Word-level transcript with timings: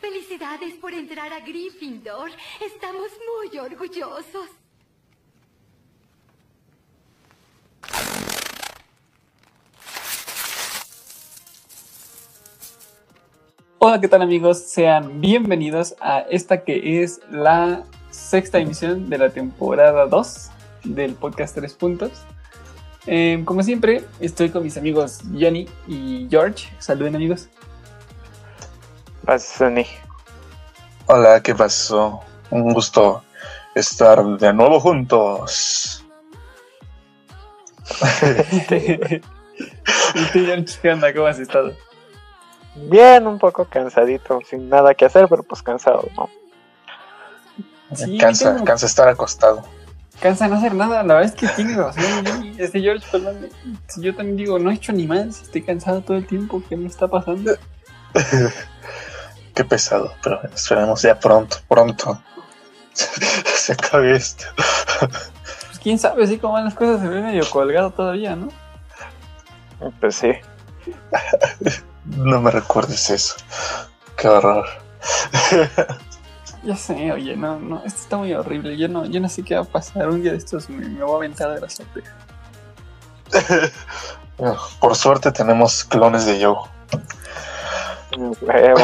felicidades 0.00 0.74
por 0.74 0.92
entrar 0.92 1.32
a 1.32 1.40
Gryffindor. 1.40 2.30
Estamos 2.64 3.10
muy 3.26 3.58
orgullosos. 3.58 4.48
Hola, 13.78 13.98
¿qué 13.98 14.08
tal 14.08 14.20
amigos? 14.20 14.58
Sean 14.58 15.22
bienvenidos 15.22 15.96
a 16.00 16.20
esta 16.20 16.64
que 16.64 17.02
es 17.02 17.20
la 17.30 17.84
sexta 18.10 18.58
emisión 18.58 19.08
de 19.08 19.16
la 19.16 19.30
temporada 19.30 20.06
2 20.06 20.50
del 20.84 21.14
podcast 21.14 21.54
3 21.54 21.72
puntos. 21.74 22.12
Eh, 23.06 23.40
como 23.46 23.62
siempre, 23.62 24.04
estoy 24.20 24.50
con 24.50 24.62
mis 24.62 24.76
amigos 24.76 25.20
Johnny 25.32 25.66
y 25.88 26.26
George. 26.30 26.68
Saluden 26.78 27.16
amigos. 27.16 27.48
Pasani. 29.24 29.86
Hola, 31.06 31.40
¿qué 31.42 31.54
pasó? 31.54 32.20
Un 32.50 32.72
gusto 32.72 33.22
estar 33.74 34.24
de 34.24 34.52
nuevo 34.52 34.80
juntos. 34.80 36.04
¿Y 40.14 40.24
tú, 40.32 40.44
George, 40.44 40.78
qué 40.80 40.90
onda? 40.92 41.12
¿Cómo 41.12 41.26
has 41.26 41.38
estado? 41.38 41.72
Bien, 42.74 43.26
un 43.26 43.38
poco 43.38 43.64
cansadito, 43.64 44.38
sin 44.48 44.68
nada 44.68 44.94
que 44.94 45.04
hacer, 45.04 45.26
pero 45.28 45.42
pues 45.42 45.62
cansado, 45.62 46.08
¿no? 46.16 46.28
Sí, 47.94 48.16
cansa, 48.18 48.52
tengo- 48.54 48.64
cansa 48.64 48.86
estar 48.86 49.08
acostado. 49.08 49.64
Cansa 50.20 50.46
no 50.48 50.56
hacer 50.56 50.74
nada, 50.74 51.02
la 51.02 51.14
verdad 51.14 51.32
es 51.34 51.34
que 51.40 51.48
tiene 51.48 51.76
razón. 51.76 52.04
Johnny. 52.26 52.54
Este 52.58 52.80
George, 52.80 53.04
perdón, 53.10 53.48
si 53.88 54.02
yo 54.02 54.14
también 54.14 54.36
digo, 54.36 54.58
no 54.58 54.70
he 54.70 54.74
hecho 54.74 54.92
ni 54.92 55.06
más, 55.06 55.42
estoy 55.42 55.62
cansado 55.62 56.02
todo 56.02 56.16
el 56.16 56.26
tiempo, 56.26 56.62
¿qué 56.68 56.76
me 56.76 56.86
está 56.86 57.08
pasando? 57.08 57.52
Qué 59.60 59.64
pesado, 59.66 60.14
pero 60.22 60.40
esperemos 60.54 61.02
ya 61.02 61.20
pronto, 61.20 61.58
pronto. 61.68 62.18
Se 62.94 63.74
acabe 63.74 64.16
esto. 64.16 64.46
Pues 65.66 65.78
quién 65.82 65.98
sabe, 65.98 66.24
así 66.24 66.38
como 66.38 66.54
van 66.54 66.64
las 66.64 66.72
cosas, 66.72 67.02
se 67.02 67.08
ve 67.08 67.20
medio 67.20 67.44
colgado 67.50 67.90
todavía, 67.90 68.34
¿no? 68.36 68.48
Pues 70.00 70.14
sí. 70.14 70.32
No 72.06 72.40
me 72.40 72.50
recuerdes 72.50 73.10
eso. 73.10 73.34
Qué 74.16 74.28
horror. 74.28 74.64
Ya 76.62 76.76
sé, 76.76 77.12
oye, 77.12 77.36
no, 77.36 77.58
no, 77.58 77.82
esto 77.84 78.00
está 78.00 78.16
muy 78.16 78.32
horrible. 78.32 78.78
Yo 78.78 78.88
no, 78.88 79.04
yo 79.04 79.20
no 79.20 79.28
sé 79.28 79.42
qué 79.42 79.56
va 79.56 79.60
a 79.60 79.64
pasar. 79.64 80.08
Un 80.08 80.22
día 80.22 80.32
de 80.32 80.38
estos 80.38 80.70
me, 80.70 80.88
me 80.88 81.04
voy 81.04 81.12
a 81.12 81.16
aventar 81.16 81.52
de 81.52 81.60
la 81.60 81.66
azotea. 81.66 82.16
Por 84.80 84.96
suerte 84.96 85.30
tenemos 85.32 85.84
clones 85.84 86.24
de 86.24 86.42
Joe. 86.42 86.56
Huevo. 88.40 88.80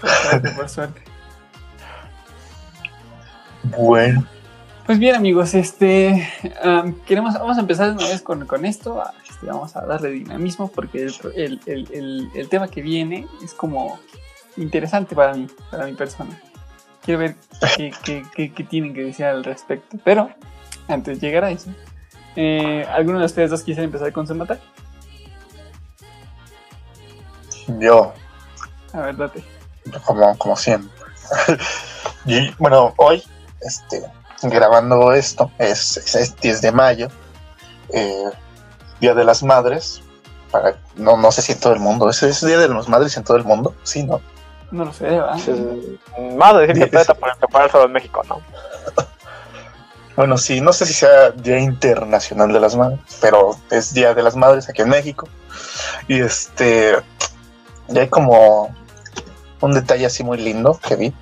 Por 0.00 0.08
suerte, 0.10 0.50
por 0.50 0.68
suerte. 0.68 1.02
Bueno, 3.76 4.24
Pues 4.86 4.98
bien, 4.98 5.16
amigos, 5.16 5.54
este 5.54 6.28
queremos, 7.06 7.34
vamos 7.34 7.56
a 7.56 7.60
empezar 7.60 7.90
una 7.90 8.06
vez 8.06 8.22
con, 8.22 8.46
con 8.46 8.64
esto. 8.64 9.00
ah, 9.00 9.12
este, 9.28 9.46
vamos 9.46 9.74
a 9.76 9.84
darle 9.84 10.10
dinamismo 10.10 10.68
porque 10.68 11.02
el, 11.34 11.60
el- 11.66 12.30
el- 12.34 12.48
tema 12.48 12.68
que 12.68 12.82
viene 12.82 13.26
es 13.42 13.52
como 13.54 13.98
interesante 14.56 15.14
para 15.16 15.34
mí, 15.34 15.48
para 15.70 15.86
mi 15.86 15.94
persona. 15.94 16.40
Quiero 17.02 17.20
ver 17.20 17.36
qué, 17.76 17.92
qué- 18.04 18.22
qué- 18.34 18.52
qué 18.52 18.64
tienen 18.64 18.94
que 18.94 19.02
decir 19.04 19.26
al 19.26 19.42
respecto. 19.44 19.96
Pero 20.04 20.30
antes 20.88 21.20
de 21.20 21.26
llegar 21.26 21.44
a 21.44 21.50
eso, 21.50 21.70
eh, 22.36 22.86
¿alguno 22.92 23.18
de 23.18 23.26
ustedes 23.26 23.50
dos 23.50 23.62
quisiera 23.62 23.82
empezar 23.84 24.12
con 24.12 24.26
su 24.26 24.34
nota? 24.34 24.58
yo, 27.80 28.12
A 28.92 29.00
ver, 29.00 29.16
date. 29.16 29.42
Como, 30.04 30.36
como 30.38 30.56
siempre. 30.56 30.90
Y, 32.28 32.50
bueno, 32.58 32.92
hoy, 32.96 33.22
este, 33.60 34.02
grabando 34.42 35.12
esto, 35.12 35.48
es, 35.58 35.96
es- 35.96 36.14
es 36.16 36.36
10 36.40 36.60
de 36.60 36.72
mayo, 36.72 37.08
eh, 37.90 38.24
Día 39.00 39.14
de 39.14 39.24
las 39.24 39.44
Madres. 39.44 40.02
Para, 40.50 40.76
no, 40.96 41.16
no 41.16 41.30
sé 41.30 41.42
si 41.42 41.52
en 41.52 41.60
todo 41.60 41.72
el 41.72 41.78
mundo. 41.78 42.10
¿Es, 42.10 42.20
es 42.24 42.44
Día 42.44 42.58
de 42.58 42.68
las 42.68 42.88
Madres 42.88 43.16
en 43.16 43.22
todo 43.22 43.36
el 43.36 43.44
mundo? 43.44 43.74
Sí, 43.84 44.02
¿no? 44.02 44.20
No 44.72 44.86
lo 44.86 44.92
sé, 44.92 45.04
¿verdad? 45.04 45.36
Más 46.36 46.54
de 46.56 46.66
decir 46.66 46.90
que 46.90 46.96
el 46.96 47.70
solo 47.70 47.84
en 47.84 47.92
México, 47.92 48.22
¿no? 48.28 48.40
Bueno, 50.16 50.38
sí, 50.38 50.60
no 50.62 50.72
sé 50.72 50.86
si 50.86 50.94
sea 50.94 51.30
Día 51.30 51.58
Internacional 51.58 52.50
de 52.52 52.58
las 52.58 52.74
Madres, 52.74 52.98
pero 53.20 53.50
es 53.70 53.92
Día 53.92 54.14
de 54.14 54.22
las 54.22 54.34
Madres 54.34 54.66
aquí 54.68 54.80
en 54.82 54.88
México. 54.88 55.28
Y 56.08 56.20
este, 56.22 56.96
y 57.88 57.98
hay 57.98 58.08
como 58.08 58.74
un 59.60 59.72
detalle 59.72 60.06
así 60.06 60.22
muy 60.24 60.38
lindo 60.38 60.78
que 60.86 60.96
vi, 60.96 61.14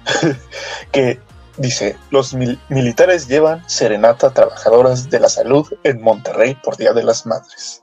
que 0.93 1.21
dice, 1.57 1.97
los 2.11 2.35
mil- 2.35 2.61
militares 2.69 3.29
llevan 3.29 3.69
serenata 3.69 4.29
a 4.29 4.35
trabajadoras 4.35 5.09
de 5.11 5.21
la 5.21 5.29
salud 5.29 5.67
en 5.85 6.03
Monterrey 6.03 6.57
por 6.63 6.77
Día 6.77 6.93
de 6.93 7.05
las 7.05 7.27
Madres. 7.27 7.83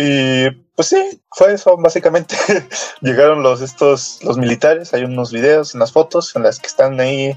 Y 0.00 0.48
pues 0.76 0.88
sí, 0.88 1.20
fue 1.32 1.54
eso 1.54 1.76
básicamente. 1.76 2.36
Llegaron 3.00 3.42
los 3.42 3.60
estos 3.60 4.20
los 4.22 4.38
militares, 4.38 4.94
hay 4.94 5.02
unos 5.02 5.32
videos, 5.32 5.74
unas 5.74 5.90
fotos 5.90 6.36
en 6.36 6.44
las 6.44 6.60
que 6.60 6.68
están 6.68 7.00
ahí 7.00 7.36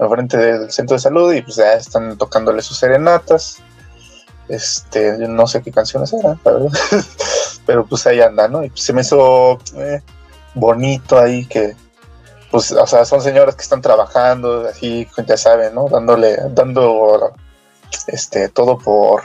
al 0.00 0.08
frente 0.08 0.36
del 0.36 0.72
centro 0.72 0.96
de 0.96 1.00
salud 1.00 1.32
y 1.32 1.42
pues 1.42 1.54
ya 1.56 1.74
están 1.74 2.18
tocándole 2.18 2.62
sus 2.62 2.78
serenatas. 2.78 3.58
Este, 4.48 5.16
no 5.18 5.46
sé 5.46 5.62
qué 5.62 5.70
canciones 5.70 6.12
eran. 6.12 6.40
Pero 7.66 7.86
pues 7.86 8.04
ahí 8.08 8.20
anda, 8.20 8.48
¿no? 8.48 8.64
Y 8.64 8.70
pues, 8.70 8.82
se 8.82 8.92
me 8.92 9.02
hizo 9.02 9.60
eh, 9.76 10.02
bonito 10.54 11.18
ahí 11.18 11.46
que, 11.46 11.74
pues, 12.50 12.72
o 12.72 12.86
sea, 12.86 13.04
son 13.04 13.20
señoras 13.22 13.54
que 13.56 13.62
están 13.62 13.82
trabajando, 13.82 14.66
así, 14.68 15.06
ya 15.26 15.36
saben, 15.36 15.74
¿no? 15.74 15.88
Dándole, 15.88 16.36
dando, 16.50 17.32
este, 18.06 18.48
todo 18.48 18.78
por, 18.78 19.22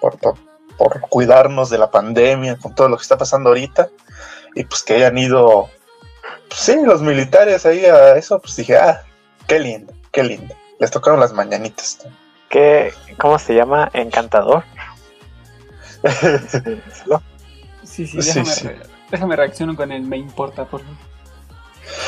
por, 0.00 0.18
por, 0.18 0.34
por 0.76 1.00
cuidarnos 1.00 1.70
de 1.70 1.78
la 1.78 1.90
pandemia, 1.90 2.56
con 2.58 2.74
todo 2.74 2.88
lo 2.88 2.96
que 2.96 3.02
está 3.02 3.16
pasando 3.18 3.50
ahorita. 3.50 3.88
Y 4.54 4.64
pues 4.64 4.82
que 4.82 4.94
hayan 4.94 5.18
ido, 5.18 5.68
pues 6.48 6.60
sí, 6.60 6.76
los 6.84 7.02
militares 7.02 7.66
ahí 7.66 7.84
a 7.84 8.16
eso, 8.16 8.38
pues 8.40 8.56
dije, 8.56 8.76
ah, 8.76 9.02
Qué 9.46 9.60
lindo, 9.60 9.92
qué 10.10 10.24
lindo. 10.24 10.56
Les 10.80 10.90
tocaron 10.90 11.20
las 11.20 11.32
mañanitas. 11.32 11.98
¿Qué, 12.48 12.92
¿Cómo 13.18 13.38
se 13.38 13.54
llama? 13.54 13.88
Encantador. 13.92 14.64
¿No? 17.06 17.22
Sí, 17.84 18.06
sí, 18.06 18.20
Sí, 18.22 18.28
déjame, 18.40 18.46
sí. 18.54 18.66
re- 18.68 18.78
déjame 19.10 19.36
reacciono 19.36 19.74
con 19.76 19.92
el 19.92 20.02
me 20.02 20.16
importa, 20.16 20.64
por 20.64 20.80
favor. 20.82 20.96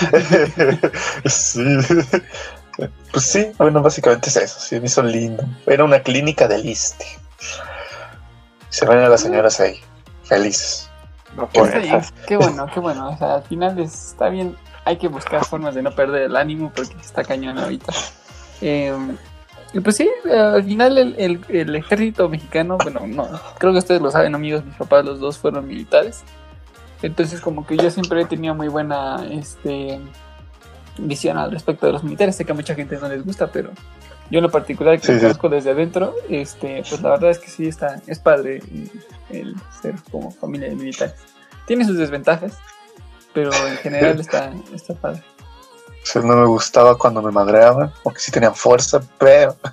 sí. 1.26 1.64
Pues 3.12 3.24
sí, 3.24 3.50
bueno, 3.58 3.82
básicamente 3.82 4.28
es 4.28 4.36
eso. 4.36 4.60
Sí, 4.60 4.78
me 4.78 4.86
hizo 4.86 5.02
lindo. 5.02 5.42
Era 5.66 5.84
una 5.84 6.00
clínica 6.00 6.46
del 6.46 6.64
ISTE. 6.66 7.04
Se 8.68 8.86
ven 8.86 8.98
a 8.98 9.08
las 9.08 9.20
señoras 9.22 9.58
ahí, 9.60 9.80
felices. 10.24 10.88
No 11.36 11.48
qué 11.48 12.36
bueno, 12.36 12.66
qué 12.72 12.80
bueno. 12.80 13.10
O 13.10 13.16
sea, 13.18 13.34
al 13.36 13.42
final 13.44 13.78
es- 13.78 14.10
está 14.10 14.28
bien. 14.28 14.56
Hay 14.84 14.96
que 14.98 15.08
buscar 15.08 15.44
formas 15.44 15.74
de 15.74 15.82
no 15.82 15.90
perder 15.94 16.22
el 16.22 16.36
ánimo 16.36 16.72
porque 16.74 16.96
está 17.00 17.22
cañón 17.24 17.58
ahorita. 17.58 17.92
Eh, 18.60 18.94
y 19.72 19.80
pues 19.80 19.96
sí, 19.96 20.08
al 20.32 20.64
final 20.64 20.96
el, 20.98 21.14
el- 21.18 21.44
el 21.48 21.74
ejército 21.76 22.28
mexicano, 22.28 22.78
bueno, 22.82 23.06
no, 23.06 23.28
creo 23.58 23.72
que 23.72 23.78
ustedes 23.78 24.00
lo 24.00 24.10
saben, 24.10 24.34
amigos, 24.34 24.64
mis 24.64 24.76
papás 24.76 25.04
los 25.04 25.20
dos 25.20 25.36
fueron 25.38 25.66
militares. 25.66 26.22
Entonces 27.02 27.40
como 27.40 27.66
que 27.66 27.76
yo 27.76 27.90
siempre 27.90 28.22
he 28.22 28.24
tenido 28.26 28.54
muy 28.54 28.68
buena 28.68 29.24
este, 29.30 30.00
visión 30.98 31.38
al 31.38 31.50
respecto 31.52 31.86
de 31.86 31.92
los 31.92 32.02
militares. 32.02 32.36
Sé 32.36 32.44
que 32.44 32.52
a 32.52 32.54
mucha 32.54 32.74
gente 32.74 32.96
no 33.00 33.08
les 33.08 33.24
gusta, 33.24 33.46
pero 33.52 33.70
yo 34.30 34.38
en 34.38 34.42
lo 34.42 34.50
particular 34.50 34.98
que 35.00 35.06
Sí, 35.06 35.12
lo 35.12 35.18
sí. 35.18 35.24
conozco 35.24 35.48
desde 35.48 35.70
adentro, 35.70 36.14
este, 36.28 36.82
pues 36.88 37.00
la 37.00 37.10
verdad 37.10 37.30
es 37.30 37.38
que 37.38 37.48
sí 37.48 37.68
está, 37.68 38.00
es 38.06 38.18
padre 38.18 38.62
el 39.30 39.54
ser 39.80 39.94
como 40.10 40.30
familia 40.32 40.68
de 40.68 40.74
militares. 40.76 41.14
Tiene 41.66 41.84
sus 41.84 41.96
desventajas, 41.98 42.58
pero 43.32 43.50
en 43.68 43.76
general 43.78 44.18
está, 44.20 44.52
está 44.74 44.94
padre. 44.94 45.22
O 46.02 46.06
sea, 46.10 46.22
no 46.22 46.36
me 46.36 46.46
gustaba 46.46 46.96
cuando 46.96 47.20
me 47.22 47.30
madreaban, 47.30 47.92
porque 48.02 48.20
sí 48.20 48.30
tenían 48.32 48.54
fuerza, 48.54 49.00
pero 49.18 49.54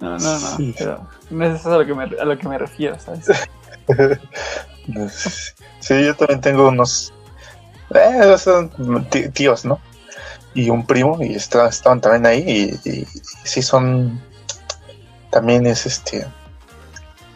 No, 0.00 0.10
no, 0.10 0.18
no, 0.18 0.56
Sí. 0.56 0.74
pero 0.78 1.06
no 1.30 1.44
es 1.46 1.60
eso 1.60 1.72
a 1.72 1.78
lo 1.78 1.86
que 1.86 1.94
me, 1.94 2.04
a 2.04 2.24
lo 2.24 2.36
que 2.36 2.48
me 2.48 2.58
refiero, 2.58 2.98
¿sabes? 2.98 3.26
sí, 5.80 6.04
yo 6.04 6.14
también 6.16 6.40
tengo 6.40 6.68
unos 6.68 7.12
eh, 7.94 8.36
son 8.38 8.70
tíos, 9.32 9.64
¿no? 9.64 9.78
Y 10.54 10.70
un 10.70 10.86
primo, 10.86 11.18
y 11.22 11.34
esta- 11.34 11.68
estaban 11.68 12.00
también 12.00 12.26
ahí, 12.26 12.44
y, 12.84 12.88
y- 12.88 13.00
y 13.02 13.06
sí 13.44 13.62
son 13.62 14.20
también 15.30 15.66
es 15.66 15.84
este 15.86 16.26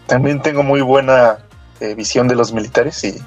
también 0.06 0.41
tengo 0.41 0.62
muy 0.62 0.81
buena 0.81 1.39
eh, 1.81 1.95
visión 1.95 2.29
de 2.29 2.35
los 2.37 2.53
militares 2.53 3.03
y 3.05 3.21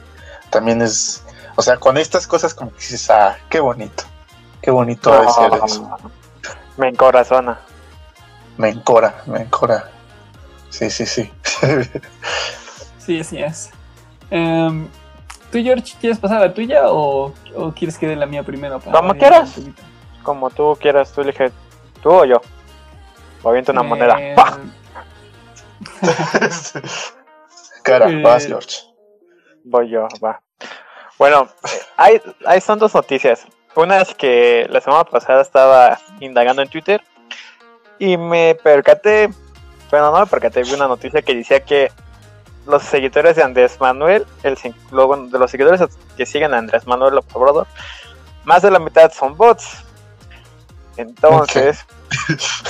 también 0.50 0.82
es, 0.82 1.22
o 1.56 1.62
sea, 1.62 1.78
con 1.78 1.98
estas 1.98 2.26
cosas 2.26 2.54
como 2.54 2.72
que 2.72 2.78
dices, 2.78 3.10
ah, 3.12 3.38
qué 3.50 3.60
bonito, 3.60 4.04
qué 4.62 4.72
bonito 4.72 5.12
eso. 5.24 5.42
Me 6.78 6.88
encorazona. 6.88 7.60
Me 8.58 8.70
encora, 8.70 9.22
me 9.28 9.42
encora. 9.42 9.90
Sí, 10.70 10.90
sí, 10.90 11.06
sí. 11.06 11.32
Sí, 13.12 13.20
así 13.20 13.38
es. 13.44 13.72
Em, 14.30 14.88
¿Tú, 15.52 15.58
George, 15.62 15.96
quieres 16.00 16.18
pasar 16.18 16.38
a 16.38 16.46
la 16.48 16.54
tuya 16.54 16.84
o, 16.90 17.34
o 17.56 17.72
quieres 17.74 17.98
que 17.98 18.08
dé 18.08 18.16
la 18.16 18.26
mía 18.26 18.42
primero? 18.42 18.80
para 18.80 18.98
Como 18.98 19.14
quieras. 19.16 19.56
Como 20.24 20.50
tú 20.50 20.78
quieras, 20.80 21.12
tú 21.12 21.20
elige. 21.22 21.52
¿Tú 22.02 22.10
o 22.10 22.24
yo? 22.24 22.42
O 23.44 23.50
aviento 23.50 23.74
una 23.74 23.82
Eh, 23.82 23.84
moneda. 23.84 24.18
¡Pah! 24.36 24.58
Cara, 27.84 28.10
Eh, 28.10 28.22
vas, 28.22 28.48
George. 28.48 28.78
Voy 29.66 29.90
yo, 29.90 30.08
va. 30.24 30.42
Bueno, 31.20 31.50
eh, 31.66 31.82
hay, 31.98 32.22
hay 32.46 32.62
son 32.62 32.80
dos 32.80 32.96
noticias. 32.96 33.46
Una 33.76 34.00
es 34.02 34.14
que 34.16 34.68
la 34.70 34.80
semana 34.80 35.04
pasada 35.04 35.42
estaba 35.42 36.00
indagando 36.22 36.62
en 36.62 36.70
Twitter 36.70 37.02
y 38.00 38.16
me 38.16 38.56
percaté, 38.56 39.30
bueno, 39.90 40.12
no 40.12 40.20
me 40.22 40.28
percaté, 40.28 40.64
vi 40.64 40.74
una 40.74 40.88
noticia 40.88 41.22
que 41.22 41.36
decía 41.36 41.62
que 41.64 41.92
los 42.66 42.84
seguidores 42.84 43.36
de 43.36 43.44
Andrés 43.44 43.78
Manuel, 43.80 44.26
el, 44.44 44.58
luego 44.92 45.18
de 45.18 45.40
los 45.40 45.50
seguidores 45.52 45.82
que 46.16 46.26
siguen 46.26 46.54
a 46.54 46.60
Andrés 46.60 46.86
Manuel 46.88 47.16
López 47.16 47.36
Obrador, 47.36 47.68
más 48.44 48.62
de 48.62 48.72
la 48.72 48.80
mitad 48.80 49.12
son 49.12 49.36
bots. 49.38 49.84
Entonces, 50.98 51.86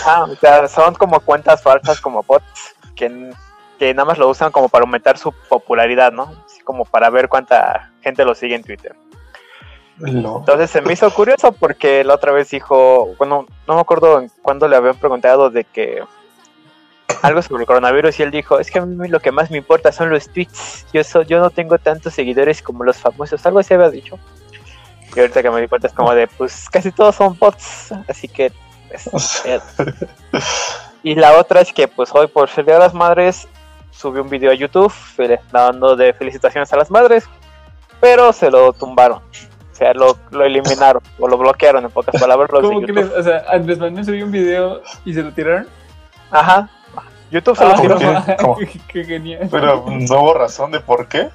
ah, 0.05 0.27
o 0.29 0.35
sea, 0.35 0.67
son 0.67 0.93
como 0.95 1.19
cuentas 1.19 1.61
falsas 1.61 1.99
como 1.99 2.23
bots 2.23 2.75
que, 2.95 3.33
que 3.79 3.93
nada 3.93 4.05
más 4.05 4.17
lo 4.17 4.29
usan 4.29 4.51
como 4.51 4.69
para 4.69 4.83
aumentar 4.83 5.17
su 5.17 5.31
popularidad, 5.49 6.11
¿no? 6.11 6.33
Así 6.45 6.61
como 6.61 6.85
para 6.85 7.09
ver 7.09 7.27
cuánta 7.27 7.91
gente 8.01 8.23
lo 8.23 8.35
sigue 8.35 8.55
en 8.55 8.63
Twitter. 8.63 8.95
Lo- 9.97 10.39
Entonces 10.39 10.69
se 10.71 10.81
me 10.81 10.93
hizo 10.93 11.11
curioso 11.13 11.51
porque 11.51 12.03
la 12.03 12.15
otra 12.15 12.31
vez 12.31 12.49
dijo, 12.49 13.13
bueno, 13.17 13.45
no 13.67 13.75
me 13.75 13.81
acuerdo 13.81 14.23
cuándo 14.41 14.67
le 14.67 14.75
habían 14.75 14.95
preguntado 14.97 15.49
de 15.49 15.63
que 15.63 16.01
algo 17.21 17.41
sobre 17.41 17.61
el 17.63 17.67
coronavirus 17.67 18.19
y 18.19 18.23
él 18.23 18.31
dijo, 18.31 18.59
es 18.59 18.69
que 18.71 18.79
a 18.79 18.85
mí 18.85 19.07
lo 19.07 19.19
que 19.19 19.31
más 19.31 19.51
me 19.51 19.57
importa 19.57 19.91
son 19.91 20.09
los 20.09 20.27
tweets, 20.29 20.85
yo, 20.93 21.03
so- 21.03 21.21
yo 21.23 21.39
no 21.39 21.49
tengo 21.49 21.77
tantos 21.77 22.13
seguidores 22.13 22.61
como 22.61 22.83
los 22.83 22.97
famosos, 22.97 23.45
algo 23.45 23.59
así 23.59 23.73
había 23.73 23.89
dicho. 23.89 24.17
Y 25.15 25.19
ahorita 25.19 25.41
que 25.41 25.49
me 25.51 25.61
di 25.61 25.67
cuenta 25.67 25.87
es 25.87 25.93
como 25.93 26.13
de, 26.13 26.27
pues 26.27 26.69
casi 26.69 26.91
todos 26.91 27.15
son 27.15 27.37
bots, 27.37 27.91
así 28.07 28.27
que... 28.27 28.51
pues, 28.89 29.41
eh. 29.45 29.59
Y 31.03 31.15
la 31.15 31.37
otra 31.37 31.61
es 31.61 31.73
que 31.73 31.87
pues 31.87 32.09
hoy 32.13 32.27
por 32.27 32.49
ser 32.49 32.65
Día 32.65 32.75
de 32.75 32.79
las 32.81 32.93
Madres 32.93 33.47
subió 33.91 34.21
un 34.21 34.29
video 34.29 34.51
a 34.51 34.53
YouTube 34.53 34.93
dando 35.51 35.95
de 35.95 36.13
felicitaciones 36.13 36.71
a 36.71 36.77
las 36.77 36.89
madres, 36.91 37.25
pero 37.99 38.31
se 38.33 38.49
lo 38.49 38.71
tumbaron. 38.73 39.17
O 39.19 39.75
sea, 39.75 39.93
lo, 39.93 40.15
lo 40.29 40.43
eliminaron 40.45 41.01
o 41.19 41.27
lo 41.27 41.37
bloquearon 41.37 41.83
en 41.85 41.91
pocas 41.91 42.19
palabras 42.21 42.49
los 42.51 42.61
de 42.61 42.67
¿Cómo 42.67 42.81
YouTube. 42.81 42.93
crees? 42.95 43.11
O 43.11 43.23
sea, 43.23 43.43
Andrés 43.49 43.79
Manuel 43.79 44.05
subió 44.05 44.25
un 44.25 44.31
video 44.31 44.81
y 45.05 45.13
se 45.13 45.23
lo 45.23 45.31
tiraron. 45.33 45.67
Ajá. 46.29 46.69
YouTube 47.31 47.57
se 47.57 47.63
lo 47.65 47.71
Ah, 47.71 47.75
¿por 47.77 47.97
tiró. 47.97 48.57
qué? 48.87 49.03
genial. 49.05 49.47
Pero 49.49 49.85
no 49.87 50.21
hubo 50.21 50.33
razón 50.33 50.71
de 50.71 50.79
por 50.79 51.07
qué. 51.07 51.29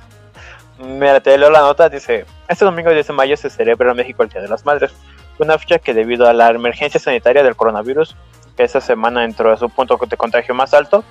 Mira, 0.78 1.20
te 1.20 1.36
leo 1.38 1.50
la 1.50 1.60
nota, 1.60 1.88
dice, 1.88 2.26
este 2.48 2.64
domingo 2.64 2.90
10 2.90 3.06
de 3.06 3.12
mayo 3.14 3.36
se 3.36 3.48
celebra 3.48 3.90
en 3.90 3.96
México 3.96 4.22
el 4.22 4.28
Día 4.28 4.42
de 4.42 4.48
las 4.48 4.66
Madres, 4.66 4.92
una 5.38 5.58
fecha 5.58 5.78
que 5.78 5.94
debido 5.94 6.28
a 6.28 6.34
la 6.34 6.48
emergencia 6.50 7.00
sanitaria 7.00 7.42
del 7.42 7.56
coronavirus, 7.56 8.14
que 8.56 8.62
esa 8.64 8.80
semana 8.82 9.24
entró 9.24 9.50
a 9.52 9.56
su 9.56 9.70
punto 9.70 9.98
de 10.06 10.16
contagio 10.18 10.54
más 10.54 10.74
alto, 10.74 11.02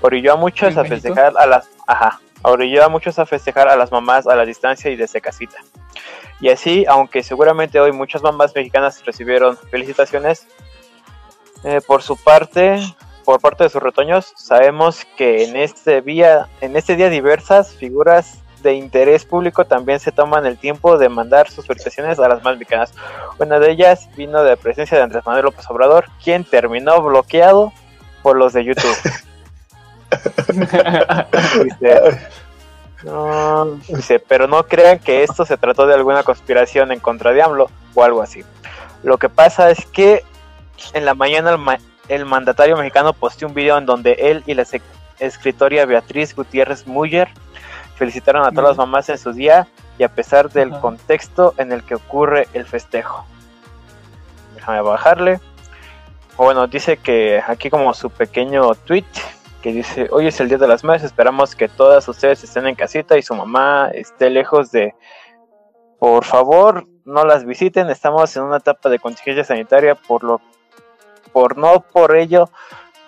orilló 0.00 0.32
a 0.32 0.36
muchos 0.36 0.72
¿En 0.72 0.78
a 0.78 0.82
México? 0.82 0.96
festejar 1.14 1.32
a 1.38 1.46
las, 1.46 1.68
ajá, 1.86 2.20
orilló 2.42 2.84
a 2.84 2.88
muchos 2.88 3.16
a 3.20 3.26
festejar 3.26 3.68
a 3.68 3.76
las 3.76 3.92
mamás 3.92 4.26
a 4.26 4.34
la 4.34 4.44
distancia 4.44 4.90
y 4.90 4.96
desde 4.96 5.20
casita. 5.20 5.58
Y 6.40 6.48
así, 6.48 6.84
aunque 6.88 7.22
seguramente 7.22 7.78
hoy 7.78 7.92
muchas 7.92 8.22
mamás 8.22 8.52
mexicanas 8.56 9.04
recibieron 9.06 9.56
felicitaciones, 9.70 10.48
eh, 11.62 11.80
por 11.86 12.02
su 12.02 12.16
parte, 12.16 12.80
por 13.24 13.40
parte 13.40 13.64
de 13.64 13.70
sus 13.70 13.82
retoños, 13.82 14.32
sabemos 14.36 15.06
que 15.16 15.44
en 15.44 15.56
este 15.56 16.02
día, 16.02 16.48
en 16.60 16.76
este 16.76 16.96
día 16.96 17.08
diversas 17.08 17.74
figuras 17.74 18.38
de 18.62 18.74
interés 18.74 19.24
público 19.24 19.64
también 19.64 19.98
se 20.00 20.12
toman 20.12 20.46
el 20.46 20.56
tiempo 20.56 20.96
de 20.96 21.08
mandar 21.08 21.50
sus 21.50 21.66
felicitaciones 21.66 22.18
a 22.18 22.28
las 22.28 22.42
más 22.42 22.56
mexicanas. 22.56 22.94
Una 23.38 23.58
de 23.58 23.72
ellas 23.72 24.08
vino 24.16 24.42
de 24.44 24.56
presencia 24.56 24.96
de 24.96 25.04
Andrés 25.04 25.26
Manuel 25.26 25.46
López 25.46 25.68
Obrador, 25.68 26.06
quien 26.22 26.44
terminó 26.44 27.02
bloqueado 27.02 27.72
por 28.22 28.36
los 28.36 28.52
de 28.52 28.64
YouTube. 28.64 28.96
Dice, 31.64 32.00
no, 33.04 33.64
dice, 33.88 34.20
pero 34.20 34.46
no 34.46 34.64
crean 34.64 34.98
que 34.98 35.22
esto 35.22 35.44
se 35.44 35.56
trató 35.56 35.86
de 35.86 35.94
alguna 35.94 36.22
conspiración 36.22 36.92
en 36.92 37.00
contra 37.00 37.32
de 37.32 37.42
AMLO 37.42 37.70
o 37.94 38.04
algo 38.04 38.22
así. 38.22 38.44
Lo 39.02 39.18
que 39.18 39.28
pasa 39.28 39.70
es 39.70 39.84
que 39.86 40.22
en 40.92 41.04
la 41.04 41.14
mañana 41.14 41.56
el, 42.08 42.24
ma- 42.24 42.24
el 42.24 42.24
mandatario 42.26 42.76
mexicano 42.76 43.12
posteó 43.12 43.48
un 43.48 43.54
video 43.54 43.78
en 43.78 43.86
donde 43.86 44.12
él 44.12 44.42
y 44.46 44.54
la 44.54 44.64
escritora 45.18 45.86
Beatriz 45.86 46.34
Gutiérrez 46.34 46.86
Muller 46.86 47.28
felicitaron 47.96 48.44
a 48.44 48.50
todas 48.50 48.70
las 48.70 48.76
mamás 48.76 49.08
en 49.08 49.18
su 49.18 49.32
día 49.32 49.68
y 49.98 50.02
a 50.02 50.08
pesar 50.08 50.50
del 50.50 50.70
contexto 50.70 51.54
en 51.58 51.72
el 51.72 51.82
que 51.84 51.94
ocurre 51.94 52.48
el 52.52 52.64
festejo. 52.64 53.24
Déjame 54.54 54.80
bajarle. 54.80 55.40
O 56.36 56.44
Bueno, 56.44 56.66
dice 56.66 56.96
que 56.96 57.42
aquí 57.46 57.70
como 57.70 57.94
su 57.94 58.10
pequeño 58.10 58.74
tweet 58.74 59.04
que 59.62 59.72
dice, 59.72 60.08
hoy 60.10 60.26
es 60.26 60.40
el 60.40 60.48
Día 60.48 60.58
de 60.58 60.66
las 60.66 60.82
Madres, 60.82 61.04
esperamos 61.04 61.54
que 61.54 61.68
todas 61.68 62.08
ustedes 62.08 62.42
estén 62.42 62.66
en 62.66 62.74
casita 62.74 63.16
y 63.16 63.22
su 63.22 63.34
mamá 63.34 63.90
esté 63.94 64.28
lejos 64.28 64.72
de... 64.72 64.92
Por 66.00 66.24
favor, 66.24 66.84
no 67.04 67.24
las 67.24 67.44
visiten, 67.44 67.88
estamos 67.88 68.36
en 68.36 68.42
una 68.42 68.56
etapa 68.56 68.88
de 68.88 68.98
contingencia 68.98 69.44
sanitaria, 69.44 69.94
por 69.94 70.24
lo 70.24 70.40
por 71.32 71.56
no 71.56 71.80
por 71.80 72.16
ello 72.16 72.48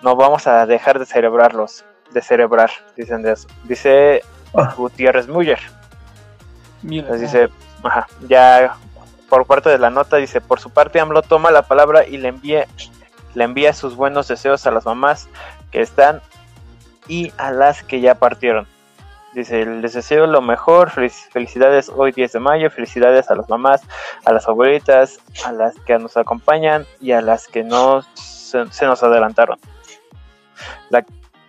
no 0.03 0.17
vamos 0.17 0.47
a 0.47 0.67
dejar 0.67 0.99
de 0.99 1.07
celebrarlos, 1.07 1.85
de 2.11 2.21
celebrar, 2.21 2.71
dicen 2.97 3.23
de 3.23 3.33
eso. 3.33 3.49
Dice 3.65 4.23
Ah. 4.57 4.73
Gutiérrez 4.77 5.27
Muller. 5.29 5.59
Mira, 6.83 7.07
Entonces 7.07 7.33
dice, 7.33 7.49
ajá, 7.83 8.07
ya 8.29 8.77
por 9.29 9.47
parte 9.47 9.69
de 9.69 9.79
la 9.79 9.91
nota 9.91 10.17
dice, 10.17 10.41
por 10.41 10.61
su 10.61 10.71
parte 10.71 11.01
AMLO 11.01 11.23
toma 11.23 11.51
la 11.51 11.63
palabra 11.63 12.07
y 12.07 12.19
le 12.19 12.29
envía, 12.29 12.67
le 13.35 13.45
envía 13.45 13.73
sus 13.73 13.97
buenos 13.97 14.29
deseos 14.29 14.67
a 14.67 14.71
las 14.71 14.85
mamás 14.85 15.29
que 15.73 15.81
están 15.81 16.21
y 17.09 17.33
a 17.37 17.51
las 17.51 17.83
que 17.83 18.01
ya 18.01 18.15
partieron. 18.15 18.69
Dice, 19.35 19.67
les 19.67 19.93
deseo 19.93 20.27
lo 20.29 20.41
mejor, 20.41 20.91
felic- 20.91 21.29
felicidades 21.33 21.91
hoy 21.95 22.13
10 22.13 22.33
de 22.33 22.39
mayo, 22.41 22.71
felicidades 22.71 23.31
a 23.31 23.35
las 23.35 23.49
mamás, 23.49 23.83
a 24.25 24.33
las 24.33 24.47
abuelitas, 24.49 25.19
a 25.45 25.51
las 25.53 25.75
que 25.81 25.99
nos 25.99 26.17
acompañan 26.17 26.87
y 27.01 27.13
a 27.13 27.21
las 27.21 27.49
que 27.49 27.65
no 27.65 28.03
se, 28.15 28.65
se 28.71 28.87
nos 28.87 29.03
adelantaron. 29.03 29.59
La- 30.91 31.05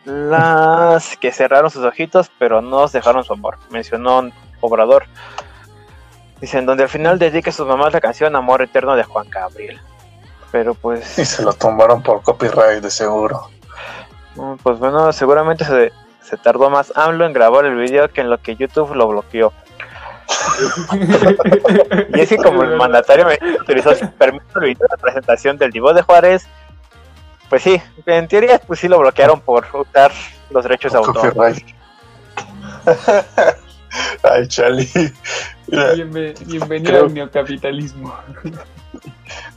las 0.06 1.18
que 1.18 1.32
cerraron 1.32 1.72
sus 1.72 1.84
ojitos 1.84 2.30
pero 2.38 2.62
no 2.62 2.82
nos 2.82 2.92
dejaron 2.92 3.24
su 3.24 3.34
amor, 3.34 3.58
mencionó 3.70 4.30
Obrador. 4.62 5.06
Dicen, 6.42 6.66
donde 6.66 6.84
al 6.84 6.90
final 6.90 7.18
dedique 7.18 7.50
a 7.50 7.54
sus 7.54 7.66
mamás 7.68 7.94
la 7.94 8.02
canción 8.02 8.36
Amor 8.36 8.62
Eterno 8.62 8.96
de 8.96 9.04
Juan 9.04 9.30
Gabriel. 9.30 9.80
Pero 10.52 10.74
pues, 10.74 11.18
Y 11.18 11.26
se 11.26 11.44
lo 11.44 11.54
tumbaron 11.54 12.02
por 12.04 12.22
copyright, 12.24 12.82
de 12.84 12.90
seguro. 12.92 13.50
mm, 14.36 14.56
pues 14.64 14.78
bueno, 14.80 15.12
seguramente 15.14 15.66
se, 15.66 15.92
se 16.28 16.38
tardó 16.38 16.70
más 16.70 16.92
AMLO 16.96 17.26
en 17.26 17.34
grabar 17.34 17.66
el 17.66 17.76
video 17.76 18.10
que 18.10 18.22
en 18.22 18.30
lo 18.30 18.38
que 18.40 18.56
YouTube 18.56 18.96
lo 18.96 19.08
bloqueó. 19.08 19.54
Y 22.14 22.20
es 22.20 22.30
que 22.30 22.38
como 22.38 22.64
el 22.64 22.76
mandatario 22.78 23.26
me 23.28 23.38
utilizó 23.62 23.94
sin 23.94 24.08
permiso 24.10 24.46
el 24.56 24.62
video 24.74 24.88
de 24.90 24.98
presentación 25.02 25.58
del 25.58 25.72
Divo 25.72 25.94
de 25.94 26.02
Juárez, 26.02 26.48
pues 27.50 27.62
sí, 27.64 27.80
en 28.08 28.28
teoría 28.28 28.60
pues 28.60 28.80
sí 28.80 28.88
lo 28.88 28.98
bloquearon 29.00 29.40
por 29.42 29.66
usar 29.74 30.12
los 30.50 30.64
derechos 30.64 30.94
de 30.94 30.98
autor. 30.98 31.34
Ay, 34.24 34.48
Bienve- 35.68 36.36
bienvenido 36.46 36.92
Creo- 36.92 37.06
al 37.06 37.14
neocapitalismo. 37.14 38.14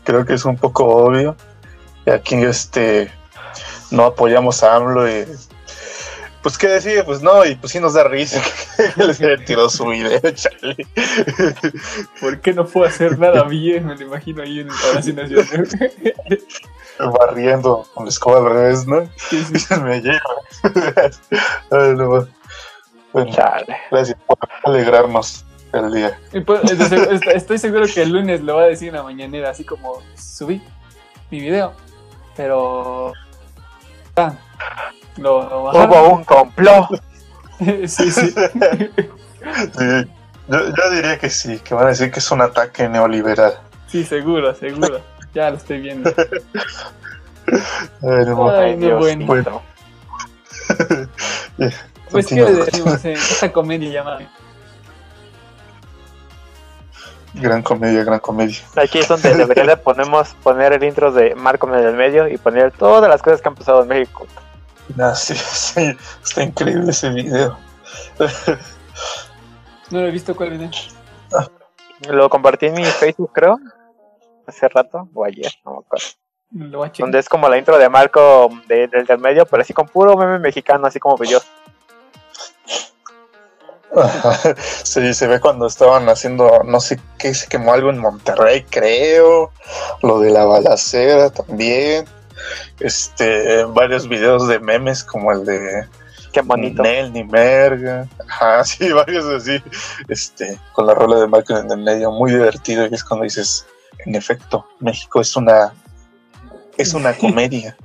creo 0.05 0.25
que 0.25 0.35
es 0.35 0.45
un 0.45 0.57
poco 0.57 0.85
obvio. 0.87 1.35
Y 2.07 2.11
aquí 2.11 2.37
este 2.37 3.11
no 3.91 4.05
apoyamos 4.05 4.63
a 4.63 4.77
AMLO 4.77 5.09
y 5.09 5.27
pues 6.43 6.57
qué 6.57 6.69
decir, 6.69 7.05
pues 7.05 7.23
no, 7.23 7.45
y 7.45 7.55
pues 7.57 7.73
sí 7.73 7.81
nos 7.81 7.95
da 7.95 8.05
risa 8.05 8.41
que 8.97 9.05
les 9.05 9.21
haya 9.21 9.45
tirado 9.45 9.69
su 9.69 9.87
video, 9.87 10.21
chale. 10.35 10.77
¿Por 12.21 12.41
qué 12.41 12.53
no 12.53 12.67
puedo 12.67 12.87
hacer 12.87 13.19
nada 13.19 13.45
bien? 13.45 13.87
Me 13.87 13.97
lo 13.97 14.07
imagino 14.07 14.43
ahí 14.43 14.61
en 14.61 14.69
Nacional. 14.69 15.31
Barriendo 16.99 17.87
con 17.95 18.07
la 18.07 18.11
escoba 18.11 18.39
al 18.39 18.55
revés, 18.55 18.87
¿no? 18.87 19.09
Sí, 19.17 19.45
sí. 19.45 19.75
Me 19.83 20.01
llega. 20.01 20.21
Bueno, 23.13 23.33
Chale. 23.33 23.77
gracias 23.91 24.19
por 24.27 24.39
alegrarnos 24.65 25.45
el 25.73 25.93
día. 25.93 26.19
Y 26.33 26.41
pues, 26.41 26.61
Estoy 27.35 27.59
seguro 27.59 27.87
que 27.87 28.03
el 28.03 28.11
lunes 28.11 28.41
lo 28.43 28.57
va 28.57 28.63
a 28.63 28.67
decir 28.67 28.89
en 28.89 28.97
la 28.97 29.03
mañanera, 29.03 29.51
así 29.51 29.65
como 29.65 30.03
subí 30.17 30.63
mi 31.31 31.41
video. 31.41 31.73
Pero. 32.37 33.13
Ah, 34.17 34.35
Lo. 35.19 35.71
Hubo 35.71 36.15
un 36.15 36.25
complot. 36.25 37.03
sí, 37.87 38.11
sí. 38.11 38.35
Sí, 39.79 40.11
Yo, 40.49 40.59
yo 40.59 40.91
diría 40.91 41.17
que 41.17 41.31
sí, 41.31 41.61
que 41.61 41.73
van 41.73 41.87
a 41.87 41.89
decir 41.91 42.11
que 42.11 42.19
es 42.19 42.31
un 42.31 42.43
ataque 42.43 42.89
neoliberal. 42.89 43.55
Sí, 43.87 44.05
seguro, 44.05 44.55
seguro. 44.55 45.01
Ya 45.33 45.51
lo 45.51 45.57
estoy 45.57 45.81
viendo. 45.81 46.13
Ay, 47.47 48.27
no, 48.27 48.51
Ay, 48.51 48.77
no, 48.77 48.87
Dios 48.87 48.99
bueno. 48.99 49.35
mío. 49.35 49.63
Pues, 52.11 52.27
¿qué 52.27 52.35
le 52.35 52.53
decimos 52.53 53.05
en 53.05 53.13
esta 53.13 53.53
comedia 53.53 53.91
llamada? 53.91 54.29
Gran 57.35 57.63
comedia, 57.63 58.05
gran 58.05 58.19
comedia. 58.19 58.59
Aquí 58.77 58.99
es 58.99 59.09
donde 59.09 59.35
debería 59.35 59.65
de 59.65 59.77
ponemos, 59.77 60.35
poner 60.43 60.73
el 60.73 60.83
intro 60.83 61.13
de 61.13 61.35
Marco 61.35 61.69
en 61.69 61.85
el 61.85 61.95
medio 61.95 62.27
y 62.29 62.37
poner 62.39 62.73
todas 62.73 63.09
las 63.09 63.23
cosas 63.23 63.41
que 63.41 63.49
han 63.49 63.55
pasado 63.55 63.83
en 63.83 63.89
México. 63.89 64.27
Ah, 65.01 65.15
sí, 65.15 65.35
sí, 65.53 65.97
está 66.23 66.43
increíble 66.43 66.91
ese 66.91 67.11
video. 67.11 67.59
No 69.91 70.01
lo 70.03 70.07
he 70.09 70.11
visto 70.11 70.37
cuál 70.37 70.51
video. 70.51 70.71
Lo 72.11 72.29
compartí 72.29 72.67
en 72.67 72.75
mi 72.75 72.85
Facebook, 72.85 73.31
creo, 73.33 73.59
hace 74.47 74.69
rato, 74.69 75.09
o 75.15 75.25
ayer, 75.25 75.51
no 75.65 75.73
me 75.73 75.79
acuerdo. 75.79 76.07
Lo. 76.53 76.87
Donde 76.99 77.19
es 77.19 77.27
como 77.29 77.49
la 77.49 77.57
intro 77.57 77.79
de 77.79 77.89
Marco 77.89 78.51
de- 78.67 78.87
del 78.89 79.07
del 79.07 79.19
medio, 79.19 79.47
pero 79.47 79.63
así 79.63 79.73
con 79.73 79.89
puro 79.89 80.15
meme 80.17 80.39
mexicano, 80.41 80.87
así 80.87 80.99
como 81.01 81.23
yo. 81.25 81.39
Sí, 84.85 85.15
se 85.15 85.27
ve 85.27 85.41
cuando 85.41 85.67
estaban 85.67 86.09
haciendo, 86.11 86.61
no 86.65 86.81
sé 86.81 87.01
qué, 87.19 87.33
se 87.35 87.49
quemó 87.49 87.73
algo 87.73 87.89
en 87.91 87.99
Monterrey, 87.99 88.65
creo. 88.69 89.51
Lo 90.03 90.21
de 90.21 90.31
la 90.31 90.45
balacera 90.45 91.31
también. 91.31 92.07
Este, 92.81 93.65
varios 93.65 94.09
videos 94.09 94.49
de 94.49 94.59
memes 94.61 95.05
como 95.05 95.33
el 95.33 95.45
de 95.45 95.87
Qué 96.33 96.43
bonito. 96.43 96.83
Ni 96.83 96.89
Nel, 96.89 97.13
ni 97.13 97.25
Merga. 97.25 98.07
Ajá, 98.29 98.65
sí, 98.65 98.93
varios 98.93 99.25
así. 99.27 99.63
Este, 100.09 100.59
con 100.73 100.87
la 100.87 100.95
rola 100.95 101.21
de 101.21 101.27
Michael 101.27 101.65
en 101.65 101.73
el 101.73 101.79
medio, 101.79 102.11
muy 102.11 102.33
divertido. 102.33 102.87
Y 102.87 102.95
es 102.95 103.05
cuando 103.05 103.25
dices, 103.25 103.67
en 104.05 104.15
efecto, 104.15 104.67
México 104.81 105.21
es 105.21 105.35
una, 105.37 105.73
es 106.77 106.95
una 106.95 107.15
comedia. 107.19 107.77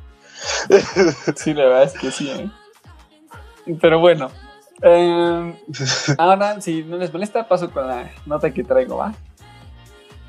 Sí, 1.36 1.54
la 1.54 1.66
verdad 1.66 1.84
es 1.84 1.94
que 1.94 2.12
sí, 2.12 2.30
¿eh? 2.30 2.52
Pero 3.80 4.00
bueno. 4.00 4.30
eh, 4.82 5.60
ahora, 6.18 6.60
si 6.60 6.84
no 6.84 6.98
les 6.98 7.14
molesta, 7.14 7.48
paso 7.48 7.72
con 7.72 7.88
la 7.88 8.12
nota 8.26 8.52
que 8.52 8.64
traigo, 8.64 8.98
¿va? 8.98 9.14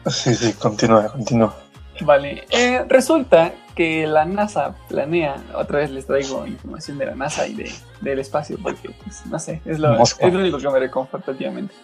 Sí, 0.06 0.34
sí, 0.34 0.52
continúa, 0.52 1.08
continúa. 1.08 1.56
Vale. 2.00 2.44
Eh, 2.50 2.84
resulta 2.88 3.52
que 3.74 4.06
la 4.06 4.24
NASA 4.24 4.74
planea, 4.88 5.36
otra 5.54 5.80
vez 5.80 5.90
les 5.90 6.06
traigo 6.06 6.46
información 6.46 6.98
de 6.98 7.06
la 7.06 7.14
NASA 7.14 7.46
y 7.46 7.54
de, 7.54 7.72
del 8.00 8.18
espacio, 8.18 8.56
porque, 8.62 8.90
pues, 9.02 9.26
no 9.26 9.38
sé, 9.38 9.60
es 9.64 9.78
lo, 9.78 10.00
es 10.00 10.16
lo 10.20 10.38
único 10.38 10.58
que 10.58 10.70
me 10.70 10.78
reconforta 10.78 11.32
últimamente. 11.32 11.74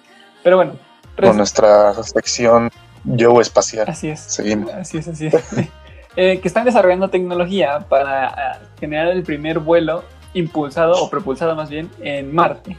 Pero 0.42 0.56
bueno, 0.56 0.72
Con 1.20 1.36
nuestra 1.36 1.94
sección 2.02 2.70
Yo 3.04 3.40
Espacial. 3.40 3.88
así 3.88 4.08
es. 4.08 4.20
Seguimos. 4.20 4.72
Así 4.72 4.98
es, 4.98 5.08
así 5.08 5.26
es. 5.26 5.34
Eh, 6.16 6.40
que 6.40 6.48
están 6.48 6.64
desarrollando 6.64 7.08
tecnología 7.08 7.86
para 7.88 8.26
ah, 8.26 8.58
generar 8.80 9.10
el 9.10 9.22
primer 9.22 9.60
vuelo 9.60 10.02
impulsado 10.34 11.00
o 11.00 11.08
propulsado 11.08 11.54
más 11.54 11.70
bien 11.70 11.88
en 12.00 12.34
Marte. 12.34 12.76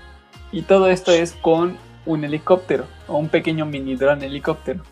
Y 0.52 0.64
todo 0.64 0.90
esto 0.90 1.12
es 1.12 1.32
con 1.32 1.78
un 2.06 2.24
helicóptero 2.26 2.86
o 3.08 3.18
un 3.18 3.30
pequeño 3.30 3.66
mini 3.66 3.96
dron 3.96 4.22
helicóptero. 4.22 4.84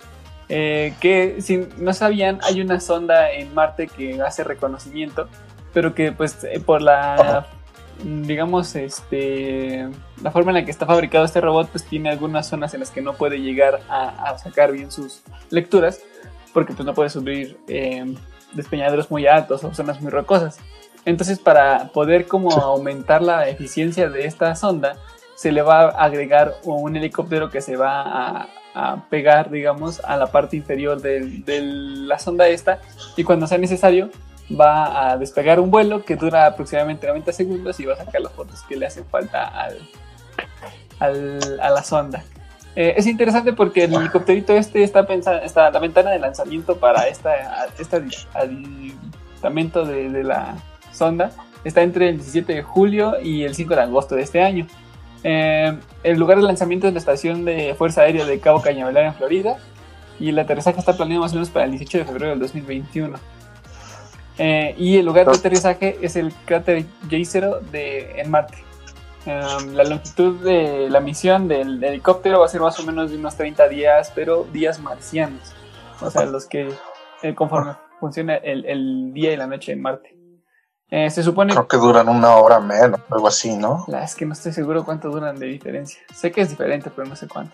Eh, 0.50 0.96
que 1.00 1.42
si 1.42 1.68
no 1.78 1.94
sabían, 1.94 2.40
hay 2.42 2.60
una 2.62 2.80
sonda 2.80 3.32
en 3.32 3.54
Marte 3.54 3.88
que 3.88 4.20
hace 4.22 4.44
reconocimiento, 4.44 5.28
pero 5.74 5.94
que 5.94 6.12
pues 6.12 6.44
eh, 6.44 6.60
por 6.60 6.82
la, 6.82 7.14
Ajá. 7.14 7.48
digamos, 8.04 8.76
este, 8.76 9.88
la 10.24 10.32
forma 10.32 10.52
en 10.52 10.56
la 10.56 10.66
que 10.66 10.72
está 10.72 10.88
fabricado 10.88 11.24
este 11.24 11.40
robot, 11.40 11.70
pues 11.70 11.86
tiene 11.86 12.10
algunas 12.10 12.48
zonas 12.48 12.74
en 12.74 12.80
las 12.80 12.90
que 12.90 13.02
no 13.02 13.14
puede 13.14 13.40
llegar 13.40 13.82
a, 13.90 14.32
a 14.32 14.38
sacar 14.40 14.72
bien 14.72 14.92
sus 14.92 15.22
lecturas, 15.52 16.02
porque 16.52 16.74
pues 16.74 16.86
no 16.86 16.96
puede 16.96 17.12
subir 17.12 17.60
eh, 17.68 18.16
despeñaderos 18.54 19.12
muy 19.12 19.28
altos 19.28 19.64
o 19.64 19.74
zonas 19.74 20.02
muy 20.02 20.10
rocosas. 20.10 20.58
Entonces 21.06 21.38
para 21.38 21.90
poder 21.94 22.28
como 22.28 22.52
aumentar 22.52 23.22
la 23.22 23.48
eficiencia 23.48 24.10
de 24.10 24.26
esta 24.26 24.56
sonda, 24.56 24.98
se 25.36 25.52
le 25.52 25.62
va 25.62 25.84
a 25.84 26.04
agregar 26.04 26.56
un 26.64 26.98
helicóptero 26.98 27.50
que 27.50 27.62
se 27.62 27.78
va 27.78 28.02
a, 28.02 28.50
a 28.88 29.10
pegar, 29.10 29.50
digamos, 29.50 30.00
a 30.04 30.16
la 30.18 30.28
parte 30.28 30.56
inferior 30.58 31.02
de 31.02 31.62
la 32.06 32.18
sonda 32.20 32.48
esta 32.48 32.80
y 33.18 33.24
cuando 33.24 33.48
sea 33.48 33.58
necesario 33.58 34.10
va 34.60 35.12
a 35.12 35.18
despegar 35.18 35.60
un 35.60 35.70
vuelo 35.70 36.04
que 36.04 36.16
dura 36.16 36.46
aproximadamente 36.48 37.06
90 37.08 37.32
segundos 37.34 37.80
y 37.80 37.86
va 37.86 37.94
a 37.94 37.98
sacar 37.98 38.22
las 38.22 38.34
fotos 38.34 38.62
que 38.64 38.76
le 38.76 38.88
hacen 38.88 39.06
falta 39.06 39.48
al, 41.00 41.60
a 41.62 41.70
la 41.70 41.84
sonda. 41.84 42.24
Eh, 42.76 42.94
es 42.98 43.08
interesante 43.08 43.54
porque 43.54 43.86
el 43.86 43.94
helicópterito 43.94 44.54
este 44.54 44.84
está 44.84 45.06
pensando, 45.06 45.42
está 45.44 45.70
la 45.72 45.80
ventana 45.80 46.12
de 46.12 46.20
lanzamiento 46.20 46.78
para 46.78 47.08
esta, 47.08 47.68
este 47.78 47.98
adi- 47.98 48.28
aditamento 48.34 49.86
de, 49.86 50.10
de 50.10 50.24
la 50.24 50.56
sonda 50.92 51.32
está 51.64 51.82
entre 51.82 52.10
el 52.10 52.18
17 52.18 52.54
de 52.54 52.64
julio 52.64 53.20
y 53.22 53.44
el 53.44 53.54
5 53.56 53.76
de 53.76 53.82
agosto 53.82 54.16
de 54.16 54.22
este 54.22 54.42
año. 54.42 54.66
Eh, 55.24 55.78
el 56.04 56.18
lugar 56.18 56.38
de 56.38 56.44
lanzamiento 56.44 56.88
es 56.88 56.94
la 56.94 57.00
estación 57.00 57.46
de 57.46 57.76
Fuerza 57.76 58.02
Aérea 58.02 58.26
de 58.26 58.40
Cabo 58.40 58.62
Cañaveral 58.62 59.06
en 59.06 59.14
Florida 59.16 59.58
y 60.20 60.30
el 60.30 60.40
aterrizaje 60.40 60.80
está 60.80 60.96
planeado 60.96 61.22
más 61.22 61.32
o 61.32 61.36
menos 61.36 61.50
para 61.50 61.66
el 61.66 61.72
18 61.72 62.00
de 62.00 62.06
febrero 62.06 62.30
del 62.32 62.40
2021. 62.40 63.18
Eh, 64.38 64.74
y 64.78 64.98
el 64.98 65.06
lugar 65.06 65.26
de 65.26 65.38
aterrizaje 65.38 65.98
es 66.02 66.16
el 66.16 66.34
cráter 66.46 66.86
J0 67.10 67.60
de, 67.72 68.22
en 68.22 68.32
Marte. 68.32 68.58
Um, 69.26 69.74
la 69.74 69.84
longitud 69.84 70.42
de 70.44 70.90
la 70.90 71.02
misión 71.02 71.50
del 71.50 71.84
helicóptero 71.84 72.40
va 72.40 72.46
a 72.46 72.50
ser 72.50 72.62
más 72.62 72.80
o 72.80 72.84
menos 72.84 73.12
de 73.12 73.18
unos 73.18 73.36
30 73.36 73.68
días, 73.68 74.12
pero 74.16 74.46
días 74.46 74.80
marcianos. 74.80 75.54
O 76.02 76.10
sea, 76.10 76.26
los 76.26 76.46
que 76.46 76.70
eh, 77.22 77.36
conforme 77.36 77.74
funciona 78.00 78.36
el, 78.36 78.66
el 78.66 79.14
día 79.14 79.34
y 79.34 79.38
la 79.38 79.46
noche 79.46 79.74
en 79.74 79.82
Marte. 79.82 80.19
Eh, 80.92 81.10
se 81.10 81.22
supone 81.22 81.54
Creo 81.54 81.68
que 81.68 81.78
duran 81.78 82.10
una 82.10 82.36
hora 82.38 82.60
menos, 82.60 83.00
algo 83.12 83.28
así, 83.28 83.56
¿no? 83.56 83.86
la 83.88 84.04
es 84.04 84.16
que 84.16 84.26
no 84.26 84.34
estoy 84.34 84.54
seguro 84.54 84.84
cuánto 84.84 85.10
duran 85.10 85.38
de 85.38 85.46
diferencia. 85.46 86.02
Sé 86.16 86.32
que 86.32 86.42
es 86.42 86.50
diferente, 86.50 86.90
pero 86.96 87.08
no 87.08 87.16
sé 87.16 87.28
cuánto. 87.28 87.54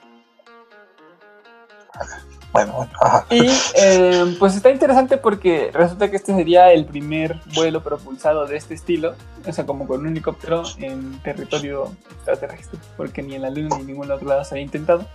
Bueno, 2.54 2.74
bueno, 2.74 2.92
ajá. 3.02 3.26
Y 3.30 3.50
eh, 3.76 4.36
pues 4.40 4.56
está 4.56 4.70
interesante 4.70 5.18
porque 5.18 5.72
resulta 5.74 6.10
que 6.10 6.16
este 6.16 6.34
sería 6.34 6.72
el 6.72 6.86
primer 6.86 7.42
vuelo 7.54 7.84
propulsado 7.84 8.46
de 8.46 8.56
este 8.56 8.74
estilo, 8.74 9.16
o 9.46 9.52
sea, 9.52 9.66
como 9.66 9.86
con 9.86 10.02
un 10.02 10.08
helicóptero 10.08 10.64
en 10.78 11.22
territorio 11.22 11.92
extraterrestre, 12.12 12.80
porque 12.96 13.22
ni 13.22 13.36
en 13.36 13.42
la 13.42 13.50
Luna 13.50 13.76
ni 13.76 13.82
en 13.82 13.88
ningún 13.88 14.10
otro 14.10 14.30
lado 14.30 14.46
se 14.46 14.54
había 14.56 14.64
intentado, 14.64 15.06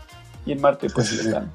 y 0.44 0.52
en 0.52 0.60
Marte 0.60 0.88
pues 0.90 1.08
sí. 1.08 1.20
están 1.20 1.50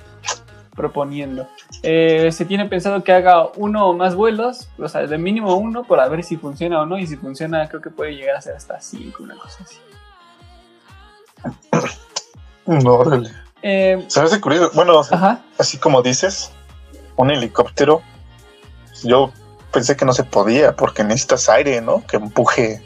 proponiendo. 0.75 1.47
Eh, 1.83 2.31
se 2.31 2.45
tiene 2.45 2.65
pensado 2.65 3.03
que 3.03 3.11
haga 3.11 3.47
uno 3.55 3.87
o 3.87 3.93
más 3.93 4.15
vuelos, 4.15 4.67
o 4.77 4.87
sea, 4.87 5.07
de 5.07 5.17
mínimo 5.17 5.55
uno, 5.55 5.83
para 5.83 6.07
ver 6.07 6.23
si 6.23 6.37
funciona 6.37 6.81
o 6.81 6.85
no, 6.85 6.97
y 6.97 7.07
si 7.07 7.15
funciona 7.15 7.67
creo 7.67 7.81
que 7.81 7.89
puede 7.89 8.15
llegar 8.15 8.35
a 8.35 8.41
ser 8.41 8.55
hasta 8.55 8.79
cinco, 8.81 9.23
una 9.23 9.35
cosa 9.37 9.63
así. 9.63 9.77
No, 12.65 12.95
órale. 12.95 13.29
Eh, 13.61 14.03
Se 14.07 14.19
me 14.19 14.25
hace 14.27 14.41
curioso. 14.41 14.71
Bueno, 14.73 14.99
ajá. 14.99 15.41
así 15.57 15.77
como 15.77 16.01
dices, 16.01 16.51
un 17.15 17.31
helicóptero. 17.31 18.01
Yo 19.03 19.31
pensé 19.71 19.95
que 19.95 20.05
no 20.05 20.13
se 20.13 20.23
podía 20.23 20.75
porque 20.75 21.03
necesitas 21.03 21.49
aire, 21.49 21.81
¿no? 21.81 22.05
Que 22.05 22.17
empuje 22.17 22.81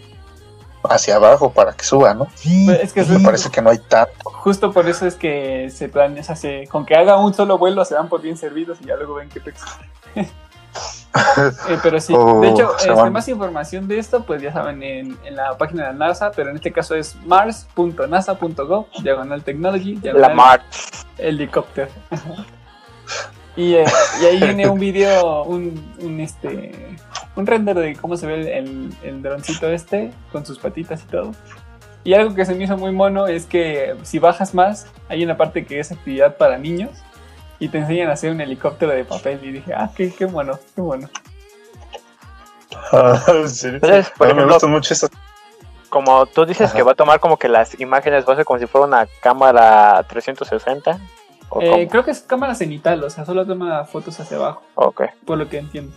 hacia 0.83 1.15
abajo 1.17 1.51
para 1.51 1.74
que 1.74 1.83
suba, 1.83 2.13
¿no? 2.13 2.25
Pues, 2.65 2.79
es 2.83 2.93
que 2.93 3.03
Me 3.03 3.17
es- 3.17 3.24
parece 3.24 3.50
que 3.50 3.62
no 3.62 3.69
hay 3.69 3.79
tanto. 3.79 4.13
Justo 4.24 4.71
por 4.71 4.88
eso 4.88 5.05
es 5.05 5.15
que 5.15 5.69
se 5.69 5.89
planea, 5.89 6.21
o 6.21 6.24
sea, 6.25 6.36
se- 6.36 6.67
con 6.67 6.86
que 6.86 6.95
haga 6.95 7.17
un 7.17 7.33
solo 7.33 7.57
vuelo 7.57 7.83
se 7.86 7.95
dan 7.95 8.07
por 8.09 8.21
bien 8.21 8.38
servidos 8.38 8.79
y 8.81 8.86
ya 8.86 8.95
luego 8.95 9.15
ven 9.15 9.29
qué 9.29 9.39
pex. 9.41 9.62
Eh, 11.67 11.77
pero 11.81 12.00
sí, 12.00 12.13
Oh, 12.15 12.39
de 12.39 12.50
hecho, 12.50 12.71
se 12.77 12.91
este, 12.91 13.09
más 13.09 13.27
información 13.27 13.88
de 13.88 13.98
esto, 13.98 14.24
pues 14.24 14.43
ya 14.43 14.53
saben 14.53 14.83
en, 14.83 15.17
en 15.25 15.36
la 15.36 15.57
página 15.57 15.88
de 15.88 15.93
la 15.93 16.07
NASA, 16.07 16.29
pero 16.31 16.51
en 16.51 16.55
este 16.57 16.71
caso 16.71 16.93
es 16.93 17.15
mars.nasa.gov, 17.25 18.86
diagonal 19.01 19.43
technology, 19.43 19.95
La 19.95 20.01
diagonal 20.01 20.36
Mart. 20.36 20.63
helicóptero. 21.17 21.89
y, 23.55 23.74
eh, 23.74 23.86
y 24.21 24.25
ahí 24.25 24.39
viene 24.39 24.69
un 24.69 24.79
video, 24.79 25.43
un, 25.43 25.95
un, 26.00 26.19
este, 26.19 26.95
un 27.39 27.48
render 27.48 27.75
de 27.77 27.96
cómo 27.96 28.17
se 28.17 28.27
ve 28.27 28.34
el, 28.41 28.48
el, 28.48 28.93
el 29.03 29.22
droncito 29.22 29.67
este, 29.69 30.12
con 30.31 30.46
sus 30.46 30.60
patitas 30.60 31.01
y 31.03 31.08
todo. 31.08 31.31
Y 32.03 32.13
algo 32.13 32.34
que 32.34 32.46
se 32.46 32.55
me 32.55 32.63
hizo 32.63 32.77
muy 32.77 32.91
mono 32.91 33.27
es 33.27 33.46
que 33.46 33.96
si 34.03 34.19
bajas 34.19 34.53
más, 34.53 34.88
hay 35.10 35.24
una 35.24 35.36
parte 35.38 35.65
que 35.65 35.79
es 35.79 35.91
actividad 35.91 36.38
para 36.38 36.58
niños 36.58 36.91
y 37.60 37.67
te 37.69 37.79
enseñan 37.79 38.10
a 38.10 38.13
hacer 38.13 38.31
un 38.31 38.39
helicóptero 38.39 38.91
de 38.93 39.03
papel. 39.03 39.39
Y 39.43 39.51
dije, 39.51 39.74
ah, 39.74 39.89
qué, 39.96 40.12
qué 40.13 40.25
bueno, 40.25 40.60
qué 40.75 40.81
bueno. 40.81 41.10
Ah, 42.91 43.19
¿en 43.27 43.50
serio? 43.50 43.79
Entonces, 43.81 44.12
por 44.17 44.27
A 44.29 44.34
mí 44.34 44.39
me 44.41 44.46
gustan 44.51 44.72
mucho 44.72 44.93
esas. 44.93 45.10
Como 45.89 46.25
tú 46.27 46.46
dices 46.46 46.67
Ajá. 46.67 46.77
que 46.77 46.84
va 46.84 46.91
a 46.91 46.96
tomar 46.96 47.19
como 47.19 47.38
que 47.38 47.50
las 47.50 47.79
imágenes, 47.79 48.27
va 48.27 48.34
a 48.34 48.36
ser 48.36 48.46
como 48.46 48.60
si 48.60 48.67
fuera 48.67 48.86
una 48.86 49.08
cámara 49.22 50.03
360. 50.08 51.00
¿O 51.50 51.62
Eh, 51.62 51.88
creo 51.89 52.05
que 52.05 52.12
es 52.12 52.22
cámara 52.22 52.53
cenital, 52.53 53.03
o 53.03 53.10
sea, 53.10 53.25
solo 53.25 53.46
toma 53.46 53.84
fotos 53.86 54.19
hacia 54.19 54.38
abajo, 54.38 54.62
Ok. 54.75 55.01
por 55.25 55.39
lo 55.39 55.50
que 55.50 55.58
entiendo. 55.58 55.91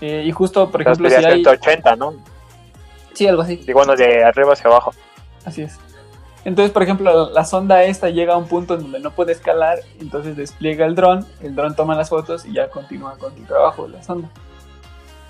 Eh, 0.00 0.24
y 0.26 0.30
justo, 0.32 0.70
por 0.70 0.80
Entonces 0.80 1.04
ejemplo, 1.04 1.08
si 1.08 1.14
sería 1.14 1.36
hay... 1.36 1.42
180, 1.42 1.96
¿no? 1.96 2.14
Sí, 3.14 3.26
algo 3.26 3.42
así. 3.42 3.62
Y 3.66 3.72
bueno, 3.72 3.96
de 3.96 4.24
arriba 4.24 4.52
hacia 4.52 4.70
abajo. 4.70 4.92
Así 5.44 5.62
es. 5.62 5.78
Entonces, 6.44 6.72
por 6.72 6.82
ejemplo, 6.82 7.30
la 7.30 7.44
sonda 7.44 7.82
esta 7.82 8.10
llega 8.10 8.34
a 8.34 8.36
un 8.36 8.46
punto 8.46 8.74
en 8.74 8.82
donde 8.82 9.00
no 9.00 9.10
puede 9.10 9.32
escalar, 9.32 9.80
entonces 10.00 10.36
despliega 10.36 10.86
el 10.86 10.94
dron, 10.94 11.26
el 11.42 11.54
dron 11.54 11.74
toma 11.74 11.94
las 11.94 12.08
fotos 12.08 12.46
y 12.46 12.52
ya 12.52 12.70
continúa 12.70 13.18
con 13.18 13.34
el 13.34 13.44
trabajo 13.46 13.86
de 13.86 13.94
la 13.94 14.02
sonda. 14.02 14.28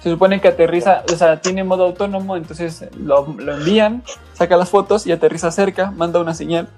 Se 0.00 0.10
supone 0.10 0.40
que 0.40 0.48
aterriza, 0.48 1.02
o 1.12 1.16
sea, 1.16 1.40
tiene 1.40 1.64
modo 1.64 1.86
autónomo, 1.86 2.36
entonces 2.36 2.84
lo, 2.96 3.26
lo 3.36 3.54
envían, 3.56 4.04
saca 4.34 4.56
las 4.56 4.68
fotos 4.68 5.06
y 5.06 5.12
aterriza 5.12 5.50
cerca, 5.50 5.90
manda 5.90 6.20
una 6.20 6.34
señal 6.34 6.68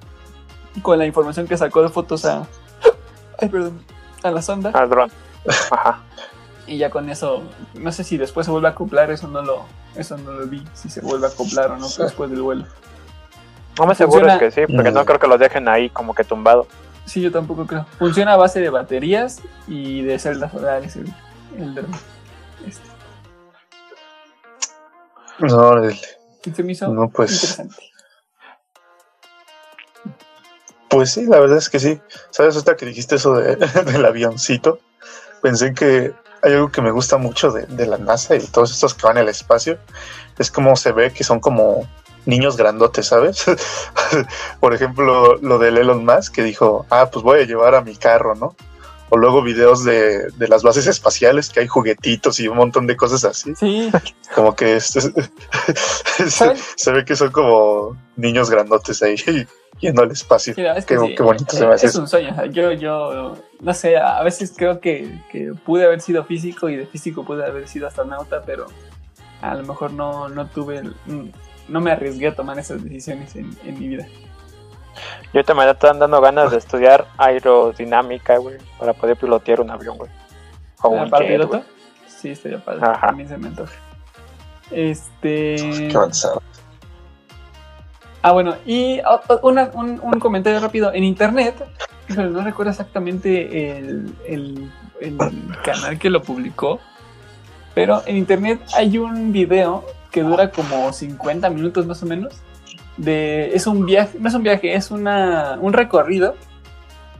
con 0.80 0.98
la 0.98 1.06
información 1.06 1.46
que 1.46 1.56
sacó 1.56 1.82
de 1.82 1.88
fotos 1.88 2.24
a, 2.24 2.46
ay, 3.40 3.48
perdón, 3.48 3.84
a 4.22 4.30
la 4.30 4.40
sonda 4.40 4.70
Al 4.70 4.88
dron. 4.88 5.10
Ajá. 5.70 6.02
Y 6.66 6.78
ya 6.78 6.90
con 6.90 7.08
eso, 7.10 7.42
no 7.74 7.90
sé 7.92 8.04
si 8.04 8.16
después 8.16 8.44
se 8.46 8.50
vuelve 8.52 8.68
a 8.68 8.72
acoplar, 8.72 9.10
eso 9.10 9.28
no 9.28 9.42
lo, 9.42 9.64
eso 9.96 10.16
no 10.18 10.32
lo 10.32 10.46
vi, 10.46 10.62
si 10.74 10.88
se 10.88 11.00
vuelve 11.00 11.26
a 11.26 11.30
acoplar 11.30 11.72
o 11.72 11.76
no 11.78 11.88
después 11.88 12.30
del 12.30 12.42
vuelo. 12.42 12.64
No 13.78 13.86
me 13.86 13.92
aseguro 13.92 14.20
Funciona- 14.20 14.34
es 14.46 14.54
que 14.54 14.66
sí, 14.66 14.72
porque 14.74 14.90
Mm. 14.90 14.94
no 14.94 15.04
creo 15.04 15.18
que 15.18 15.26
lo 15.26 15.38
dejen 15.38 15.68
ahí 15.68 15.90
como 15.90 16.14
que 16.14 16.24
tumbado. 16.24 16.66
Sí, 17.06 17.20
yo 17.20 17.32
tampoco 17.32 17.66
creo. 17.66 17.86
Funciona 17.98 18.34
a 18.34 18.36
base 18.36 18.60
de 18.60 18.70
baterías 18.70 19.40
y 19.66 20.02
de 20.02 20.18
celdas 20.18 20.52
solares 20.52 20.96
el, 20.96 21.12
el 21.58 21.74
dron. 21.74 21.90
Este, 22.66 22.88
No, 25.40 25.72
se 26.54 26.62
me 26.62 26.72
hizo 26.72 26.88
No, 26.88 27.08
pues. 27.08 27.32
interesante. 27.32 27.76
Pues 30.88 31.12
sí, 31.12 31.24
la 31.26 31.38
verdad 31.38 31.58
es 31.58 31.68
que 31.70 31.78
sí. 31.78 32.00
¿Sabes? 32.30 32.56
Hasta 32.56 32.76
que 32.76 32.84
dijiste 32.86 33.14
eso 33.16 33.34
de, 33.34 33.56
del 33.86 34.04
avioncito, 34.04 34.80
pensé 35.40 35.72
que 35.72 36.12
hay 36.42 36.54
algo 36.54 36.70
que 36.70 36.82
me 36.82 36.90
gusta 36.90 37.16
mucho 37.16 37.50
de, 37.50 37.66
de 37.66 37.86
la 37.86 37.98
NASA 37.98 38.36
y 38.36 38.46
todos 38.46 38.72
estos 38.72 38.94
que 38.94 39.06
van 39.06 39.18
al 39.18 39.28
espacio. 39.28 39.78
Es 40.38 40.50
como 40.50 40.76
se 40.76 40.92
ve 40.92 41.12
que 41.12 41.24
son 41.24 41.40
como 41.40 41.86
niños 42.26 42.56
grandotes, 42.56 43.06
¿sabes? 43.06 43.44
Por 44.60 44.74
ejemplo, 44.74 45.36
lo 45.36 45.58
del 45.58 45.78
Elon 45.78 46.04
Musk 46.04 46.34
que 46.34 46.42
dijo, 46.42 46.86
ah, 46.90 47.10
pues 47.10 47.22
voy 47.22 47.40
a 47.40 47.44
llevar 47.44 47.74
a 47.74 47.82
mi 47.82 47.96
carro, 47.96 48.34
¿no? 48.34 48.54
O 49.10 49.16
luego 49.18 49.42
videos 49.42 49.84
de, 49.84 50.28
de 50.36 50.48
las 50.48 50.62
bases 50.62 50.86
espaciales 50.86 51.50
que 51.50 51.60
hay 51.60 51.66
juguetitos 51.66 52.38
y 52.40 52.48
un 52.48 52.56
montón 52.56 52.86
de 52.86 52.96
cosas 52.96 53.24
así. 53.24 53.54
Sí, 53.56 53.90
Como 54.34 54.54
que 54.54 54.76
es- 54.76 54.86
se, 56.28 56.54
se 56.76 56.92
ve 56.92 57.04
que 57.04 57.16
son 57.16 57.30
como 57.32 57.96
niños 58.16 58.50
grandotes 58.50 59.02
ahí 59.02 59.16
yendo 59.80 60.02
al 60.02 60.10
espacio. 60.10 60.54
mira, 60.56 60.76
es 60.76 60.84
que 60.86 60.94
Qué- 60.94 61.00
sí, 61.00 61.14
qué 61.16 61.22
bonito 61.22 61.56
se 61.56 61.66
me 61.66 61.74
hace 61.74 61.86
Es 61.86 61.96
un 61.96 62.06
sueño. 62.06 62.44
yo, 62.46 62.72
yo, 62.72 63.36
no 63.60 63.74
sé, 63.74 63.96
a 63.96 64.22
veces 64.22 64.52
creo 64.56 64.80
que, 64.80 65.20
que 65.32 65.52
pude 65.64 65.84
haber 65.84 66.00
sido 66.00 66.24
físico 66.24 66.68
y 66.68 66.76
de 66.76 66.86
físico 66.86 67.24
pude 67.24 67.44
haber 67.44 67.66
sido 67.68 67.86
astronauta, 67.88 68.42
pero 68.44 68.66
a 69.42 69.54
lo 69.54 69.62
mejor 69.64 69.92
no, 69.92 70.28
no 70.28 70.46
tuve, 70.46 70.78
el- 70.78 70.94
no 71.68 71.80
me 71.80 71.90
arriesgué 71.92 72.28
a 72.28 72.34
tomar 72.34 72.58
esas 72.58 72.82
decisiones 72.84 73.34
en, 73.36 73.56
en 73.64 73.78
mi 73.78 73.88
vida. 73.88 74.06
Yo 75.32 75.38
ahorita 75.40 75.54
me 75.54 75.70
están 75.70 75.98
dando 75.98 76.20
ganas 76.20 76.50
de 76.50 76.58
estudiar 76.58 77.06
aerodinámica, 77.18 78.36
güey, 78.38 78.56
para 78.78 78.92
poder 78.92 79.16
pilotear 79.16 79.60
un 79.60 79.70
avión, 79.70 79.96
güey. 79.98 80.10
O 80.82 80.88
un 80.90 81.10
¿Para 81.10 81.24
jet, 81.24 81.32
piloto? 81.34 81.48
güey. 81.48 81.62
Sí, 82.06 82.30
estaría 82.30 82.58
padre. 82.64 82.80
Ajá. 82.82 83.08
También 83.08 83.28
se 83.28 83.36
me 83.38 83.48
antoja. 83.48 83.72
Este. 84.70 85.56
Qué 85.88 85.92
avanzado. 85.94 86.42
Ah, 88.22 88.32
bueno, 88.32 88.54
y 88.66 89.00
una- 89.42 89.70
un, 89.74 89.98
un 90.02 90.20
comentario 90.20 90.60
rápido. 90.60 90.92
En 90.92 91.04
internet, 91.04 91.54
no 92.08 92.42
recuerdo 92.42 92.70
exactamente 92.70 93.78
el, 93.78 94.14
el- 94.26 94.70
el 95.00 95.16
canal 95.64 95.98
que 95.98 96.10
lo 96.10 96.20
publicó, 96.22 96.80
pero 97.74 98.02
en 98.06 98.16
internet 98.18 98.60
hay 98.74 98.98
un 98.98 99.32
video 99.32 99.86
que 100.10 100.22
dura 100.22 100.50
como 100.50 100.92
50 100.92 101.48
minutos 101.48 101.86
más 101.86 102.02
o 102.02 102.06
menos. 102.06 102.34
De, 103.00 103.54
es 103.54 103.66
un 103.66 103.86
viaje, 103.86 104.18
no 104.20 104.28
es 104.28 104.34
un 104.34 104.42
viaje, 104.42 104.74
es 104.74 104.90
una, 104.90 105.56
un 105.60 105.72
recorrido 105.72 106.34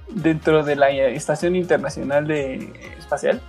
dentro 0.08 0.62
de 0.62 0.76
la 0.76 0.90
Estación 0.90 1.56
Internacional 1.56 2.26
de 2.26 2.72
Espacial. 2.98 3.40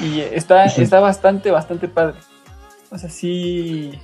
Y 0.00 0.20
está, 0.20 0.64
está 0.64 1.00
bastante, 1.00 1.50
bastante 1.50 1.88
padre. 1.88 2.16
O 2.90 2.98
sea, 2.98 3.08
sí, 3.08 3.92
sí 3.92 4.00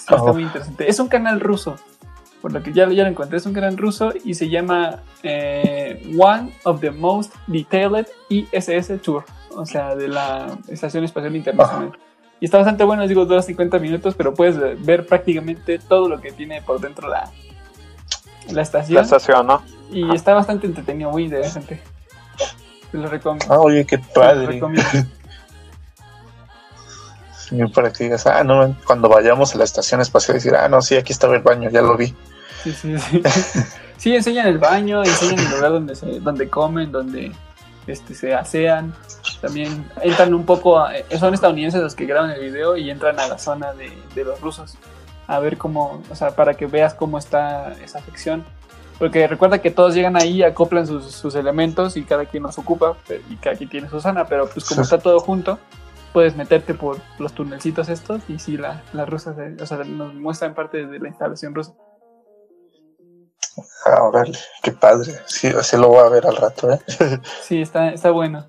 está 0.00 0.16
Oh. 0.16 0.32
muy 0.32 0.42
interesante. 0.44 0.88
Es 0.88 0.98
un 0.98 1.08
canal 1.08 1.40
ruso, 1.40 1.76
por 2.40 2.52
lo 2.52 2.62
que 2.62 2.72
ya, 2.72 2.88
ya 2.88 3.04
lo 3.04 3.08
encontré. 3.08 3.38
Es 3.38 3.46
un 3.46 3.52
canal 3.52 3.76
ruso 3.76 4.12
y 4.24 4.34
se 4.34 4.48
llama 4.48 5.02
eh, 5.22 6.02
One 6.18 6.52
of 6.64 6.80
the 6.80 6.90
Most 6.90 7.34
Detailed 7.46 8.06
ISS 8.28 9.00
Tour. 9.02 9.24
O 9.56 9.64
sea, 9.64 9.94
de 9.94 10.08
la 10.08 10.58
Estación 10.68 11.04
Espacial 11.04 11.34
Internacional. 11.36 11.92
Y 12.40 12.44
está 12.44 12.58
bastante 12.58 12.84
bueno, 12.84 13.06
digo, 13.08 13.24
dura 13.24 13.42
50 13.42 13.78
minutos, 13.78 14.14
pero 14.14 14.34
puedes 14.34 14.56
ver 14.84 15.06
prácticamente 15.06 15.78
todo 15.78 16.08
lo 16.08 16.20
que 16.20 16.32
tiene 16.32 16.60
por 16.62 16.80
dentro 16.80 17.08
la, 17.08 17.30
la 18.50 18.62
estación. 18.62 18.96
La 18.96 19.02
estación, 19.02 19.46
¿no? 19.46 19.62
Y 19.90 20.14
está 20.14 20.34
bastante 20.34 20.66
entretenido, 20.66 21.10
muy 21.10 21.24
interesante. 21.24 21.80
Te 22.92 22.98
lo 22.98 23.08
recomiendo. 23.08 23.52
Ah, 23.52 23.58
oye, 23.58 23.84
qué 23.86 23.98
Te 23.98 24.06
lo 24.06 24.12
padre. 24.12 24.46
recomiendo. 24.46 24.88
Para 27.74 27.92
que 27.92 28.04
digas, 28.04 28.26
ah, 28.26 28.42
no, 28.42 28.76
cuando 28.84 29.08
vayamos 29.08 29.54
a 29.54 29.58
la 29.58 29.64
estación 29.64 30.00
espacial, 30.00 30.36
decir, 30.36 30.54
ah, 30.56 30.68
no, 30.68 30.82
sí, 30.82 30.96
aquí 30.96 31.12
estaba 31.12 31.36
el 31.36 31.42
baño, 31.42 31.70
ya 31.70 31.80
lo 31.80 31.96
vi. 31.96 32.14
Sí, 32.62 32.72
sí, 32.72 32.98
sí. 32.98 33.22
Sí, 33.96 34.14
enseñan 34.14 34.46
el 34.46 34.58
baño, 34.58 35.02
enseñan 35.02 35.38
el 35.38 35.50
lugar 35.52 35.72
donde, 35.72 35.96
se, 35.96 36.20
donde 36.20 36.50
comen, 36.50 36.92
donde 36.92 37.32
este, 37.86 38.14
se 38.14 38.34
asean. 38.34 38.94
También 39.46 39.90
entran 40.02 40.34
un 40.34 40.44
poco, 40.44 40.78
a- 40.78 40.96
eh, 40.96 41.04
son 41.18 41.34
estadounidenses 41.34 41.80
los 41.82 41.94
que 41.94 42.06
graban 42.06 42.30
el 42.30 42.40
video 42.40 42.76
y 42.76 42.90
entran 42.90 43.18
a 43.20 43.26
la 43.28 43.38
zona 43.38 43.72
de, 43.74 43.90
de 44.14 44.24
los 44.24 44.40
rusos 44.40 44.76
a 45.28 45.38
ver 45.40 45.56
cómo, 45.58 46.02
o 46.10 46.14
sea, 46.14 46.36
para 46.36 46.54
que 46.54 46.66
veas 46.66 46.94
cómo 46.94 47.18
está 47.18 47.72
esa 47.82 48.00
sección. 48.02 48.44
Porque 48.98 49.26
recuerda 49.26 49.60
que 49.60 49.70
todos 49.70 49.94
llegan 49.94 50.16
ahí, 50.16 50.42
acoplan 50.42 50.86
sus, 50.86 51.10
sus 51.12 51.34
elementos 51.34 51.96
y 51.96 52.04
cada 52.04 52.24
quien 52.24 52.44
los 52.44 52.56
ocupa 52.58 52.96
y 53.28 53.36
cada 53.36 53.54
quien 53.56 53.68
tiene 53.68 53.88
su 53.90 54.00
zona, 54.00 54.24
pero 54.26 54.48
pues 54.48 54.64
como 54.64 54.82
Sí. 54.82 54.94
está 54.94 54.98
todo 54.98 55.18
junto, 55.20 55.58
puedes 56.14 56.34
meterte 56.34 56.72
por 56.74 56.98
los 57.18 57.32
tunelcitos 57.34 57.88
estos 57.90 58.22
y 58.28 58.38
sí, 58.38 58.56
la, 58.56 58.82
la 58.94 59.04
rusa, 59.04 59.34
se- 59.34 59.62
o 59.62 59.66
sea, 59.66 59.78
nos 59.78 60.14
muestran 60.14 60.54
parte 60.54 60.86
de 60.86 60.98
la 60.98 61.08
instalación 61.08 61.54
rusa. 61.54 61.74
Ah, 63.84 64.02
órale, 64.02 64.38
qué 64.62 64.72
padre. 64.72 65.12
Sí, 65.26 65.48
así 65.48 65.76
lo 65.76 65.88
voy 65.88 65.98
a 66.06 66.08
ver 66.08 66.26
al 66.26 66.36
rato, 66.36 66.70
¿eh? 66.72 66.80
Sí, 67.42 67.60
está, 67.60 67.90
está 67.90 68.10
bueno. 68.10 68.46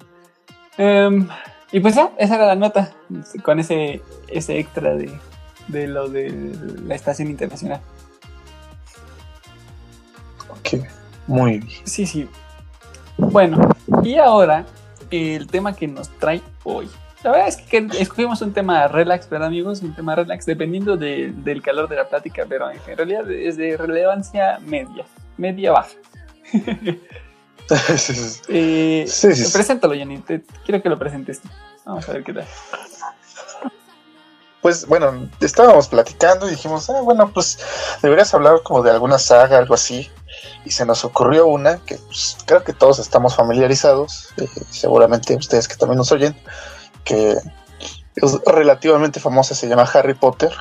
Em, 0.78 1.28
y 1.72 1.80
pues 1.80 1.96
esa 2.18 2.36
era 2.36 2.46
la 2.48 2.56
nota, 2.56 2.92
con 3.44 3.60
ese, 3.60 4.02
ese 4.28 4.60
extra 4.60 4.96
de, 4.96 5.12
de 5.68 5.88
lo 5.88 6.08
de 6.08 6.30
la 6.86 6.96
estación 6.96 7.30
internacional. 7.30 7.82
Ok, 10.50 10.82
muy 11.28 11.60
bien. 11.60 11.68
Sí, 11.86 12.06
sí. 12.06 12.28
Bueno, 13.18 13.70
y 14.04 14.16
ahora 14.18 14.66
el 15.12 15.48
tema 15.48 15.76
que 15.76 15.88
nos 15.88 16.10
trae 16.20 16.42
hoy. 16.64 16.88
La 17.24 17.32
verdad 17.32 17.48
es 17.48 17.58
que 17.58 17.88
escogimos 18.00 18.42
un 18.42 18.54
tema 18.54 18.88
relax, 18.88 19.28
¿verdad 19.30 19.48
amigos? 19.48 19.82
Un 19.82 19.94
tema 19.96 20.16
relax, 20.16 20.46
dependiendo 20.46 20.96
de- 20.98 21.34
del 21.36 21.62
calor 21.64 21.90
de 21.90 21.96
la 21.96 22.08
plática, 22.08 22.46
pero 22.48 22.70
en 22.70 22.80
realidad 22.98 23.30
es 23.32 23.58
de 23.58 23.76
relevancia 23.76 24.60
media, 24.60 25.04
media 25.38 25.72
baja. 25.72 25.90
Sí, 27.98 28.14
sí, 28.16 28.42
Eh, 28.50 29.06
Sí, 29.08 29.36
sí. 29.36 29.52
Preséntalo, 29.52 29.94
Jenny, 29.94 30.20
te- 30.20 30.44
quiero 30.66 30.82
que 30.82 30.90
lo 30.90 30.98
presentes. 30.98 31.42
Vamos 31.86 32.08
a 32.08 32.14
ver 32.14 32.24
qué 32.24 32.34
tal. 32.34 32.46
Pues 34.62 34.88
bueno, 34.88 35.30
estábamos 35.40 35.88
platicando 35.88 36.48
y 36.48 36.52
dijimos, 36.52 36.90
ah, 36.90 37.02
bueno, 37.02 37.32
pues 37.34 37.60
deberías 38.02 38.34
hablar 38.34 38.62
como 38.64 38.82
de 38.82 38.92
alguna 38.92 39.18
saga, 39.20 39.58
algo 39.58 39.76
así. 39.76 40.10
Y 40.66 40.72
se 40.72 40.86
nos 40.86 41.06
ocurrió 41.06 41.48
una 41.48 41.78
que 41.78 41.96
pues, 41.98 42.38
creo 42.46 42.64
que 42.64 42.74
todos 42.74 43.00
estamos 43.00 43.36
familiarizados, 43.36 44.30
eh, 44.38 44.48
seguramente 44.70 45.36
ustedes 45.36 45.68
que 45.68 45.76
también 45.76 45.98
nos 45.98 46.12
oyen, 46.12 46.36
que 47.06 47.32
es 48.16 48.34
relativamente 48.46 49.20
famosa, 49.20 49.56
se 49.56 49.68
llama 49.70 49.84
Harry 49.94 50.16
Potter. 50.16 50.52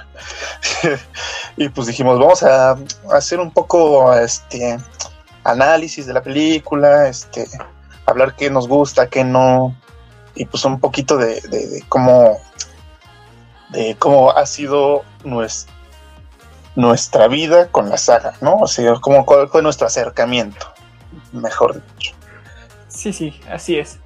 y 1.57 1.69
pues 1.71 1.87
dijimos, 1.89 2.19
vamos 2.19 2.43
a 2.43 2.77
hacer 3.13 3.41
un 3.41 3.51
poco 3.51 4.15
este 4.15 4.79
análisis 5.51 6.07
de 6.07 6.13
la 6.13 6.23
película, 6.23 7.09
este, 7.09 7.47
hablar 8.05 8.35
qué 8.37 8.51
nos 8.51 8.69
gusta, 8.69 9.09
qué 9.09 9.25
no, 9.25 9.75
y 10.35 10.45
pues 10.45 10.65
un 10.65 10.81
poquito 10.81 11.17
de, 11.17 11.83
cómo 11.89 12.39
de 13.71 13.97
cómo 13.99 14.31
ha 14.31 14.47
sido 14.47 15.03
nues- 15.25 15.67
nuestra 16.75 17.27
vida 17.29 17.69
con 17.69 17.89
la 17.89 17.97
saga, 17.97 18.35
¿no? 18.41 18.57
O 18.57 18.67
sea, 18.67 18.95
cómo, 19.01 19.25
cuál 19.25 19.49
fue 19.49 19.63
nuestro 19.63 19.87
acercamiento, 19.87 20.67
mejor 21.33 21.75
dicho. 21.75 22.15
Sí, 22.89 23.13
sí, 23.13 23.41
así 23.51 23.79
es. 23.79 23.99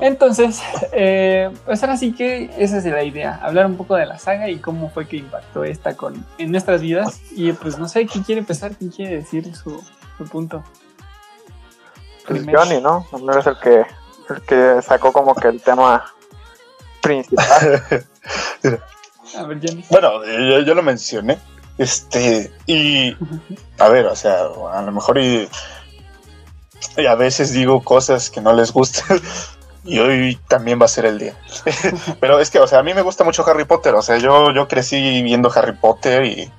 Entonces, 0.00 0.60
eh, 0.92 1.50
pues 1.64 1.80
ahora 1.82 1.96
sí 1.96 2.12
que 2.12 2.50
esa 2.58 2.78
es 2.78 2.84
la 2.84 3.04
idea, 3.04 3.38
hablar 3.42 3.66
un 3.66 3.76
poco 3.76 3.94
de 3.94 4.06
la 4.06 4.18
saga 4.18 4.48
y 4.48 4.56
cómo 4.56 4.90
fue 4.90 5.06
que 5.06 5.18
impactó 5.18 5.62
esta 5.62 5.96
con, 5.96 6.26
en 6.38 6.50
nuestras 6.50 6.80
vidas. 6.80 7.20
Y 7.36 7.52
pues 7.52 7.78
no 7.78 7.88
sé, 7.88 8.06
¿quién 8.06 8.24
quiere 8.24 8.40
empezar? 8.40 8.72
¿Quién 8.76 8.90
quiere 8.90 9.16
decir 9.18 9.54
su, 9.54 9.80
su 10.18 10.24
punto? 10.24 10.62
Pues. 12.26 12.44
Johnny, 12.50 12.80
¿no? 12.80 13.06
Primero 13.10 13.40
es 13.40 13.46
el 13.46 13.58
que, 13.58 13.86
el 14.30 14.42
que 14.42 14.82
sacó 14.82 15.12
como 15.12 15.34
que 15.34 15.48
el 15.48 15.60
tema 15.60 16.04
principal. 17.00 17.82
A 19.36 19.42
ver, 19.44 19.60
Jenny. 19.60 19.84
Bueno, 19.90 20.24
yo, 20.24 20.60
yo 20.60 20.74
lo 20.74 20.82
mencioné. 20.82 21.38
Este, 21.76 22.52
y 22.66 23.16
a 23.78 23.88
ver, 23.88 24.06
o 24.06 24.14
sea, 24.14 24.44
a 24.72 24.82
lo 24.82 24.92
mejor 24.92 25.18
y, 25.18 25.48
y 26.96 27.06
a 27.06 27.16
veces 27.16 27.52
digo 27.52 27.82
cosas 27.82 28.30
que 28.30 28.40
no 28.40 28.52
les 28.52 28.72
gustan. 28.72 29.20
Y 29.86 29.98
hoy 29.98 30.40
también 30.48 30.80
va 30.80 30.86
a 30.86 30.88
ser 30.88 31.04
el 31.04 31.18
día. 31.18 31.36
Pero 32.20 32.40
es 32.40 32.50
que, 32.50 32.58
o 32.58 32.66
sea, 32.66 32.78
a 32.78 32.82
mí 32.82 32.94
me 32.94 33.02
gusta 33.02 33.22
mucho 33.22 33.46
Harry 33.46 33.66
Potter. 33.66 33.94
O 33.94 34.00
sea, 34.00 34.16
yo, 34.16 34.50
yo 34.50 34.66
crecí 34.66 35.22
viendo 35.22 35.52
Harry 35.54 35.74
Potter 35.74 36.24
y 36.24 36.50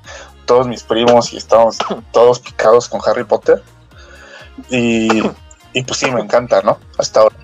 todos 0.45 0.67
mis 0.67 0.84
primos 0.84 1.34
y 1.34 1.38
estamos 1.38 1.77
todos 2.12 2.39
picados 2.39 2.89
con 2.89 3.01
Harry 3.05 3.23
Potter. 3.23 3.62
Y, 4.69 5.21
y 5.73 5.84
pues 5.84 5.99
sí, 5.99 6.10
me 6.12 6.21
encanta, 6.21 6.62
¿no? 6.62 6.79
Hasta 6.97 7.21
ahora. 7.21 7.36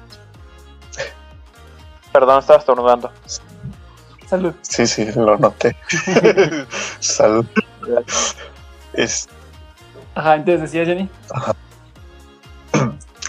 Perdón, 2.11 2.39
estaba 2.39 2.59
estornudando. 2.59 3.11
Salud. 4.27 4.53
Sí, 4.61 4.87
sí, 4.87 5.11
lo 5.13 5.37
noté. 5.37 5.75
Salud. 6.99 7.45
Es, 8.93 9.27
Ajá, 10.15 10.35
entonces 10.35 10.61
decía 10.61 10.85
Jenny. 10.85 11.09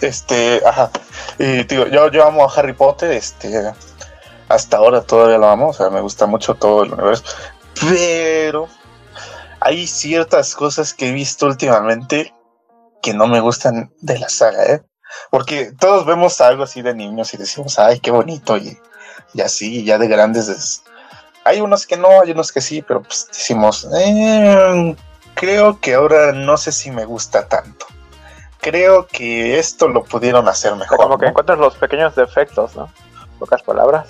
este, 0.00 0.62
ajá. 0.66 0.90
Y 1.38 1.64
digo, 1.64 1.86
yo, 1.86 2.10
yo 2.10 2.26
amo 2.26 2.44
a 2.44 2.52
Harry 2.52 2.72
Potter, 2.72 3.12
este, 3.12 3.72
hasta 4.48 4.76
ahora 4.76 5.02
todavía 5.02 5.38
lo 5.38 5.48
amo, 5.48 5.68
o 5.68 5.72
sea, 5.72 5.90
me 5.90 6.00
gusta 6.00 6.26
mucho 6.26 6.54
todo 6.54 6.82
el 6.84 6.92
universo. 6.92 7.24
Pero 7.80 8.68
hay 9.64 9.86
ciertas 9.86 10.54
cosas 10.54 10.94
que 10.94 11.08
he 11.08 11.12
visto 11.12 11.46
últimamente 11.46 12.34
que 13.02 13.14
no 13.14 13.26
me 13.26 13.40
gustan 13.40 13.92
de 14.00 14.18
la 14.18 14.28
saga, 14.28 14.64
¿eh? 14.66 14.82
Porque 15.30 15.72
todos 15.78 16.06
vemos 16.06 16.40
algo 16.40 16.62
así 16.62 16.82
de 16.82 16.94
niños 16.94 17.34
y 17.34 17.36
decimos, 17.36 17.78
ay, 17.78 18.00
qué 18.00 18.10
bonito, 18.10 18.56
y, 18.56 18.78
y 19.34 19.40
así, 19.40 19.80
y 19.80 19.84
ya 19.84 19.98
de 19.98 20.08
grandes. 20.08 20.48
es- 20.48 20.82
Hay 21.44 21.60
unos 21.60 21.86
que 21.86 21.96
no, 21.96 22.20
hay 22.22 22.30
unos 22.30 22.52
que 22.52 22.60
sí, 22.60 22.82
pero 22.82 23.02
pues 23.02 23.26
decimos, 23.28 23.86
"Eh, 23.98 24.96
creo 25.34 25.80
que 25.80 25.94
ahora 25.94 26.32
no 26.32 26.56
sé 26.56 26.70
si 26.70 26.90
me 26.92 27.04
gusta 27.04 27.48
tanto. 27.48 27.86
Creo 28.60 29.08
que 29.08 29.58
esto 29.58 29.88
lo 29.88 30.04
pudieron 30.04 30.46
hacer 30.48 30.76
mejor. 30.76 30.96
Como 30.98 31.18
que 31.18 31.26
encuentras 31.26 31.58
los 31.58 31.74
pequeños 31.74 32.14
defectos, 32.14 32.76
¿no? 32.76 32.88
Pocas 33.40 33.60
palabras. 33.62 34.06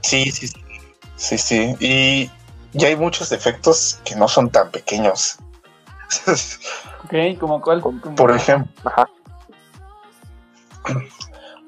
Sí, 0.00 0.32
sí, 0.32 0.48
sí. 0.48 0.60
Sí, 1.16 1.38
sí. 1.38 1.76
Y, 1.78 2.30
y 2.72 2.84
hay 2.84 2.96
muchos 2.96 3.28
defectos 3.28 3.98
que 4.04 4.14
no 4.16 4.28
son 4.28 4.50
tan 4.50 4.70
pequeños. 4.70 5.36
Ok, 7.04 7.38
¿como 7.40 7.60
cuál? 7.60 7.82
Por 8.16 8.30
ejemplo, 8.30 8.70
Ajá. 8.88 9.08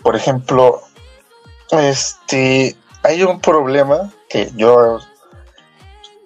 por 0.02 0.14
ejemplo, 0.16 0.80
este, 1.72 2.76
hay 3.02 3.22
un 3.24 3.40
problema 3.40 4.12
que 4.28 4.50
yo, 4.54 5.00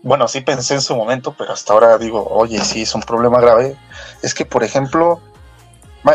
bueno, 0.02 0.28
sí 0.28 0.42
pensé 0.42 0.74
en 0.74 0.82
su 0.82 0.94
momento, 0.94 1.34
pero 1.36 1.52
hasta 1.54 1.72
ahora 1.72 1.96
digo, 1.98 2.26
oye, 2.28 2.62
sí, 2.64 2.82
es 2.82 2.94
un 2.94 3.00
problema 3.02 3.40
grave. 3.40 3.76
Es 4.22 4.34
que, 4.34 4.44
por 4.44 4.62
ejemplo, 4.62 5.20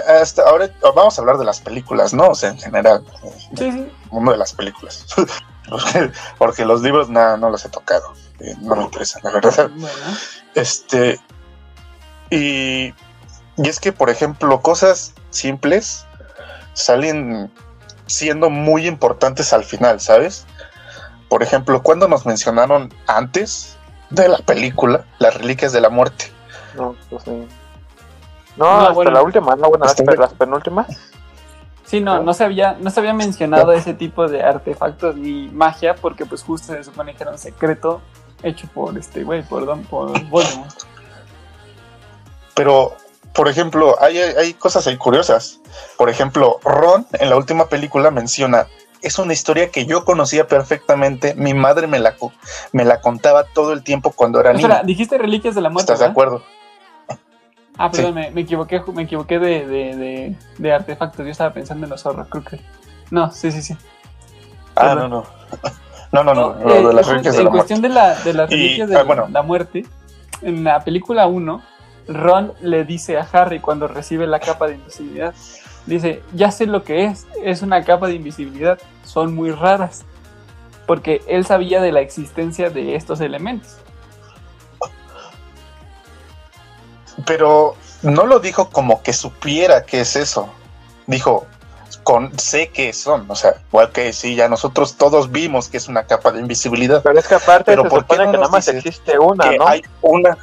hasta 0.08 0.44
ahora 0.44 0.70
vamos 0.96 1.18
a 1.18 1.22
hablar 1.22 1.38
de 1.38 1.46
las 1.46 1.62
películas, 1.62 2.14
¿no? 2.14 2.28
O 2.30 2.36
sea, 2.36 2.50
en 2.52 2.60
general, 2.60 3.04
Sí, 3.58 3.72
sí. 3.72 3.92
mundo 4.12 4.32
de 4.34 4.38
las 4.38 4.54
películas. 4.54 5.06
porque, 5.70 6.12
porque 6.38 6.66
los 6.66 6.82
libros 6.82 7.10
nada, 7.10 7.38
no 7.38 7.50
los 7.50 7.66
he 7.66 7.70
tocado. 7.70 8.14
Eh, 8.40 8.56
no 8.62 8.76
me 8.76 8.84
interesan, 8.84 9.22
la 9.24 9.32
verdad. 9.32 9.70
Bueno. 9.76 9.96
Este. 10.56 11.20
Y, 12.30 12.94
y 13.58 13.68
es 13.70 13.80
que, 13.80 13.92
por 13.92 14.10
ejemplo, 14.10 14.62
cosas 14.62 15.14
simples 15.30 16.06
salen 16.74 17.52
siendo 18.08 18.50
muy 18.50 18.88
importantes 18.88 19.54
al 19.54 19.64
final, 19.64 20.00
¿sabes? 20.00 20.46
Por 21.30 21.44
ejemplo, 21.44 21.82
cuando 21.84 22.08
nos 22.08 22.26
mencionaron 22.26 22.94
antes 23.08 23.78
de 24.10 24.28
la 24.28 24.38
película 24.40 25.06
las 25.20 25.36
reliquias 25.36 25.72
de 25.72 25.82
la 25.82 25.90
muerte. 25.90 26.32
No, 26.76 26.96
pues 27.10 27.24
sí. 27.24 27.32
No, 28.56 28.66
No, 28.66 28.80
hasta 28.82 28.94
bueno. 28.94 29.12
la 29.12 29.22
última, 29.24 29.56
no, 29.56 29.70
bueno, 29.70 29.86
las, 29.86 30.00
Hasta- 30.00 30.16
las 30.16 30.34
penúltimas. 30.34 30.88
Sí, 31.86 32.02
no, 32.02 32.24
no 32.24 32.34
se 32.34 32.44
había, 32.44 32.74
no 32.80 32.90
se 32.90 33.00
había 33.00 33.14
mencionado 33.14 33.72
ese 33.74 33.94
tipo 33.94 34.28
de 34.28 34.42
artefactos 34.42 35.16
ni 35.16 35.50
magia, 35.50 35.96
porque 35.96 36.26
pues 36.26 36.42
justo 36.42 36.74
se 36.74 36.84
supone 36.84 37.14
que 37.16 37.24
era 37.24 37.32
un 37.32 37.38
secreto 37.38 38.02
hecho 38.44 38.68
por 38.74 38.98
este 38.98 39.24
güey, 39.24 39.42
por, 39.44 39.66
Don- 39.66 39.84
por 39.84 40.12
Voldemort. 40.30 40.76
Pero, 42.56 42.96
por 43.34 43.48
ejemplo, 43.48 43.96
hay, 44.02 44.18
hay 44.20 44.54
cosas 44.54 44.86
ahí 44.88 44.98
curiosas. 44.98 45.60
Por 45.98 46.10
ejemplo, 46.10 46.60
Ron 46.64 47.08
en 47.14 47.30
la 47.30 47.38
última 47.38 47.68
película 47.68 48.12
menciona, 48.12 48.68
es 49.02 49.18
una 49.18 49.34
historia 49.34 49.72
que 49.72 49.86
yo 49.86 50.06
conocía 50.06 50.48
perfectamente, 50.48 51.34
mi 51.36 51.54
madre 51.54 51.88
me 51.88 52.00
la, 52.00 52.16
me 52.72 52.86
la 52.86 53.02
contaba 53.02 53.46
todo 53.46 53.74
el 53.74 53.84
tiempo 53.84 54.12
cuando 54.12 54.40
era 54.40 54.54
niña. 54.54 54.84
Dijiste 54.84 55.18
reliquias 55.18 55.56
de 55.56 55.62
la 55.62 55.70
muerte. 55.70 55.92
¿Estás 55.92 56.06
de 56.06 56.12
acuerdo? 56.12 56.44
Ah, 57.78 57.90
perdón, 57.90 58.12
Sí. 58.12 58.20
me, 58.20 58.30
me 58.32 58.42
equivoqué, 58.42 58.84
me 58.94 59.02
equivoqué 59.02 59.40
de, 59.40 59.66
de, 59.66 59.96
de, 59.96 60.38
de 60.60 60.74
artefactos. 60.74 61.26
Yo 61.26 61.32
estaba 61.32 61.52
pensando 61.54 61.86
en 61.86 61.90
los 61.90 62.02
zorros, 62.04 62.28
creo 62.30 62.44
que. 62.44 62.60
No, 63.10 63.32
sí, 63.32 63.52
sí, 63.52 63.64
sí. 63.64 63.76
Ah, 64.76 64.90
Perdón. 64.94 65.10
no, 65.10 65.22
no. 65.22 65.26
No, 66.14 66.24
no, 66.24 66.34
no, 66.36 66.56
eh, 66.70 66.82
de 66.86 66.94
las 66.94 67.08
justo 67.08 67.12
reliquias 67.12 67.36
de 67.36 67.40
en 67.40 67.46
la 67.46 67.50
muerte. 67.50 67.52
cuestión 67.52 67.82
de, 67.82 67.90
la, 67.90 68.16
de 68.22 68.34
las 68.34 68.52
Y, 68.52 68.56
reliquias 68.56 68.90
de 68.90 68.98
ah, 68.98 69.04
bueno. 69.04 69.28
la 69.32 69.42
muerte, 69.42 69.86
en 70.44 70.64
la 70.64 70.84
película 70.84 71.26
1, 71.28 71.62
Ron 72.08 72.54
le 72.62 72.86
dice 72.86 73.18
a 73.18 73.28
Harry 73.32 73.60
cuando 73.60 73.88
recibe 73.88 74.28
la 74.28 74.40
capa 74.40 74.68
de 74.68 74.76
invisibilidad, 74.76 75.34
dice, 75.88 76.22
ya 76.34 76.52
sé 76.52 76.68
lo 76.68 76.84
que 76.84 77.06
es, 77.06 77.26
es 77.44 77.64
una 77.64 77.84
capa 77.84 78.08
de 78.08 78.14
invisibilidad, 78.14 78.78
son 79.04 79.34
muy 79.34 79.52
raras, 79.52 80.06
porque 80.86 81.22
él 81.28 81.46
sabía 81.46 81.82
de 81.82 81.92
la 81.92 82.02
existencia 82.02 82.70
de 82.70 82.96
estos 82.96 83.20
elementos. 83.20 83.78
Pero 87.26 87.76
no 88.02 88.26
lo 88.26 88.40
dijo 88.40 88.70
como 88.70 89.02
que 89.02 89.14
supiera 89.14 89.84
qué 89.86 90.02
es 90.02 90.16
eso. 90.16 90.50
Dijo, 91.08 91.48
con 92.04 92.38
sé 92.38 92.70
qué 92.70 92.94
son. 92.94 93.26
O 93.30 93.36
sea, 93.36 93.56
igual 93.70 93.92
que 93.92 94.14
sí, 94.14 94.36
ya 94.36 94.48
nosotros 94.48 94.98
todos 94.98 95.32
vimos 95.32 95.70
que 95.70 95.78
es 95.78 95.88
una 95.88 96.06
capa 96.06 96.32
de 96.32 96.40
invisibilidad. 96.42 97.02
Pero 97.04 97.20
es 97.20 97.28
que 97.28 97.36
aparte 97.36 97.66
Pero 97.66 97.84
se 97.84 97.90
¿por 97.90 98.06
qué 98.06 98.14
supone 98.16 98.26
no 98.26 98.32
que 98.32 98.38
nada 98.38 98.50
más 98.50 98.68
existe 98.68 99.18
una, 99.18 99.50
que 99.50 99.58
¿no? 99.58 99.68
hay 99.68 99.82
una, 100.02 100.38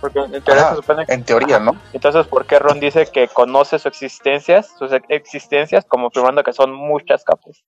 Porque 0.00 0.18
en 0.20 0.42
teoría 0.42 0.62
Ajá, 0.62 0.70
se 0.70 0.76
supone 0.76 1.06
que... 1.06 1.12
en 1.14 1.24
teoría, 1.24 1.58
¿no? 1.58 1.76
Entonces, 1.92 2.26
¿por 2.26 2.46
qué 2.46 2.58
Ron 2.58 2.78
dice 2.78 3.06
que 3.06 3.28
conoce 3.28 3.78
sus 3.78 3.86
existencias, 3.86 4.68
sus 4.78 4.92
ex- 4.92 5.06
existencias, 5.08 5.84
como 5.86 6.08
afirmando 6.08 6.42
que 6.42 6.52
son 6.52 6.72
muchas 6.72 7.24
capas? 7.24 7.64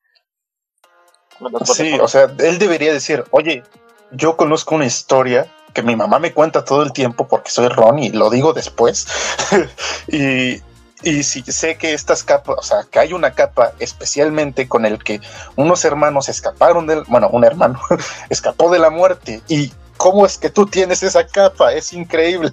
Sí, 1.65 1.99
o 2.01 2.09
sea, 2.09 2.31
él 2.39 2.59
debería 2.59 2.93
decir, 2.93 3.25
oye, 3.31 3.63
yo 4.11 4.37
conozco 4.37 4.75
una 4.75 4.87
historia 4.87 5.53
que 5.75 5.83
mi 5.83 5.95
mamá 5.95 6.19
me 6.19 6.33
cuenta 6.33 6.65
todo 6.65 6.83
el 6.83 6.93
tiempo 6.93 7.29
porque 7.29 7.51
soy 7.51 7.69
Ron 7.69 7.99
y 7.99 8.09
lo 8.11 8.31
digo 8.31 8.55
después. 8.55 9.07
y, 10.09 10.63
y 11.07 11.23
si 11.23 11.41
sé 11.43 11.79
que 11.79 11.95
estas 11.95 12.25
capas, 12.25 12.57
o 12.59 12.63
sea, 12.63 12.85
que 12.91 12.99
hay 12.99 13.13
una 13.13 13.31
capa 13.31 13.73
especialmente 13.79 14.67
con 14.67 14.85
el 14.85 15.05
que 15.05 15.21
unos 15.55 15.85
hermanos 15.85 16.29
escaparon 16.29 16.89
del, 16.89 17.05
bueno, 17.07 17.29
un 17.29 17.45
hermano 17.45 17.81
escapó 18.29 18.73
de 18.73 18.81
la 18.81 18.91
muerte 18.91 19.41
y 19.47 19.73
cómo 19.99 20.27
es 20.27 20.37
que 20.37 20.51
tú 20.51 20.67
tienes 20.67 21.05
esa 21.05 21.25
capa, 21.25 21.73
es 21.73 21.93
increíble. 21.93 22.51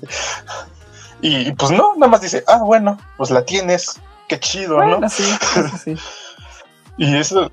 Y, 1.19 1.51
pues 1.53 1.71
no, 1.71 1.95
nada 1.95 2.11
más 2.11 2.21
dice, 2.21 2.43
ah, 2.45 2.61
bueno, 2.63 2.99
pues 3.17 3.31
la 3.31 3.43
tienes, 3.43 3.99
qué 4.29 4.39
chido, 4.39 4.85
¿no? 4.85 5.09
Sí, 5.09 5.23
eso 5.55 5.77
sí. 5.83 5.97
Y 6.97 7.17
eso. 7.17 7.51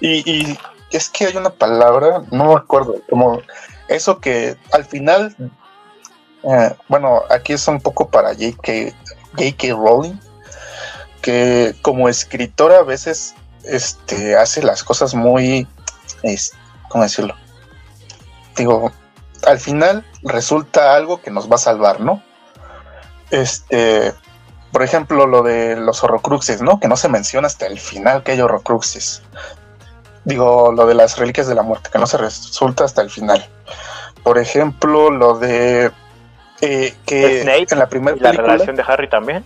Y, 0.00 0.28
y 0.28 0.58
es 0.90 1.08
que 1.10 1.26
hay 1.26 1.36
una 1.36 1.50
palabra, 1.50 2.24
no 2.32 2.46
me 2.46 2.54
acuerdo, 2.54 2.96
como 3.08 3.40
eso 3.86 4.18
que 4.18 4.56
al 4.72 4.84
final. 4.84 5.36
Eh, 6.44 6.74
bueno, 6.88 7.22
aquí 7.30 7.52
es 7.52 7.66
un 7.68 7.80
poco 7.80 8.08
para 8.08 8.30
J.K. 8.30 8.94
J.K. 9.32 9.68
Rowling, 9.70 10.18
que 11.20 11.74
como 11.82 12.08
escritora 12.08 12.78
a 12.78 12.82
veces 12.82 13.34
este, 13.64 14.36
hace 14.36 14.62
las 14.62 14.82
cosas 14.82 15.14
muy. 15.14 15.66
¿Cómo 16.88 17.04
decirlo? 17.04 17.34
Digo, 18.56 18.92
al 19.46 19.58
final 19.58 20.04
resulta 20.22 20.94
algo 20.94 21.20
que 21.20 21.30
nos 21.30 21.50
va 21.50 21.56
a 21.56 21.58
salvar, 21.58 22.00
¿no? 22.00 22.22
Este, 23.30 24.14
por 24.72 24.82
ejemplo, 24.82 25.26
lo 25.26 25.42
de 25.42 25.76
los 25.76 26.02
horrocruxes, 26.02 26.62
¿no? 26.62 26.80
Que 26.80 26.88
no 26.88 26.96
se 26.96 27.08
menciona 27.08 27.46
hasta 27.46 27.66
el 27.66 27.78
final 27.78 28.22
que 28.22 28.32
hay 28.32 28.40
horrocruxes. 28.40 29.22
Digo, 30.24 30.72
lo 30.72 30.86
de 30.86 30.94
las 30.94 31.18
reliquias 31.18 31.46
de 31.46 31.54
la 31.54 31.62
muerte, 31.62 31.90
que 31.90 31.98
no 31.98 32.06
se 32.06 32.18
resulta 32.18 32.84
hasta 32.84 33.02
el 33.02 33.10
final. 33.10 33.46
Por 34.22 34.38
ejemplo, 34.38 35.10
lo 35.10 35.38
de 35.38 35.90
eh, 36.60 36.94
que 37.06 37.42
Snape 37.42 37.66
en 37.70 37.78
la 37.78 37.88
primera 37.88 38.16
y 38.16 38.20
la 38.20 38.30
película. 38.30 38.52
relación 38.52 38.76
de 38.76 38.84
Harry 38.86 39.08
también. 39.08 39.44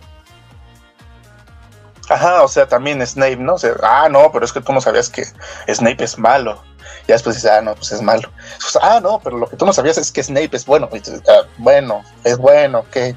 Ajá, 2.08 2.42
o 2.42 2.48
sea, 2.48 2.66
también 2.66 3.04
Snape, 3.06 3.36
¿no? 3.36 3.54
O 3.54 3.58
sea, 3.58 3.72
ah, 3.82 4.08
no, 4.10 4.30
pero 4.32 4.44
es 4.44 4.52
que 4.52 4.60
tú 4.60 4.72
no 4.72 4.80
sabías 4.80 5.08
que 5.08 5.24
Snape 5.72 6.04
es 6.04 6.18
malo. 6.18 6.62
Ya 7.06 7.14
después 7.14 7.36
dices, 7.36 7.50
ah, 7.50 7.60
no, 7.60 7.74
pues 7.74 7.92
es 7.92 8.02
malo. 8.02 8.30
Pues, 8.60 8.78
ah, 8.82 9.00
no, 9.00 9.20
pero 9.22 9.38
lo 9.38 9.48
que 9.48 9.56
tú 9.56 9.64
no 9.66 9.72
sabías 9.72 9.98
es 9.98 10.12
que 10.12 10.22
Snape 10.22 10.56
es 10.56 10.66
bueno. 10.66 10.88
Dices, 10.92 11.22
"Ah, 11.28 11.46
bueno, 11.58 12.04
es 12.24 12.38
bueno, 12.38 12.80
ok. 12.80 13.16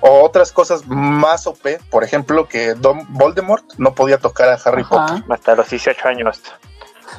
O 0.00 0.22
otras 0.24 0.50
cosas 0.52 0.86
más 0.86 1.46
OP, 1.46 1.78
por 1.90 2.02
ejemplo, 2.04 2.48
que 2.48 2.74
Don 2.74 3.04
Voldemort 3.12 3.64
no 3.76 3.94
podía 3.94 4.18
tocar 4.18 4.48
a 4.48 4.54
Harry 4.64 4.84
Potter. 4.84 5.22
Hasta 5.28 5.54
los 5.54 5.68
18 5.68 6.08
años. 6.08 6.40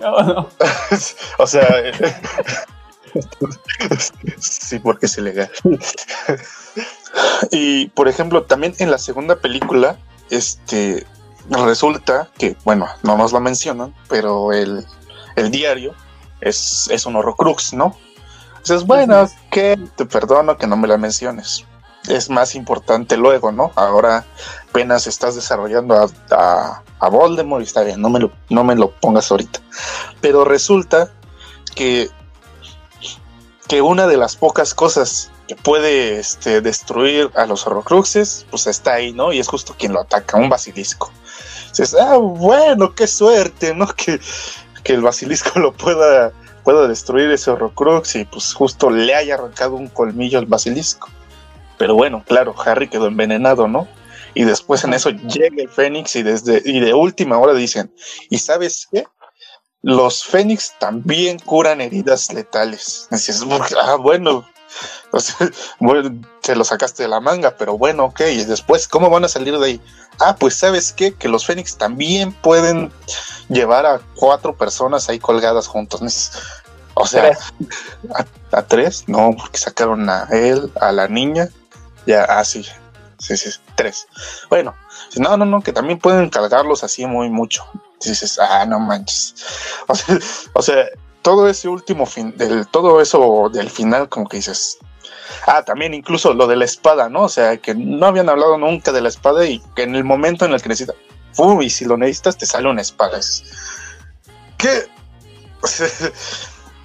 no, 0.00 0.22
no. 0.22 0.48
o 1.38 1.46
sea, 1.46 1.66
sí, 4.38 4.78
porque 4.78 5.06
es 5.06 5.18
ilegal. 5.18 5.50
y 7.50 7.88
por 7.88 8.08
ejemplo, 8.08 8.44
también 8.44 8.74
en 8.78 8.90
la 8.90 8.98
segunda 8.98 9.36
película, 9.36 9.98
este 10.30 11.06
resulta 11.48 12.28
que, 12.36 12.56
bueno, 12.64 12.86
no 13.02 13.16
nos 13.16 13.32
lo 13.32 13.40
mencionan, 13.40 13.94
pero 14.08 14.52
el, 14.52 14.84
el 15.36 15.50
diario 15.50 15.94
es, 16.40 16.88
es 16.90 17.06
un 17.06 17.16
horrocrux, 17.16 17.72
¿no? 17.72 17.96
Entonces, 18.58 18.86
bueno, 18.86 19.28
que 19.50 19.78
te 19.96 20.04
perdono 20.04 20.56
que 20.58 20.66
no 20.66 20.76
me 20.76 20.88
la 20.88 20.98
menciones. 20.98 21.64
Es 22.08 22.28
más 22.30 22.54
importante 22.54 23.16
luego, 23.16 23.52
¿no? 23.52 23.72
Ahora 23.76 24.24
apenas 24.68 25.06
estás 25.06 25.34
desarrollando 25.34 25.94
a, 25.94 26.06
a, 26.30 26.82
a 26.98 27.08
Voldemort 27.08 27.62
y 27.62 27.66
está 27.66 27.82
bien, 27.82 28.00
no 28.00 28.10
me, 28.10 28.20
lo, 28.20 28.32
no 28.50 28.64
me 28.64 28.74
lo 28.74 28.90
pongas 28.90 29.30
ahorita. 29.30 29.60
Pero 30.20 30.44
resulta 30.44 31.10
que, 31.74 32.10
que 33.68 33.82
una 33.82 34.06
de 34.06 34.16
las 34.16 34.34
pocas 34.34 34.74
cosas 34.74 35.30
que 35.46 35.54
puede 35.54 36.18
este, 36.18 36.60
destruir 36.60 37.30
a 37.34 37.46
los 37.46 37.66
horrocruxes, 37.66 38.46
pues 38.50 38.66
está 38.66 38.94
ahí, 38.94 39.12
¿no? 39.12 39.32
Y 39.32 39.38
es 39.38 39.46
justo 39.46 39.74
quien 39.78 39.92
lo 39.92 40.00
ataca, 40.00 40.38
un 40.38 40.48
basilisco. 40.48 41.12
Dices, 41.68 41.94
ah, 41.94 42.16
bueno, 42.16 42.94
qué 42.94 43.06
suerte, 43.06 43.74
¿no? 43.74 43.86
Que, 43.96 44.20
que 44.82 44.94
el 44.94 45.02
basilisco 45.02 45.58
lo 45.58 45.72
pueda, 45.72 46.32
pueda 46.64 46.88
destruir 46.88 47.30
ese 47.30 47.50
horrocrux 47.50 48.16
y 48.16 48.24
pues 48.24 48.54
justo 48.54 48.90
le 48.90 49.14
haya 49.14 49.34
arrancado 49.34 49.74
un 49.74 49.88
colmillo 49.88 50.38
al 50.38 50.46
basilisco. 50.46 51.08
Pero 51.76 51.94
bueno, 51.94 52.24
claro, 52.26 52.54
Harry 52.64 52.88
quedó 52.88 53.06
envenenado, 53.06 53.68
¿no? 53.68 53.86
Y 54.34 54.44
después 54.44 54.84
en 54.84 54.94
eso 54.94 55.10
llega 55.10 55.62
el 55.62 55.68
Fénix 55.68 56.16
y 56.16 56.22
desde 56.22 56.62
y 56.64 56.80
de 56.80 56.94
última 56.94 57.38
hora 57.38 57.54
dicen, 57.54 57.92
¿y 58.30 58.38
sabes 58.38 58.88
qué? 58.90 59.04
Los 59.82 60.24
Fénix 60.24 60.74
también 60.78 61.38
curan 61.38 61.80
heridas 61.80 62.32
letales. 62.32 63.08
Ah, 63.80 63.96
bueno, 63.96 64.44
bueno, 65.80 66.20
te 66.42 66.56
lo 66.56 66.64
sacaste 66.64 67.04
de 67.04 67.08
la 67.08 67.20
manga, 67.20 67.56
pero 67.56 67.78
bueno, 67.78 68.06
ok. 68.06 68.20
Y 68.32 68.44
después, 68.44 68.88
¿cómo 68.88 69.10
van 69.10 69.24
a 69.24 69.28
salir 69.28 69.58
de 69.58 69.64
ahí? 69.64 69.80
Ah, 70.20 70.36
pues 70.36 70.54
sabes 70.54 70.92
qué, 70.92 71.14
que 71.14 71.28
los 71.28 71.46
Fénix 71.46 71.76
también 71.76 72.32
pueden 72.32 72.92
llevar 73.48 73.86
a 73.86 74.00
cuatro 74.16 74.56
personas 74.56 75.08
ahí 75.08 75.18
colgadas 75.18 75.66
juntos. 75.66 76.32
O 76.94 77.06
sea, 77.06 77.38
a, 78.14 78.56
a, 78.56 78.62
tres, 78.62 79.04
no, 79.06 79.30
porque 79.38 79.58
sacaron 79.58 80.10
a 80.10 80.24
él, 80.32 80.72
a 80.80 80.90
la 80.90 81.06
niña, 81.06 81.48
ya, 82.06 82.24
ah, 82.24 82.44
sí, 82.44 82.66
sí, 83.20 83.36
sí, 83.36 83.50
tres. 83.76 84.08
Bueno, 84.50 84.74
no, 85.16 85.36
no, 85.36 85.44
no, 85.44 85.62
que 85.62 85.72
también 85.72 86.00
pueden 86.00 86.28
cargarlos 86.28 86.82
así 86.82 87.06
muy 87.06 87.30
mucho. 87.30 87.64
Dices, 88.04 88.38
ah, 88.38 88.64
no 88.66 88.78
manches. 88.80 89.34
O 89.88 89.94
sea, 89.94 90.18
o 90.54 90.62
sea 90.62 90.84
todo 91.22 91.48
ese 91.48 91.68
último 91.68 92.06
fin, 92.06 92.34
del, 92.36 92.66
todo 92.68 93.00
eso 93.00 93.50
del 93.52 93.68
final, 93.68 94.08
como 94.08 94.28
que 94.28 94.38
dices, 94.38 94.78
Ah, 95.46 95.62
también 95.62 95.94
incluso 95.94 96.34
lo 96.34 96.46
de 96.46 96.56
la 96.56 96.64
espada, 96.64 97.08
¿no? 97.08 97.22
O 97.22 97.28
sea, 97.28 97.56
que 97.56 97.74
no 97.74 98.06
habían 98.06 98.28
hablado 98.28 98.58
nunca 98.58 98.92
de 98.92 99.00
la 99.00 99.08
espada 99.08 99.46
y 99.46 99.60
que 99.74 99.82
en 99.82 99.94
el 99.94 100.04
momento 100.04 100.44
en 100.44 100.52
el 100.52 100.62
que 100.62 100.68
necesitas, 100.68 100.96
¡pum! 101.36 101.62
Y 101.62 101.70
si 101.70 101.84
lo 101.84 101.96
necesitas, 101.96 102.36
te 102.36 102.46
sale 102.46 102.68
una 102.68 102.82
espada. 102.82 103.20
¿Qué? 104.56 104.88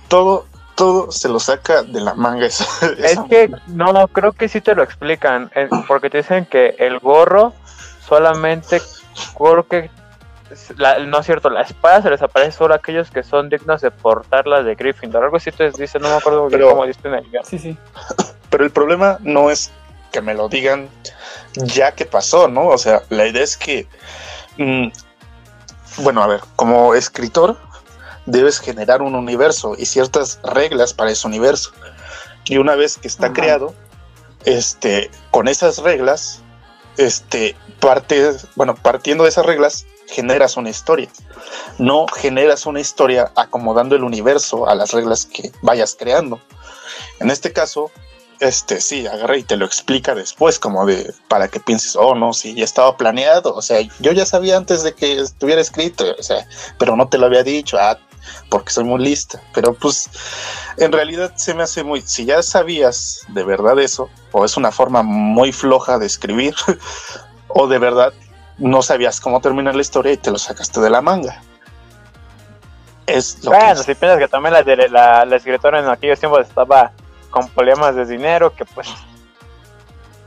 todo, 0.08 0.45
todo 0.76 1.12
se 1.12 1.30
lo 1.30 1.39
saca 1.39 1.84
de 1.84 2.02
la 2.02 2.13
manga. 2.13 2.45
Esa, 2.45 2.65
es 2.97 3.19
que 3.30 3.52
no, 3.67 4.08
creo 4.08 4.32
que 4.34 4.47
sí 4.47 4.62
te 4.62 4.76
lo 4.76 4.84
explican, 4.84 5.52
porque 5.88 6.10
te 6.10 6.19
dicen 6.19 6.45
que 6.45 6.76
el 6.80 6.99
gorro 6.99 7.54
solamente, 8.08 8.82
creo 9.38 9.67
que 9.67 9.89
la, 10.78 11.00
no 11.00 11.20
es 11.20 11.26
cierto, 11.26 11.50
la 11.50 11.62
espada 11.62 12.02
se 12.02 12.10
les 12.10 12.22
aparece 12.22 12.58
solo 12.58 12.74
a 12.74 12.78
aquellos 12.78 13.10
que 13.12 13.24
son 13.24 13.50
dignos 13.50 13.82
de 13.82 13.92
portarla 13.92 14.63
de 14.63 14.76
Gryffindor. 14.76 15.24
Algo 15.24 15.38
así 15.38 15.52
te 15.52 15.72
dice, 15.72 16.00
no 16.00 16.10
me 16.10 16.16
acuerdo 16.16 16.48
Pero, 16.50 16.70
cómo 16.70 16.86
dice 16.86 17.00
en 17.04 17.16
el 17.16 17.30
guion. 17.30 17.46
Sí, 17.46 17.60
sí. 17.60 17.78
Pero 18.50 18.63
el 18.63 18.72
problema 18.72 19.18
no 19.22 19.50
es 19.50 19.72
que 20.12 20.22
me 20.22 20.34
lo 20.34 20.48
digan 20.48 20.89
ya 21.54 21.94
que 21.94 22.06
pasó, 22.06 22.48
¿no? 22.48 22.68
O 22.68 22.78
sea, 22.78 23.02
la 23.10 23.28
idea 23.28 23.44
es 23.44 23.58
que, 23.58 23.88
mmm, 24.58 24.88
bueno, 25.98 26.24
a 26.24 26.28
ver, 26.28 26.42
como 26.56 26.96
escritor 26.96 27.58
debes 28.26 28.60
generar 28.60 29.02
un 29.02 29.16
universo 29.16 29.76
y 29.78 29.86
ciertas 29.86 30.39
reglas 30.44 30.94
para 30.94 31.12
ese 31.12 31.28
universo. 31.28 31.72
Y 32.46 32.58
una 32.58 32.76
vez 32.76 32.98
que 32.98 33.08
está 33.08 33.28
Ajá. 33.28 33.34
creado, 33.34 33.74
este, 34.46 35.10
con 35.32 35.48
esas 35.48 35.80
reglas, 35.80 36.42
este, 36.98 37.56
parte, 37.80 38.32
bueno, 38.56 38.76
partiendo 38.76 39.24
de 39.24 39.30
esas 39.30 39.46
reglas, 39.46 39.86
generas 40.08 40.58
una 40.58 40.70
historia. 40.70 41.10
No 41.78 42.08
generas 42.08 42.66
una 42.66 42.80
historia 42.80 43.32
acomodando 43.36 43.96
el 43.96 44.04
universo 44.04 44.68
a 44.68 44.76
las 44.76 44.92
reglas 44.92 45.26
que 45.26 45.52
vayas 45.62 45.96
creando. 45.98 46.39
En 47.20 47.30
este 47.30 47.52
caso, 47.52 47.92
este 48.39 48.82
sí, 48.82 49.08
agarra 49.08 49.38
y 49.38 49.44
te 49.44 49.56
lo 49.56 49.66
explica 49.66 50.16
después, 50.16 50.60
como 50.60 50.86
de 50.86 51.13
para 51.28 51.48
que 51.48 51.60
pienses, 51.60 51.96
oh 51.96 52.16
no, 52.16 52.34
sí, 52.34 52.54
ya 52.54 52.66
estaba 52.66 52.98
planeado. 52.98 53.56
O 53.56 53.62
sea, 53.62 53.80
yo 54.00 54.12
ya 54.12 54.26
sabía 54.26 54.58
antes 54.58 54.84
de 54.84 54.94
que 54.94 55.20
estuviera 55.20 55.62
escrito, 55.62 56.06
o 56.18 56.24
sea, 56.24 56.48
pero 56.78 56.96
no 56.96 57.08
te 57.08 57.18
lo 57.18 57.26
había 57.26 57.44
dicho, 57.44 57.78
ah, 57.80 57.98
porque 58.50 58.72
soy 58.72 58.84
muy 58.84 59.04
lista. 59.04 59.42
Pero 59.54 59.74
pues, 59.74 60.10
en 60.78 60.92
realidad 60.92 61.34
se 61.36 61.54
me 61.54 61.63
hace 61.63 61.84
muy. 61.84 62.02
Si 62.02 62.26
ya 62.26 62.44
sabías 62.44 63.22
de 63.30 63.44
verdad 63.44 63.80
eso, 63.80 64.10
o 64.32 64.46
es 64.46 64.58
una 64.58 64.72
forma 64.72 65.04
muy 65.04 65.52
floja 65.52 65.98
de 65.98 66.06
escribir, 66.06 66.56
o 67.48 67.68
de 67.68 67.80
verdad 67.80 68.13
no 68.58 68.82
sabías 68.82 69.20
cómo 69.20 69.42
terminar 69.42 69.76
la 69.76 69.82
historia 69.82 70.13
y 70.13 70.18
te 70.18 70.32
lo 70.32 70.38
sacaste 70.38 70.80
de 70.80 70.89
la 70.89 71.02
manga. 71.02 71.42
Es 73.06 73.44
lo 73.44 73.52
bueno, 73.52 73.66
que 73.66 73.72
es. 73.72 73.86
si 73.86 73.96
piensas 73.96 74.20
que 74.20 74.28
también 74.28 74.54
la, 74.54 74.63
de, 74.63 74.89
la, 74.89 75.26
la, 75.26 75.36
escritora 75.36 75.80
en 75.80 75.89
aquellos 75.89 76.20
tiempos 76.20 76.42
estaba 76.48 76.92
con 77.30 77.48
problemas 77.50 77.96
de 77.96 78.06
dinero, 78.06 78.54
que 78.56 78.63
pues 78.63 78.88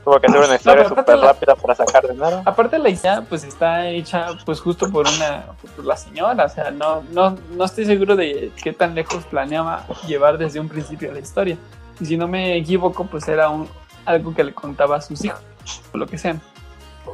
tuvo 0.03 0.19
que 0.19 0.27
hacer 0.27 0.39
una 0.39 0.55
historia 0.55 0.83
no, 0.83 0.89
súper 0.89 1.19
rápida 1.19 1.55
para 1.55 1.75
sacar 1.75 2.07
dinero. 2.07 2.41
Aparte 2.45 2.77
la 2.77 2.89
idea 2.89 3.23
pues 3.27 3.43
está 3.43 3.87
hecha 3.87 4.27
pues 4.45 4.61
justo 4.61 4.89
por 4.91 5.07
una 5.07 5.45
por 5.75 5.85
la 5.85 5.97
señora, 5.97 6.45
o 6.45 6.49
sea, 6.49 6.69
no, 6.69 7.03
no, 7.11 7.35
no 7.51 7.65
estoy 7.65 7.85
seguro 7.85 8.15
de 8.15 8.51
qué 8.61 8.73
tan 8.73 8.93
lejos 8.93 9.23
planeaba 9.25 9.85
llevar 10.05 10.37
desde 10.37 10.59
un 10.59 10.69
principio 10.69 11.11
la 11.11 11.19
historia. 11.19 11.57
Y 11.99 12.05
si 12.05 12.15
no 12.15 12.27
me 12.27 12.55
equivoco, 12.57 13.05
pues 13.07 13.27
era 13.27 13.49
un, 13.49 13.67
algo 14.05 14.35
que 14.35 14.43
le 14.43 14.53
contaba 14.53 14.97
a 14.97 15.01
sus 15.01 15.25
hijos, 15.25 15.41
o 15.91 15.97
lo 15.97 16.05
que 16.05 16.17
sean. 16.17 16.39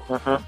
Uh 0.10 0.16
-huh. 0.16 0.40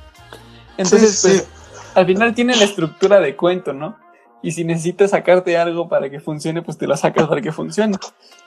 Entonces, 0.78 1.20
Sí, 1.20 1.28
pues, 1.28 1.42
sí. 1.42 1.48
al 1.96 2.06
final 2.06 2.34
tiene 2.36 2.56
la 2.56 2.64
estructura 2.66 3.20
de 3.20 3.36
cuento, 3.36 3.74
¿no? 3.74 3.98
Y 4.42 4.52
si 4.52 4.64
necesitas 4.64 5.12
sacarte 5.12 5.58
algo 5.58 5.90
para 5.90 6.10
que 6.10 6.20
funcione, 6.20 6.62
pues 6.62 6.78
te 6.78 6.86
lo 6.86 6.96
sacas 6.96 7.28
para 7.28 7.42
que 7.42 7.52
funcione. 7.52 7.98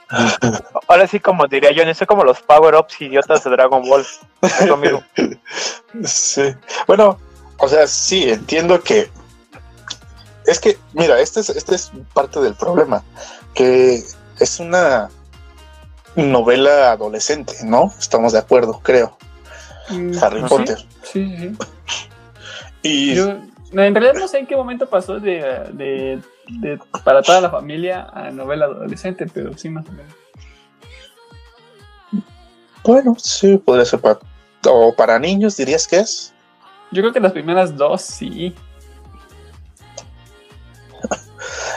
Ahora 0.88 1.06
sí, 1.06 1.18
como 1.20 1.46
diría 1.48 1.72
yo, 1.72 1.84
no 1.84 1.92
sé 1.92 2.06
como 2.06 2.24
los 2.24 2.40
power-ups 2.40 3.00
idiotas 3.00 3.42
de 3.44 3.50
Dragon 3.50 3.82
Ball. 3.88 4.06
Es 4.42 4.66
lo 4.66 4.76
mismo. 4.76 5.02
Sí. 6.04 6.42
Bueno, 6.86 7.18
o 7.58 7.66
sea, 7.68 7.86
sí, 7.86 8.30
entiendo 8.30 8.80
que. 8.82 9.10
Es 10.46 10.60
que, 10.60 10.78
mira, 10.92 11.18
este 11.18 11.40
es, 11.40 11.48
este 11.48 11.74
es 11.74 11.90
parte 12.12 12.40
del 12.40 12.54
problema. 12.54 13.02
Que 13.54 14.02
es 14.38 14.60
una 14.60 15.08
novela 16.14 16.92
adolescente, 16.92 17.54
¿no? 17.64 17.92
Estamos 17.98 18.32
de 18.34 18.38
acuerdo, 18.38 18.80
creo. 18.82 19.16
Harry 20.20 20.42
¿Sí? 20.42 20.48
Potter. 20.48 20.78
Sí, 21.02 21.36
sí. 21.38 21.56
Y 22.82 23.14
Yo, 23.14 23.30
en 23.72 23.94
realidad 23.94 24.14
no 24.14 24.28
sé 24.28 24.38
en 24.38 24.46
qué 24.46 24.56
momento 24.56 24.88
pasó 24.88 25.20
de, 25.20 25.40
de, 25.72 26.20
de 26.60 26.78
para 27.04 27.22
toda 27.22 27.40
la 27.40 27.50
familia 27.50 28.08
a 28.12 28.30
novela 28.30 28.66
adolescente, 28.66 29.26
pero 29.32 29.56
sí 29.56 29.68
más 29.68 29.86
o 29.88 29.92
menos. 29.92 30.14
bueno, 32.84 33.14
sí, 33.18 33.58
podría 33.58 33.84
ser 33.84 34.00
para. 34.00 34.18
O 34.66 34.92
para 34.94 35.18
niños, 35.18 35.56
dirías 35.56 35.86
que 35.86 35.96
es. 35.96 36.34
Yo 36.90 37.02
creo 37.02 37.12
que 37.12 37.20
las 37.20 37.32
primeras 37.32 37.76
dos 37.76 38.02
sí. 38.02 38.54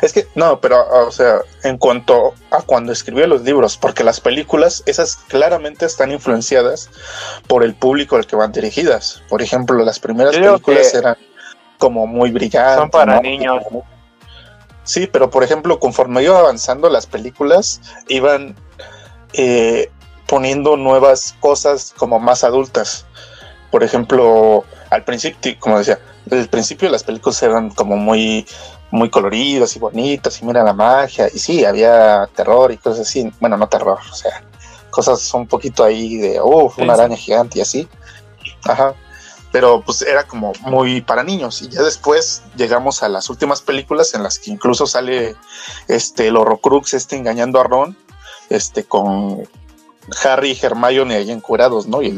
Es 0.01 0.13
que, 0.13 0.27
no, 0.33 0.59
pero, 0.59 0.83
o 1.07 1.11
sea, 1.11 1.41
en 1.63 1.77
cuanto 1.77 2.33
a 2.49 2.63
cuando 2.63 2.91
escribió 2.91 3.27
los 3.27 3.41
libros, 3.43 3.77
porque 3.77 4.03
las 4.03 4.19
películas, 4.19 4.81
esas 4.87 5.15
claramente 5.15 5.85
están 5.85 6.11
influenciadas 6.11 6.89
por 7.47 7.63
el 7.63 7.75
público 7.75 8.15
al 8.15 8.25
que 8.25 8.35
van 8.35 8.51
dirigidas. 8.51 9.21
Por 9.29 9.41
ejemplo, 9.43 9.83
las 9.83 9.99
primeras 9.99 10.35
películas 10.35 10.93
eran 10.93 11.17
como 11.77 12.07
muy 12.07 12.31
brillantes. 12.31 12.77
Son 12.77 12.89
para 12.89 13.15
¿no? 13.15 13.21
niños. 13.21 13.63
Sí, 14.83 15.07
pero 15.07 15.29
por 15.29 15.43
ejemplo, 15.43 15.79
conforme 15.79 16.23
iba 16.23 16.39
avanzando 16.39 16.89
las 16.89 17.05
películas, 17.05 17.81
iban 18.07 18.55
eh, 19.33 19.91
poniendo 20.27 20.77
nuevas 20.77 21.35
cosas 21.39 21.93
como 21.95 22.19
más 22.19 22.43
adultas. 22.43 23.05
Por 23.69 23.83
ejemplo, 23.83 24.65
al 24.89 25.03
principio, 25.03 25.55
como 25.59 25.77
decía, 25.77 25.99
al 26.29 26.47
principio 26.49 26.89
las 26.89 27.03
películas 27.03 27.41
eran 27.43 27.69
como 27.69 27.97
muy 27.97 28.45
muy 28.91 29.09
coloridas 29.09 29.75
y 29.75 29.79
bonitas 29.79 30.41
y 30.41 30.45
mira 30.45 30.63
la 30.63 30.73
magia 30.73 31.27
y 31.33 31.39
sí, 31.39 31.65
había 31.65 32.27
terror 32.35 32.71
y 32.71 32.77
cosas 32.77 33.07
así, 33.07 33.31
bueno, 33.39 33.57
no 33.57 33.67
terror, 33.67 33.99
o 34.11 34.15
sea, 34.15 34.43
cosas 34.89 35.33
un 35.33 35.47
poquito 35.47 35.83
ahí 35.83 36.17
de, 36.17 36.41
uff, 36.41 36.77
una 36.77 36.93
araña 36.93 37.15
gigante 37.15 37.59
y 37.59 37.61
así, 37.61 37.87
ajá, 38.63 38.93
pero 39.51 39.81
pues 39.81 40.01
era 40.01 40.25
como 40.25 40.53
muy 40.61 41.01
para 41.01 41.23
niños. 41.23 41.61
Y 41.61 41.69
ya 41.69 41.81
después 41.81 42.43
llegamos 42.55 43.03
a 43.03 43.09
las 43.09 43.29
últimas 43.29 43.61
películas 43.61 44.13
en 44.13 44.23
las 44.23 44.39
que 44.39 44.51
incluso 44.51 44.87
sale 44.87 45.35
este 45.87 46.27
el 46.27 46.37
Horrocrux 46.37 46.93
este 46.93 47.17
engañando 47.17 47.59
a 47.59 47.63
Ron 47.63 47.97
este 48.49 48.85
con 48.85 49.47
Harry 50.23 50.51
y 50.51 50.65
Hermione 50.65 51.15
ahí 51.15 51.31
encurados, 51.31 51.87
¿no? 51.87 52.01
Y 52.01 52.17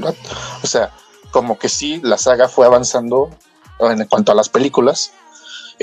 o 0.64 0.68
sea, 0.68 0.92
como 1.32 1.58
que 1.58 1.70
sí, 1.70 2.00
la 2.04 2.18
saga 2.18 2.48
fue 2.48 2.66
avanzando 2.66 3.30
en 3.80 4.06
cuanto 4.06 4.32
a 4.32 4.36
las 4.36 4.50
películas, 4.50 5.14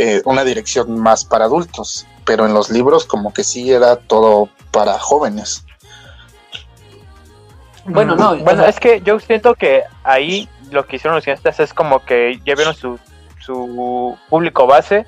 eh, 0.00 0.22
una 0.24 0.44
dirección 0.44 0.98
más 0.98 1.24
para 1.24 1.44
adultos, 1.44 2.06
pero 2.24 2.46
en 2.46 2.54
los 2.54 2.70
libros 2.70 3.04
como 3.04 3.34
que 3.34 3.44
sí 3.44 3.70
era 3.70 3.96
todo 3.96 4.48
para 4.70 4.98
jóvenes. 4.98 5.64
Bueno, 7.84 8.16
no. 8.16 8.36
Bueno, 8.36 8.64
es 8.64 8.80
que 8.80 9.02
yo 9.02 9.20
siento 9.20 9.54
que 9.54 9.82
ahí 10.04 10.48
lo 10.70 10.86
que 10.86 10.96
hicieron 10.96 11.16
los 11.16 11.24
cineastas 11.24 11.60
es 11.60 11.74
como 11.74 12.04
que 12.04 12.40
ya 12.46 12.54
vieron 12.54 12.74
su, 12.74 12.98
su 13.40 14.16
público 14.28 14.66
base, 14.66 15.04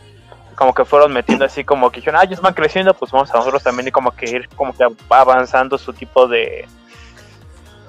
como 0.57 0.75
que 0.75 0.85
fueron 0.85 1.13
metiendo 1.13 1.45
así 1.45 1.65
como 1.65 1.91
que 1.91 2.01
dijeron, 2.01 2.21
ah, 2.21 2.25
ellos 2.25 2.41
van 2.41 2.55
creciendo, 2.55 2.93
pues 2.93 3.11
vamos 3.13 3.31
a 3.31 3.39
nosotros 3.39 3.63
también 3.63 3.89
y 3.89 3.93
como 3.93 4.11
que 4.11 4.29
ir 4.29 4.49
como 4.57 4.75
que 4.75 4.85
avanzando 5.09 5.79
su 5.79 5.93
tipo 5.93 6.27
de... 6.27 6.69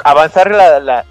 Avanzar 0.05 0.51
la, 0.51 1.05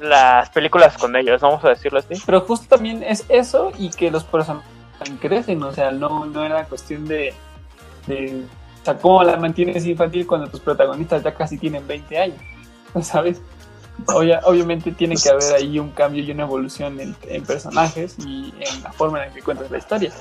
las 0.00 0.50
películas 0.50 0.96
con 0.96 1.14
ellos, 1.16 1.40
vamos 1.40 1.64
a 1.64 1.70
decirlo 1.70 1.98
así. 1.98 2.14
Pero 2.24 2.40
justo 2.40 2.66
también 2.68 3.02
es 3.02 3.24
eso 3.28 3.72
y 3.78 3.90
que 3.90 4.10
los 4.10 4.24
personajes 4.24 4.77
crecen, 5.20 5.62
o 5.62 5.72
sea, 5.72 5.90
no, 5.90 6.26
no 6.26 6.44
era 6.44 6.64
cuestión 6.64 7.06
de, 7.06 7.34
de 8.06 8.44
o 8.80 8.84
sea, 8.84 8.96
cómo 8.98 9.22
la 9.22 9.36
mantienes 9.36 9.86
infantil 9.86 10.26
cuando 10.26 10.48
tus 10.48 10.60
protagonistas 10.60 11.22
ya 11.22 11.34
casi 11.34 11.58
tienen 11.58 11.86
20 11.86 12.18
años, 12.18 12.40
¿sabes? 13.02 13.40
obviamente 14.06 14.92
tiene 14.92 15.16
que 15.16 15.28
haber 15.28 15.54
ahí 15.54 15.78
un 15.78 15.90
cambio 15.90 16.22
y 16.22 16.30
una 16.30 16.44
evolución 16.44 16.98
en, 17.00 17.44
personajes 17.44 18.16
y 18.18 18.54
en 18.60 18.82
la 18.82 18.92
forma 18.92 19.22
en 19.22 19.28
la 19.28 19.34
que 19.34 19.42
cuentas 19.42 19.70
la 19.70 19.78
historia. 19.78 20.12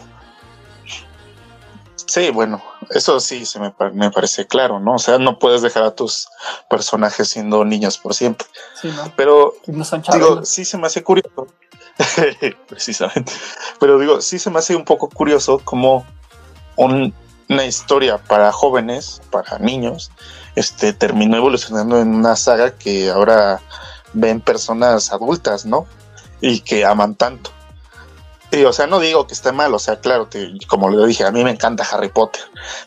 Sí, 1.96 2.32
bueno, 2.32 2.64
eso 2.92 3.20
sí 3.20 3.46
se 3.46 3.60
me, 3.60 3.74
me, 3.94 4.10
parece 4.12 4.48
claro, 4.48 4.80
¿no? 4.80 4.96
O 4.96 5.00
sea, 5.00 5.18
no 5.18 5.40
puedes 5.40 5.62
dejar 5.62 5.84
a 5.84 5.92
tus 5.94 6.30
personajes 6.70 7.28
siendo 7.28 7.66
niños 7.66 7.98
por 7.98 8.14
siempre. 8.14 8.48
Sí, 8.82 8.88
¿no? 8.96 9.12
Pero, 9.16 9.56
no 9.68 9.84
son 9.84 10.02
digo, 10.14 10.46
sí 10.46 10.64
se 10.64 10.78
me 10.78 10.88
hace 10.88 11.04
curioso. 11.04 11.48
Precisamente. 12.68 13.32
Pero 13.80 14.00
digo, 14.00 14.22
sí 14.22 14.40
se 14.40 14.50
me 14.50 14.60
hace 14.60 14.76
un 14.76 14.86
poco 14.86 15.10
curioso 15.10 15.60
como 15.64 16.06
una 16.76 17.66
historia 17.66 18.18
para 18.18 18.52
jóvenes, 18.52 19.22
para 19.32 19.58
niños, 19.60 20.12
este, 20.56 20.94
terminó 20.94 21.38
evolucionando 21.38 22.00
en 22.00 22.14
una 22.14 22.36
saga 22.36 22.72
que 22.72 23.10
ahora 23.10 23.62
ven 24.14 24.42
personas 24.42 25.12
adultas, 25.12 25.66
¿no? 25.66 25.88
Y 26.42 26.60
que 26.60 26.86
aman 26.86 27.16
tanto. 27.16 27.52
Y, 28.52 28.64
o 28.64 28.72
sea, 28.72 28.88
no 28.88 29.00
digo 29.00 29.28
que 29.28 29.34
esté 29.34 29.52
mal, 29.52 29.74
o 29.74 29.80
sea, 29.80 30.00
claro, 30.00 30.30
como 30.68 30.90
le 30.90 31.06
dije, 31.06 31.26
a 31.26 31.32
mí 31.32 31.44
me 31.44 31.52
encanta 31.52 31.86
Harry 31.92 32.10
Potter, 32.10 32.42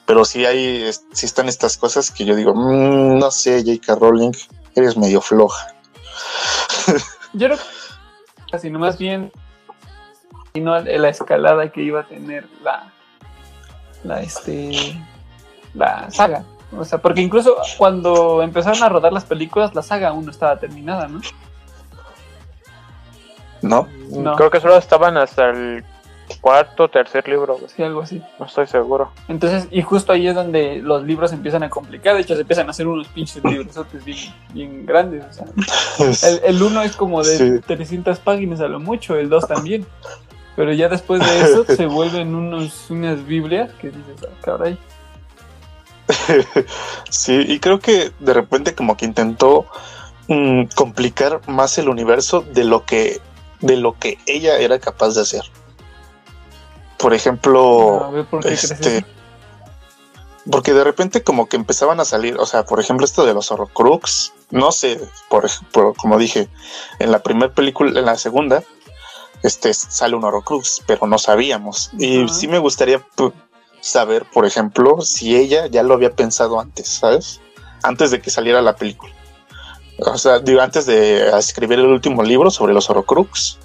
pero 0.06 0.24
sí 0.24 0.46
hay, 0.46 0.90
sí 1.12 1.26
están 1.26 1.48
estas 1.48 1.76
cosas 1.76 2.10
que 2.10 2.24
yo 2.24 2.34
digo, 2.34 2.54
mm, 2.54 3.18
no 3.18 3.30
sé, 3.30 3.62
J.K. 3.62 3.96
Rowling, 3.96 4.32
eres 4.74 4.96
medio 4.96 5.20
floja. 5.20 5.74
yo 7.34 7.48
creo 7.48 7.58
que 8.50 8.56
así, 8.56 8.70
no 8.70 8.78
más 8.78 8.98
bien, 8.98 9.32
no 10.54 10.78
la 10.80 11.08
escalada 11.08 11.70
que 11.70 11.82
iba 11.82 12.00
a 12.00 12.06
tener 12.06 12.46
la, 12.62 12.92
la, 14.04 14.20
este, 14.20 14.96
la 15.74 16.10
saga. 16.10 16.44
O 16.76 16.84
sea, 16.84 16.98
porque 16.98 17.20
incluso 17.20 17.56
cuando 17.78 18.42
empezaron 18.42 18.82
a 18.82 18.88
rodar 18.88 19.12
las 19.12 19.24
películas, 19.24 19.74
la 19.74 19.82
saga 19.82 20.08
aún 20.08 20.24
no 20.24 20.30
estaba 20.30 20.58
terminada, 20.58 21.08
¿no? 21.08 21.20
No. 23.62 23.88
no. 24.10 24.36
Creo 24.36 24.50
que 24.50 24.60
solo 24.60 24.76
estaban 24.76 25.16
hasta 25.16 25.50
el 25.50 25.84
cuarto, 26.40 26.88
tercer 26.88 27.26
libro. 27.28 27.58
Sí, 27.74 27.82
algo 27.82 28.02
así. 28.02 28.22
No 28.38 28.46
estoy 28.46 28.66
seguro. 28.66 29.10
Entonces, 29.28 29.68
y 29.70 29.82
justo 29.82 30.12
ahí 30.12 30.26
es 30.26 30.34
donde 30.34 30.80
los 30.82 31.02
libros 31.04 31.32
empiezan 31.32 31.62
a 31.62 31.70
complicar. 31.70 32.14
De 32.14 32.22
hecho, 32.22 32.34
se 32.34 32.42
empiezan 32.42 32.68
a 32.68 32.70
hacer 32.70 32.86
unos 32.86 33.08
pinches 33.08 33.42
libros 33.44 33.74
bien, 34.04 34.18
bien 34.52 34.86
grandes. 34.86 35.24
O 35.24 36.12
sea, 36.12 36.28
el, 36.30 36.40
el 36.44 36.62
uno 36.62 36.82
es 36.82 36.96
como 36.96 37.22
de 37.22 37.60
300 37.60 38.18
páginas 38.20 38.60
a 38.60 38.68
lo 38.68 38.80
mucho, 38.80 39.16
el 39.16 39.28
dos 39.28 39.46
también. 39.46 39.86
Pero 40.56 40.72
ya 40.72 40.88
después 40.88 41.20
de 41.20 41.40
eso 41.40 41.64
se 41.76 41.86
vuelven 41.86 42.34
unos, 42.34 42.90
unas 42.90 43.24
Biblias 43.26 43.70
que 43.80 43.88
dices, 43.88 44.16
ah, 44.24 44.34
caray. 44.42 44.78
sí, 47.10 47.44
y 47.46 47.60
creo 47.60 47.78
que 47.78 48.10
de 48.18 48.34
repente 48.34 48.74
como 48.74 48.96
que 48.96 49.04
intentó 49.04 49.66
mm, 50.28 50.64
complicar 50.74 51.40
más 51.48 51.78
el 51.78 51.88
universo 51.88 52.42
de 52.42 52.64
lo 52.64 52.84
que 52.84 53.20
de 53.60 53.76
lo 53.76 53.98
que 53.98 54.18
ella 54.26 54.58
era 54.58 54.78
capaz 54.78 55.14
de 55.14 55.20
hacer. 55.20 55.42
Por 57.00 57.14
ejemplo, 57.14 58.12
este, 58.44 59.04
porque 60.50 60.74
de 60.74 60.84
repente 60.84 61.22
como 61.22 61.46
que 61.46 61.56
empezaban 61.56 62.00
a 62.00 62.04
salir, 62.04 62.36
o 62.38 62.46
sea, 62.46 62.64
por 62.64 62.80
ejemplo 62.80 63.04
esto 63.04 63.24
de 63.24 63.34
los 63.34 63.50
Horrocrux, 63.50 64.32
no 64.50 64.70
sé, 64.70 65.00
por, 65.28 65.46
ejemplo 65.46 65.94
como 65.96 66.18
dije, 66.18 66.48
en 66.98 67.10
la 67.10 67.20
primera 67.20 67.52
película, 67.52 67.98
en 67.98 68.06
la 68.06 68.16
segunda, 68.16 68.62
este 69.42 69.72
sale 69.72 70.14
un 70.14 70.24
Horrocrux, 70.24 70.82
pero 70.86 71.06
no 71.06 71.18
sabíamos. 71.18 71.90
Y 71.98 72.28
sí 72.28 72.48
me 72.48 72.58
gustaría 72.58 73.04
saber, 73.80 74.26
por 74.30 74.44
ejemplo, 74.44 75.00
si 75.00 75.36
ella 75.36 75.66
ya 75.66 75.82
lo 75.82 75.94
había 75.94 76.14
pensado 76.14 76.60
antes, 76.60 76.88
¿sabes? 76.88 77.40
Antes 77.82 78.10
de 78.10 78.20
que 78.20 78.30
saliera 78.30 78.60
la 78.60 78.76
película. 78.76 79.12
O 79.98 80.18
sea, 80.18 80.38
digo, 80.38 80.60
antes 80.60 80.86
de 80.86 81.30
escribir 81.38 81.78
el 81.78 81.86
último 81.86 82.22
libro 82.22 82.50
sobre 82.50 82.74
los 82.74 82.88
Horrocrux, 82.90 83.58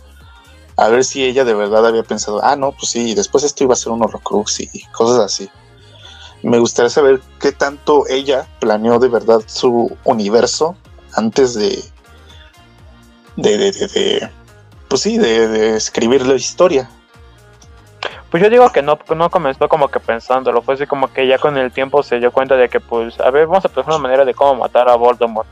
a 0.78 0.90
ver 0.90 1.04
si 1.04 1.24
ella 1.24 1.46
de 1.46 1.54
verdad 1.54 1.86
había 1.86 2.04
pensado, 2.04 2.44
ah, 2.44 2.56
no, 2.56 2.72
pues 2.72 2.90
sí, 2.90 3.14
después 3.16 3.44
esto 3.44 3.64
iba 3.64 3.74
a 3.74 3.78
ser 3.78 3.92
un 3.92 4.04
Horrocrux 4.04 4.60
y 4.60 4.84
cosas 4.92 5.20
así. 5.20 5.50
Me 6.44 6.60
gustaría 6.60 6.90
saber 6.90 7.22
qué 7.40 7.52
tanto 7.52 8.06
ella 8.08 8.48
planeó 8.60 9.00
de 9.00 9.08
verdad 9.08 9.42
su 9.48 9.98
universo 10.04 10.76
antes 11.14 11.54
de, 11.54 11.84
de, 13.38 13.58
de, 13.58 13.72
de, 13.72 14.30
pues 14.88 15.02
sí, 15.02 15.18
de, 15.18 15.48
de 15.48 15.78
escribir 15.78 16.26
la 16.26 16.36
historia. 16.36 16.90
Pues 18.30 18.44
yo 18.44 18.50
digo 18.50 18.70
que 18.72 18.82
no, 18.82 19.00
no 19.16 19.30
comenzó 19.30 19.70
como 19.70 19.88
que 19.88 20.02
pensándolo, 20.02 20.62
fue 20.62 20.74
así 20.74 20.86
como 20.86 21.12
que 21.14 21.26
ya 21.26 21.38
con 21.38 21.58
el 21.58 21.72
tiempo 21.72 22.04
se 22.04 22.20
dio 22.20 22.34
cuenta 22.34 22.58
de 22.58 22.68
que 22.68 22.82
pues, 22.82 23.18
a 23.22 23.32
ver, 23.32 23.48
vamos 23.48 23.64
a 23.64 23.70
pensar 23.70 23.94
una 23.94 23.98
manera 23.98 24.26
de 24.26 24.34
cómo 24.34 24.56
matar 24.56 24.90
a 24.90 24.96
Voldemort. 24.96 25.48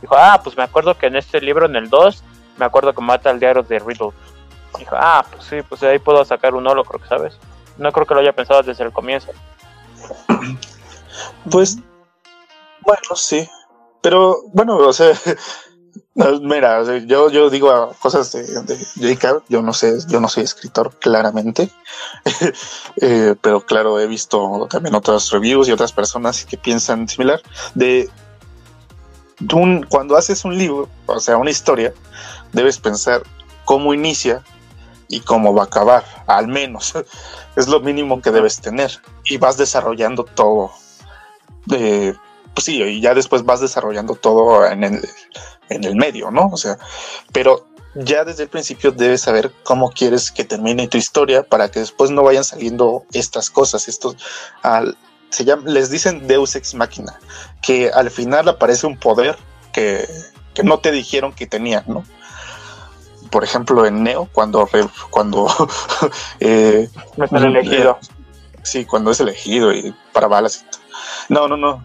Dijo, 0.00 0.16
ah, 0.18 0.40
pues 0.42 0.56
me 0.56 0.64
acuerdo 0.64 0.98
que 0.98 1.06
en 1.06 1.16
este 1.16 1.40
libro, 1.40 1.66
en 1.66 1.76
el 1.76 1.88
2, 1.88 2.24
me 2.56 2.64
acuerdo 2.64 2.92
que 2.92 3.02
mata 3.02 3.30
al 3.30 3.38
diario 3.38 3.62
de 3.62 3.78
Riddle. 3.78 4.10
Ah, 4.92 5.24
pues 5.30 5.44
sí, 5.44 5.56
pues 5.68 5.82
ahí 5.82 5.98
puedo 5.98 6.24
sacar 6.24 6.54
un 6.54 6.66
holo, 6.66 6.84
creo 6.84 7.00
que 7.00 7.08
sabes. 7.08 7.38
No 7.76 7.92
creo 7.92 8.06
que 8.06 8.14
lo 8.14 8.20
haya 8.20 8.32
pensado 8.32 8.62
desde 8.62 8.84
el 8.84 8.92
comienzo. 8.92 9.32
Pues, 11.50 11.76
bueno, 12.80 13.16
sí. 13.16 13.48
Pero, 14.02 14.42
bueno, 14.52 14.76
o 14.76 14.92
sea, 14.92 15.12
Mira, 16.42 16.82
yo, 17.06 17.30
yo 17.30 17.48
digo 17.48 17.94
cosas 18.00 18.32
de, 18.32 18.42
de 18.42 19.18
yo 19.48 19.62
no 19.62 19.72
sé, 19.72 19.98
yo 20.08 20.20
no 20.20 20.28
soy 20.28 20.42
escritor 20.42 20.92
claramente, 20.98 21.70
eh, 23.00 23.36
pero 23.40 23.60
claro, 23.60 24.00
he 24.00 24.06
visto 24.08 24.66
también 24.68 24.96
otras 24.96 25.30
reviews 25.30 25.68
y 25.68 25.72
otras 25.72 25.92
personas 25.92 26.44
que 26.44 26.56
piensan 26.56 27.08
similar. 27.08 27.40
De 27.74 28.10
cuando 29.88 30.16
haces 30.16 30.44
un 30.44 30.58
libro, 30.58 30.88
o 31.06 31.20
sea, 31.20 31.36
una 31.36 31.50
historia, 31.50 31.94
debes 32.52 32.78
pensar 32.78 33.22
cómo 33.64 33.94
inicia 33.94 34.42
y 35.08 35.20
cómo 35.20 35.54
va 35.54 35.62
a 35.62 35.66
acabar, 35.66 36.04
al 36.26 36.48
menos. 36.48 36.94
es 37.56 37.68
lo 37.68 37.80
mínimo 37.80 38.20
que 38.20 38.30
debes 38.30 38.60
tener 38.60 39.00
y 39.24 39.38
vas 39.38 39.56
desarrollando 39.56 40.24
todo. 40.24 40.70
Eh, 41.72 42.14
pues 42.54 42.64
sí, 42.64 42.82
y 42.82 43.00
ya 43.00 43.14
después 43.14 43.44
vas 43.44 43.60
desarrollando 43.60 44.14
todo 44.14 44.66
en 44.66 44.84
el, 44.84 45.08
en 45.68 45.84
el 45.84 45.96
medio, 45.96 46.30
¿no? 46.30 46.50
O 46.52 46.56
sea, 46.56 46.78
pero 47.32 47.66
ya 47.94 48.24
desde 48.24 48.44
el 48.44 48.48
principio 48.48 48.92
debes 48.92 49.22
saber 49.22 49.52
cómo 49.64 49.90
quieres 49.90 50.30
que 50.30 50.44
termine 50.44 50.88
tu 50.88 50.98
historia 50.98 51.42
para 51.42 51.70
que 51.70 51.80
después 51.80 52.10
no 52.10 52.22
vayan 52.22 52.44
saliendo 52.44 53.04
estas 53.12 53.50
cosas, 53.50 53.88
estos 53.88 54.16
se 55.30 55.44
les 55.44 55.90
dicen 55.90 56.26
Deus 56.26 56.56
ex 56.56 56.74
machina, 56.74 57.18
que 57.62 57.90
al 57.90 58.10
final 58.10 58.48
aparece 58.48 58.86
un 58.86 58.96
poder 58.96 59.36
que, 59.72 60.08
que 60.54 60.62
no 60.62 60.78
te 60.78 60.90
dijeron 60.90 61.32
que 61.32 61.46
tenían, 61.46 61.84
¿no? 61.86 62.04
Por 63.30 63.44
ejemplo, 63.44 63.86
en 63.86 64.02
Neo, 64.02 64.28
cuando 64.32 64.68
cuando 65.10 65.46
eh, 66.40 66.88
es 67.16 67.32
elegido. 67.32 67.98
sí, 68.62 68.84
cuando 68.84 69.10
es 69.10 69.20
elegido 69.20 69.72
y 69.72 69.94
para 70.12 70.28
balas. 70.28 70.64
no, 71.28 71.48
no, 71.48 71.56
no. 71.56 71.82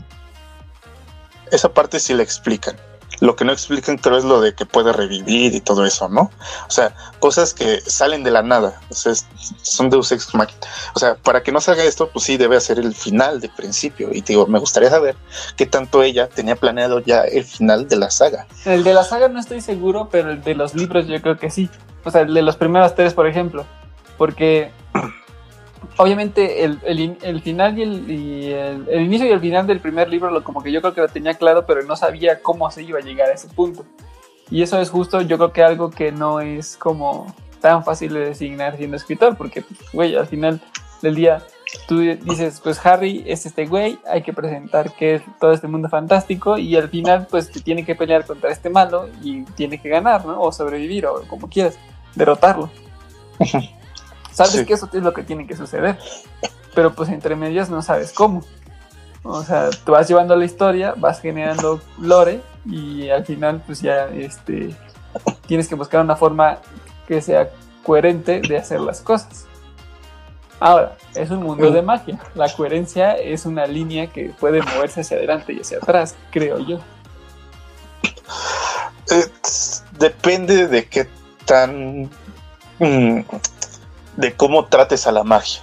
Esa 1.52 1.72
parte 1.72 2.00
sí 2.00 2.14
la 2.14 2.24
explican 2.24 2.76
lo 3.20 3.36
que 3.36 3.46
no 3.46 3.52
explican 3.52 3.98
creo 3.98 4.18
es 4.18 4.24
lo 4.24 4.42
de 4.42 4.54
que 4.54 4.66
puede 4.66 4.92
revivir 4.92 5.54
y 5.54 5.62
todo 5.62 5.86
eso, 5.86 6.10
¿no? 6.10 6.32
O 6.68 6.72
sea, 6.72 6.94
cosas 7.20 7.54
que 7.54 7.82
salen 7.82 8.24
de 8.24 8.32
la 8.32 8.44
nada, 8.44 8.82
o 8.90 8.94
sea, 8.94 9.14
son 9.62 9.90
Deus 9.90 10.12
Ex 10.12 10.34
Machina. 10.34 10.60
O 10.96 11.00
sea, 11.00 11.16
para 11.16 11.44
que 11.44 11.52
no 11.52 11.62
salga 11.62 11.84
esto, 11.84 12.10
pues 12.10 12.26
sí 12.26 12.38
debe 12.38 12.60
ser 12.60 12.80
el 12.80 12.94
final 12.94 13.40
de 13.40 13.50
principio. 13.50 14.10
Y 14.12 14.22
te 14.22 14.34
digo, 14.34 14.48
me 14.48 14.60
gustaría 14.60 14.90
saber 14.90 15.16
qué 15.56 15.66
tanto 15.66 16.04
ella 16.04 16.28
tenía 16.28 16.56
planeado 16.56 17.00
ya 17.00 17.22
el 17.22 17.44
final 17.44 17.88
de 17.88 17.96
la 17.96 18.10
saga. 18.10 18.48
El 18.66 18.84
de 18.84 18.94
la 18.94 19.04
saga 19.04 19.28
no 19.28 19.40
estoy 19.40 19.62
seguro, 19.62 20.10
pero 20.12 20.32
el 20.32 20.44
de 20.44 20.56
los 20.56 20.74
libros 20.76 21.08
yo 21.08 21.22
creo 21.22 21.38
que 21.38 21.50
sí. 21.50 21.70
O 22.04 22.12
sea, 22.12 22.22
el 22.22 22.34
de 22.34 22.42
los 22.42 22.56
primeros 22.58 22.96
tres, 22.96 23.14
por 23.14 23.28
ejemplo. 23.28 23.66
Porque 24.18 24.72
obviamente 25.98 26.64
el, 26.64 26.80
el, 26.84 27.42
final 27.42 27.78
y, 27.78 28.52
el, 28.52 28.88
el, 28.90 29.02
inicio 29.02 29.28
y 29.28 29.32
el 29.32 29.40
final 29.40 29.68
del 29.68 29.80
primer 29.80 30.10
libro, 30.10 30.30
lo, 30.32 30.44
como 30.44 30.62
que 30.62 30.72
yo 30.72 30.82
creo 30.82 30.94
que 30.94 31.02
lo 31.02 31.08
tenía 31.08 31.34
claro, 31.36 31.66
pero 31.66 31.84
no 31.84 31.96
sabía 31.96 32.42
cómo 32.42 32.70
se 32.72 32.84
iba 32.84 33.00
a 33.00 33.02
llegar 33.02 33.30
a 33.30 33.34
ese 33.34 33.48
punto. 33.50 33.86
Y 34.50 34.62
eso 34.62 34.80
es 34.80 34.90
justo, 34.90 35.22
yo 35.22 35.38
creo 35.38 35.54
que 35.54 35.64
algo 35.64 35.90
que 35.90 36.12
no 36.12 36.40
es 36.40 36.78
como 36.78 37.34
tan 37.60 37.84
fácil 37.84 38.14
de 38.14 38.26
designar 38.26 38.78
siendo 38.78 38.98
escritor, 38.98 39.38
porque, 39.38 39.64
güey, 39.94 40.16
al 40.16 40.28
final 40.28 40.62
del 41.02 41.16
día 41.16 41.44
tú 41.88 42.00
dices, 42.00 42.60
pues 42.64 42.84
Harry 42.86 43.24
es 43.26 43.46
este 43.46 43.66
güey, 43.66 43.98
hay 44.08 44.22
que 44.22 44.34
presentar 44.34 44.94
que 44.94 45.16
es 45.16 45.22
todo 45.40 45.54
este 45.54 45.68
mundo 45.68 45.90
fantástico 45.90 46.58
y 46.58 46.76
al 46.76 46.90
final 46.90 47.28
pues 47.30 47.52
te 47.52 47.62
tiene 47.62 47.84
que 47.84 47.96
pelear 47.96 48.26
contra 48.26 48.52
este 48.52 48.70
malo 48.70 49.10
y 49.22 49.44
tiene 49.44 49.82
que 49.82 49.90
ganar, 49.90 50.26
¿no? 50.26 50.40
O 50.40 50.52
sobrevivir 50.52 51.06
o 51.08 51.24
como 51.28 51.50
quieras, 51.50 51.78
derrotarlo. 52.16 52.70
Sabes 54.34 54.54
sí. 54.54 54.66
que 54.66 54.74
eso 54.74 54.90
es 54.92 55.04
lo 55.04 55.14
que 55.14 55.24
tiene 55.24 55.48
que 55.48 55.56
suceder, 55.56 55.98
pero 56.74 56.94
pues 56.94 57.10
entre 57.10 57.36
medias 57.36 57.70
no 57.70 57.82
sabes 57.82 58.12
cómo. 58.12 58.44
O 59.24 59.44
sea, 59.44 59.70
tú 59.86 59.94
vas 59.94 60.08
llevando 60.08 60.36
la 60.36 60.46
historia, 60.46 60.94
vas 60.98 61.22
generando 61.22 61.82
lore 62.00 62.42
y 62.66 63.10
al 63.10 63.26
final 63.26 63.62
pues 63.66 63.82
ya 63.82 64.08
este 64.08 64.76
tienes 65.46 65.68
que 65.68 65.76
buscar 65.76 66.02
una 66.02 66.16
forma 66.16 66.60
que 67.08 67.22
sea 67.22 67.50
coherente 67.84 68.42
de 68.42 68.58
hacer 68.58 68.82
las 68.82 69.02
cosas. 69.02 69.46
Ahora, 70.60 70.98
es 71.16 71.30
un 71.30 71.44
mundo 71.44 71.72
de 71.72 71.82
magia. 71.82 72.20
La 72.36 72.48
coherencia 72.54 73.14
es 73.14 73.46
una 73.46 73.66
línea 73.66 74.08
que 74.08 74.34
puede 74.40 74.62
moverse 74.62 75.02
hacia 75.02 75.18
adelante 75.18 75.52
y 75.54 75.60
hacia 75.60 75.78
atrás, 75.78 76.16
creo 76.32 76.60
yo. 76.60 76.80
Eh, 79.12 79.26
depende 80.00 80.68
de 80.68 80.86
qué 80.86 81.10
tan. 81.46 82.10
Mm, 82.80 83.20
de 84.18 84.34
cómo 84.34 84.66
trates 84.66 85.08
a 85.08 85.12
la 85.12 85.24
magia. 85.24 85.62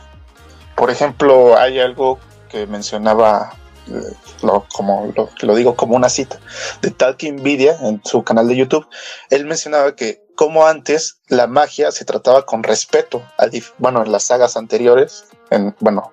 Por 0.75 0.91
ejemplo, 0.91 1.59
hay 1.59 1.79
algo 1.79 2.19
que 2.49 2.67
mencionaba, 2.67 3.55
eh, 3.89 4.15
lo, 4.43 4.67
como 4.73 5.13
lo, 5.17 5.29
lo, 5.41 5.55
digo 5.55 5.77
como 5.77 5.97
una 5.97 6.09
cita, 6.09 6.39
de 6.83 6.91
Talking 6.91 7.41
en 7.47 8.01
su 8.05 8.25
canal 8.25 8.49
de 8.49 8.57
YouTube. 8.57 8.87
Él 9.31 9.45
mencionaba 9.47 9.95
que 9.95 10.23
como 10.35 10.67
antes 10.67 11.21
la 11.29 11.47
magia 11.47 11.93
se 11.93 12.05
trataba 12.05 12.47
con 12.47 12.63
respeto, 12.63 13.23
a 13.37 13.47
bueno, 13.79 14.03
en 14.03 14.11
las 14.11 14.25
sagas 14.25 14.57
anteriores, 14.57 15.27
en, 15.51 15.75
bueno, 15.81 16.13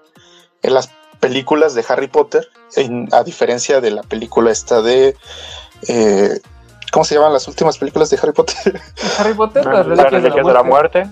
en 0.61 0.73
las 0.73 0.89
películas 1.19 1.73
de 1.73 1.85
Harry 1.87 2.07
Potter, 2.07 2.47
en, 2.75 3.07
a 3.13 3.23
diferencia 3.23 3.81
de 3.81 3.91
la 3.91 4.03
película 4.03 4.51
esta 4.51 4.81
de... 4.81 5.15
Eh, 5.87 6.41
¿Cómo 6.91 7.03
se 7.03 7.15
llaman 7.15 7.33
las 7.33 7.47
últimas 7.47 7.77
películas 7.77 8.09
de 8.09 8.17
Harry 8.21 8.31
Potter? 8.33 8.81
Harry 9.17 9.33
Potter, 9.33 9.65
las 9.65 9.85
reliquias 9.85 10.23
de, 10.23 10.43
de 10.43 10.53
la 10.53 10.63
muerte. 10.63 11.07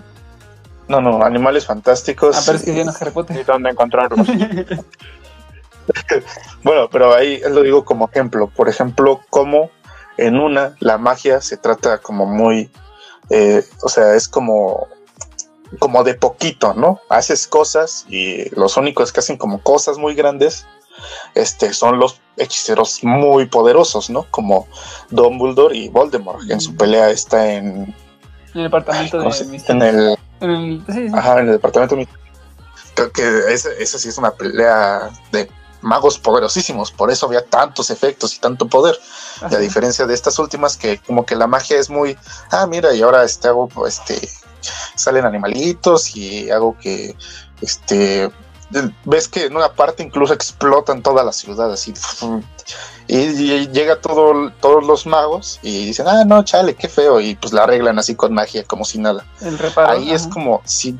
No, 0.87 1.01
no, 1.01 1.23
Animales 1.23 1.65
Fantásticos. 1.65 2.37
Ah, 2.37 2.41
pero 2.45 2.57
es 2.57 2.63
que 2.63 2.85
no 2.85 2.93
Harry 2.99 3.11
Potter. 3.11 3.39
¿Y 3.39 3.43
dónde 3.43 3.71
encontrarlos? 3.71 4.27
bueno, 6.63 6.89
pero 6.91 7.13
ahí 7.13 7.41
lo 7.49 7.61
digo 7.61 7.85
como 7.85 8.09
ejemplo. 8.09 8.47
Por 8.47 8.69
ejemplo, 8.69 9.21
como 9.29 9.71
en 10.17 10.39
una 10.39 10.75
la 10.79 10.97
magia 10.97 11.41
se 11.41 11.57
trata 11.57 11.99
como 11.99 12.25
muy, 12.25 12.69
eh, 13.29 13.63
o 13.81 13.89
sea, 13.89 14.15
es 14.15 14.27
como, 14.27 14.87
como 15.79 16.03
de 16.03 16.13
poquito, 16.13 16.73
¿no? 16.73 16.99
Haces 17.09 17.47
cosas 17.47 18.05
y 18.07 18.49
los 18.55 18.77
únicos 18.77 19.11
que 19.11 19.19
hacen 19.19 19.37
como 19.37 19.61
cosas 19.61 19.97
muy 19.97 20.15
grandes, 20.15 20.65
este, 21.33 21.73
son 21.73 21.99
los 21.99 22.21
hechiceros 22.37 23.03
muy 23.03 23.47
poderosos, 23.47 24.09
¿no? 24.09 24.25
Como 24.31 24.67
Dumbledore 25.09 25.75
y 25.75 25.89
Voldemort, 25.89 26.45
que 26.47 26.53
en 26.53 26.61
su 26.61 26.75
pelea 26.75 27.09
está 27.09 27.53
en, 27.53 27.93
en 28.53 28.53
el 28.53 28.63
departamento 28.63 29.19
de 29.19 29.61
en 29.67 29.81
el, 29.81 30.14
en 30.39 30.49
el, 30.49 30.85
sí, 30.87 31.07
sí. 31.09 31.13
Ajá, 31.13 31.39
en 31.39 31.47
el 31.47 31.53
departamento 31.53 31.95
creo 32.93 33.11
que 33.11 33.53
esa, 33.53 33.69
esa 33.79 33.99
sí 33.99 34.09
es 34.09 34.17
una 34.17 34.31
pelea 34.31 35.09
de 35.31 35.49
magos 35.81 36.17
poderosísimos, 36.17 36.91
por 36.91 37.11
eso 37.11 37.27
había 37.27 37.45
tantos 37.45 37.89
efectos 37.89 38.35
y 38.35 38.39
tanto 38.39 38.67
poder. 38.67 38.97
Ajá. 39.37 39.49
Y 39.51 39.55
a 39.55 39.59
diferencia 39.59 40.05
de 40.05 40.13
estas 40.13 40.39
últimas, 40.39 40.77
que 40.77 40.99
como 40.99 41.25
que 41.25 41.35
la 41.35 41.47
magia 41.47 41.77
es 41.77 41.89
muy, 41.89 42.17
ah, 42.51 42.65
mira, 42.65 42.93
y 42.93 43.01
ahora 43.01 43.23
este 43.23 43.47
hago, 43.47 43.69
este, 43.87 44.29
salen 44.95 45.25
animalitos 45.25 46.15
y 46.15 46.49
hago 46.49 46.77
que, 46.77 47.15
este, 47.61 48.31
ves 49.03 49.27
que 49.27 49.45
en 49.45 49.55
una 49.55 49.73
parte 49.73 50.03
incluso 50.03 50.33
explotan 50.33 51.03
toda 51.03 51.23
la 51.23 51.31
ciudad 51.31 51.71
así. 51.71 51.93
Y, 53.07 53.67
llega 53.67 54.01
todo, 54.01 54.51
todos 54.61 54.85
los 54.85 55.05
magos 55.05 55.59
y 55.61 55.85
dicen, 55.85 56.07
ah, 56.07 56.25
no, 56.25 56.43
chale, 56.43 56.75
qué 56.75 56.89
feo. 56.89 57.19
Y 57.19 57.35
pues 57.35 57.53
la 57.53 57.63
arreglan 57.63 57.99
así 57.99 58.15
con 58.15 58.33
magia, 58.33 58.63
como 58.63 58.85
si 58.85 58.97
nada. 58.97 59.25
El 59.41 59.57
reparo, 59.57 59.91
Ahí 59.91 60.07
ajá. 60.07 60.15
es 60.15 60.27
como, 60.27 60.61
si, 60.65 60.97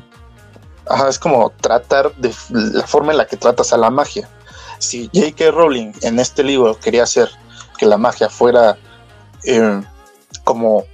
ajá, 0.88 1.08
es 1.08 1.18
como 1.18 1.50
tratar 1.50 2.14
de 2.16 2.32
la 2.50 2.86
forma 2.86 3.12
en 3.12 3.18
la 3.18 3.26
que 3.26 3.36
tratas 3.36 3.72
a 3.72 3.76
la 3.76 3.90
magia 3.90 4.28
si 4.78 5.10
J.K. 5.12 5.50
Rowling 5.50 5.92
en 6.02 6.18
este 6.18 6.42
libro 6.42 6.78
quería 6.78 7.04
hacer 7.04 7.30
que 7.78 7.86
la 7.86 7.96
magia 7.96 8.28
fuera 8.28 8.78
eh, 9.44 9.82
como 10.44 10.84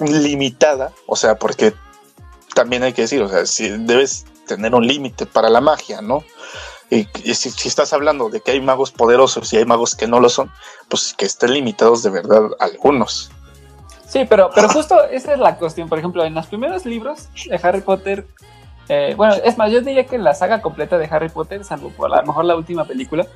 limitada, 0.00 0.92
o 1.06 1.16
sea, 1.16 1.36
porque 1.38 1.74
también 2.54 2.82
hay 2.82 2.92
que 2.92 3.02
decir, 3.02 3.22
o 3.22 3.28
sea, 3.28 3.46
si 3.46 3.68
debes 3.68 4.26
tener 4.46 4.74
un 4.74 4.86
límite 4.86 5.26
para 5.26 5.48
la 5.48 5.60
magia, 5.60 6.00
¿no? 6.00 6.24
Y, 6.88 7.08
y 7.24 7.34
si, 7.34 7.50
si, 7.50 7.68
estás 7.68 7.92
hablando 7.92 8.28
de 8.28 8.40
que 8.40 8.52
hay 8.52 8.60
magos 8.60 8.92
poderosos 8.92 9.52
y 9.52 9.56
hay 9.56 9.64
magos 9.64 9.96
que 9.96 10.06
no 10.06 10.20
lo 10.20 10.28
son, 10.28 10.50
pues 10.88 11.14
que 11.14 11.26
estén 11.26 11.52
limitados 11.52 12.02
de 12.02 12.10
verdad 12.10 12.42
algunos. 12.60 13.30
Sí, 14.06 14.24
pero, 14.28 14.50
pero 14.54 14.68
justo 14.68 15.02
esa 15.10 15.32
es 15.32 15.38
la 15.38 15.56
cuestión. 15.56 15.88
Por 15.88 15.98
ejemplo, 15.98 16.24
en 16.24 16.34
los 16.34 16.46
primeros 16.46 16.86
libros 16.86 17.28
de 17.48 17.58
Harry 17.62 17.80
Potter, 17.80 18.26
eh, 18.88 19.14
bueno, 19.16 19.34
es 19.44 19.58
más, 19.58 19.72
yo 19.72 19.80
diría 19.80 20.06
que 20.06 20.16
la 20.16 20.32
saga 20.32 20.62
completa 20.62 20.96
de 20.96 21.06
Harry 21.10 21.28
Potter, 21.28 21.64
salvo 21.64 21.90
por 21.90 22.12
a 22.12 22.20
lo 22.20 22.26
mejor 22.26 22.44
la 22.44 22.54
última 22.54 22.84
película, 22.84 23.26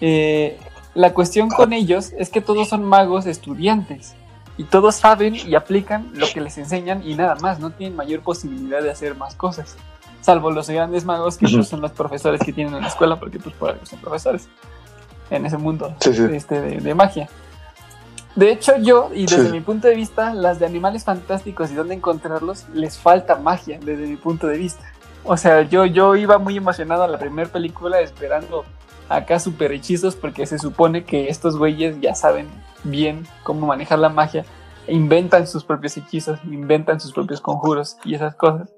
eh, 0.00 0.58
la 0.94 1.12
cuestión 1.12 1.48
con 1.48 1.72
ellos 1.72 2.12
es 2.16 2.30
que 2.30 2.40
todos 2.40 2.68
son 2.68 2.84
magos 2.84 3.26
estudiantes 3.26 4.14
y 4.56 4.64
todos 4.64 4.96
saben 4.96 5.34
y 5.34 5.54
aplican 5.54 6.10
lo 6.14 6.26
que 6.28 6.40
les 6.40 6.58
enseñan 6.58 7.02
y 7.06 7.14
nada 7.14 7.34
más, 7.36 7.58
no 7.58 7.70
tienen 7.70 7.96
mayor 7.96 8.20
posibilidad 8.20 8.82
de 8.82 8.90
hacer 8.90 9.16
más 9.16 9.34
cosas, 9.34 9.76
salvo 10.22 10.50
los 10.50 10.70
grandes 10.70 11.04
magos 11.04 11.36
que 11.36 11.46
pues, 11.46 11.68
son 11.68 11.82
los 11.82 11.92
profesores 11.92 12.40
que 12.40 12.52
tienen 12.52 12.74
en 12.74 12.80
la 12.80 12.88
escuela, 12.88 13.20
porque 13.20 13.38
pues 13.38 13.54
por 13.54 13.70
algo 13.70 13.84
son 13.84 13.98
profesores 13.98 14.48
en 15.30 15.46
ese 15.46 15.58
mundo 15.58 15.94
sí, 16.00 16.14
sí. 16.14 16.24
Este, 16.32 16.60
de, 16.60 16.80
de, 16.80 16.94
magia. 16.94 17.28
De 18.34 18.50
hecho, 18.50 18.78
yo, 18.78 19.10
y 19.12 19.26
desde 19.26 19.46
sí. 19.46 19.52
mi 19.52 19.60
punto 19.60 19.88
de 19.88 19.94
vista, 19.94 20.32
las 20.32 20.58
de 20.58 20.64
animales 20.64 21.04
fantásticos 21.04 21.70
y 21.70 21.74
dónde 21.74 21.94
encontrarlos, 21.94 22.66
les 22.72 22.98
falta 22.98 23.36
magia, 23.36 23.78
desde 23.82 24.06
mi 24.06 24.16
punto 24.16 24.46
de 24.46 24.56
vista. 24.56 24.84
O 25.24 25.36
sea, 25.36 25.62
yo, 25.62 25.84
yo 25.84 26.16
iba 26.16 26.38
muy 26.38 26.56
emocionado 26.56 27.04
a 27.04 27.08
la 27.08 27.18
primera 27.18 27.50
película 27.50 28.00
esperando 28.00 28.64
acá 29.08 29.38
super 29.38 29.72
hechizos 29.72 30.16
porque 30.16 30.46
se 30.46 30.58
supone 30.58 31.04
que 31.04 31.28
estos 31.28 31.58
güeyes 31.58 32.00
ya 32.00 32.14
saben 32.14 32.48
bien 32.84 33.26
cómo 33.42 33.66
manejar 33.66 33.98
la 33.98 34.08
magia, 34.08 34.44
inventan 34.88 35.46
sus 35.46 35.64
propios 35.64 35.96
hechizos, 35.96 36.40
inventan 36.44 37.00
sus 37.00 37.12
propios 37.12 37.40
conjuros 37.40 37.96
y 38.04 38.14
esas 38.14 38.34
cosas. 38.34 38.70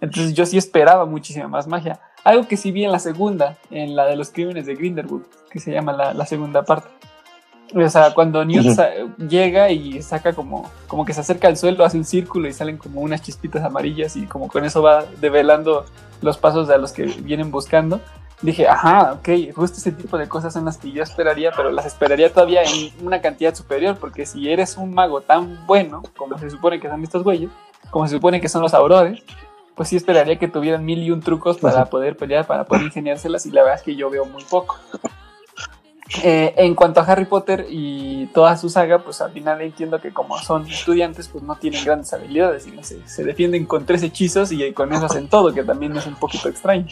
Entonces 0.00 0.34
yo 0.34 0.46
sí 0.46 0.58
esperaba 0.58 1.06
muchísima 1.06 1.48
más 1.48 1.66
magia. 1.66 2.00
Algo 2.24 2.46
que 2.46 2.56
sí 2.56 2.72
vi 2.72 2.84
en 2.84 2.92
la 2.92 2.98
segunda, 2.98 3.56
en 3.70 3.96
la 3.96 4.06
de 4.06 4.16
los 4.16 4.30
crímenes 4.30 4.66
de 4.66 4.74
Grindelwald, 4.74 5.24
que 5.50 5.60
se 5.60 5.72
llama 5.72 5.92
la, 5.92 6.14
la 6.14 6.26
segunda 6.26 6.64
parte. 6.64 6.88
O 7.74 7.88
sea, 7.88 8.14
cuando 8.14 8.44
Newt 8.44 8.64
uh 8.64 8.68
-huh. 8.70 9.28
llega 9.28 9.70
y 9.70 10.00
saca 10.02 10.32
como, 10.32 10.70
como 10.86 11.04
que 11.04 11.12
se 11.12 11.20
acerca 11.20 11.48
al 11.48 11.56
suelo, 11.56 11.84
hace 11.84 11.98
un 11.98 12.04
círculo 12.04 12.48
y 12.48 12.52
salen 12.52 12.78
como 12.78 13.00
unas 13.02 13.20
chispitas 13.20 13.62
amarillas 13.62 14.16
y 14.16 14.26
como 14.26 14.48
con 14.48 14.64
eso 14.64 14.82
va 14.82 15.04
develando 15.20 15.84
los 16.22 16.38
pasos 16.38 16.66
de 16.66 16.74
a 16.74 16.78
los 16.78 16.92
que 16.92 17.04
vienen 17.04 17.50
buscando. 17.50 18.00
Dije, 18.40 18.68
ajá, 18.68 19.14
ok, 19.14 19.52
justo 19.54 19.78
ese 19.78 19.92
tipo 19.92 20.16
de 20.16 20.28
cosas 20.28 20.52
son 20.52 20.64
las 20.64 20.78
que 20.78 20.92
yo 20.92 21.02
esperaría, 21.02 21.50
pero 21.56 21.72
las 21.72 21.86
esperaría 21.86 22.32
todavía 22.32 22.62
en 22.62 22.92
una 23.04 23.20
cantidad 23.20 23.54
superior, 23.54 23.96
porque 23.98 24.26
si 24.26 24.50
eres 24.50 24.76
un 24.76 24.94
mago 24.94 25.20
tan 25.20 25.66
bueno, 25.66 26.02
como 26.16 26.38
se 26.38 26.48
supone 26.48 26.78
que 26.78 26.88
son 26.88 27.02
estos 27.02 27.24
güeyes, 27.24 27.50
como 27.90 28.06
se 28.06 28.14
supone 28.14 28.40
que 28.40 28.48
son 28.48 28.62
los 28.62 28.74
aurores, 28.74 29.22
pues 29.78 29.90
sí 29.90 29.96
esperaría 29.96 30.40
que 30.40 30.48
tuvieran 30.48 30.84
mil 30.84 30.98
y 31.04 31.12
un 31.12 31.20
trucos 31.20 31.56
para 31.58 31.84
poder 31.84 32.16
pelear, 32.16 32.48
para 32.48 32.64
poder 32.64 32.82
ingeniárselas, 32.82 33.46
y 33.46 33.52
la 33.52 33.62
verdad 33.62 33.78
es 33.78 33.84
que 33.84 33.94
yo 33.94 34.10
veo 34.10 34.26
muy 34.26 34.44
poco. 34.44 34.76
Eh, 36.22 36.54
en 36.56 36.74
cuanto 36.74 37.00
a 37.00 37.04
Harry 37.04 37.26
Potter 37.26 37.66
y 37.68 38.28
toda 38.28 38.56
su 38.56 38.70
saga, 38.70 38.98
pues 39.04 39.20
al 39.20 39.30
final 39.30 39.60
entiendo 39.60 40.00
que 40.00 40.10
como 40.10 40.38
son 40.38 40.66
estudiantes, 40.66 41.28
pues 41.28 41.44
no 41.44 41.54
tienen 41.56 41.84
grandes 41.84 42.10
habilidades, 42.14 42.62
sino 42.62 42.82
se, 42.82 43.06
se 43.06 43.24
defienden 43.24 43.66
con 43.66 43.84
tres 43.84 44.02
hechizos 44.02 44.50
y 44.50 44.72
con 44.72 44.90
eso 44.90 45.04
hacen 45.04 45.28
todo, 45.28 45.52
que 45.52 45.62
también 45.62 45.94
es 45.98 46.06
un 46.06 46.14
poquito 46.14 46.48
extraño. 46.48 46.86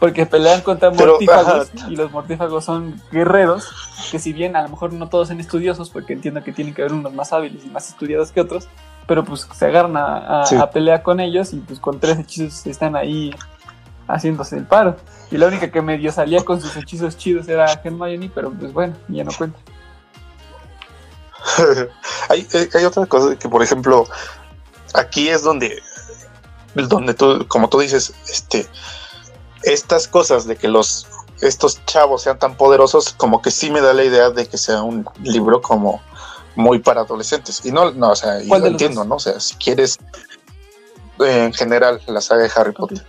Porque 0.00 0.24
pelean 0.24 0.62
contra 0.62 0.90
mortífagos 0.90 1.70
y 1.86 1.96
los 1.96 2.10
mortífagos 2.12 2.64
son 2.64 2.98
guerreros, 3.12 3.68
que 4.10 4.18
si 4.18 4.32
bien 4.32 4.56
a 4.56 4.62
lo 4.62 4.70
mejor 4.70 4.94
no 4.94 5.10
todos 5.10 5.28
son 5.28 5.38
estudiosos, 5.38 5.90
porque 5.90 6.14
entiendo 6.14 6.42
que 6.42 6.52
tienen 6.52 6.72
que 6.72 6.80
haber 6.80 6.94
unos 6.94 7.12
más 7.12 7.30
hábiles 7.34 7.62
y 7.66 7.68
más 7.68 7.90
estudiados 7.90 8.32
que 8.32 8.40
otros, 8.40 8.68
pero 9.06 9.24
pues 9.24 9.46
se 9.54 9.66
agarran 9.66 9.96
a, 9.96 10.42
a, 10.42 10.46
sí. 10.46 10.56
a 10.56 10.70
pelear 10.70 11.02
con 11.02 11.20
ellos 11.20 11.52
y 11.52 11.56
pues 11.56 11.78
con 11.78 12.00
tres 12.00 12.18
hechizos 12.18 12.66
están 12.66 12.96
ahí 12.96 13.34
haciéndose 14.08 14.56
el 14.56 14.64
paro. 14.64 14.96
Y 15.30 15.36
la 15.36 15.46
única 15.46 15.70
que 15.70 15.82
medio 15.82 16.12
salía 16.12 16.44
con 16.44 16.60
sus 16.60 16.76
hechizos 16.76 17.16
chidos 17.16 17.48
era 17.48 17.72
Hermione, 17.72 18.30
pero 18.34 18.52
pues 18.52 18.72
bueno, 18.72 18.94
ya 19.08 19.24
no 19.24 19.32
cuenta. 19.32 19.58
hay, 22.28 22.46
hay, 22.74 22.84
otra 22.84 23.06
cosa 23.06 23.36
que, 23.36 23.48
por 23.48 23.62
ejemplo, 23.62 24.06
aquí 24.94 25.28
es 25.28 25.42
donde, 25.42 25.82
donde 26.74 27.14
tú, 27.14 27.46
como 27.48 27.68
tú 27.68 27.80
dices, 27.80 28.14
este, 28.30 28.66
estas 29.62 30.08
cosas 30.08 30.46
de 30.46 30.56
que 30.56 30.68
los 30.68 31.06
estos 31.40 31.84
chavos 31.84 32.22
sean 32.22 32.38
tan 32.38 32.56
poderosos, 32.56 33.12
como 33.12 33.42
que 33.42 33.50
sí 33.50 33.70
me 33.70 33.80
da 33.80 33.92
la 33.92 34.04
idea 34.04 34.30
de 34.30 34.46
que 34.46 34.56
sea 34.56 34.82
un 34.82 35.06
libro 35.22 35.60
como 35.60 36.00
muy 36.56 36.78
para 36.78 37.02
adolescentes. 37.02 37.64
Y 37.64 37.72
no, 37.72 37.90
no, 37.92 38.10
o 38.10 38.16
sea, 38.16 38.42
y 38.42 38.48
lo 38.48 38.66
entiendo, 38.66 39.04
¿no? 39.04 39.16
O 39.16 39.20
sea, 39.20 39.40
si 39.40 39.54
quieres 39.56 39.98
en 41.20 41.52
general 41.52 42.00
la 42.06 42.20
saga 42.20 42.42
de 42.42 42.50
Harry 42.54 42.72
Potter. 42.72 43.04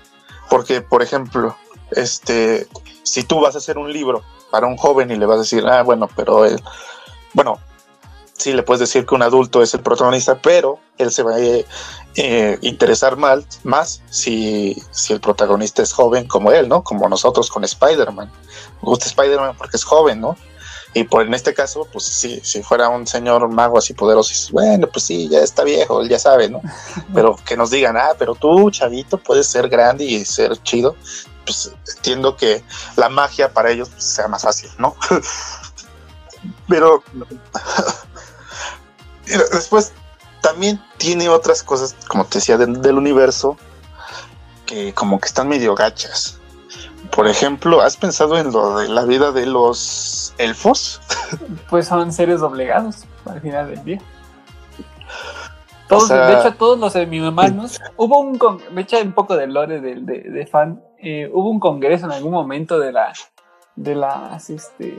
Porque, 0.49 0.81
por 0.81 1.01
ejemplo, 1.01 1.55
este, 1.91 2.67
si 3.03 3.23
tú 3.23 3.39
vas 3.39 3.55
a 3.55 3.59
hacer 3.59 3.77
un 3.77 3.91
libro 3.91 4.23
para 4.51 4.67
un 4.67 4.77
joven 4.77 5.11
y 5.11 5.15
le 5.15 5.25
vas 5.25 5.37
a 5.37 5.41
decir, 5.41 5.65
ah, 5.67 5.83
bueno, 5.83 6.07
pero 6.15 6.45
él, 6.45 6.61
bueno, 7.33 7.59
sí 8.33 8.53
le 8.53 8.63
puedes 8.63 8.81
decir 8.81 9.05
que 9.05 9.15
un 9.15 9.21
adulto 9.21 9.61
es 9.61 9.73
el 9.73 9.81
protagonista, 9.81 10.39
pero 10.41 10.79
él 10.97 11.11
se 11.11 11.23
va 11.23 11.35
a 11.35 11.39
eh, 11.39 12.57
interesar 12.61 13.17
mal, 13.17 13.45
más 13.63 14.01
si, 14.09 14.81
si 14.91 15.13
el 15.13 15.19
protagonista 15.19 15.81
es 15.81 15.93
joven 15.93 16.27
como 16.27 16.51
él, 16.51 16.69
¿no? 16.69 16.83
Como 16.83 17.09
nosotros 17.09 17.49
con 17.49 17.63
Spider-Man. 17.63 18.31
Me 18.81 18.89
gusta 18.89 19.07
Spider-Man 19.07 19.55
porque 19.57 19.77
es 19.77 19.83
joven, 19.83 20.21
¿no? 20.21 20.37
Y 20.97 21.03
por 21.03 21.23
en 21.23 21.33
este 21.33 21.53
caso, 21.53 21.85
pues 21.91 22.05
sí, 22.05 22.39
si 22.41 22.63
fuera 22.63 22.87
un 22.87 23.05
señor 23.05 23.49
mago 23.49 23.77
así 23.77 23.93
poderoso, 23.93 24.33
bueno, 24.53 24.87
pues 24.87 25.03
sí, 25.03 25.27
ya 25.27 25.39
está 25.39 25.65
viejo, 25.65 25.99
él 25.99 26.07
ya 26.07 26.17
sabe, 26.17 26.49
¿no? 26.49 26.61
Pero 27.13 27.35
que 27.45 27.57
nos 27.57 27.69
digan, 27.69 27.97
ah, 27.97 28.13
pero 28.17 28.33
tú, 28.33 28.71
chavito, 28.71 29.17
puedes 29.17 29.45
ser 29.45 29.67
grande 29.67 30.05
y 30.05 30.23
ser 30.23 30.57
chido, 30.63 30.95
pues 31.45 31.69
entiendo 31.97 32.37
que 32.37 32.63
la 32.95 33.09
magia 33.09 33.51
para 33.51 33.71
ellos 33.71 33.89
pues, 33.89 34.05
sea 34.05 34.29
más 34.29 34.43
fácil, 34.43 34.69
¿no? 34.77 34.95
pero 36.69 37.03
después 39.25 39.91
también 40.39 40.81
tiene 40.95 41.27
otras 41.27 41.61
cosas, 41.61 41.93
como 42.07 42.25
te 42.25 42.37
decía, 42.37 42.57
del 42.57 42.97
universo, 42.97 43.57
que 44.65 44.93
como 44.93 45.19
que 45.19 45.27
están 45.27 45.49
medio 45.49 45.75
gachas. 45.75 46.39
Por 47.15 47.27
ejemplo, 47.27 47.79
¿has 47.79 47.95
pensado 47.95 48.37
en 48.37 48.51
lo 48.51 48.77
de 48.77 48.89
la 48.89 49.05
vida 49.05 49.31
de 49.31 49.45
los 49.45 50.33
elfos? 50.37 51.01
Pues 51.69 51.87
son 51.87 52.11
seres 52.11 52.41
doblegados 52.41 53.05
al 53.25 53.39
final 53.39 53.69
del 53.69 53.83
día. 53.83 54.01
Todos, 55.87 56.09
de 56.09 56.33
hecho, 56.33 56.53
todos 56.55 56.77
los 56.77 56.93
semi-humanos. 56.93 57.79
hubo 57.95 58.19
un. 58.19 58.39
Me 58.71 58.81
echa 58.81 59.01
un 59.01 59.13
poco 59.13 59.37
de 59.37 59.47
lore 59.47 59.79
de, 59.79 60.47
fan. 60.47 60.83
Eh, 60.99 61.29
hubo 61.31 61.49
un 61.49 61.59
congreso 61.59 62.05
en 62.05 62.11
algún 62.11 62.31
momento 62.31 62.79
de 62.79 62.91
la. 62.91 63.13
De 63.75 63.95
las. 63.95 64.49
Este, 64.49 64.97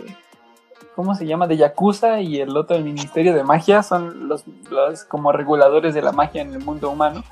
¿Cómo 0.94 1.14
se 1.14 1.26
llama? 1.26 1.46
De 1.46 1.56
Yakuza 1.56 2.20
y 2.20 2.40
el 2.40 2.56
otro, 2.56 2.76
el 2.76 2.84
Ministerio 2.84 3.34
de 3.34 3.42
Magia. 3.42 3.82
Son 3.82 4.28
los, 4.28 4.44
los 4.70 5.04
como 5.04 5.32
reguladores 5.32 5.94
de 5.94 6.02
la 6.02 6.12
magia 6.12 6.42
en 6.42 6.54
el 6.54 6.64
mundo 6.64 6.90
humano. 6.90 7.24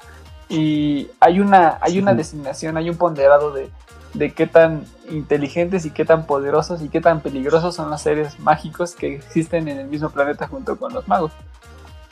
Y 0.49 1.09
hay 1.21 1.41
una, 1.41 1.79
hay 1.81 1.99
una 1.99 2.13
designación, 2.13 2.77
hay 2.77 2.91
un 2.91 2.97
ponderado 2.97 3.51
de 3.51 3.71
de 4.15 4.33
qué 4.33 4.47
tan 4.47 4.85
inteligentes 5.11 5.85
y 5.85 5.91
qué 5.91 6.05
tan 6.05 6.27
poderosos 6.27 6.83
y 6.83 6.89
qué 6.89 7.01
tan 7.01 7.21
peligrosos 7.21 7.75
son 7.75 7.91
los 7.91 8.01
seres 8.01 8.39
mágicos 8.41 8.95
que 8.95 9.15
existen 9.15 9.69
en 9.69 9.79
el 9.79 9.89
mismo 9.89 10.11
planeta 10.11 10.49
junto 10.49 10.77
con 10.77 10.93
los 10.95 11.07
magos. 11.09 11.33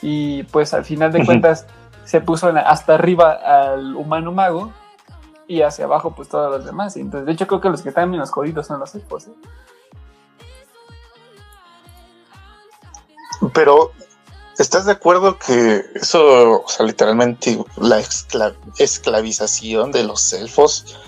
Y 0.03 0.43
pues 0.45 0.75
al 0.75 0.85
final 0.85 1.13
de 1.13 1.25
cuentas 1.25 1.67
se 2.05 2.21
puso 2.21 2.49
hasta 2.49 2.95
arriba 2.95 3.33
al 3.33 3.95
humano 3.95 4.33
mago 4.33 4.73
y 5.47 5.63
hacia 5.63 5.85
abajo 5.85 6.15
pues 6.15 6.29
todos 6.29 6.51
los 6.51 6.65
demás. 6.65 6.97
entonces 6.97 7.27
de 7.27 7.33
hecho 7.33 7.47
creo 7.47 7.61
que 7.61 7.71
los 7.71 7.83
que 7.83 7.91
están 7.91 8.11
menos 8.11 8.31
jodidos 8.31 8.67
son 8.67 8.81
los 8.81 8.95
elfos. 8.95 9.29
¿eh? 9.29 9.33
Pero 13.55 13.93
¿Estás 14.59 14.85
de 14.85 14.93
acuerdo 14.93 15.39
que 15.39 15.83
eso, 15.95 16.63
o 16.63 16.69
sea, 16.69 16.85
literalmente 16.85 17.59
la 17.79 18.03
esclavización 18.79 19.93
de 19.93 20.05
los 20.05 20.33
elfos 20.35 20.99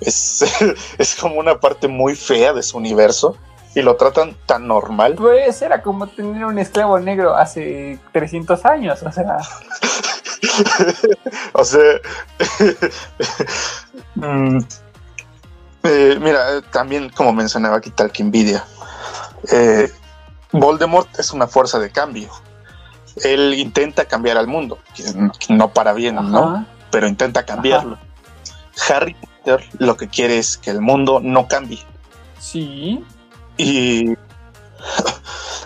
es, 0.00 0.44
es 0.98 1.14
como 1.14 1.36
una 1.36 1.58
parte 1.58 1.88
muy 1.88 2.14
fea 2.14 2.52
de 2.52 2.62
su 2.62 2.76
universo 2.76 3.36
y 3.74 3.82
lo 3.82 3.96
tratan 3.96 4.36
tan 4.46 4.66
normal. 4.66 5.14
Pues 5.16 5.60
era 5.62 5.82
como 5.82 6.06
tener 6.06 6.44
un 6.44 6.58
esclavo 6.58 6.98
negro 7.00 7.34
hace 7.34 7.98
300 8.12 8.64
años, 8.64 9.02
o 9.02 9.12
sea. 9.12 9.38
o 11.52 11.64
sea. 11.64 11.82
Mm, 14.16 14.58
eh, 15.82 16.18
mira, 16.20 16.62
también 16.70 17.08
como 17.10 17.32
mencionaba 17.32 17.78
aquí 17.78 17.90
tal 17.90 18.12
que 18.12 18.22
envidia. 18.22 18.64
Eh, 19.50 19.90
Voldemort 20.52 21.08
es 21.18 21.32
una 21.32 21.48
fuerza 21.48 21.80
de 21.80 21.90
cambio. 21.90 22.30
Él 23.24 23.54
intenta 23.54 24.04
cambiar 24.04 24.36
al 24.36 24.46
mundo, 24.46 24.78
no 25.48 25.72
para 25.72 25.92
bien, 25.94 26.14
¿no? 26.14 26.64
Pero 26.92 27.08
intenta 27.08 27.44
cambiarlo. 27.44 27.98
Harry 28.88 29.16
lo 29.78 29.96
que 29.96 30.08
quiere 30.08 30.38
es 30.38 30.56
que 30.56 30.70
el 30.70 30.80
mundo 30.80 31.20
no 31.22 31.48
cambie. 31.48 31.82
Sí. 32.38 33.04
Y, 33.56 34.14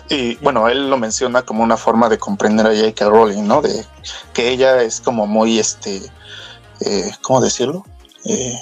y 0.09 0.35
bueno, 0.37 0.67
él 0.67 0.89
lo 0.89 0.97
menciona 0.97 1.43
como 1.43 1.63
una 1.63 1.77
forma 1.77 2.09
de 2.09 2.17
comprender 2.17 2.67
a 2.67 2.75
J.K. 2.75 3.09
Rowling, 3.09 3.47
¿no? 3.47 3.61
De 3.61 3.85
que 4.33 4.49
ella 4.49 4.81
es 4.81 5.01
como 5.01 5.27
muy, 5.27 5.59
este, 5.59 6.01
eh, 6.81 7.11
¿cómo 7.21 7.41
decirlo? 7.41 7.85
Eh, 8.25 8.57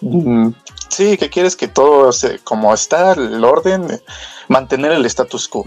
mm, 0.00 0.50
sí, 0.88 1.16
que 1.16 1.30
quieres 1.30 1.56
que 1.56 1.68
todo, 1.68 2.12
se, 2.12 2.38
como 2.40 2.72
está 2.72 3.12
el 3.12 3.44
orden, 3.44 4.00
mantener 4.48 4.92
el 4.92 5.06
status 5.06 5.48
quo. 5.48 5.64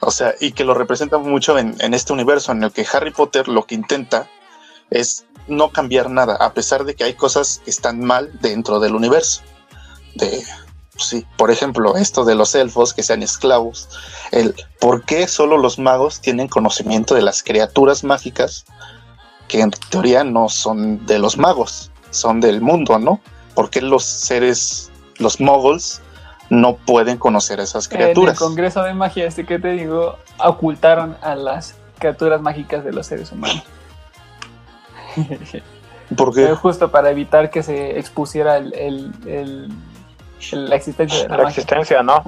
O 0.00 0.10
sea, 0.12 0.34
y 0.40 0.52
que 0.52 0.64
lo 0.64 0.74
representa 0.74 1.18
mucho 1.18 1.58
en, 1.58 1.76
en, 1.80 1.92
este 1.92 2.12
universo 2.12 2.52
en 2.52 2.62
el 2.62 2.70
que 2.70 2.86
Harry 2.92 3.10
Potter 3.10 3.48
lo 3.48 3.66
que 3.66 3.74
intenta 3.74 4.28
es 4.90 5.26
no 5.48 5.70
cambiar 5.70 6.10
nada, 6.10 6.36
a 6.36 6.52
pesar 6.52 6.84
de 6.84 6.94
que 6.94 7.04
hay 7.04 7.14
cosas 7.14 7.60
que 7.64 7.70
están 7.70 8.00
mal 8.00 8.30
dentro 8.40 8.80
del 8.80 8.94
universo. 8.94 9.42
De, 10.14 10.42
sí, 10.96 11.26
por 11.36 11.50
ejemplo, 11.50 11.96
esto 11.96 12.24
de 12.24 12.34
los 12.34 12.54
elfos 12.54 12.94
que 12.94 13.02
sean 13.02 13.22
esclavos, 13.22 13.88
el 14.30 14.54
por 14.80 15.04
qué 15.04 15.28
solo 15.28 15.56
los 15.56 15.78
magos 15.78 16.20
tienen 16.20 16.48
conocimiento 16.48 17.14
de 17.14 17.22
las 17.22 17.42
criaturas 17.42 18.04
mágicas 18.04 18.64
que 19.48 19.60
en 19.60 19.70
teoría 19.70 20.24
no 20.24 20.48
son 20.48 21.06
de 21.06 21.18
los 21.18 21.38
magos, 21.38 21.90
son 22.10 22.40
del 22.40 22.60
mundo, 22.60 22.98
¿no? 22.98 23.20
¿Por 23.54 23.70
qué 23.70 23.80
los 23.80 24.04
seres, 24.04 24.90
los 25.18 25.40
moguls, 25.40 26.02
no 26.50 26.76
pueden 26.76 27.18
conocer 27.18 27.58
esas 27.60 27.88
criaturas? 27.88 28.36
En 28.36 28.44
el 28.44 28.48
Congreso 28.48 28.82
de 28.82 28.94
Magia, 28.94 29.26
este 29.26 29.44
que 29.44 29.58
te 29.58 29.72
digo, 29.72 30.18
ocultaron 30.38 31.16
a 31.22 31.34
las 31.34 31.74
criaturas 31.98 32.40
mágicas 32.40 32.84
de 32.84 32.92
los 32.92 33.06
seres 33.06 33.32
humanos. 33.32 33.64
¿Por 36.16 36.34
qué? 36.34 36.54
Justo 36.54 36.90
para 36.90 37.10
evitar 37.10 37.50
que 37.50 37.62
se 37.62 37.98
expusiera 37.98 38.56
el, 38.56 39.12
la 40.52 40.76
existencia 40.76 41.28
de 41.28 41.36
la, 41.36 41.48
existencia, 41.48 42.02
¿no? 42.02 42.22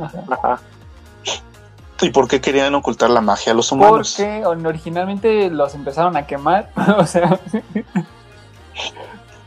¿Y 2.02 2.10
por 2.10 2.28
qué 2.28 2.40
querían 2.40 2.74
ocultar 2.74 3.10
la 3.10 3.20
magia 3.20 3.52
a 3.52 3.54
los 3.54 3.72
humanos? 3.72 4.14
Porque 4.16 4.44
originalmente 4.46 5.50
los 5.50 5.74
empezaron 5.74 6.16
a 6.16 6.26
quemar, 6.26 6.70
o 6.98 7.06
sea... 7.06 7.38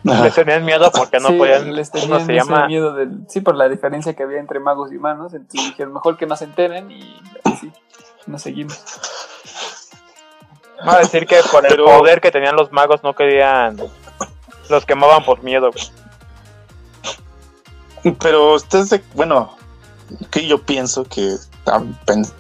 Les 0.04 0.36
tenían 0.36 0.66
miedo 0.66 0.92
porque 0.92 1.20
no 1.20 1.30
podían. 1.30 1.74
Les 1.74 1.90
tenían 1.90 2.26
se 2.26 2.34
llama? 2.34 2.68
miedo 2.68 2.94
sí, 3.30 3.40
por 3.40 3.56
la 3.56 3.70
diferencia 3.70 4.14
que 4.14 4.24
había 4.24 4.40
entre 4.40 4.60
magos 4.60 4.92
y 4.92 4.98
humanos. 4.98 5.34
Entonces 5.34 5.72
dijeron, 5.72 5.94
mejor 5.94 6.18
que 6.18 6.26
no 6.26 6.36
se 6.36 6.44
enteren 6.44 6.92
y 6.92 7.22
así 7.46 7.72
nos 8.28 8.42
seguimos. 8.42 8.84
Va 10.88 10.96
a 10.96 11.00
decir 11.00 11.26
que 11.26 11.38
por 11.52 11.66
el 11.66 11.78
poder 11.78 12.20
que 12.20 12.32
tenían 12.32 12.56
los 12.56 12.72
magos 12.72 13.04
no 13.04 13.16
querían. 13.16 13.78
Los 14.70 14.86
quemaban 14.86 15.24
por 15.24 15.44
miedo. 15.44 15.72
Pero 18.20 18.56
ustedes, 18.56 19.02
bueno, 19.14 19.56
que 20.30 20.46
yo 20.48 20.62
pienso 20.62 21.06
que 21.06 21.38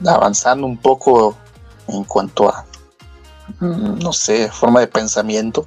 avanzando 0.06 0.68
un 0.68 0.78
poco 0.78 1.38
en 1.88 2.04
cuanto 2.04 2.50
a, 2.50 2.66
mm, 3.60 4.00
no 4.00 4.12
sé, 4.12 4.50
forma 4.52 4.82
de 4.82 4.88
pensamiento, 4.88 5.66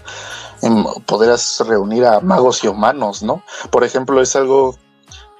en 0.62 0.84
poder 1.06 1.38
reunir 1.66 2.04
a 2.04 2.20
magos 2.20 2.62
y 2.64 2.68
humanos, 2.68 3.22
¿no? 3.22 3.42
Por 3.70 3.84
ejemplo, 3.84 4.20
es 4.20 4.36
algo 4.36 4.76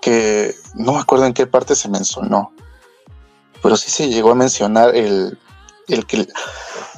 que 0.01 0.55
no 0.74 0.93
me 0.93 1.01
acuerdo 1.01 1.26
en 1.26 1.34
qué 1.34 1.47
parte 1.47 1.74
se 1.74 1.89
mencionó, 1.89 2.53
pero 3.62 3.76
sí 3.76 3.91
se 3.91 4.09
llegó 4.09 4.32
a 4.32 4.34
mencionar 4.34 4.95
el, 4.95 5.39
el 5.89 6.07
que 6.07 6.26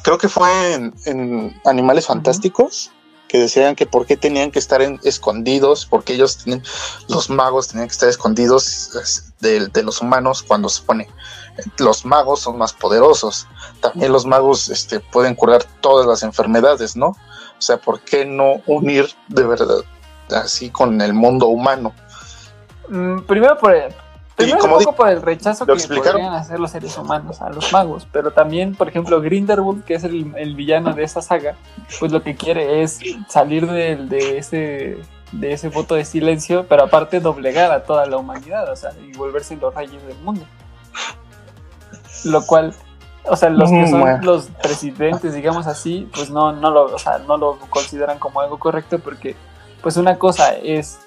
creo 0.09 0.17
que 0.17 0.29
fue 0.31 0.73
en, 1.05 1.61
Animales 1.67 2.07
Fantásticos, 2.07 2.91
que 3.29 3.41
decían 3.41 3.77
que 3.77 3.85
por 3.85 4.07
qué 4.07 4.17
tenían 4.17 4.51
que 4.51 4.59
estar 4.59 4.81
escondidos, 5.05 5.85
porque 5.85 6.15
ellos 6.15 6.39
tienen, 6.39 6.65
los 7.09 7.29
magos 7.29 7.69
tenían 7.69 7.89
que 7.89 7.93
estar 7.93 8.09
escondidos 8.09 9.29
de, 9.41 9.83
los 9.83 10.01
humanos 10.01 10.43
cuando 10.43 10.71
se 10.71 10.83
pone, 10.83 11.09
los 11.77 12.07
magos 12.07 12.41
son 12.41 12.57
más 12.57 12.73
poderosos, 12.73 13.47
también 13.83 14.11
los 14.11 14.25
magos 14.25 14.71
este, 14.71 15.01
pueden 15.01 15.35
curar 15.35 15.65
todas 15.83 16.07
las 16.07 16.23
enfermedades, 16.23 16.97
¿no? 16.97 17.09
O 17.09 17.61
sea, 17.61 17.77
¿por 17.77 18.01
qué 18.01 18.25
no 18.25 18.63
unir 18.67 19.11
de 19.27 19.43
verdad 19.43 19.85
así 20.31 20.71
con 20.71 21.03
el 21.03 21.13
mundo 21.13 21.49
humano? 21.49 21.93
Mm, 22.89 23.25
primero 23.25 23.59
por, 23.59 23.75
Primero 24.39 24.59
como 24.61 24.77
un 24.79 24.85
poco 24.85 24.97
por 24.97 25.09
el 25.09 25.21
rechazo 25.21 25.67
que 25.67 25.73
explicaron. 25.73 26.13
podrían 26.13 26.33
hacer 26.35 26.59
los 26.61 26.71
seres 26.71 26.97
humanos 26.97 27.43
a 27.43 27.51
los 27.51 27.73
magos, 27.73 28.07
pero 28.13 28.31
también, 28.31 28.75
por 28.75 28.89
ejemplo, 28.89 29.21
Grindelwald, 29.21 29.85
que 29.85 29.95
es 29.95 30.05
el, 30.05 30.33
el 30.37 30.55
villano 30.55 30.95
de 30.95 31.03
esa 31.03 31.21
saga, 31.23 31.57
pues 31.99 32.13
lo 32.13 32.23
que 32.23 32.37
quiere 32.37 32.83
es 32.83 33.01
salir 33.29 33.67
del- 33.71 34.09
de, 34.09 34.39
ese 34.39 34.99
de 35.33 35.53
ese 35.53 35.69
voto 35.69 35.95
de 35.95 36.05
silencio, 36.07 36.67
pero 36.69 36.85
aparte 36.85 37.21
doblegar 37.21 37.71
a 37.73 37.83
toda 37.83 38.07
la 38.07 38.17
humanidad, 38.17 38.71
o 38.73 38.77
sea, 38.77 38.93
y 39.07 39.15
volverse 39.15 39.57
los 39.57 39.75
reyes 39.75 40.03
del 40.07 40.17
mundo. 40.21 40.47
Lo 42.25 42.45
cual, 42.47 42.73
o 43.27 43.37
sea, 43.37 43.51
los 43.51 43.71
que 43.71 43.83
Mm, 43.83 43.91
son 43.91 44.01
bueno. 44.01 44.19
los 44.23 44.47
presidentes, 44.63 45.35
digamos 45.35 45.67
así, 45.67 46.09
pues 46.15 46.31
no, 46.31 46.53
no 46.53 46.71
lo, 46.71 46.85
o 46.87 46.99
sea, 46.99 47.19
no 47.19 47.37
lo 47.37 47.59
consideran 47.71 48.19
como 48.19 48.41
algo 48.41 48.59
correcto 48.59 48.99
porque, 49.01 49.37
pues 49.83 49.97
una 49.97 50.17
cosa 50.19 50.55
es 50.55 50.99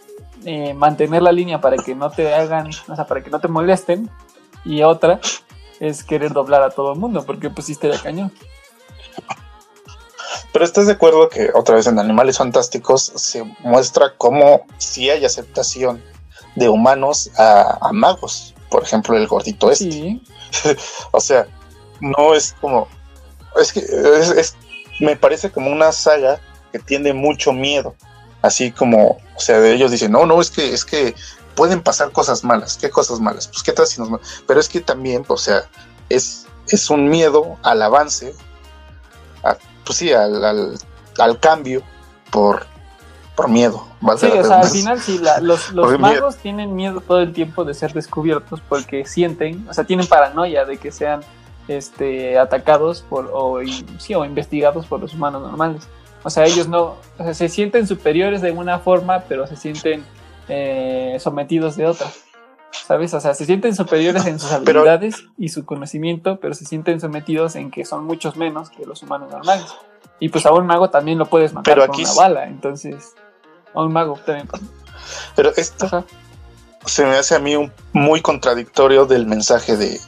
eh, 0.46 0.74
mantener 0.74 1.22
la 1.22 1.32
línea 1.32 1.62
para 1.62 1.78
que 1.78 1.96
no 1.96 2.10
te 2.10 2.34
hagan, 2.34 2.70
o 2.88 2.96
sea, 2.96 3.06
para 3.06 3.24
que 3.24 3.30
no 3.30 3.40
te 3.40 3.48
molesten, 3.48 4.10
y 4.66 4.84
otra 4.84 5.20
es 5.80 6.04
querer 6.04 6.34
doblar 6.34 6.62
a 6.62 6.70
todo 6.70 6.94
el 6.94 7.00
mundo, 7.00 7.24
porque 7.26 7.52
sí 7.62 7.72
estaría 7.72 8.00
cañón. 8.00 8.32
Pero 10.54 10.66
estás 10.66 10.86
de 10.88 10.94
acuerdo 10.94 11.30
que 11.30 11.50
otra 11.54 11.76
vez 11.76 11.88
en 11.88 11.98
Animales 11.98 12.38
Fantásticos 12.38 13.12
se 13.16 13.44
muestra 13.60 14.14
cómo 14.18 14.66
sí 14.78 15.10
hay 15.10 15.24
aceptación 15.26 16.04
de 16.56 16.68
humanos 16.70 17.32
a, 17.38 17.78
a 17.82 17.92
magos. 17.94 18.54
Por 18.70 18.84
ejemplo, 18.84 19.16
el 19.18 19.28
gordito 19.28 19.72
este. 19.72 19.92
Sí, 19.92 20.24
O 21.12 21.20
sea, 21.22 21.48
no 22.02 22.34
es 22.34 22.54
como. 22.60 22.88
Es 23.60 23.72
que 23.72 23.80
es, 23.80 24.30
es- 24.32 24.56
me 25.00 25.16
parece 25.16 25.52
como 25.52 25.72
una 25.72 25.92
saga 25.92 26.40
que 26.72 26.80
tiene 26.80 27.14
mucho 27.14 27.54
miedo. 27.54 27.96
Así 28.42 28.72
como, 28.72 29.18
o 29.36 29.40
sea, 29.40 29.60
de 29.60 29.74
ellos 29.74 29.92
dicen, 29.92 30.12
no, 30.12 30.26
no, 30.26 30.42
es 30.42 30.50
que, 30.50 30.74
es 30.74 30.84
que 30.86 31.16
pueden 31.56 31.82
pasar 31.82 32.12
cosas 32.12 32.44
malas. 32.44 32.78
¿Qué 32.80 32.90
cosas 32.90 33.20
malas? 33.20 33.48
Pues 33.48 33.62
qué 33.64 33.72
tal 33.72 33.86
si 33.88 34.00
nos. 34.02 34.10
ma-?" 34.10 34.20
Pero 34.48 34.60
es 34.60 34.68
que 34.70 34.82
también, 34.82 35.24
o 35.28 35.38
sea, 35.38 35.64
es, 36.10 36.48
es 36.68 36.90
un 36.90 37.08
miedo 37.10 37.58
al 37.64 37.82
avance, 37.82 38.34
a- 39.44 39.58
pues 39.86 39.98
sí, 40.00 40.12
al, 40.12 40.44
al, 40.44 40.78
al 41.20 41.40
cambio 41.40 41.84
por, 42.32 42.66
por 43.36 43.48
miedo. 43.50 43.86
Sí, 44.18 44.26
o 44.40 44.44
sea, 44.44 44.60
al 44.62 44.70
final 44.70 45.02
sí, 45.02 45.18
la- 45.20 45.40
los, 45.40 45.72
los 45.74 45.86
magos 46.00 46.38
tienen 46.38 46.74
miedo 46.76 47.02
todo 47.02 47.20
el 47.20 47.34
tiempo 47.34 47.64
de 47.64 47.74
ser 47.76 47.94
descubiertos 47.94 48.62
porque 48.68 49.06
sienten, 49.06 49.68
o 49.70 49.74
sea, 49.74 49.84
tienen 49.84 50.08
paranoia 50.08 50.66
de 50.66 50.78
que 50.78 50.92
sean 50.92 51.22
este, 51.68 52.40
atacados 52.40 53.04
por, 53.08 53.30
o, 53.32 53.60
sí, 54.00 54.16
o 54.16 54.26
investigados 54.26 54.86
por 54.88 55.00
los 55.00 55.14
humanos 55.14 55.42
normales. 55.44 55.84
O 56.24 56.30
sea, 56.30 56.46
ellos 56.46 56.68
no, 56.68 56.98
o 57.18 57.24
sea, 57.24 57.34
se 57.34 57.50
sienten 57.50 57.88
superiores 57.88 58.42
de 58.42 58.52
una 58.52 58.80
forma, 58.80 59.22
pero 59.28 59.48
se 59.48 59.56
sienten 59.56 60.06
eh, 60.50 61.18
sometidos 61.20 61.76
de 61.76 61.86
otra. 61.88 62.08
¿Sabes? 62.88 63.14
O 63.14 63.20
sea, 63.20 63.34
se 63.34 63.46
sienten 63.46 63.76
superiores 63.76 64.26
en 64.26 64.40
sus 64.40 64.50
Pero- 64.64 64.82
habilidades 64.82 65.24
y 65.38 65.50
su 65.50 65.66
conocimiento, 65.66 66.40
pero 66.40 66.54
se 66.54 66.66
sienten 66.66 67.00
sometidos 67.02 67.56
en 67.56 67.70
que 67.72 67.84
son 67.86 68.06
muchos 68.06 68.38
menos 68.38 68.70
que 68.70 68.86
los 68.86 69.02
humanos 69.04 69.30
normales. 69.32 69.66
Y 70.20 70.30
pues 70.30 70.46
a 70.46 70.54
un 70.54 70.66
mago 70.68 70.90
también 70.90 71.18
lo 71.18 71.26
puedes 71.26 71.54
matar 71.54 71.74
Pero 71.76 71.88
con 71.88 72.00
una 72.00 72.14
bala, 72.14 72.46
entonces 72.48 73.14
a 73.74 73.82
un 73.84 73.92
mago 73.92 74.18
también. 74.26 74.48
Pero 75.36 75.52
esto 75.58 75.86
Ajá. 75.86 76.04
se 76.86 77.06
me 77.06 77.18
hace 77.18 77.36
a 77.36 77.40
mí 77.40 77.56
un- 77.56 77.72
muy 77.94 78.22
contradictorio 78.22 79.06
del 79.06 79.26
mensaje 79.26 79.76
de, 79.78 80.00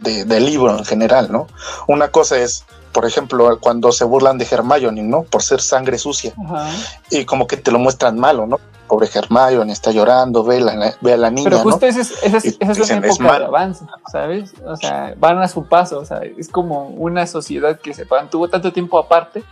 de- 0.00 0.24
del 0.24 0.44
libro 0.46 0.76
en 0.78 0.84
general, 0.84 1.30
¿no? 1.32 1.46
Una 1.88 2.08
cosa 2.08 2.38
es, 2.38 2.64
por 2.96 3.04
ejemplo, 3.04 3.58
cuando 3.60 3.92
se 3.92 4.04
burlan 4.06 4.38
de 4.38 4.48
Hermione, 4.50 5.02
¿no? 5.02 5.24
Por 5.24 5.42
ser 5.42 5.60
sangre 5.60 5.98
sucia 5.98 6.32
Ajá. 6.42 6.70
y 7.10 7.26
como 7.26 7.46
que 7.46 7.58
te 7.58 7.70
lo 7.70 7.78
muestran 7.78 8.18
malo, 8.18 8.46
¿no? 8.46 8.58
Pobre 8.88 9.06
Hermione 9.14 9.70
está 9.70 9.90
llorando, 9.90 10.42
ve, 10.42 10.60
la, 10.62 10.94
ve 11.02 11.12
a 11.12 11.18
la 11.18 11.30
niña, 11.30 11.44
Pero 11.44 11.58
¿no? 11.58 11.64
justo 11.64 11.84
esa 11.84 12.00
es, 12.00 12.12
esa 12.22 12.38
es, 12.38 12.56
esa 12.58 12.72
es 12.72 13.20
una 13.20 13.38
de 13.38 13.44
avance, 13.44 13.84
¿sabes? 14.10 14.54
O 14.64 14.76
sea, 14.76 15.14
van 15.18 15.38
a 15.42 15.46
su 15.46 15.66
paso, 15.66 15.98
o 15.98 16.06
sea, 16.06 16.22
es 16.38 16.48
como 16.48 16.86
una 16.86 17.26
sociedad 17.26 17.78
que 17.78 17.92
se 17.92 18.06
mantuvo 18.06 18.48
tanto 18.48 18.72
tiempo 18.72 18.98
aparte 18.98 19.44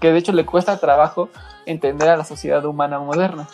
que 0.00 0.10
de 0.10 0.18
hecho 0.18 0.32
le 0.32 0.44
cuesta 0.44 0.76
trabajo 0.78 1.28
entender 1.66 2.08
a 2.08 2.16
la 2.16 2.24
sociedad 2.24 2.64
humana 2.64 2.98
moderna. 2.98 3.46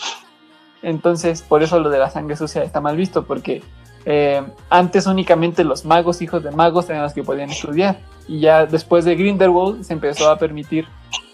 Entonces, 0.80 1.42
por 1.42 1.62
eso 1.62 1.78
lo 1.80 1.90
de 1.90 1.98
la 1.98 2.08
sangre 2.08 2.34
sucia 2.36 2.62
está 2.62 2.80
mal 2.80 2.96
visto, 2.96 3.26
porque 3.26 3.62
eh, 4.06 4.42
antes 4.70 5.06
únicamente 5.06 5.64
los 5.64 5.84
magos, 5.84 6.22
hijos 6.22 6.42
de 6.42 6.50
magos, 6.50 6.88
eran 6.90 7.02
los 7.02 7.12
que 7.12 7.22
podían 7.22 7.50
estudiar. 7.50 7.98
Y 8.28 8.40
ya 8.40 8.66
después 8.66 9.04
de 9.04 9.16
Grindelwald 9.16 9.84
se 9.84 9.92
empezó 9.92 10.30
a 10.30 10.38
permitir 10.38 10.86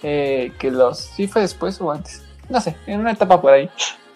eh, 0.02 0.52
que 0.58 0.70
los... 0.70 0.98
¿Sí 0.98 1.26
fue 1.28 1.42
después 1.42 1.80
o 1.80 1.90
antes? 1.90 2.22
No 2.48 2.60
sé, 2.60 2.76
en 2.86 3.00
una 3.00 3.12
etapa 3.12 3.40
por 3.40 3.52
ahí. 3.52 3.70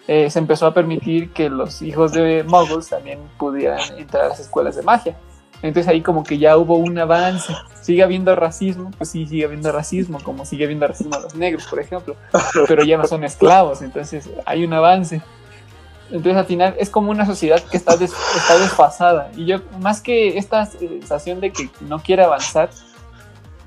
eh, 0.07 0.29
se 0.29 0.39
empezó 0.39 0.67
a 0.67 0.73
permitir 0.73 1.31
que 1.31 1.49
los 1.49 1.81
hijos 1.81 2.11
de 2.13 2.43
muggles 2.47 2.89
también 2.89 3.19
pudieran 3.37 3.79
entrar 3.97 4.25
a 4.25 4.29
las 4.29 4.39
escuelas 4.39 4.75
de 4.75 4.83
magia. 4.83 5.15
Entonces 5.61 5.87
ahí 5.89 6.01
como 6.01 6.23
que 6.23 6.37
ya 6.37 6.57
hubo 6.57 6.75
un 6.77 6.97
avance. 6.99 7.53
Sigue 7.81 8.03
habiendo 8.03 8.35
racismo, 8.35 8.91
pues 8.97 9.09
sí, 9.09 9.25
sigue 9.25 9.45
habiendo 9.45 9.71
racismo, 9.71 10.19
como 10.21 10.45
sigue 10.45 10.65
habiendo 10.65 10.85
racismo 10.85 11.15
a 11.15 11.21
los 11.21 11.33
negros, 11.35 11.65
por 11.67 11.79
ejemplo. 11.79 12.15
Pero 12.67 12.83
ya 12.83 12.97
no 12.97 13.07
son 13.07 13.23
esclavos, 13.23 13.81
entonces 13.81 14.29
hay 14.45 14.63
un 14.63 14.73
avance. 14.73 15.21
Entonces 16.11 16.35
al 16.37 16.45
final 16.45 16.75
es 16.77 16.89
como 16.89 17.11
una 17.11 17.25
sociedad 17.25 17.61
que 17.63 17.77
está, 17.77 17.97
des- 17.97 18.13
está 18.35 18.57
desfasada. 18.59 19.31
Y 19.35 19.45
yo, 19.45 19.57
más 19.79 20.01
que 20.01 20.37
esta 20.37 20.65
sensación 20.65 21.39
de 21.41 21.51
que 21.51 21.69
no 21.81 21.99
quiere 21.99 22.23
avanzar, 22.23 22.69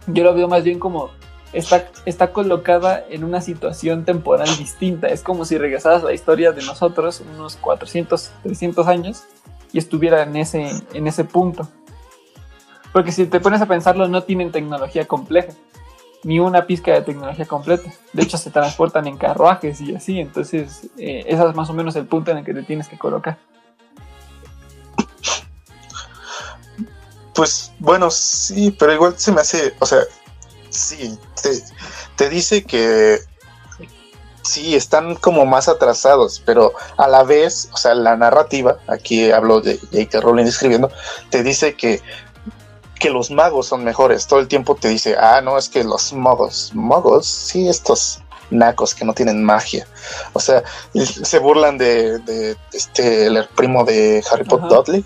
yo 0.07 0.24
lo 0.24 0.34
veo 0.34 0.49
más 0.49 0.62
bien 0.62 0.78
como 0.78 1.11
está, 1.53 1.89
está 2.07 2.32
colocada 2.32 3.05
en 3.11 3.24
una 3.24 3.41
situación 3.41 4.05
temporal 4.05 4.49
distinta. 4.57 5.09
Es 5.09 5.22
como 5.22 5.45
si 5.45 5.59
regresaras 5.59 6.03
a 6.03 6.07
la 6.07 6.12
historia 6.14 6.53
de 6.53 6.62
nosotros 6.62 7.22
unos 7.34 7.57
400, 7.57 8.30
300 8.45 8.86
años 8.86 9.24
y 9.72 9.78
estuviera 9.78 10.22
en 10.22 10.36
ese, 10.36 10.70
en 10.95 11.07
ese 11.09 11.24
punto. 11.24 11.68
Porque 12.93 13.12
si 13.12 13.26
te 13.26 13.41
pones 13.41 13.61
a 13.61 13.66
pensarlo, 13.66 14.09
no 14.09 14.22
tienen 14.22 14.51
tecnología 14.51 15.07
compleja, 15.07 15.53
ni 16.25 16.41
una 16.41 16.66
pizca 16.66 16.93
de 16.93 17.03
tecnología 17.03 17.47
completa. 17.47 17.91
De 18.12 18.23
hecho, 18.23 18.37
se 18.39 18.51
transportan 18.51 19.07
en 19.07 19.16
carruajes 19.16 19.81
y 19.81 19.95
así. 19.95 20.21
Entonces, 20.21 20.89
eh, 20.99 21.25
ese 21.27 21.49
es 21.49 21.55
más 21.55 21.71
o 21.71 21.75
menos 21.75 21.97
el 21.97 22.07
punto 22.07 22.31
en 22.31 22.39
el 22.39 22.45
que 22.45 22.55
te 22.55 22.62
tienes 22.62 22.89
que 22.89 22.99
colocar. 22.99 23.39
Pues 27.35 27.73
bueno, 27.79 28.11
sí, 28.11 28.75
pero 28.77 28.93
igual 28.93 29.14
se 29.16 29.31
me 29.31 29.41
hace, 29.41 29.73
o 29.79 29.87
sea, 29.87 30.01
sí, 30.71 31.16
te, 31.41 31.51
te 32.16 32.29
dice 32.29 32.64
que 32.64 33.21
sí, 34.49 34.75
están 34.75 35.14
como 35.14 35.47
más 35.47 35.69
atrasados, 35.69 36.43
pero 36.45 36.73
a 36.97 37.07
la 37.07 37.23
vez, 37.23 37.69
o 37.73 37.77
sea, 37.77 37.95
la 37.95 38.16
narrativa, 38.16 38.79
aquí 38.87 39.31
hablo 39.31 39.61
de 39.61 39.79
J.K. 39.79 40.21
Rowling 40.21 40.47
escribiendo, 40.47 40.91
te 41.31 41.43
dice 41.43 41.75
que, 41.75 42.01
que 42.99 43.11
los 43.11 43.31
magos 43.31 43.67
son 43.67 43.85
mejores. 43.85 44.27
Todo 44.27 44.41
el 44.41 44.49
tiempo 44.49 44.75
te 44.75 44.89
dice, 44.89 45.17
ah, 45.19 45.41
no, 45.41 45.57
es 45.59 45.69
que 45.69 45.85
los 45.85 46.13
magos, 46.13 46.73
magos, 46.75 47.27
sí, 47.27 47.69
estos 47.69 48.21
nacos 48.51 48.95
que 48.95 49.05
no 49.05 49.15
tienen 49.15 49.45
magia. 49.45 49.87
O 50.33 50.41
sea, 50.41 50.63
se 50.95 51.39
burlan 51.39 51.79
de, 51.79 52.19
de 52.19 52.57
este, 52.73 53.27
el 53.27 53.47
primo 53.55 53.85
de 53.85 54.23
Harry 54.31 54.45
Potter. 54.45 54.69
Dudley, 54.69 55.05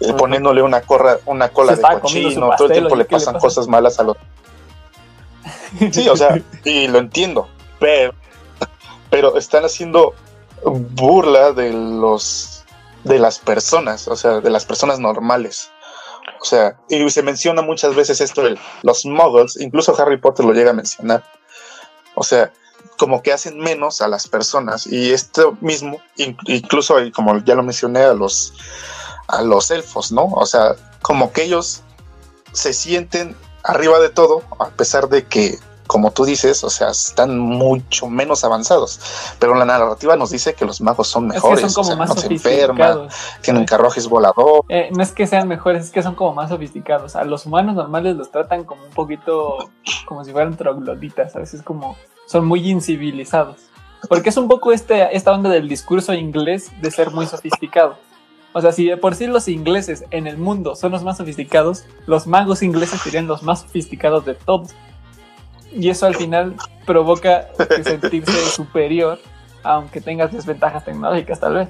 eh, 0.00 0.12
poniéndole 0.14 0.62
una, 0.62 0.80
corra, 0.82 1.18
una 1.26 1.48
cola 1.48 1.76
de 1.76 1.82
cochino, 1.82 2.50
todo 2.56 2.68
el 2.68 2.72
tiempo 2.72 2.96
le 2.96 3.06
¿qué 3.06 3.14
le 3.14 3.18
pasan 3.18 3.34
pasa? 3.34 3.46
cosas 3.46 3.68
malas 3.68 3.98
a 3.98 4.04
los... 4.04 4.16
Sí, 5.90 6.08
o 6.08 6.16
sea, 6.16 6.40
y 6.64 6.86
lo 6.88 6.98
entiendo, 6.98 7.48
pero, 7.78 8.12
pero 9.10 9.38
están 9.38 9.64
haciendo 9.64 10.14
burla 10.64 11.52
de 11.52 11.72
los 11.72 12.64
de 13.04 13.18
las 13.18 13.38
personas, 13.38 14.06
o 14.08 14.16
sea, 14.16 14.40
de 14.40 14.50
las 14.50 14.64
personas 14.64 14.98
normales. 14.98 15.70
O 16.42 16.44
sea, 16.44 16.76
y 16.88 17.08
se 17.08 17.22
menciona 17.22 17.62
muchas 17.62 17.94
veces 17.94 18.20
esto 18.20 18.42
de 18.42 18.58
los 18.82 19.06
muggles, 19.06 19.56
incluso 19.60 19.94
Harry 19.96 20.16
Potter 20.18 20.44
lo 20.44 20.52
llega 20.52 20.70
a 20.70 20.74
mencionar. 20.74 21.22
O 22.16 22.24
sea, 22.24 22.52
como 22.98 23.22
que 23.22 23.32
hacen 23.32 23.58
menos 23.60 24.02
a 24.02 24.08
las 24.08 24.26
personas 24.26 24.86
y 24.88 25.12
esto 25.12 25.56
mismo, 25.60 26.02
in- 26.16 26.36
incluso 26.46 26.96
como 27.14 27.38
ya 27.44 27.54
lo 27.54 27.62
mencioné 27.62 28.00
a 28.00 28.12
los 28.12 28.52
a 29.28 29.42
los 29.42 29.70
elfos, 29.70 30.10
¿no? 30.10 30.24
O 30.24 30.44
sea, 30.44 30.74
como 31.00 31.32
que 31.32 31.44
ellos 31.44 31.82
se 32.52 32.72
sienten 32.72 33.36
arriba 33.62 34.00
de 34.00 34.10
todo, 34.10 34.42
a 34.58 34.68
pesar 34.70 35.08
de 35.08 35.24
que, 35.24 35.58
como 35.92 36.10
tú 36.10 36.24
dices, 36.24 36.64
o 36.64 36.70
sea, 36.70 36.88
están 36.88 37.38
mucho 37.38 38.08
menos 38.08 38.44
avanzados. 38.44 38.98
Pero 39.38 39.54
la 39.54 39.66
narrativa 39.66 40.16
nos 40.16 40.30
dice 40.30 40.54
que 40.54 40.64
los 40.64 40.80
magos 40.80 41.06
son 41.06 41.26
Es 41.26 41.42
que 41.42 41.50
mejores, 41.50 41.70
son 41.70 41.74
como 41.74 41.82
o 41.82 41.84
sea, 41.84 41.96
más 41.96 42.08
no 42.08 42.16
se 42.16 42.32
enferman, 42.32 43.08
tienen 43.42 43.66
carruajes 43.66 44.08
voladores. 44.08 44.64
Eh, 44.70 44.88
no 44.90 45.02
es 45.02 45.12
que 45.12 45.26
sean 45.26 45.48
mejores, 45.48 45.84
es 45.84 45.90
que 45.90 46.02
son 46.02 46.14
como 46.14 46.32
más 46.32 46.48
sofisticados. 46.48 47.14
A 47.14 47.24
los 47.24 47.44
humanos 47.44 47.74
normales 47.74 48.16
los 48.16 48.30
tratan 48.30 48.64
como 48.64 48.82
un 48.82 48.92
poquito 48.92 49.70
como 50.06 50.24
si 50.24 50.32
fueran 50.32 50.56
trogloditas, 50.56 51.36
a 51.36 51.40
veces 51.40 51.60
como 51.62 51.98
son 52.24 52.46
muy 52.46 52.70
incivilizados. 52.70 53.56
Porque 54.08 54.30
es 54.30 54.38
un 54.38 54.48
poco 54.48 54.72
este, 54.72 55.14
esta 55.14 55.32
onda 55.32 55.50
del 55.50 55.68
discurso 55.68 56.14
inglés 56.14 56.70
de 56.80 56.90
ser 56.90 57.10
muy 57.10 57.26
sofisticado. 57.26 57.98
O 58.54 58.62
sea, 58.62 58.72
si 58.72 58.86
de 58.86 58.96
por 58.96 59.14
sí 59.14 59.26
los 59.26 59.46
ingleses 59.46 60.06
en 60.10 60.26
el 60.26 60.38
mundo 60.38 60.74
son 60.74 60.92
los 60.92 61.04
más 61.04 61.18
sofisticados, 61.18 61.84
los 62.06 62.26
magos 62.26 62.62
ingleses 62.62 63.02
serían 63.02 63.26
los 63.26 63.42
más 63.42 63.60
sofisticados 63.60 64.24
de 64.24 64.34
todos. 64.34 64.70
Y 65.74 65.88
eso 65.88 66.06
al 66.06 66.14
final 66.14 66.54
provoca 66.86 67.48
sentirse 67.82 68.50
superior, 68.50 69.18
aunque 69.62 70.00
tengas 70.00 70.32
desventajas 70.32 70.84
tecnológicas 70.84 71.40
tal 71.40 71.54
vez. 71.54 71.68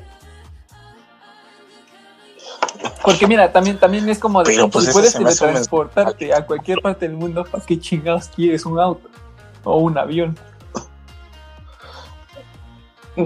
Porque 3.05 3.27
mira, 3.27 3.53
también, 3.53 3.79
también 3.79 4.09
es 4.09 4.19
como 4.19 4.43
de 4.43 4.69
pues, 4.69 4.87
si 4.87 4.93
puedes 4.93 5.19
me 5.19 5.25
teletransportarte 5.25 6.33
a 6.33 6.47
cualquier 6.47 6.81
parte 6.81 7.09
del 7.09 7.17
mundo, 7.17 7.45
¿para 7.45 7.65
qué 7.65 7.79
chingados 7.79 8.29
quieres 8.29 8.65
un 8.65 8.79
auto? 8.79 9.09
O 9.65 9.79
un 9.79 9.99
avión. 9.99 10.37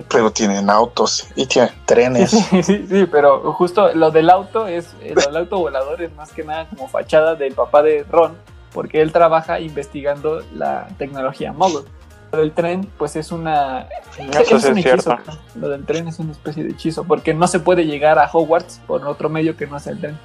Pero 0.09 0.33
tienen 0.33 0.68
autos 0.68 1.29
y 1.37 1.47
tienen 1.47 1.70
trenes. 1.85 2.31
Sí, 2.31 2.62
sí, 2.62 2.87
sí, 2.89 3.07
pero 3.11 3.53
justo 3.53 3.93
lo 3.95 4.11
del 4.11 4.31
auto 4.31 4.66
es, 4.66 4.95
lo 5.14 5.20
del 5.20 5.37
auto 5.37 5.59
volador 5.59 6.03
es 6.03 6.12
más 6.14 6.33
que 6.33 6.43
nada 6.43 6.68
como 6.68 6.89
fachada 6.89 7.35
del 7.35 7.55
papá 7.55 7.83
de 7.83 8.05
Ron, 8.11 8.37
porque 8.77 9.01
él 9.01 9.11
trabaja 9.11 9.59
investigando 9.59 10.43
la 10.53 10.87
tecnología 10.99 11.51
móvil. 11.51 11.87
Lo 12.31 12.41
del 12.41 12.53
tren, 12.53 12.87
pues 12.99 13.16
es 13.16 13.33
una. 13.33 13.89
Eso 14.18 14.61
sí 14.61 14.66
un 14.66 14.79
es 14.79 14.87
hechizo. 14.87 14.99
cierto. 14.99 15.33
Lo 15.55 15.70
del 15.70 15.87
tren 15.87 16.09
es 16.09 16.18
una 16.18 16.33
especie 16.33 16.62
de 16.62 16.72
hechizo, 16.72 17.05
porque 17.05 17.33
no 17.33 17.49
se 17.49 17.59
puede 17.59 17.87
llegar 17.87 18.18
a 18.18 18.29
Hogwarts 18.31 18.83
por 18.87 19.03
otro 19.09 19.31
medio 19.31 19.57
que 19.57 19.66
no 19.66 19.81
sea 19.81 19.93
el 19.93 20.01
tren. 20.01 20.18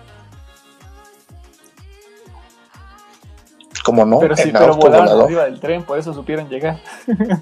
Como 3.86 4.06
no, 4.06 4.20
pero 4.20 4.36
sí, 4.36 4.52
pero 4.52 4.76
volaron 4.76 5.22
arriba 5.22 5.46
del 5.46 5.62
tren, 5.62 5.84
por 5.84 5.98
eso 5.98 6.14
supieron 6.14 6.50
llegar. 6.50 6.78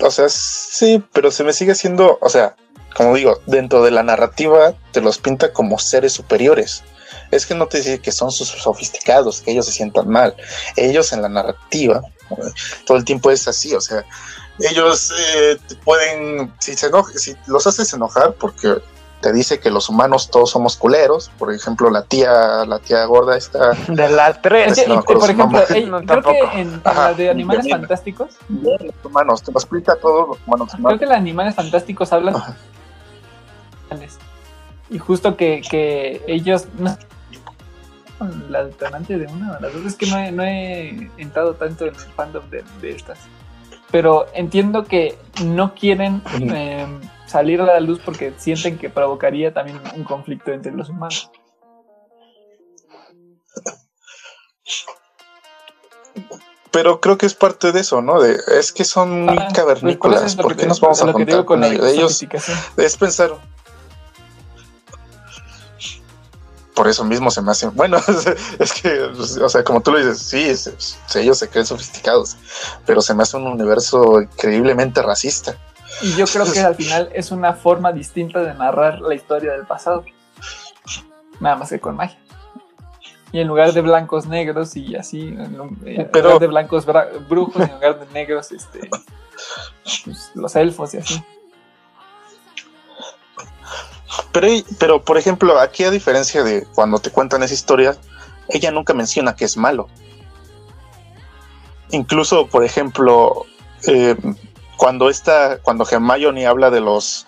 O 0.00 0.10
sea, 0.10 0.28
sí, 0.28 1.02
pero 1.12 1.30
se 1.30 1.42
me 1.42 1.52
sigue 1.52 1.74
siendo, 1.74 2.18
o 2.20 2.28
sea, 2.28 2.54
como 2.96 3.14
digo, 3.14 3.40
dentro 3.46 3.82
de 3.84 3.90
la 3.90 4.02
narrativa 4.02 4.72
te 4.92 5.00
los 5.00 5.18
pinta 5.18 5.52
como 5.52 5.78
seres 5.78 6.12
superiores. 6.12 6.82
Es 7.30 7.44
que 7.44 7.54
no 7.54 7.66
te 7.66 7.78
dice 7.78 7.98
que 8.00 8.12
son 8.12 8.30
sus 8.30 8.48
sofisticados, 8.48 9.42
que 9.42 9.50
ellos 9.50 9.66
se 9.66 9.72
sientan 9.72 10.08
mal. 10.08 10.34
Ellos 10.76 11.12
en 11.12 11.22
la 11.22 11.28
narrativa, 11.28 12.00
eh, 12.30 12.34
todo 12.86 12.96
el 12.96 13.04
tiempo 13.04 13.30
es 13.30 13.46
así, 13.48 13.74
o 13.74 13.80
sea, 13.80 14.04
ellos 14.60 15.12
eh, 15.18 15.58
pueden, 15.84 16.52
si, 16.58 16.74
se 16.76 16.86
enoja, 16.86 17.12
si 17.16 17.34
los 17.46 17.66
haces 17.66 17.92
enojar 17.92 18.32
porque 18.34 18.76
te 19.20 19.32
dice 19.32 19.58
que 19.58 19.70
los 19.70 19.88
humanos 19.88 20.30
todos 20.30 20.50
somos 20.50 20.76
culeros, 20.76 21.30
por 21.38 21.52
ejemplo, 21.52 21.90
la 21.90 22.02
tía, 22.04 22.64
la 22.66 22.78
tía 22.78 23.04
gorda 23.06 23.36
está 23.36 23.70
De 23.88 24.08
la 24.08 24.28
Es 24.28 24.40
3. 24.42 24.74
que, 24.74 24.86
no 24.86 24.88
me 24.88 24.94
y, 24.94 24.98
acuerdo 24.98 25.20
por 25.20 25.30
ejemplo, 25.30 25.62
ey, 25.70 25.84
No, 25.90 25.98
creo 25.98 26.22
tampoco. 26.22 26.50
que 26.52 26.60
en, 26.60 26.72
en 26.74 26.80
Ajá, 26.84 27.10
la 27.10 27.14
de 27.14 27.30
Animales. 27.30 27.66
Fantásticos, 27.68 28.30
los 28.48 28.80
humanos, 29.04 29.42
te 29.42 29.52
lo 29.52 29.58
explica 29.58 29.92
a 29.92 29.96
todos 29.96 30.28
los 30.28 30.38
humanos. 30.46 30.72
creo 30.82 30.98
que 30.98 31.06
los 31.06 31.14
Animales 31.14 31.54
Fantásticos 31.54 32.12
hablan 32.12 32.36
Ajá. 32.36 32.56
Y 34.90 34.98
justo 34.98 35.36
que, 35.36 35.62
que 35.68 36.22
ellos 36.26 36.66
no 36.78 36.96
la 38.48 38.64
detonante 38.64 39.18
de 39.18 39.26
una 39.26 39.56
de 39.56 39.60
las 39.60 39.74
dos 39.74 39.84
es 39.84 39.94
que 39.94 40.06
no 40.06 40.18
he, 40.18 40.32
no 40.32 40.42
he 40.42 41.10
entrado 41.18 41.54
tanto 41.54 41.84
en 41.84 41.94
el 41.94 42.00
fandom 42.00 42.48
de, 42.48 42.64
de 42.80 42.90
estas 42.90 43.18
pero 43.90 44.26
entiendo 44.32 44.84
que 44.84 45.18
no 45.44 45.74
quieren 45.74 46.22
eh, 46.40 46.86
salir 47.26 47.60
a 47.60 47.66
la 47.66 47.80
luz 47.80 48.00
porque 48.04 48.32
sienten 48.38 48.78
que 48.78 48.88
provocaría 48.88 49.52
también 49.52 49.80
un 49.94 50.04
conflicto 50.04 50.52
entre 50.52 50.72
los 50.72 50.88
humanos 50.88 51.30
Pero 56.76 57.00
creo 57.00 57.16
que 57.16 57.24
es 57.24 57.34
parte 57.34 57.72
de 57.72 57.80
eso, 57.80 58.02
¿no? 58.02 58.20
De, 58.20 58.36
es 58.58 58.70
que 58.70 58.84
son 58.84 59.24
muy 59.24 59.38
Ah, 59.38 59.46
pues 59.46 59.46
por 59.46 59.54
cavernícolas. 59.54 60.36
¿Por 60.36 60.54
que 60.54 60.62
qué 60.62 60.66
nos 60.66 60.78
vamos 60.78 61.00
a 61.00 61.06
lo 61.06 61.14
que 61.14 61.24
te 61.24 61.32
juntar 61.32 61.34
digo 61.34 61.46
con 61.46 61.64
ellos? 61.64 62.22
Es 62.76 62.96
pensar. 62.98 63.30
Por 66.76 66.86
eso 66.88 67.04
mismo 67.04 67.30
se 67.30 67.40
me 67.42 67.50
hace. 67.50 67.68
Bueno, 67.68 67.96
es 68.58 68.72
que, 68.74 69.10
pues, 69.16 69.36
o 69.38 69.48
sea, 69.48 69.64
como 69.64 69.80
tú 69.80 69.90
lo 69.92 69.98
dices, 69.98 70.18
sí, 70.20 70.42
es- 70.42 70.66
es- 70.68 70.98
ellos 71.16 71.38
se 71.38 71.48
creen 71.48 71.64
sofisticados, 71.66 72.36
pero 72.84 73.00
se 73.00 73.14
me 73.14 73.22
hace 73.22 73.36
un 73.38 73.46
universo 73.48 74.20
increíblemente 74.20 75.00
racista. 75.02 75.56
Y 76.02 76.14
yo 76.16 76.26
creo 76.26 76.44
que 76.52 76.60
al 76.60 76.74
final 76.82 77.08
es 77.14 77.30
una 77.30 77.54
forma 77.54 77.92
distinta 77.92 78.40
de 78.40 78.52
narrar 78.54 79.00
la 79.00 79.14
historia 79.14 79.52
del 79.52 79.66
pasado. 79.66 80.04
Nada 81.40 81.56
más 81.56 81.70
que 81.70 81.80
con 81.80 81.96
magia. 81.96 82.18
Y 83.32 83.40
en 83.40 83.48
lugar 83.48 83.72
de 83.72 83.80
blancos 83.80 84.26
negros 84.26 84.76
y 84.76 84.94
así, 84.96 85.28
en 85.28 85.56
Pero- 86.12 86.24
lugar 86.28 86.38
de 86.40 86.46
blancos 86.46 86.86
brujos, 87.28 87.62
en 87.62 87.72
lugar 87.72 87.98
de 88.00 88.06
negros, 88.12 88.52
este, 88.52 88.88
pues, 90.04 90.30
los 90.34 90.54
elfos 90.56 90.94
y 90.94 90.98
así. 90.98 91.24
Pero, 94.32 94.48
pero, 94.78 95.04
por 95.04 95.18
ejemplo, 95.18 95.58
aquí 95.58 95.84
a 95.84 95.90
diferencia 95.90 96.42
de 96.42 96.66
cuando 96.74 96.98
te 96.98 97.10
cuentan 97.10 97.42
esa 97.42 97.54
historia, 97.54 97.96
ella 98.48 98.70
nunca 98.70 98.94
menciona 98.94 99.34
que 99.34 99.44
es 99.44 99.56
malo. 99.56 99.88
Incluso, 101.90 102.46
por 102.46 102.64
ejemplo, 102.64 103.46
eh, 103.86 104.16
cuando 104.76 105.08
esta, 105.08 105.58
cuando 105.58 105.86
Hermione 105.88 106.46
habla 106.46 106.70
de 106.70 106.80
los 106.80 107.26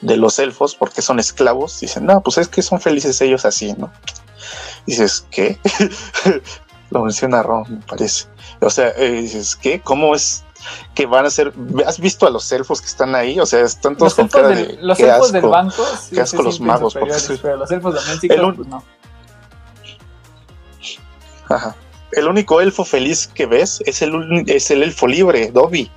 de 0.00 0.16
los 0.16 0.38
elfos, 0.38 0.76
porque 0.76 1.02
son 1.02 1.18
esclavos, 1.18 1.80
dicen, 1.80 2.06
no, 2.06 2.20
pues 2.20 2.38
es 2.38 2.48
que 2.48 2.62
son 2.62 2.80
felices 2.80 3.20
ellos 3.20 3.44
así, 3.44 3.74
¿no? 3.76 3.90
Dices, 4.86 5.26
¿qué? 5.30 5.58
Lo 6.90 7.02
menciona 7.02 7.42
Ron, 7.42 7.64
me 7.68 7.86
parece. 7.86 8.26
O 8.60 8.70
sea, 8.70 8.92
eh, 8.96 9.10
dices, 9.10 9.56
¿qué? 9.56 9.80
¿Cómo 9.80 10.14
es 10.14 10.44
que 10.94 11.06
van 11.06 11.26
a 11.26 11.30
ser? 11.30 11.52
¿Has 11.86 11.98
visto 11.98 12.26
a 12.26 12.30
los 12.30 12.50
elfos 12.52 12.80
que 12.80 12.86
están 12.86 13.14
ahí? 13.14 13.38
O 13.40 13.46
sea, 13.46 13.60
están 13.60 13.96
todos 13.96 14.12
Los 14.12 14.14
con 14.14 14.28
cara 14.28 14.48
del, 14.48 14.76
de 14.76 14.82
los 14.82 14.98
elfos 15.00 15.32
del 15.32 15.46
banco 15.46 15.84
sí 16.00 16.14
qué 16.16 16.20
asco 16.20 16.42
los 16.42 16.60
magos, 16.60 16.94
porque 16.94 17.14
pero 17.42 17.56
los 17.56 17.70
elfos 17.70 17.94
El 18.22 18.44
un- 18.44 18.56
pues 18.56 18.68
no. 18.68 18.84
Ajá. 21.48 21.74
El 22.12 22.26
único 22.28 22.60
elfo 22.60 22.84
feliz 22.84 23.26
que 23.26 23.46
ves 23.46 23.82
es 23.86 24.02
el, 24.02 24.44
es 24.46 24.70
el 24.70 24.82
elfo 24.82 25.06
libre, 25.06 25.50
Dobby. 25.50 25.90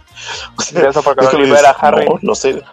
O 0.57 0.61
sea, 0.61 0.89
eso 0.89 1.01
porque 1.01 1.25
es 1.25 1.63
a 1.63 1.71
Harry. 1.71 2.05
no, 2.05 2.19
los 2.21 2.45
el- 2.45 2.63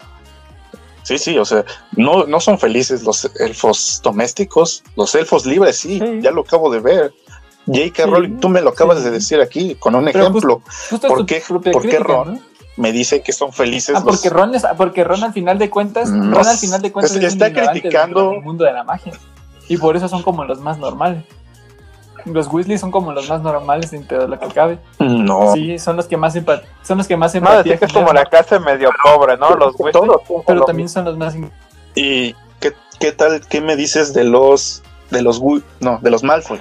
Sí, 1.05 1.17
sí, 1.17 1.39
o 1.39 1.45
sea, 1.47 1.65
no, 1.93 2.27
no 2.27 2.39
son 2.39 2.59
felices 2.59 3.03
los 3.03 3.31
elfos 3.41 4.01
domésticos, 4.03 4.83
los 4.95 5.15
elfos 5.15 5.47
libres, 5.47 5.79
sí, 5.79 5.99
Sí. 5.99 6.19
ya 6.21 6.31
lo 6.31 6.43
acabo 6.43 6.71
de 6.71 6.81
ver. 6.81 7.15
J.K. 7.69 8.03
Sí, 8.05 8.11
Rowling, 8.11 8.39
tú 8.41 8.49
me 8.49 8.61
lo 8.61 8.71
acabas 8.71 8.99
sí. 8.99 9.05
de 9.05 9.11
decir 9.11 9.41
aquí 9.41 9.75
con 9.77 9.95
un 9.95 10.05
Pero 10.07 10.21
ejemplo. 10.27 10.63
¿Por 11.07 11.27
qué- 11.27 11.43
por 11.49 11.63
qué 11.63 11.71
crítica, 11.73 11.99
Ron 12.03 12.35
¿no? 12.35 12.41
Me 12.77 12.93
dice 12.93 13.23
que 13.23 13.33
son 13.33 13.53
felices 13.53 13.97
Ah, 13.97 14.03
los... 14.05 14.17
porque 14.17 14.31
Ron, 14.31 14.55
es- 14.55 14.67
porque 14.77 15.05
Ron 15.05 15.25
al 15.25 15.33
final 15.33 15.59
de 15.59 15.69
cuentas, 15.69 16.11
No 16.11 16.37
Ron 16.37 16.47
al 16.47 16.57
final 16.59 16.81
de 16.81 16.93
cuentas 16.93 17.17
es- 17.17 17.25
está 17.25 17.53
criticando- 17.53 18.31
del 18.31 18.43
mundo 18.43 18.65
de 18.65 18.73
la 18.73 18.85
magia. 18.85 19.13
Y 19.69 19.77
por 19.77 19.97
eso 19.97 20.09
son 20.09 20.23
como 20.23 20.45
los 20.45 20.61
más 20.61 20.79
normales. 20.79 21.25
Los 22.25 22.49
Weasley 22.53 22.79
son 22.79 22.91
como 22.91 23.13
los 23.13 23.29
más 23.29 23.41
normales 23.43 23.91
dentro 23.91 24.21
de 24.21 24.29
lo 24.29 24.39
que 24.39 24.49
cabe. 24.49 24.79
No, 24.99 25.53
Sí, 25.55 25.79
son 25.79 25.97
los 25.97 26.07
que 26.07 26.17
más 26.17 26.35
son 26.83 26.99
los 26.99 27.07
que 27.07 27.17
más 27.17 27.33
No, 27.35 27.39
empatía 27.39 27.63
decir 27.63 27.79
que 27.79 27.85
es 27.87 27.93
como 27.93 28.13
la 28.13 28.25
clase 28.27 28.59
medio 28.61 28.91
pobre, 29.03 29.37
¿no? 29.37 29.55
Los 29.55 29.75
Weasley. 29.79 30.11
Pero 30.47 30.65
también 30.65 30.89
son 30.89 31.05
los 31.05 31.17
más 31.17 31.35
¿Y 31.95 32.35
qué, 32.61 32.73
qué 33.01 33.13
tal, 33.13 33.41
qué 33.49 33.61
me 33.61 33.77
dices 33.77 34.13
de 34.15 34.25
los, 34.25 34.83
de 35.11 35.23
los, 35.23 35.41
no, 35.81 35.99
de 36.03 36.11
los 36.11 36.23
Malfoy? 36.23 36.61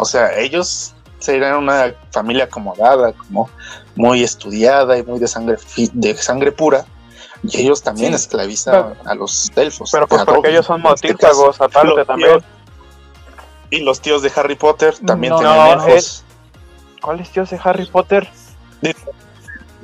O 0.00 0.04
sea, 0.04 0.36
ellos 0.38 0.94
serían 1.18 1.56
una 1.56 1.94
familia 2.10 2.44
acomodada, 2.44 3.12
como 3.12 3.50
muy 3.94 4.22
estudiada 4.22 4.96
y 4.96 5.02
muy 5.02 5.18
de 5.18 5.28
sangre, 5.28 5.58
fi- 5.58 5.90
de 5.92 6.14
sangre 6.16 6.52
pura. 6.52 6.84
Y 7.42 7.60
ellos 7.62 7.82
también 7.82 8.10
Sí, 8.10 8.16
esclavizan 8.16 8.94
a 9.04 9.14
los 9.14 9.50
elfos. 9.56 9.90
Pero 9.92 10.06
pues 10.06 10.22
porque 10.24 10.50
ellos 10.50 10.66
son 10.66 10.84
este 10.86 11.12
motífagos, 11.12 11.60
aparte 11.60 11.88
Los 11.88 12.06
también. 12.06 12.30
tíos- 12.30 12.44
y 13.70 13.80
los 13.80 14.00
tíos 14.00 14.22
de 14.22 14.32
Harry 14.34 14.56
Potter 14.56 14.94
también 15.06 15.32
No, 15.32 15.38
tenían 15.40 15.78
no, 15.78 15.86
elfos. 15.86 16.24
¿Cuál 17.00 17.20
es 17.20 17.32
Dios 17.32 17.50
de 17.50 17.60
Harry 17.62 17.86
Potter? 17.86 18.28
El 18.82 18.94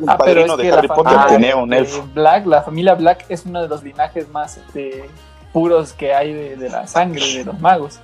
Ah, 0.09 0.19
pero 0.19 0.41
padrino 0.43 0.53
es 0.53 0.57
de 0.59 0.63
que 0.65 0.71
la 0.71 0.77
Harry 0.79 0.89
Potter 0.89 1.05
familia 1.15 1.27
tenía 1.29 1.57
un 1.57 1.71
de 1.71 1.79
elfo. 1.79 2.07
Black, 2.13 2.47
la 2.47 2.63
familia 2.63 2.95
Black 2.95 3.25
es 3.31 3.47
uno 3.47 3.63
de 3.63 3.69
los 3.69 3.83
linajes 3.83 4.29
más 4.29 4.59
este, 4.59 5.09
puros 5.55 5.93
que 5.95 6.13
hay 6.15 6.35
de, 6.35 6.57
de 6.57 6.69
la 6.69 6.87
sangre 6.87 7.25
de 7.33 7.45
los 7.45 7.59
magos. 7.61 7.99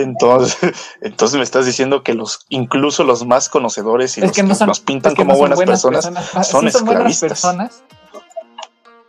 Entonces, 0.00 0.74
entonces 1.00 1.36
me 1.36 1.44
estás 1.44 1.66
diciendo 1.66 2.02
que 2.02 2.14
los, 2.14 2.46
incluso 2.48 3.04
los 3.04 3.24
más 3.26 3.48
conocedores 3.48 4.16
y 4.18 4.20
es 4.20 4.26
los 4.28 4.36
que 4.36 4.42
no 4.42 4.54
son, 4.54 4.68
nos 4.68 4.80
pintan 4.80 5.12
es 5.12 5.16
que 5.16 5.22
como 5.22 5.32
no 5.34 5.54
buenas, 5.54 5.82
personas, 5.82 6.04
son 6.04 6.64
sí 6.64 6.70
son 6.70 6.86
buenas 6.86 7.12
esclavistas. 7.12 7.28
personas. 7.28 7.82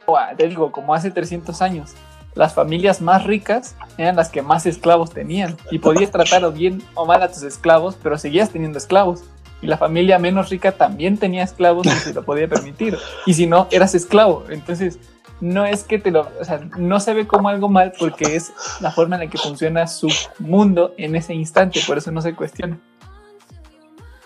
O, 0.06 0.18
Te 0.38 0.48
digo, 0.48 0.72
como 0.72 0.94
hace 0.94 1.12
300 1.12 1.62
años, 1.62 1.94
las 2.36 2.54
familias 2.54 3.02
más 3.02 3.24
ricas 3.26 3.76
eran 3.98 4.16
las 4.16 4.30
que 4.30 4.42
más 4.42 4.66
esclavos 4.66 5.12
tenían. 5.12 5.58
Y 5.72 5.80
podías 5.80 6.12
tratar 6.12 6.52
bien 6.52 6.82
o 6.96 7.06
mal 7.06 7.22
a 7.22 7.32
tus 7.32 7.44
esclavos, 7.44 7.98
pero 8.02 8.18
seguías 8.18 8.50
teniendo 8.50 8.78
esclavos. 8.78 9.24
Y 9.64 9.68
la 9.68 9.78
familia 9.78 10.20
menos 10.20 10.50
rica 10.50 10.74
también 10.74 11.18
tenía 11.18 11.44
esclavos 11.44 11.88
y 11.88 11.90
se 11.90 12.14
lo 12.14 12.24
podía 12.24 12.50
permitir. 12.50 12.98
Y 13.26 13.34
si 13.34 13.48
no, 13.48 13.68
eras 13.72 13.96
esclavo. 13.96 14.44
Entonces, 14.50 15.00
no 15.40 15.66
es 15.66 15.84
que 15.84 16.00
te 16.00 16.12
lo. 16.12 16.30
O 16.40 16.44
sea, 16.44 16.60
no 16.78 17.00
se 17.00 17.14
ve 17.14 17.26
como 17.26 17.48
algo 17.48 17.70
mal 17.70 17.94
porque 17.98 18.36
es 18.36 18.52
la 18.82 18.92
forma 18.92 19.16
en 19.16 19.22
la 19.22 19.30
que 19.30 19.38
funciona 19.38 19.88
su 19.88 20.10
mundo 20.40 20.94
en 20.98 21.16
ese 21.16 21.34
instante. 21.34 21.80
Por 21.88 21.98
eso 21.98 22.12
no 22.12 22.22
se 22.22 22.36
cuestiona. 22.36 22.78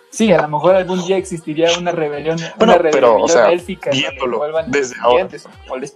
Sí, 0.09 0.33
a 0.33 0.41
lo 0.41 0.47
mejor 0.47 0.75
algún 0.75 1.05
día 1.05 1.17
existiría 1.17 1.69
una 1.77 1.91
rebelión, 1.91 2.37
Bueno, 2.57 2.73
una 2.73 2.81
pero, 2.81 2.97
rebelión 2.97 3.21
o 3.21 3.27
sea, 3.27 3.51
élfica 3.51 3.91
viéndolo 3.91 4.41
desde 4.65 4.95
ahora. 4.99 5.27
o 5.69 5.77
les 5.77 5.95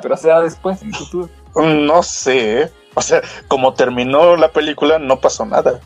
pero 0.00 0.16
será 0.16 0.40
después, 0.40 0.80
en 0.80 0.88
el 0.88 0.94
futuro. 0.94 1.28
No 1.54 2.02
sé, 2.02 2.70
o 2.94 3.02
sea, 3.02 3.20
como 3.48 3.74
terminó 3.74 4.36
la 4.36 4.48
película 4.48 4.98
no 4.98 5.20
pasó 5.20 5.44
nada. 5.44 5.80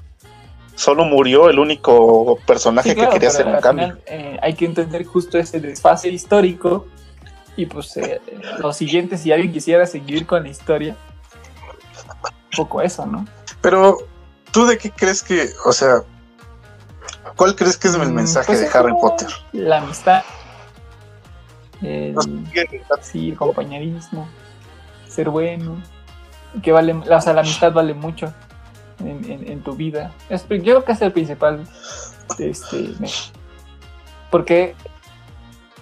Solo 0.77 1.05
murió 1.05 1.51
el 1.51 1.59
único 1.59 2.39
personaje 2.47 2.91
Sí, 2.91 2.95
claro, 2.95 3.11
que 3.11 3.15
quería 3.17 3.31
hacer 3.31 3.47
un 3.47 3.61
cambio. 3.61 3.87
final, 3.89 4.03
eh, 4.07 4.39
hay 4.41 4.55
que 4.55 4.65
entender 4.67 5.05
justo 5.05 5.39
ese 5.39 5.59
desfase 5.59 6.09
histórico 6.11 6.87
y 7.57 7.67
pues 7.67 7.97
eh, 7.97 8.21
lo 8.61 8.73
siguiente, 8.73 9.17
si 9.19 9.33
alguien 9.33 9.53
quisiera 9.53 9.85
seguir 9.87 10.27
con 10.27 10.43
la 10.45 10.51
historia, 10.51 10.95
un 12.53 12.57
poco 12.57 12.83
eso, 12.83 13.05
¿no? 13.07 13.27
Pero, 13.61 13.97
¿tú 14.53 14.67
de 14.67 14.79
qué 14.79 14.91
crees 14.91 15.23
que, 15.23 15.49
o 15.65 15.73
sea, 15.73 16.03
cuál 17.37 17.57
crees 17.57 17.77
que 17.77 17.89
es 17.89 17.95
el 17.95 18.11
Mm, 18.11 18.15
mensaje 18.15 18.47
pues 18.47 18.61
de 18.61 18.79
Harry 18.79 18.93
Potter? 19.01 19.29
La 19.53 19.79
amistad, 19.79 20.23
el, 21.83 22.15
sí, 23.03 23.31
el 23.31 23.37
compañerismo, 23.37 24.29
ser 25.09 25.31
bueno, 25.31 25.83
que 26.63 26.73
vale, 26.73 26.93
o 26.93 27.21
sea, 27.21 27.33
la 27.33 27.41
amistad 27.41 27.73
vale 27.73 27.95
mucho 27.95 28.33
en, 29.01 29.31
en- 29.31 29.51
en 29.51 29.63
tu 29.63 29.75
vida. 29.75 30.13
Es, 30.29 30.47
yo 30.49 30.59
creo 30.63 30.85
que 30.85 30.93
es 30.93 31.03
el 31.03 31.13
principal, 31.13 31.67
este, 32.39 32.95
porque 34.31 34.75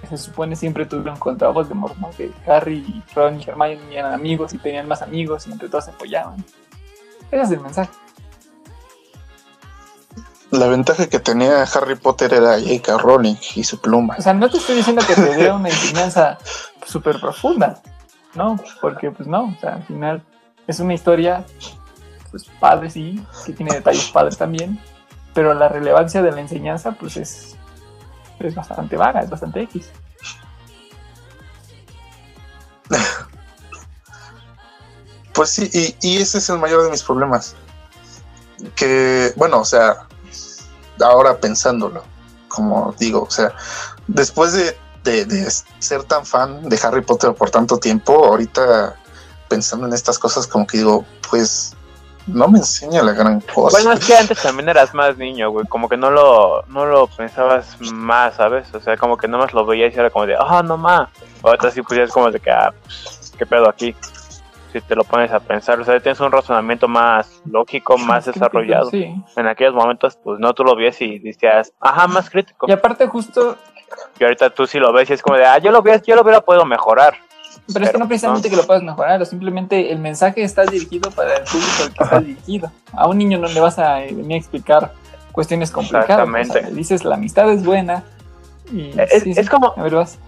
se 0.08 0.18
supone 0.18 0.54
siempre 0.54 0.84
tuvieron 0.84 1.16
contra 1.18 1.48
Voldemort, 1.48 1.96
¿no? 1.96 2.10
Que 2.10 2.30
Harry 2.46 2.78
y 2.86 3.02
Ron 3.14 3.40
y 3.40 3.44
Hermione 3.44 3.96
eran 3.96 4.12
amigos 4.12 4.52
y 4.52 4.58
tenían 4.58 4.86
más 4.86 5.00
amigos 5.02 5.46
y 5.46 5.52
entre 5.52 5.68
todos 5.68 5.86
se 5.86 5.90
apoyaban. 5.92 6.44
Ese 7.30 7.42
es 7.42 7.50
el 7.52 7.60
mensaje. 7.60 7.90
La 10.50 10.68
ventaja 10.68 11.08
que 11.08 11.18
tenía 11.18 11.62
Harry 11.62 11.96
Potter 11.96 12.32
era 12.34 12.60
J.K. 12.60 12.98
Rowling 12.98 13.34
y 13.56 13.64
su 13.64 13.80
pluma. 13.80 14.14
O 14.18 14.22
sea, 14.22 14.34
no 14.34 14.48
te 14.48 14.58
estoy 14.58 14.76
diciendo 14.76 15.02
que 15.06 15.14
te 15.14 15.34
dé 15.36 15.50
una 15.50 15.68
enseñanza 15.68 16.38
súper 16.86 17.18
profunda, 17.18 17.82
¿no? 18.34 18.56
Porque, 18.80 19.10
pues 19.10 19.26
no, 19.26 19.44
o 19.56 19.60
sea, 19.60 19.74
al 19.76 19.82
final 19.84 20.22
es 20.68 20.78
una 20.78 20.94
historia, 20.94 21.44
pues 22.34 22.46
padre 22.58 22.90
sí, 22.90 23.24
que 23.46 23.52
tiene 23.52 23.72
detalles 23.72 24.08
padres 24.08 24.36
también, 24.36 24.80
pero 25.34 25.54
la 25.54 25.68
relevancia 25.68 26.20
de 26.20 26.32
la 26.32 26.40
enseñanza, 26.40 26.90
pues 26.90 27.16
es, 27.16 27.54
es 28.40 28.56
bastante 28.56 28.96
vaga, 28.96 29.20
es 29.20 29.30
bastante 29.30 29.62
X. 29.62 29.86
Pues 35.32 35.50
sí, 35.50 35.68
y, 36.00 36.18
ese 36.18 36.38
es 36.38 36.48
el 36.48 36.58
mayor 36.58 36.84
de 36.84 36.90
mis 36.90 37.02
problemas. 37.02 37.56
Que, 38.76 39.32
bueno, 39.36 39.58
o 39.60 39.64
sea, 39.64 40.06
ahora 41.00 41.38
pensándolo, 41.38 42.04
como 42.46 42.94
digo, 43.00 43.24
o 43.24 43.30
sea, 43.30 43.52
después 44.06 44.52
de, 44.52 44.78
de- 45.02 45.24
de 45.24 45.50
ser 45.80 46.04
tan 46.04 46.24
fan 46.24 46.68
de 46.68 46.78
Harry 46.84 47.02
Potter 47.02 47.34
por 47.34 47.50
tanto 47.50 47.78
tiempo, 47.78 48.26
ahorita 48.26 48.94
pensando 49.48 49.88
en 49.88 49.92
estas 49.92 50.20
cosas, 50.20 50.46
como 50.46 50.68
que 50.68 50.78
digo, 50.78 51.04
pues 51.28 51.74
no 52.26 52.48
me 52.48 52.58
enseña 52.58 53.02
la 53.02 53.12
gran 53.12 53.40
cosa. 53.40 53.76
Bueno, 53.76 53.92
es 53.92 54.06
que 54.06 54.16
antes 54.16 54.42
también 54.42 54.68
eras 54.68 54.94
más 54.94 55.16
niño, 55.18 55.50
güey. 55.50 55.66
Como 55.66 55.88
que 55.88 55.96
no 55.96 56.10
lo, 56.10 56.62
no 56.68 56.86
lo 56.86 57.06
pensabas 57.06 57.78
más, 57.92 58.34
¿sabes? 58.36 58.72
O 58.74 58.80
sea, 58.80 58.96
como 58.96 59.16
que 59.16 59.28
nomás 59.28 59.52
lo 59.52 59.66
veías 59.66 59.94
y 59.94 59.98
era 59.98 60.10
como 60.10 60.26
de, 60.26 60.36
ah, 60.38 60.62
no 60.64 60.76
más. 60.76 61.08
Ahorita 61.42 61.70
sí, 61.70 61.82
pues 61.82 61.98
ya 61.98 62.04
es 62.04 62.12
como 62.12 62.30
de 62.30 62.40
que, 62.40 62.50
ah, 62.50 62.72
pues, 62.82 63.32
¿qué 63.38 63.44
pedo 63.46 63.68
aquí? 63.68 63.94
Si 64.72 64.80
te 64.80 64.96
lo 64.96 65.04
pones 65.04 65.30
a 65.32 65.38
pensar, 65.38 65.78
o 65.78 65.84
sea, 65.84 66.00
tienes 66.00 66.18
un 66.18 66.32
razonamiento 66.32 66.88
más 66.88 67.40
lógico, 67.44 67.96
más 67.96 68.24
desarrollado. 68.24 68.90
Sí. 68.90 69.14
En 69.36 69.46
aquellos 69.46 69.74
momentos, 69.74 70.18
pues 70.24 70.40
no, 70.40 70.52
tú 70.52 70.64
lo 70.64 70.74
ves 70.74 71.00
y 71.00 71.18
decías, 71.20 71.72
ajá, 71.80 72.08
más 72.08 72.28
crítico. 72.30 72.66
Y 72.68 72.72
aparte 72.72 73.06
justo, 73.06 73.56
Y 74.18 74.24
ahorita 74.24 74.50
tú 74.50 74.66
sí 74.66 74.80
lo 74.80 74.92
ves 74.92 75.08
y 75.10 75.12
es 75.12 75.22
como 75.22 75.36
de, 75.36 75.44
ah, 75.44 75.58
yo 75.58 75.70
lo, 75.70 75.78
hubiera- 75.80 76.02
yo 76.02 76.16
lo 76.16 76.22
hubiera 76.22 76.40
podido 76.40 76.64
mejorar. 76.64 77.14
Pero 77.72 77.84
es 77.84 77.90
que 77.92 77.98
no 77.98 78.06
precisamente 78.08 78.50
que 78.50 78.56
lo 78.56 78.66
puedas 78.66 78.82
mejorar, 78.82 79.20
o 79.22 79.24
simplemente 79.24 79.90
el 79.92 79.98
mensaje 79.98 80.42
está 80.42 80.64
dirigido 80.64 81.10
para 81.10 81.36
el 81.36 81.44
público 81.44 81.82
al 81.82 81.92
que 81.92 82.04
está 82.04 82.20
dirigido. 82.20 82.72
A 82.92 83.06
un 83.08 83.18
niño 83.18 83.38
no 83.38 83.48
le 83.48 83.60
vas 83.60 83.78
a 83.78 84.02
eh, 84.04 84.12
venir 84.12 84.34
a 84.34 84.38
explicar 84.38 84.92
cuestiones 85.32 85.70
complicadas. 85.70 86.08
Exactamente. 86.10 86.50
O 86.50 86.60
sea, 86.60 86.68
le 86.70 86.74
dices 86.76 87.04
la 87.04 87.14
amistad 87.16 87.50
es 87.50 87.64
buena. 87.64 88.04
Y, 88.72 88.92
Es, 88.98 89.22
sí, 89.22 89.34
sí. 89.34 89.40
es 89.40 89.48
como, 89.50 89.72
A 89.76 89.82
ver, 89.82 89.94
vas. 89.94 90.18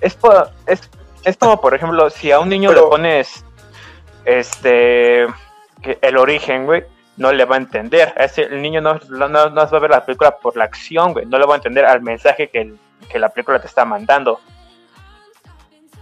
es, 0.00 0.14
po- 0.14 0.46
es, 0.66 0.80
es 1.24 1.36
como, 1.36 1.60
por 1.60 1.74
ejemplo, 1.74 2.08
si 2.10 2.30
a 2.32 2.40
un 2.40 2.48
niño 2.48 2.70
Pero- 2.70 2.84
le 2.84 2.88
pones 2.90 3.44
este 4.24 5.26
que 5.82 5.98
el 6.02 6.16
origen, 6.18 6.66
güey, 6.66 6.84
no 7.16 7.32
le 7.32 7.44
va 7.44 7.54
a 7.56 7.58
entender. 7.58 8.12
Ese- 8.16 8.42
el 8.42 8.60
niño 8.62 8.80
no, 8.80 8.94
no, 9.08 9.28
no 9.28 9.54
va 9.54 9.62
a 9.62 9.78
ver 9.78 9.90
la 9.90 10.04
película 10.04 10.36
por 10.36 10.56
la 10.56 10.64
acción, 10.64 11.12
güey, 11.12 11.26
no 11.26 11.38
le 11.38 11.46
va 11.46 11.54
a 11.54 11.56
entender 11.56 11.84
al 11.84 12.02
mensaje 12.02 12.48
que, 12.50 12.60
el- 12.62 12.78
que 13.08 13.18
la 13.18 13.28
película 13.30 13.60
te 13.60 13.66
está 13.66 13.84
mandando. 13.84 14.40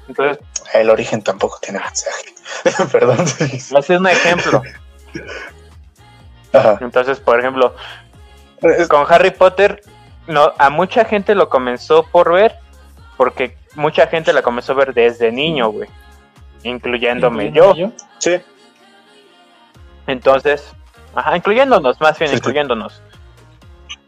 Entonces, 0.09 0.38
El 0.74 0.90
origen 0.90 1.22
tampoco 1.22 1.59
tiene 1.61 1.78
mensaje. 1.80 2.34
Perdón. 2.92 3.20
ese 3.20 3.76
es 3.78 3.90
un 3.90 4.06
ejemplo. 4.06 4.62
Ajá. 6.52 6.78
Entonces, 6.80 7.20
por 7.20 7.38
ejemplo, 7.38 7.74
con 8.88 9.06
Harry 9.12 9.30
Potter, 9.30 9.82
no, 10.26 10.52
a 10.59 10.70
mucha 10.70 11.04
gente 11.04 11.34
lo 11.34 11.48
comenzó 11.48 12.02
por 12.04 12.32
ver, 12.32 12.56
porque 13.16 13.56
mucha 13.74 14.06
gente 14.06 14.32
la 14.32 14.42
comenzó 14.42 14.72
a 14.72 14.76
ver 14.76 14.94
desde 14.94 15.30
niño, 15.30 15.70
güey, 15.70 15.88
incluyéndome 16.62 17.52
yo. 17.52 17.74
Sí, 18.18 18.40
Entonces, 20.06 20.72
ajá, 21.14 21.36
incluyéndonos, 21.36 22.00
más 22.00 22.18
bien 22.18 22.30
Sí, 22.30 22.36
sí. 22.36 22.38
incluyéndonos. 22.40 23.02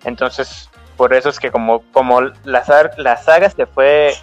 Entonces, 0.04 0.68
por 0.96 1.12
eso 1.14 1.28
es 1.28 1.38
que 1.38 1.50
como, 1.50 1.82
como 1.92 2.20
la, 2.44 2.64
la 2.96 3.16
saga 3.16 3.50
se 3.50 3.66
fue, 3.66 4.14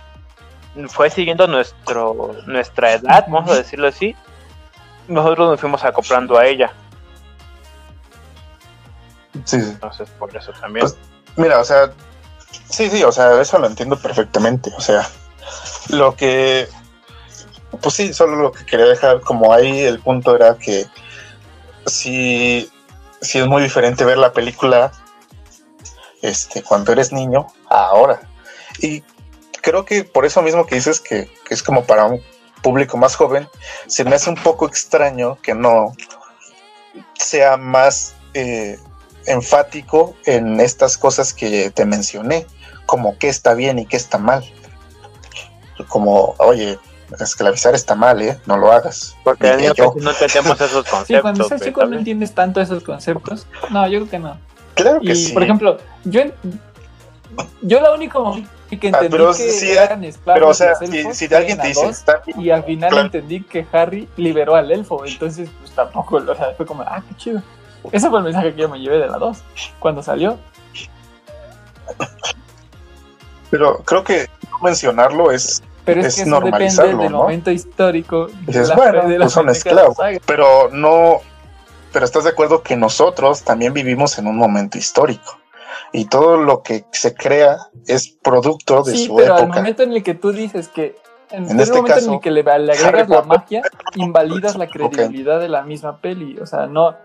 fue 0.88 1.09
siguiendo 1.09 1.47
nuestro, 1.47 2.36
nuestra 2.45 2.93
edad, 2.93 3.25
vamos 3.28 3.51
a 3.51 3.55
decirlo 3.55 3.88
así, 3.88 4.15
nosotros 5.07 5.51
nos 5.51 5.59
fuimos 5.59 5.84
acoplando 5.84 6.38
a 6.38 6.45
ella. 6.45 6.71
sí, 9.45 9.61
sí. 9.61 9.69
Entonces, 9.71 10.09
por 10.19 10.36
eso 10.36 10.51
también. 10.53 10.86
Pues, 10.86 10.97
Mira, 11.38 11.59
o 11.59 11.63
sea, 11.63 11.91
sí, 12.69 12.89
sí, 12.89 13.03
o 13.03 13.11
sea, 13.11 13.39
eso 13.39 13.59
lo 13.59 13.67
entiendo 13.67 13.97
perfectamente. 13.97 14.71
O 14.75 14.82
sea, 14.82 15.07
lo 15.89 16.15
que, 16.15 16.67
pues 17.80 17.95
sí, 17.95 18.13
solo 18.13 18.36
lo 18.38 18.51
que 18.51 18.65
quería 18.65 18.88
dejar 18.88 19.21
como 19.21 19.53
ahí 19.53 19.82
el 19.82 19.99
punto 19.99 20.36
era 20.36 20.57
que 20.57 20.88
sí, 21.86 22.69
sí 23.21 23.39
es 23.39 23.47
muy 23.47 23.61
diferente 23.61 24.03
ver 24.03 24.17
la 24.17 24.34
película 24.34 24.91
este, 26.21 26.63
cuando 26.63 26.91
eres 26.91 27.11
niño 27.11 27.47
a 27.69 27.86
ahora. 27.86 28.19
Y 28.80 29.03
creo 29.70 29.84
que 29.86 30.03
por 30.05 30.26
eso 30.26 30.41
mismo 30.41 30.65
que 30.65 30.76
dices 30.76 30.99
que, 31.01 31.30
que 31.45 31.53
es 31.53 31.61
como 31.61 31.84
para 31.84 32.05
un 32.05 32.22
público 32.61 32.95
más 32.97 33.15
joven, 33.15 33.47
se 33.88 34.03
me 34.05 34.15
hace 34.15 34.30
un 34.30 34.38
poco 34.38 34.65
extraño 34.65 35.38
que 35.41 35.53
no 35.53 35.93
sea 37.13 37.57
más 37.57 38.15
eh, 38.34 38.80
enfático 39.26 40.15
en 40.26 40.59
estas 40.61 40.97
cosas 40.97 41.34
que 41.34 41.70
te 41.72 41.86
mencioné, 41.86 42.45
como 42.86 43.18
qué 43.18 43.28
está 43.28 43.53
bien 43.55 43.78
y 43.80 43.86
qué 43.86 43.97
está 43.97 44.18
mal. 44.18 44.43
Como, 45.89 46.34
oye, 46.39 46.80
esclavizar 47.20 47.76
está 47.76 47.93
mal, 47.95 48.22
¿eh? 48.22 48.39
No 48.45 48.57
lo 48.57 48.72
hagas. 48.72 49.15
porque 49.24 49.47
Y 49.47 49.49
el 49.49 49.57
niño 49.57 49.74
yo- 49.76 49.93
no 49.97 50.11
entendemos 50.11 50.59
esos 50.61 50.86
conceptos. 50.88 51.07
Sí, 51.07 51.22
cuando 51.22 51.43
estás 51.43 51.61
chico 51.61 51.86
no 51.86 51.97
entiendes 51.97 52.34
tanto 52.34 52.61
esos 52.61 52.84
conceptos. 52.84 53.45
No, 53.70 53.86
yo 53.88 53.99
creo 53.99 54.09
que 54.09 54.20
no. 54.20 54.39
Claro 54.76 55.01
que 55.01 55.11
Y, 55.11 55.15
sí. 55.28 55.34
por 55.34 55.43
ejemplo, 55.43 55.78
yo, 56.05 56.22
yo 57.61 57.82
lo 57.82 57.93
único 57.93 58.39
que 58.76 58.88
Ah, 58.88 58.89
entendí 58.89 59.09
pero 59.09 59.28
que 59.28 59.34
sí, 59.51 59.72
eran 59.72 60.03
esclavos 60.03 60.36
pero, 60.39 60.49
o 60.49 60.53
sea, 60.53 60.72
los 60.72 60.89
si, 60.89 60.97
elfos 60.97 61.18
si 61.18 61.26
alguien 61.34 61.57
en 61.57 61.61
te 61.61 61.68
dice, 61.70 62.03
bien, 62.26 62.41
Y 62.41 62.49
al 62.49 62.63
final 62.65 62.89
Claro. 62.89 63.05
entendí 63.05 63.41
que 63.43 63.65
Harry 63.72 64.09
liberó 64.18 64.55
al 64.55 64.70
elfo, 64.72 65.05
entonces 65.05 65.49
pues 65.59 65.72
tampoco, 65.72 66.18
o 66.18 66.36
sea, 66.36 66.53
fue 66.57 66.65
como, 66.65 66.82
ah, 66.84 67.01
qué 67.07 67.15
chido. 67.15 67.41
Ese 67.93 68.09
fue 68.09 68.18
el 68.20 68.26
mensaje 68.26 68.53
que 68.53 68.61
yo 68.61 68.68
me 68.68 68.80
llevé 68.80 68.97
de 68.97 69.07
la 69.07 69.18
2. 69.18 69.38
Cuando 69.80 70.03
salió, 70.03 70.38
pero 73.49 73.78
creo 73.86 74.03
que 74.03 74.28
no 74.51 74.59
mencionarlo 74.61 75.32
es, 75.32 75.63
pero 75.86 76.01
es, 76.01 76.07
Es 76.07 76.15
que 76.15 76.22
eso 76.24 76.32
depende 76.32 76.49
normalizarlo, 76.51 77.03
del 77.03 77.11
¿no? 77.11 77.18
momento 77.20 77.51
histórico. 77.51 78.28
Dices, 78.45 78.76
bueno, 78.76 79.07
de 79.07 79.18
la 79.18 79.26
pues 79.26 79.34
son 79.34 79.49
esclavos. 79.49 79.95
pero 80.26 80.70
no, 80.74 81.22
pero 81.93 82.03
estás 82.05 82.26
de 82.26 82.32
acuerdo 82.32 82.61
que 82.61 82.76
nosotros 82.76 83.43
también 83.43 83.74
vivimos 83.74 84.18
en 84.18 84.28
un 84.28 84.36
momento 84.38 84.78
histórico 84.78 85.36
y 85.91 86.05
todo 86.05 86.38
lo 86.38 86.63
que 86.63 86.86
se 86.91 87.13
crea 87.13 87.57
es 87.88 88.07
producto 88.22 88.84
de 88.84 88.93
Sí, 88.93 89.05
su 89.07 89.15
pero 89.15 89.36
al 89.36 89.47
momento 89.47 89.84
en 89.84 89.93
el 89.93 90.03
que 90.03 90.13
tú 90.15 90.32
dices 90.32 90.68
que 90.70 90.95
en, 91.32 91.45
En 91.45 91.51
el 91.51 91.59
este 91.61 91.76
momento 91.78 91.93
en 91.99 91.99
caso, 92.05 92.13
el 92.15 92.20
que 92.22 92.32
le, 92.32 92.43
le 92.43 92.72
agregas 92.74 93.09
la 93.09 93.22
magia, 93.24 93.61
invalidas 93.95 94.55
la 94.55 94.68
credibilidad 94.68 95.39
de 95.41 95.49
la 95.49 95.61
misma 95.61 95.97
peli. 95.97 96.39
O 96.39 96.45
sea, 96.45 96.68
no. 96.68 96.95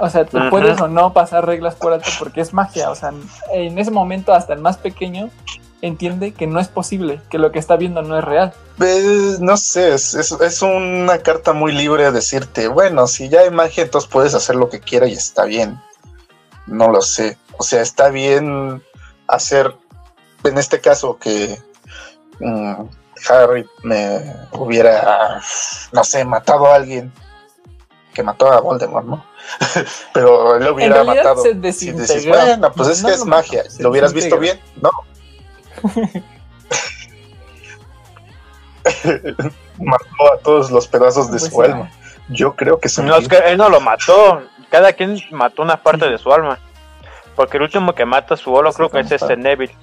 O 0.00 0.08
sea, 0.10 0.24
tú 0.26 0.38
puedes 0.50 0.80
o 0.80 0.86
no 0.86 1.12
pasar 1.12 1.44
reglas 1.46 1.74
por 1.74 1.92
alto 1.92 2.08
porque 2.18 2.40
es 2.40 2.52
magia. 2.52 2.90
O 2.90 2.94
sea, 2.94 3.12
en 3.52 3.78
ese 3.78 3.90
momento, 3.90 4.32
hasta 4.32 4.52
el 4.52 4.60
más 4.60 4.76
pequeño 4.76 5.30
entiende 5.82 6.32
que 6.34 6.46
no 6.46 6.60
es 6.60 6.68
posible, 6.68 7.20
que 7.28 7.38
lo 7.38 7.50
que 7.52 7.58
está 7.58 7.76
viendo 7.76 8.00
no 8.02 8.16
es 8.18 8.24
real. 8.24 8.52
Eh, 8.80 9.36
no 9.40 9.56
sé, 9.56 9.94
es, 9.94 10.14
es- 10.14 10.32
es 10.32 10.62
una 10.62 11.18
carta 11.18 11.52
muy 11.52 11.72
libre 11.72 12.04
a 12.06 12.12
decirte, 12.12 12.68
bueno, 12.68 13.06
si 13.06 13.28
ya 13.28 13.40
hay 13.40 13.50
magia, 13.50 13.84
entonces 13.84 14.08
puedes 14.10 14.34
hacer 14.34 14.54
lo 14.56 14.68
que 14.68 14.80
quieras 14.80 15.10
y 15.10 15.14
está 15.14 15.44
bien. 15.44 15.80
No 16.66 16.90
lo 16.90 17.02
sé. 17.02 17.38
O 17.58 17.62
sea, 17.62 17.82
está 17.82 18.08
bien 18.10 18.82
hacer, 19.28 19.74
en 20.44 20.58
este 20.58 20.80
caso, 20.80 21.18
que 21.18 21.58
mm, 22.40 22.74
Harry 23.28 23.66
me 23.82 24.20
hubiera, 24.52 25.40
no 25.92 26.04
sé, 26.04 26.24
matado 26.24 26.66
a 26.66 26.74
alguien. 26.76 27.12
que 28.14 28.22
mató 28.22 28.50
a 28.50 28.60
Voldemort, 28.60 29.06
¿no? 29.06 29.24
Pero 30.14 30.56
él 30.56 30.64
lo 30.64 30.74
hubiera 30.74 31.02
realidad 31.02 31.36
matado. 31.36 31.42
se 31.42 31.72
Si 31.72 31.92
dices, 31.92 32.26
bueno, 32.26 32.72
pues 32.72 32.88
es 32.88 33.02
No 33.02 33.08
que 33.08 33.14
es 33.14 33.24
magia. 33.24 33.62
¿Lo 33.78 33.90
hubieras 33.90 34.12
visto 34.14 34.38
bien? 34.38 34.60
No. 34.80 34.90
mató 39.78 40.32
a 40.34 40.38
todos 40.42 40.70
los 40.70 40.86
pedazos 40.88 41.26
de 41.30 41.38
Pues 41.38 41.42
su 41.44 41.50
sí. 41.50 41.62
alma. 41.62 41.90
Yo 42.28 42.56
creo 42.56 42.80
que 42.80 42.88
se 42.88 43.02
No, 43.02 43.16
es 43.16 43.28
que 43.28 43.36
él 43.36 43.58
no 43.58 43.68
lo 43.68 43.80
mató. 43.80 44.42
Cada 44.70 44.92
quien 44.92 45.20
mató 45.30 45.62
una 45.62 45.82
parte 45.82 46.08
de 46.08 46.18
su 46.18 46.32
alma. 46.32 46.58
Porque 47.36 47.58
el 47.58 47.64
último 47.64 47.94
que 47.94 48.04
mata 48.04 48.34
a 48.34 48.36
su 48.36 48.50
que 48.90 49.00
es 49.00 49.12
este 49.12 49.36
Neville. 49.36 49.74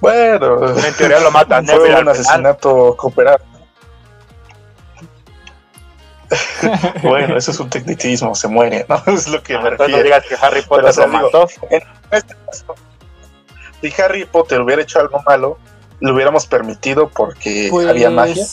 Bueno, 0.00 0.76
En 0.76 0.94
teoría 0.94 1.20
lo 1.20 1.30
mata 1.30 1.56
a 1.58 1.62
Neville 1.62 1.92
fue 1.92 2.00
un 2.02 2.08
asesinato 2.08 2.96
cooperado. 2.96 3.38
bueno, 7.02 7.36
eso 7.38 7.52
es 7.52 7.60
un 7.60 7.70
tecnicismo, 7.70 8.34
se 8.34 8.48
muere, 8.48 8.84
¿no? 8.88 9.02
Es 9.12 9.28
lo 9.28 9.42
que 9.42 9.54
me 9.54 9.60
Ah, 9.68 9.70
no 9.70 9.76
refiero. 9.78 10.02
digas 10.02 10.24
que 10.28 10.34
Harry 10.40 10.62
Potter 10.62 10.90
o 10.90 10.92
sea, 10.92 11.06
lo 11.06 11.12
digo, 11.12 11.24
mató. 11.26 11.48
En 11.70 11.82
este 12.10 12.34
caso, 12.44 12.74
si 13.80 14.02
Harry 14.02 14.24
Potter 14.26 14.60
hubiera 14.60 14.82
hecho 14.82 15.00
algo 15.00 15.22
malo, 15.26 15.58
lo 16.00 16.12
hubiéramos 16.14 16.46
permitido 16.46 17.08
porque 17.08 17.68
Pues, 17.70 17.88
había 17.88 18.10
magia. 18.10 18.44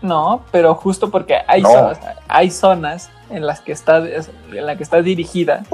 No, 0.00 0.44
pero 0.50 0.74
justo 0.74 1.10
porque 1.10 1.38
hay 1.46 1.62
No. 1.62 1.68
zonas, 1.70 1.98
hay 2.26 2.50
zonas 2.50 3.10
en 3.32 3.46
las 3.46 3.60
que 3.60 3.72
está 3.72 3.98
en 3.98 4.66
la 4.66 4.76
que 4.76 4.82
está 4.82 5.02
dirigida 5.02 5.64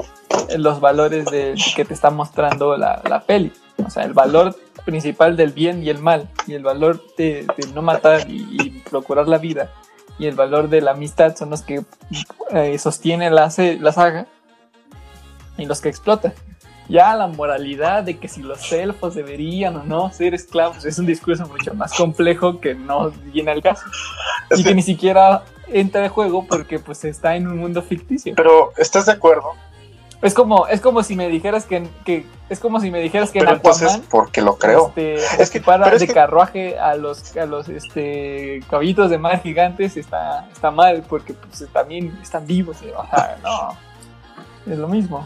los 0.57 0.79
valores 0.79 1.25
de, 1.25 1.55
que 1.75 1.85
te 1.85 1.93
está 1.93 2.09
mostrando 2.09 2.77
la, 2.77 3.01
la 3.07 3.21
peli. 3.21 3.51
O 3.85 3.89
sea, 3.89 4.03
el 4.03 4.13
valor 4.13 4.55
principal 4.85 5.37
del 5.37 5.51
bien 5.51 5.83
y 5.83 5.89
el 5.89 5.99
mal, 5.99 6.27
y 6.47 6.53
el 6.53 6.63
valor 6.63 7.01
de, 7.17 7.45
de 7.57 7.67
no 7.73 7.81
matar 7.81 8.29
y, 8.29 8.47
y 8.51 8.69
procurar 8.89 9.27
la 9.27 9.37
vida, 9.37 9.71
y 10.17 10.25
el 10.27 10.35
valor 10.35 10.69
de 10.69 10.81
la 10.81 10.91
amistad 10.91 11.35
son 11.35 11.51
los 11.51 11.61
que 11.61 11.83
eh, 12.51 12.77
sostiene 12.77 13.29
la, 13.29 13.51
la 13.79 13.91
saga 13.91 14.27
y 15.57 15.65
los 15.65 15.81
que 15.81 15.89
explota. 15.89 16.33
Ya 16.89 17.15
la 17.15 17.27
moralidad 17.27 18.03
de 18.03 18.17
que 18.17 18.27
si 18.27 18.41
los 18.41 18.71
elfos 18.71 19.13
deberían 19.13 19.75
o 19.75 19.83
no 19.83 20.11
ser 20.11 20.33
esclavos 20.33 20.83
es 20.85 20.97
un 20.97 21.05
discurso 21.05 21.47
mucho 21.47 21.73
más 21.75 21.93
complejo 21.93 22.59
que 22.59 22.73
no 22.73 23.11
viene 23.31 23.51
al 23.51 23.61
caso 23.61 23.85
y 24.57 24.63
que 24.63 24.73
ni 24.73 24.81
siquiera 24.81 25.43
entra 25.73 26.03
en 26.05 26.09
juego 26.11 26.45
porque 26.47 26.79
pues 26.79 27.03
está 27.05 27.35
en 27.35 27.47
un 27.47 27.57
mundo 27.57 27.81
ficticio. 27.81 28.33
Pero, 28.35 28.71
¿estás 28.77 29.05
de 29.07 29.13
acuerdo? 29.13 29.53
Es 30.21 30.33
como, 30.33 30.67
es 30.67 30.81
como 30.81 31.01
si 31.01 31.15
me 31.15 31.29
dijeras 31.29 31.65
que, 31.65 31.87
que 32.03 32.25
es 32.49 32.59
como 32.59 32.81
si 32.81 32.91
me 32.91 32.99
dijeras 32.99 33.31
que 33.31 33.39
Pero 33.39 33.51
en 33.51 33.57
entonces, 33.57 33.87
Aquaman 33.87 34.07
porque 34.09 34.41
lo 34.41 34.57
creo. 34.57 34.87
este, 34.89 35.15
Es 35.15 35.49
que- 35.49 35.59
es 35.93 35.99
de 36.01 36.07
que- 36.07 36.13
carruaje 36.13 36.77
a 36.77 36.95
los 36.95 37.37
a 37.37 37.45
los 37.45 37.69
este 37.69 38.61
caballitos 38.69 39.09
de 39.09 39.17
mar 39.17 39.41
gigantes 39.41 39.95
está, 39.95 40.45
está 40.51 40.71
mal 40.71 41.05
porque 41.07 41.33
pues 41.33 41.65
también 41.71 42.19
están 42.21 42.45
vivos. 42.45 42.81
eh, 42.81 42.93
O 42.97 43.05
sea, 43.09 43.37
no. 43.43 43.77
Es 44.73 44.77
lo 44.77 44.89
mismo. 44.89 45.25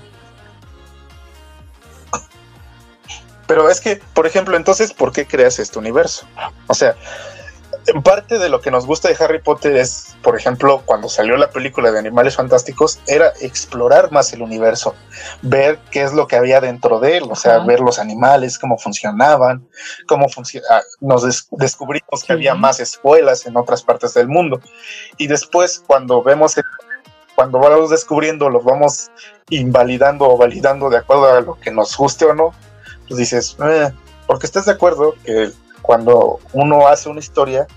Pero 3.47 3.69
es 3.69 3.81
que, 3.81 3.99
por 4.13 4.25
ejemplo, 4.25 4.55
entonces, 4.55 4.93
¿por 4.93 5.11
qué 5.11 5.25
creas 5.27 5.59
este 5.59 5.77
universo? 5.77 6.25
O 6.67 6.73
sea, 6.73 6.95
parte 8.03 8.39
de 8.39 8.49
lo 8.49 8.61
que 8.61 8.71
nos 8.71 8.85
gusta 8.85 9.09
de 9.09 9.17
Harry 9.19 9.39
Potter 9.41 9.75
es, 9.75 10.15
por 10.21 10.37
ejemplo, 10.37 10.81
cuando 10.85 11.09
salió 11.09 11.35
la 11.37 11.49
película 11.49 11.91
de 11.91 11.99
Animales 11.99 12.35
Fantásticos, 12.35 12.99
era 13.07 13.33
explorar 13.41 14.11
más 14.11 14.31
el 14.33 14.41
universo, 14.41 14.95
ver 15.41 15.79
qué 15.91 16.03
es 16.03 16.13
lo 16.13 16.27
que 16.27 16.35
había 16.35 16.61
dentro 16.61 16.99
de 16.99 17.17
él, 17.17 17.23
o 17.29 17.35
sea, 17.35 17.59
ver 17.59 17.79
los 17.81 17.99
animales, 17.99 18.57
cómo 18.57 18.77
funcionaban, 18.77 19.67
cómo 20.07 20.29
funciona. 20.29 20.67
Nos 21.01 21.23
des- 21.23 21.47
descubrimos 21.51 22.23
que 22.25 22.33
había 22.33 22.55
más 22.55 22.79
escuelas 22.79 23.45
en 23.45 23.57
otras 23.57 23.83
partes 23.83 24.13
del 24.13 24.27
mundo. 24.27 24.61
Y 25.17 25.27
después, 25.27 25.83
cuando 25.85 26.23
vemos, 26.23 26.57
el- 26.57 26.63
cuando 27.35 27.59
vamos 27.59 27.89
descubriendo, 27.89 28.49
los 28.49 28.63
vamos 28.63 29.09
invalidando 29.49 30.29
o 30.29 30.37
validando 30.37 30.89
de 30.89 30.97
acuerdo 30.97 31.25
a 31.33 31.41
lo 31.41 31.59
que 31.59 31.71
nos 31.71 31.97
guste 31.97 32.25
o 32.25 32.33
no, 32.33 32.53
pues 33.07 33.17
dices, 33.17 33.57
eh, 33.65 33.91
porque 34.27 34.45
estás 34.45 34.65
de 34.65 34.71
acuerdo 34.71 35.15
que 35.25 35.51
cuando 35.83 36.39
uno 36.53 36.87
hace 36.87 37.09
una 37.09 37.19
historia 37.19 37.67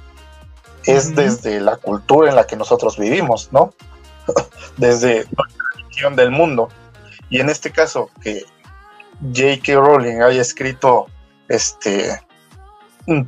es 0.85 1.15
desde 1.15 1.61
la 1.61 1.77
cultura 1.77 2.31
en 2.31 2.37
la 2.37 2.47
que 2.47 2.57
nosotros 2.57 2.97
vivimos, 2.97 3.49
¿no? 3.53 3.75
desde 4.77 5.25
la 5.25 5.87
visión 5.89 6.17
del 6.17 6.31
mundo. 6.31 6.69
Y 7.29 7.41
en 7.41 7.51
este 7.51 7.73
caso, 7.73 8.09
que 8.23 8.45
J.K. 9.21 9.75
Rowling 9.75 10.23
haya 10.23 10.41
escrito 10.41 11.07
este 11.49 12.21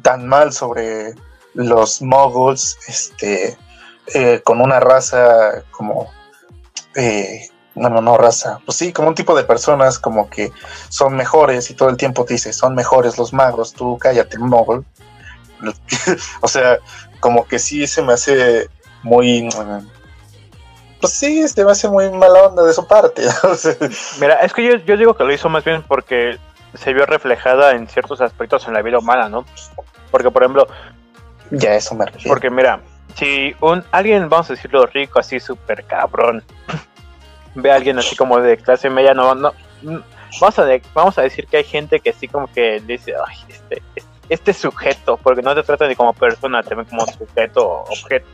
tan 0.02 0.26
mal 0.28 0.52
sobre 0.52 1.14
los 1.54 2.00
muggles, 2.00 2.78
este, 2.86 3.58
eh, 4.14 4.40
con 4.44 4.60
una 4.60 4.78
raza 4.78 5.64
como 5.72 6.08
eh, 6.94 7.48
no, 7.78 7.88
no, 7.88 8.00
no 8.00 8.16
raza, 8.16 8.60
pues 8.64 8.76
sí, 8.76 8.92
como 8.92 9.08
un 9.08 9.14
tipo 9.14 9.34
de 9.34 9.44
personas 9.44 9.98
como 9.98 10.28
que 10.28 10.52
son 10.88 11.16
mejores 11.16 11.70
y 11.70 11.74
todo 11.74 11.88
el 11.88 11.96
tiempo 11.96 12.24
te 12.24 12.34
dice, 12.34 12.52
son 12.52 12.74
mejores 12.74 13.18
los 13.18 13.32
magos, 13.32 13.72
tú 13.72 13.98
cállate, 13.98 14.38
mogul. 14.38 14.84
o 16.40 16.48
sea, 16.48 16.78
como 17.20 17.46
que 17.46 17.58
sí 17.58 17.86
se 17.86 18.02
me 18.02 18.12
hace 18.12 18.68
muy... 19.02 19.48
Pues 21.00 21.12
sí, 21.12 21.46
se 21.46 21.64
me 21.64 21.70
hace 21.70 21.88
muy 21.88 22.10
mala 22.10 22.42
onda 22.44 22.64
de 22.64 22.72
su 22.72 22.86
parte. 22.86 23.22
Mira, 24.20 24.34
es 24.40 24.52
que 24.52 24.64
yo, 24.64 24.76
yo 24.84 24.96
digo 24.96 25.14
que 25.14 25.22
lo 25.22 25.32
hizo 25.32 25.48
más 25.48 25.64
bien 25.64 25.84
porque 25.86 26.38
se 26.74 26.92
vio 26.92 27.06
reflejada 27.06 27.72
en 27.72 27.86
ciertos 27.88 28.20
aspectos 28.20 28.66
en 28.66 28.74
la 28.74 28.82
vida 28.82 28.98
humana, 28.98 29.28
¿no? 29.28 29.44
Porque, 30.10 30.30
por 30.30 30.42
ejemplo, 30.42 30.66
ya 31.50 31.74
eso 31.74 31.94
me 31.94 32.06
refiero. 32.06 32.28
porque 32.28 32.50
mira, 32.50 32.80
si 33.16 33.54
un 33.60 33.84
alguien, 33.90 34.28
vamos 34.28 34.50
a 34.50 34.54
decirlo 34.54 34.86
rico, 34.86 35.18
así 35.18 35.40
súper 35.40 35.84
cabrón, 35.84 36.42
ve 37.54 37.70
a 37.70 37.76
alguien 37.76 37.98
así 37.98 38.16
como 38.16 38.38
de 38.40 38.56
clase 38.56 38.88
media, 38.90 39.14
no, 39.14 39.34
no, 39.34 39.52
mm, 39.82 39.96
vamos 40.40 40.58
a, 40.58 40.64
de- 40.64 40.82
vamos 40.94 41.18
a 41.18 41.22
decir 41.22 41.46
que 41.46 41.58
hay 41.58 41.64
gente 41.64 42.00
que 42.00 42.12
sí 42.12 42.28
como 42.28 42.46
que 42.52 42.80
dice, 42.80 43.14
ay, 43.26 43.36
este, 43.48 43.82
este, 44.28 44.52
sujeto, 44.52 45.16
porque 45.16 45.42
no 45.42 45.54
te 45.54 45.62
tratan 45.62 45.88
ni 45.88 45.96
como 45.96 46.12
persona, 46.12 46.62
te 46.62 46.74
ven 46.74 46.84
como 46.86 47.06
sujeto 47.06 47.66
o 47.66 47.84
objeto. 47.84 48.28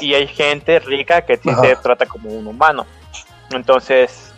Y 0.00 0.14
hay 0.14 0.28
gente 0.28 0.78
rica 0.78 1.22
que 1.22 1.36
sí 1.36 1.50
Ajá. 1.50 1.62
te 1.62 1.76
trata 1.76 2.06
como 2.06 2.30
un 2.30 2.46
humano. 2.46 2.86
Entonces, 3.50 4.32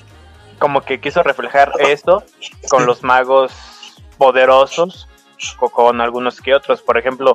como 0.58 0.80
que 0.82 1.00
quiso 1.00 1.22
reflejar 1.22 1.72
esto 1.80 2.22
con 2.68 2.86
los 2.86 3.02
magos 3.02 3.52
poderosos 4.16 5.08
o 5.58 5.68
con 5.68 6.00
algunos 6.00 6.40
que 6.40 6.54
otros. 6.54 6.80
Por 6.80 6.96
ejemplo, 6.96 7.34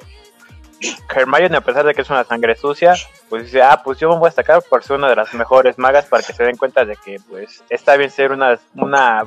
Hermione, 1.13 1.57
a 1.57 1.61
pesar 1.61 1.85
de 1.85 1.93
que 1.93 2.01
es 2.01 2.09
una 2.09 2.23
sangre 2.23 2.55
sucia, 2.55 2.93
pues 3.29 3.45
dice, 3.45 3.61
ah, 3.61 3.81
pues 3.83 3.99
yo 3.99 4.09
me 4.09 4.17
voy 4.17 4.27
a 4.27 4.29
destacar 4.29 4.61
por 4.63 4.83
ser 4.83 4.97
una 4.97 5.09
de 5.09 5.15
las 5.15 5.33
mejores 5.33 5.77
magas 5.77 6.05
para 6.05 6.23
que 6.23 6.33
se 6.33 6.43
den 6.43 6.57
cuenta 6.57 6.85
de 6.85 6.95
que, 6.95 7.19
pues, 7.29 7.63
está 7.69 7.95
bien 7.97 8.09
ser 8.09 8.31
una, 8.31 8.59
una 8.75 9.23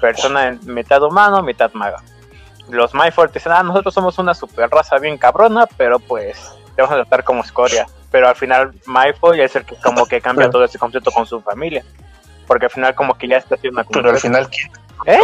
persona 0.00 0.48
en 0.48 0.60
mitad 0.64 1.02
humano, 1.02 1.42
mitad 1.42 1.72
maga. 1.72 2.02
Los 2.68 2.94
Myford 2.94 3.32
dicen, 3.32 3.52
ah, 3.52 3.62
nosotros 3.62 3.94
somos 3.94 4.18
una 4.18 4.34
super 4.34 4.68
raza 4.70 4.98
bien 4.98 5.18
cabrona, 5.18 5.66
pero 5.76 5.98
pues, 5.98 6.36
te 6.74 6.82
vamos 6.82 6.92
a 6.92 7.02
tratar 7.02 7.24
como 7.24 7.42
escoria. 7.42 7.86
Pero 8.10 8.28
al 8.28 8.36
final, 8.36 8.72
Myford 8.86 9.40
es 9.40 9.56
el 9.56 9.64
que 9.64 9.76
como 9.76 10.06
que 10.06 10.20
cambia 10.20 10.50
todo 10.50 10.64
ese 10.64 10.78
concepto 10.78 11.10
con 11.10 11.26
su 11.26 11.40
familia. 11.40 11.84
Porque 12.46 12.66
al 12.66 12.70
final 12.70 12.94
como 12.94 13.14
que 13.18 13.28
ya 13.28 13.38
está 13.38 13.56
haciendo 13.56 13.80
una 13.80 13.88
Pero 13.88 14.10
al 14.10 14.18
final, 14.18 14.48
¿quién? 14.48 14.70
¿Eh? 15.06 15.20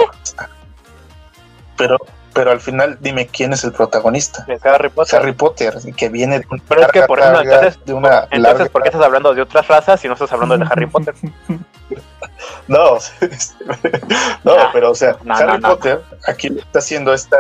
Pero, 1.77 1.99
pero 2.33 2.51
al 2.51 2.61
final, 2.61 2.99
dime 3.01 3.27
quién 3.27 3.53
es 3.53 3.65
el 3.65 3.73
protagonista. 3.73 4.45
Es 4.49 4.65
Harry 4.65 4.89
Potter. 4.89 5.19
Harry 5.21 5.33
Potter, 5.33 5.75
que 5.97 6.09
viene 6.09 6.41
de 6.41 6.47
una 6.51 6.63
Pero 6.69 6.81
es 6.83 6.89
que, 6.89 7.03
por 7.03 7.19
carga- 7.21 7.43
entonces- 7.43 7.85
de 7.85 7.93
una 7.95 8.09
Entonces, 8.31 8.39
larga 8.41 8.65
¿por 8.67 8.83
qué 8.83 8.89
estás 8.89 9.03
hablando 9.03 9.35
de 9.35 9.43
otras 9.43 9.67
razas 9.69 10.05
y 10.05 10.09
no 10.09 10.15
estás 10.15 10.33
hablando 10.33 10.57
de 10.59 10.65
Harry 10.71 10.87
Potter? 10.87 11.15
No, 12.67 12.97
no, 14.45 14.55
pero 14.73 14.91
o 14.91 14.95
sea, 14.95 15.17
Harry. 15.29 15.61
Potter 15.61 16.01
aquí 16.27 16.49
está 16.59 16.79
haciendo 16.79 17.13
esta. 17.13 17.37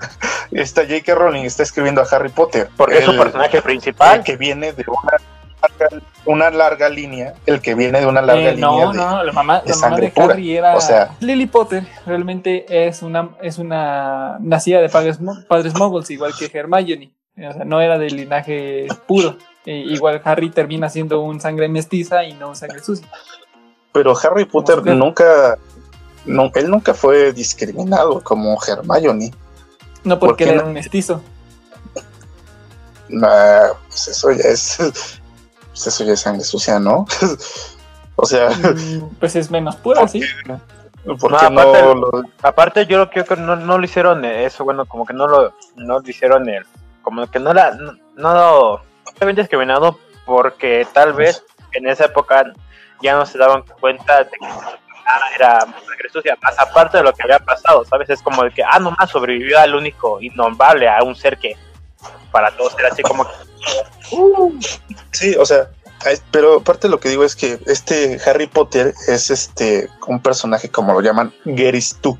Esta 0.50 0.82
J.K. 0.82 1.14
Rowling 1.14 1.44
está 1.44 1.62
escribiendo 1.62 2.00
a 2.00 2.04
Harry 2.10 2.30
Potter. 2.30 2.68
Porque 2.76 2.98
es 2.98 3.04
su 3.04 3.16
personaje 3.16 3.60
principal. 3.60 4.22
que 4.24 4.36
viene 4.36 4.72
de 4.72 4.84
una 4.88 5.18
larga, 5.60 6.02
una 6.24 6.50
larga 6.50 6.88
línea, 6.88 7.34
el 7.46 7.60
que 7.60 7.74
viene 7.74 8.00
de 8.00 8.06
una 8.06 8.22
larga 8.22 8.50
Eh, 8.50 8.56
no, 8.56 8.70
línea. 8.72 8.86
de- 8.88 8.96
no, 8.96 9.24
la 9.24 9.32
mamá, 9.32 9.60
de 9.60 9.70
la 9.70 9.76
mamá 9.76 9.96
de 9.96 10.12
era 10.56 10.76
O 10.76 10.80
sea- 10.80 11.16
Lily 11.20 11.46
Potter. 11.46 11.84
Realmente 12.06 12.88
es 12.88 13.02
una, 13.02 13.30
es 13.42 13.58
una 13.58 14.38
nacida 14.40 14.80
de 14.80 14.88
padres, 14.88 15.18
padres 15.48 15.74
moguls, 15.74 16.10
igual 16.10 16.32
que 16.38 16.50
Hermione. 16.56 17.12
O 17.36 17.52
sea, 17.52 17.64
no 17.64 17.80
era 17.80 17.98
de 17.98 18.10
linaje 18.10 18.86
puro. 19.06 19.36
Eh, 19.66 19.84
igual 19.86 20.20
Harry 20.24 20.50
termina 20.50 20.88
siendo 20.88 21.20
un 21.20 21.40
sangre 21.40 21.68
mestiza 21.68 22.24
y 22.24 22.34
no 22.34 22.48
un 22.48 22.56
sangre 22.56 22.80
sucia. 22.82 23.06
Pero 23.92 24.14
Harry 24.18 24.44
Potter 24.44 24.84
nunca, 24.94 25.58
no, 26.26 26.50
él 26.54 26.70
nunca 26.70 26.94
fue 26.94 27.32
discriminado 27.32 28.20
como 28.22 28.56
Hermione. 28.66 29.32
No 30.04 30.18
¿Por 30.18 30.30
porque 30.30 30.44
él 30.44 30.50
era 30.50 30.62
no? 30.62 30.68
un 30.68 30.74
mestizo. 30.74 31.22
Nah, 33.08 33.68
pues 33.88 34.08
eso 34.08 34.30
ya 34.30 34.44
es, 34.50 35.19
pues 35.82 35.94
eso 35.94 36.04
ya 36.04 36.12
es 36.12 36.20
sangre 36.20 36.44
sucia, 36.44 36.78
¿no? 36.78 37.06
o 38.16 38.26
sea, 38.26 38.50
Mm, 38.50 39.16
Pues 39.18 39.34
es 39.36 39.50
menos 39.50 39.76
pura, 39.76 40.06
sí. 40.08 40.22
¿por 41.18 41.30
No, 41.32 41.38
aparte- 41.38 41.82
lo- 41.94 42.22
Aparte, 42.42 42.86
yo 42.86 43.08
creo 43.08 43.24
que 43.24 43.36
no, 43.36 43.56
no 43.56 43.78
lo 43.78 43.84
hicieron 43.84 44.24
eso, 44.24 44.64
bueno, 44.64 44.84
como 44.86 45.06
que 45.06 45.14
no 45.14 45.26
lo, 45.26 45.54
no 45.76 45.98
lo 46.00 46.08
hicieron 46.08 46.48
el, 46.48 46.66
como 47.02 47.26
que 47.30 47.38
no 47.38 47.52
era, 47.52 47.70
no, 47.72 47.92
no 48.16 48.80
está 49.06 49.24
bien 49.24 49.36
discriminado 49.36 49.98
porque 50.26 50.86
tal 50.92 51.14
vez 51.14 51.42
en 51.72 51.88
esa 51.88 52.04
época 52.06 52.52
ya 53.00 53.14
no 53.14 53.24
se 53.24 53.38
daban 53.38 53.62
cuenta 53.80 54.24
de 54.24 54.30
que 54.30 54.36
era 55.36 55.66
sucia, 56.12 56.36
más 56.42 56.58
aparte 56.58 56.98
de 56.98 57.04
lo 57.04 57.12
que 57.12 57.22
había 57.22 57.38
pasado, 57.38 57.84
¿sabes? 57.84 58.10
Es 58.10 58.20
como 58.22 58.42
de 58.44 58.50
que, 58.50 58.62
ah, 58.62 58.78
nomás 58.78 59.10
sobrevivió 59.10 59.58
al 59.58 59.74
único 59.74 60.20
innombrable, 60.20 60.88
a 60.88 61.02
un 61.02 61.14
ser 61.16 61.38
que 61.38 61.56
para 62.30 62.56
todos 62.56 62.74
era 62.78 62.88
así 62.88 63.02
como 63.02 63.24
que... 63.24 63.32
Sí, 65.12 65.36
o 65.38 65.44
sea, 65.44 65.70
pero 66.30 66.62
parte 66.62 66.88
de 66.88 66.92
lo 66.92 67.00
que 67.00 67.10
digo 67.10 67.24
es 67.24 67.36
que 67.36 67.60
este 67.66 68.18
Harry 68.24 68.46
Potter 68.46 68.94
es 69.08 69.30
este 69.30 69.88
un 70.06 70.20
personaje 70.20 70.70
como 70.70 70.92
lo 70.92 71.00
llaman 71.00 71.32
Geris 71.44 71.98
tú. 72.00 72.18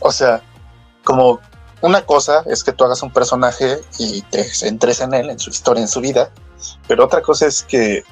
O 0.00 0.10
sea, 0.10 0.42
como 1.04 1.40
una 1.80 2.04
cosa 2.06 2.44
es 2.46 2.64
que 2.64 2.72
tú 2.72 2.84
hagas 2.84 3.02
un 3.02 3.12
personaje 3.12 3.78
y 3.98 4.22
te 4.22 4.44
centres 4.44 5.00
en 5.00 5.14
él, 5.14 5.30
en 5.30 5.38
su 5.38 5.50
historia, 5.50 5.82
en 5.82 5.88
su 5.88 6.00
vida, 6.00 6.30
pero 6.88 7.04
otra 7.04 7.22
cosa 7.22 7.46
es 7.46 7.62
que 7.62 8.04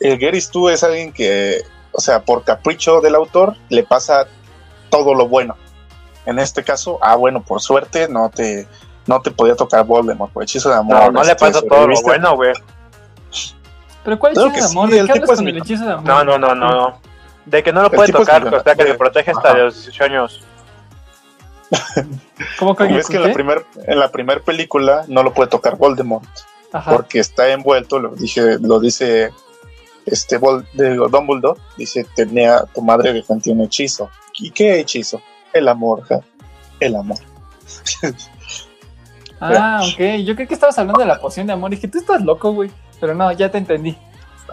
el 0.00 0.18
Geris 0.18 0.50
tú 0.50 0.68
es 0.68 0.82
alguien 0.82 1.12
que, 1.12 1.62
o 1.92 2.00
sea, 2.00 2.24
por 2.24 2.44
capricho 2.44 3.00
del 3.00 3.14
autor 3.14 3.56
le 3.68 3.84
pasa 3.84 4.26
todo 4.90 5.14
lo 5.14 5.28
bueno. 5.28 5.56
En 6.26 6.38
este 6.38 6.64
caso, 6.64 6.98
ah, 7.02 7.16
bueno, 7.16 7.42
por 7.42 7.60
suerte 7.60 8.08
no 8.08 8.30
te 8.30 8.66
no 9.06 9.20
te 9.20 9.30
podía 9.30 9.54
tocar 9.54 9.84
Voldemort 9.84 10.32
por 10.32 10.42
hechizo 10.42 10.68
de 10.68 10.76
amor. 10.76 10.96
No, 10.96 11.10
no 11.10 11.22
le 11.22 11.32
este, 11.32 11.46
pasa 11.46 11.60
todo 11.62 11.86
lo 11.86 12.00
bueno, 12.02 12.36
güey. 12.36 12.52
Pero 14.04 14.18
¿cuál 14.18 14.32
Claro 14.34 14.50
hechizo 14.50 14.54
que 14.54 14.66
de 14.66 14.72
amor? 14.72 14.88
sí, 14.88 14.94
¿De 14.94 15.06
qué 15.06 15.12
hablas 15.12 15.30
es 15.30 15.36
con 15.36 15.48
el 15.48 15.56
hechizo 15.58 15.84
de 15.84 15.92
amor? 15.92 16.04
No, 16.04 16.24
no, 16.24 16.38
no, 16.38 16.54
no, 16.54 16.70
no. 16.70 17.00
De 17.46 17.62
que 17.62 17.72
no 17.72 17.82
lo 17.82 17.88
El 17.88 17.96
puede 17.96 18.12
tocar, 18.12 18.54
o 18.54 18.62
sea, 18.62 18.74
que 18.74 18.84
le 18.84 18.94
protege 18.94 19.30
hasta 19.30 19.50
Ajá. 19.50 19.58
los 19.58 19.74
18 19.74 20.04
años. 20.04 20.42
¿Cómo 22.58 22.76
que 22.76 22.84
Es 22.98 23.08
que 23.08 23.16
en 23.16 23.22
la, 23.22 23.32
primer, 23.32 23.64
en 23.86 23.98
la 23.98 24.10
primer 24.10 24.42
película 24.42 25.04
no 25.08 25.22
lo 25.22 25.32
puede 25.32 25.50
tocar 25.50 25.76
Voldemort 25.76 26.28
Ajá. 26.72 26.92
porque 26.92 27.18
está 27.18 27.48
envuelto, 27.48 27.98
lo, 27.98 28.14
dije, 28.14 28.58
lo 28.60 28.78
dice 28.80 29.30
este 30.06 30.38
de 30.74 30.96
Dumbledore, 30.96 31.60
dice, 31.76 32.06
tenía 32.14 32.64
tu 32.74 32.82
madre 32.82 33.12
defendía 33.12 33.54
un 33.54 33.62
hechizo. 33.62 34.10
¿Y 34.38 34.50
qué 34.50 34.80
hechizo? 34.80 35.20
El 35.52 35.68
amor, 35.68 36.02
ja, 36.02 36.20
el 36.80 36.96
amor. 36.96 37.18
Ah, 39.44 39.80
ok. 39.82 40.24
Yo 40.24 40.34
creo 40.34 40.48
que 40.48 40.54
estabas 40.54 40.78
hablando 40.78 41.00
de 41.00 41.06
la 41.06 41.18
poción 41.20 41.46
de 41.46 41.52
amor. 41.52 41.72
Y 41.72 41.76
dije, 41.76 41.88
tú 41.88 41.98
estás 41.98 42.22
loco, 42.22 42.52
güey. 42.52 42.70
Pero 43.00 43.14
no, 43.14 43.30
ya 43.32 43.50
te 43.50 43.58
entendí. 43.58 43.96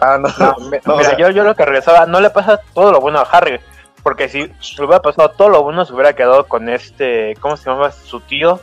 Ah, 0.00 0.18
no, 0.18 0.28
No, 0.38 0.50
o 0.56 0.96
mira, 0.96 1.10
sea, 1.10 1.16
yo, 1.18 1.30
yo 1.30 1.44
lo 1.44 1.54
que 1.54 1.64
regresaba, 1.64 2.06
no 2.06 2.20
le 2.20 2.30
pasa 2.30 2.60
todo 2.74 2.92
lo 2.92 3.00
bueno 3.00 3.18
a 3.18 3.22
Harry. 3.22 3.60
Porque 4.02 4.28
si 4.28 4.46
le 4.46 4.84
hubiera 4.84 5.00
pasado 5.00 5.30
todo 5.30 5.48
lo 5.48 5.62
bueno, 5.62 5.84
se 5.84 5.92
hubiera 5.92 6.12
quedado 6.14 6.46
con 6.48 6.68
este, 6.68 7.34
¿cómo 7.40 7.56
se 7.56 7.70
llama? 7.70 7.92
Su 7.92 8.20
tío, 8.20 8.58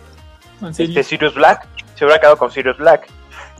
este 0.77 1.03
Sirius 1.03 1.33
Black. 1.35 1.65
Se 1.95 2.03
hubiera 2.05 2.19
quedado 2.19 2.37
con 2.37 2.51
Sirius 2.51 2.77
Black. 2.77 3.07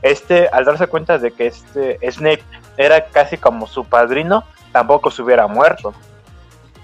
Este, 0.02 0.48
al 0.52 0.64
darse 0.64 0.86
cuenta 0.86 1.18
de 1.18 1.30
que 1.30 1.46
este 1.46 1.98
Snape 2.10 2.42
era 2.76 3.06
casi 3.06 3.36
como 3.38 3.66
su 3.66 3.84
padrino, 3.84 4.44
tampoco 4.72 5.10
se 5.10 5.22
hubiera 5.22 5.46
muerto. 5.46 5.94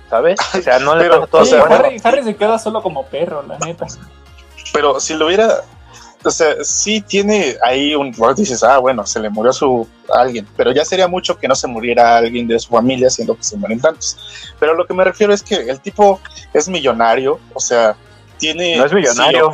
¿Sabes? 0.08 0.38
O 0.54 0.60
sea, 0.62 0.78
no 0.78 0.94
le 0.94 1.02
Pero, 1.04 1.20
pasa 1.20 1.30
todo 1.30 1.44
Sí, 1.44 1.50
lo 1.52 1.56
sea, 1.58 1.66
bueno. 1.68 1.84
Harry, 1.84 2.00
Harry 2.04 2.22
se 2.24 2.36
queda 2.36 2.58
solo 2.58 2.82
como 2.82 3.04
perro, 3.06 3.42
la 3.42 3.58
neta. 3.58 3.86
pero 4.72 5.00
si 5.00 5.14
lo 5.14 5.26
hubiera, 5.26 5.62
o 6.26 6.30
sea, 6.30 6.56
sí 6.62 7.00
tiene 7.00 7.56
ahí 7.62 7.94
un, 7.94 8.14
dices, 8.36 8.62
ah, 8.62 8.78
bueno, 8.78 9.06
se 9.06 9.20
le 9.20 9.30
murió 9.30 9.52
su 9.52 9.86
alguien, 10.12 10.46
pero 10.56 10.72
ya 10.72 10.84
sería 10.84 11.08
mucho 11.08 11.38
que 11.38 11.48
no 11.48 11.54
se 11.54 11.66
muriera 11.66 12.16
alguien 12.16 12.46
de 12.46 12.58
su 12.58 12.70
familia, 12.70 13.10
siendo 13.10 13.36
que 13.36 13.42
se 13.42 13.56
mueren 13.56 13.80
tantos. 13.80 14.16
Pero 14.58 14.74
lo 14.74 14.86
que 14.86 14.94
me 14.94 15.04
refiero 15.04 15.32
es 15.32 15.42
que 15.42 15.54
el 15.54 15.80
tipo 15.80 16.20
es 16.52 16.68
millonario, 16.68 17.38
o 17.54 17.60
sea, 17.60 17.96
tiene... 18.38 18.76
No 18.76 18.84
es 18.84 18.92
millonario. 18.92 19.50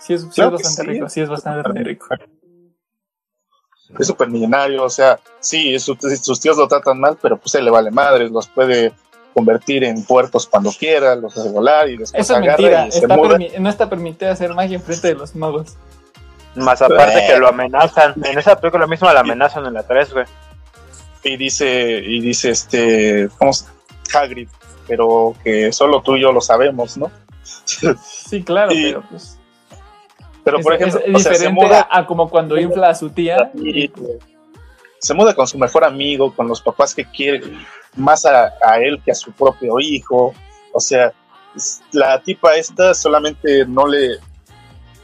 sí, 0.00 0.14
es, 0.14 0.26
sí 0.30 0.40
bastante 0.42 0.82
sí. 0.82 0.86
rico. 0.88 1.08
Sí, 1.08 1.20
es 1.20 1.28
bastante 1.28 1.68
rico. 1.82 2.06
es 3.98 4.06
súper 4.06 4.28
millonario, 4.28 4.82
o 4.84 4.90
sea, 4.90 5.18
sí, 5.40 5.78
su- 5.78 5.96
sus 6.20 6.40
tíos 6.40 6.56
lo 6.56 6.66
tratan 6.66 6.98
mal, 6.98 7.16
pero 7.20 7.38
pues 7.38 7.54
él 7.54 7.64
le 7.64 7.70
vale 7.70 7.90
madres, 7.90 8.30
los 8.30 8.48
puede 8.48 8.92
convertir 9.34 9.84
en 9.84 10.04
puertos 10.04 10.46
cuando 10.46 10.70
quiera, 10.70 11.14
los 11.16 11.36
hace 11.36 11.50
volar 11.50 11.88
y 11.90 11.96
después 11.96 12.22
Eso 12.24 12.32
es 12.34 12.38
agarra 12.38 12.56
mentira. 12.56 12.86
y 12.86 12.92
se 12.92 12.98
Está 13.00 13.16
muda. 13.16 13.38
no 13.58 13.68
está 13.68 13.90
permitido 13.90 14.30
hacer 14.30 14.54
magia 14.54 14.76
enfrente 14.76 15.08
de 15.08 15.14
los 15.14 15.34
magos. 15.34 15.76
Más 16.54 16.80
aparte 16.80 17.18
Eh. 17.18 17.26
que 17.26 17.38
lo 17.38 17.48
amenazan. 17.48 18.14
En 18.24 18.38
esa 18.38 18.58
película 18.60 18.86
misma 18.86 19.12
la 19.12 19.20
amenazan 19.20 19.66
en 19.66 19.74
la 19.74 19.82
3, 19.82 20.12
güey. 20.12 20.24
y 21.26 21.36
dice, 21.38 22.02
y 22.04 22.20
dice 22.20 22.50
este, 22.50 23.28
¿cómo 23.38 23.52
se- 23.54 23.64
Hagrid, 24.14 24.46
pero 24.86 25.34
que 25.42 25.72
solo 25.72 26.02
tú 26.02 26.16
y 26.16 26.20
yo 26.20 26.30
lo 26.32 26.40
sabemos, 26.42 26.96
¿no? 26.98 27.10
Sí, 27.42 28.42
claro, 28.42 28.72
Y- 28.72 28.84
pero 28.92 29.02
pues. 29.10 29.38
Pero 30.44 30.60
por 30.60 30.74
es, 30.74 30.80
ejemplo, 30.80 31.00
es 31.00 31.14
o 31.14 31.18
sea, 31.18 31.32
se 31.32 31.38
diferente 31.38 31.62
muda, 31.66 31.88
a, 31.90 32.00
a 32.00 32.06
como 32.06 32.28
cuando 32.28 32.58
infla 32.58 32.90
a 32.90 32.94
su 32.94 33.08
tía. 33.10 33.50
y- 33.54 33.90
se 34.98 35.14
muda 35.14 35.34
con 35.34 35.46
su 35.46 35.58
mejor 35.58 35.84
amigo, 35.84 36.34
con 36.34 36.46
los 36.48 36.60
papás 36.62 36.94
que 36.94 37.04
quieren 37.06 37.64
más 37.96 38.24
a, 38.26 38.52
a 38.64 38.78
él 38.78 39.00
que 39.04 39.10
a 39.12 39.14
su 39.14 39.32
propio 39.32 39.78
hijo. 39.80 40.34
O 40.72 40.80
sea, 40.80 41.12
la 41.92 42.20
tipa 42.22 42.54
esta 42.56 42.94
solamente 42.94 43.64
no 43.66 43.86
le. 43.86 44.18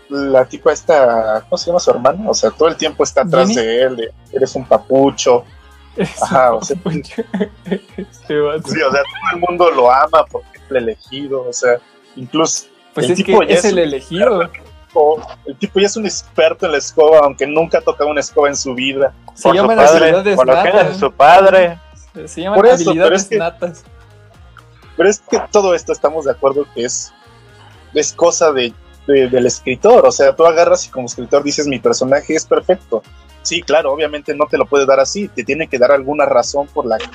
La 0.09 0.45
tipa 0.45 0.73
esta, 0.73 1.43
¿cómo 1.49 1.57
se 1.57 1.67
llama 1.67 1.79
su 1.79 1.91
hermana? 1.93 2.29
O 2.29 2.35
sea, 2.35 2.51
todo 2.51 2.69
el 2.69 2.77
tiempo 2.77 3.05
está 3.05 3.23
atrás 3.23 3.55
de 3.55 3.83
él, 3.83 3.97
de, 3.97 4.13
eres 4.33 4.57
un 4.57 4.65
papucho. 4.65 5.45
Ajá, 6.21 6.55
o 6.55 6.63
sea, 6.63 6.77
Este. 6.85 7.25
Sí, 8.11 8.35
o 8.35 8.61
sea, 8.61 8.71
todo 8.73 9.35
el 9.35 9.39
mundo 9.49 9.71
lo 9.71 9.91
ama 9.93 10.25
porque 10.31 10.49
es 10.59 10.63
el 10.71 10.77
elegido, 10.79 11.45
o 11.49 11.53
sea, 11.53 11.79
incluso 12.17 12.65
Pues 12.95 13.07
el 13.07 13.13
es 13.13 13.19
que 13.19 13.25
tipo 13.25 13.43
ya 13.45 13.55
es 13.55 13.65
el 13.65 13.79
elegido. 13.79 14.51
o- 14.95 15.21
el 15.47 15.57
tipo 15.57 15.79
ya 15.79 15.87
es 15.87 15.97
un 15.97 16.07
experto 16.07 16.67
en 16.67 16.73
la 16.73 16.79
escoba, 16.79 17.21
aunque 17.23 17.47
nunca 17.47 17.79
ha 17.79 17.81
tocado 17.81 18.11
una 18.11 18.21
escoba 18.21 18.49
en 18.49 18.57
su 18.57 18.75
vida. 18.75 19.13
Se 19.35 19.45
Por 19.45 19.53
su 19.57 19.63
llaman 19.63 19.77
padre. 19.77 20.35
Por 20.35 20.47
lo 20.49 20.63
que 20.63 20.69
es 20.91 20.97
su 20.97 21.13
padre. 21.13 21.79
Se 22.27 22.41
llaman 22.43 22.57
Por 22.59 22.67
eso, 22.67 22.77
pero 22.79 22.91
habilidades 22.91 23.23
es 23.23 23.29
que- 23.29 23.39
natas. 23.39 23.85
Pero 24.97 25.09
es 25.09 25.21
que 25.21 25.41
todo 25.51 25.75
esto 25.75 25.93
estamos 25.93 26.25
de 26.27 26.33
acuerdo 26.33 26.67
que 26.75 26.85
es, 26.85 27.13
es 27.95 28.13
cosa 28.13 28.53
de, 28.53 28.75
de- 29.07 29.29
del 29.29 29.47
escritor. 29.47 30.05
O 30.07 30.13
sea, 30.13 30.35
tú 30.35 30.45
agarras 30.45 30.87
y 30.87 30.91
como 30.91 31.07
escritor 31.07 31.43
dices, 31.43 31.67
mi 31.67 31.79
personaje 31.79 32.35
es 32.35 32.45
perfecto. 32.45 33.03
Sí, 33.43 33.63
claro, 33.63 33.93
obviamente 33.93 34.35
no 34.35 34.45
te 34.51 34.59
lo 34.59 34.67
puede 34.67 34.85
dar 34.85 35.01
así, 35.01 35.29
te 35.29 35.45
tiene 35.45 35.67
que 35.69 35.79
dar 35.79 35.93
alguna 35.93 36.27
razón 36.27 36.67
por 36.67 36.85
la 36.85 36.99
que 36.99 37.07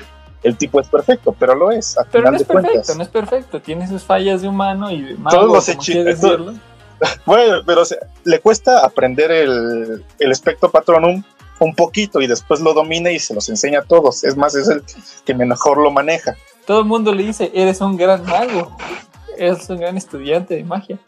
el 0.42 0.56
tipo 0.56 0.80
es 0.80 0.88
perfecto, 0.88 1.34
pero 1.38 1.54
lo 1.54 1.70
es, 1.70 1.94
Pero 2.10 2.10
final 2.24 2.32
no 2.32 2.36
es 2.36 2.40
de 2.46 2.52
cuentas. 2.52 2.72
perfecto, 2.72 2.94
no 2.96 3.02
es 3.02 3.08
perfecto. 3.08 3.60
Tiene 3.62 3.86
sus 3.88 4.02
fallas 4.02 4.42
de 4.42 4.48
humano 4.48 4.90
y 4.90 5.02
de 5.02 5.14
mago, 5.14 5.36
Todos 5.36 5.52
los 5.52 5.66
como 5.66 5.78
hechi- 5.82 5.92
quieres 5.92 6.20
todo- 6.20 6.30
decirlo. 6.32 6.54
Bueno, 7.26 7.58
pero 7.66 7.82
o 7.82 7.84
sea, 7.84 7.98
le 8.24 8.40
cuesta 8.40 8.84
aprender 8.84 9.30
el, 9.30 10.04
el 10.18 10.32
espectro 10.32 10.70
patronum 10.70 11.22
un 11.60 11.74
poquito 11.74 12.20
y 12.20 12.26
después 12.26 12.60
lo 12.60 12.74
domina 12.74 13.10
y 13.10 13.18
se 13.18 13.34
los 13.34 13.48
enseña 13.48 13.80
a 13.80 13.84
todos. 13.84 14.24
Es 14.24 14.36
más, 14.36 14.54
es 14.54 14.68
el 14.68 14.82
que 15.24 15.34
mejor 15.34 15.78
lo 15.78 15.90
maneja. 15.90 16.36
Todo 16.66 16.80
el 16.80 16.84
mundo 16.86 17.12
le 17.14 17.22
dice, 17.24 17.50
eres 17.54 17.80
un 17.80 17.96
gran 17.96 18.24
mago. 18.24 18.76
Eres 19.38 19.68
un 19.70 19.78
gran 19.78 19.96
estudiante 19.96 20.54
de 20.56 20.64
magia. 20.64 20.98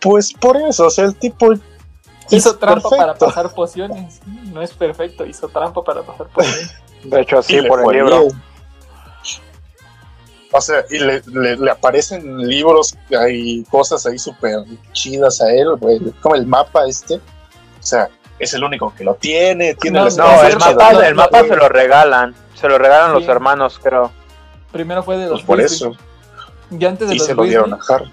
Pues 0.00 0.32
por 0.32 0.56
eso, 0.56 0.86
o 0.86 0.90
sea, 0.90 1.04
el 1.06 1.14
tipo 1.16 1.52
Hizo 2.30 2.50
es 2.50 2.58
trampa 2.58 2.88
para 2.90 3.04
perfecto. 3.14 3.26
pasar 3.26 3.54
pociones. 3.54 4.20
No 4.52 4.62
es 4.62 4.72
perfecto, 4.72 5.24
hizo 5.26 5.48
trampa 5.48 5.82
para 5.82 6.02
pasar 6.02 6.28
pociones. 6.28 6.70
De 7.04 7.20
hecho, 7.20 7.40
Y 7.40 7.42
sí, 7.42 7.62
por 7.62 7.80
el 7.80 8.00
libro. 8.02 8.22
bien. 8.26 8.42
O 10.50 10.60
sea, 10.62 10.82
y 10.90 10.98
le, 10.98 11.20
le- 11.26 11.56
le 11.56 11.70
aparecen 11.70 12.38
libros 12.48 12.96
y 13.30 13.64
cosas 13.64 14.06
ahí 14.06 14.18
súper 14.18 14.64
chidas 14.92 15.40
a 15.42 15.52
él, 15.52 15.76
güey, 15.76 15.98
como 16.22 16.34
el 16.36 16.46
mapa 16.46 16.86
este. 16.86 17.16
O 17.16 17.20
sea, 17.80 18.08
es 18.38 18.54
el 18.54 18.64
único 18.64 18.94
que 18.94 19.04
lo 19.04 19.14
tiene, 19.14 19.74
tiene 19.74 19.98
No, 19.98 20.04
las 20.06 20.16
No, 20.16 20.42
el 20.42 20.58
mapa, 20.58 20.92
no, 20.92 21.02
el 21.02 21.14
mapa 21.14 21.42
no. 21.42 21.48
se 21.48 21.56
lo 21.56 21.68
regalan. 21.68 22.34
Se 22.54 22.68
lo 22.68 22.78
regalan 22.78 23.12
los 23.12 23.26
hermanos, 23.28 23.80
creo. 23.82 24.10
Primero 24.72 25.02
fue 25.02 25.16
de 25.16 25.24
los 25.28 25.42
Pues 25.42 25.44
por 25.44 25.58
Weasley, 25.58 25.90
eso. 25.90 25.96
Y 26.70 26.84
antes 26.84 27.08
de 27.08 27.14
Y 27.14 27.18
los 27.18 27.26
se 27.26 27.34
lo 27.34 27.42
Weasley, 27.42 27.58
dieron 27.58 27.74
a 27.74 27.78
Harry. 27.88 28.10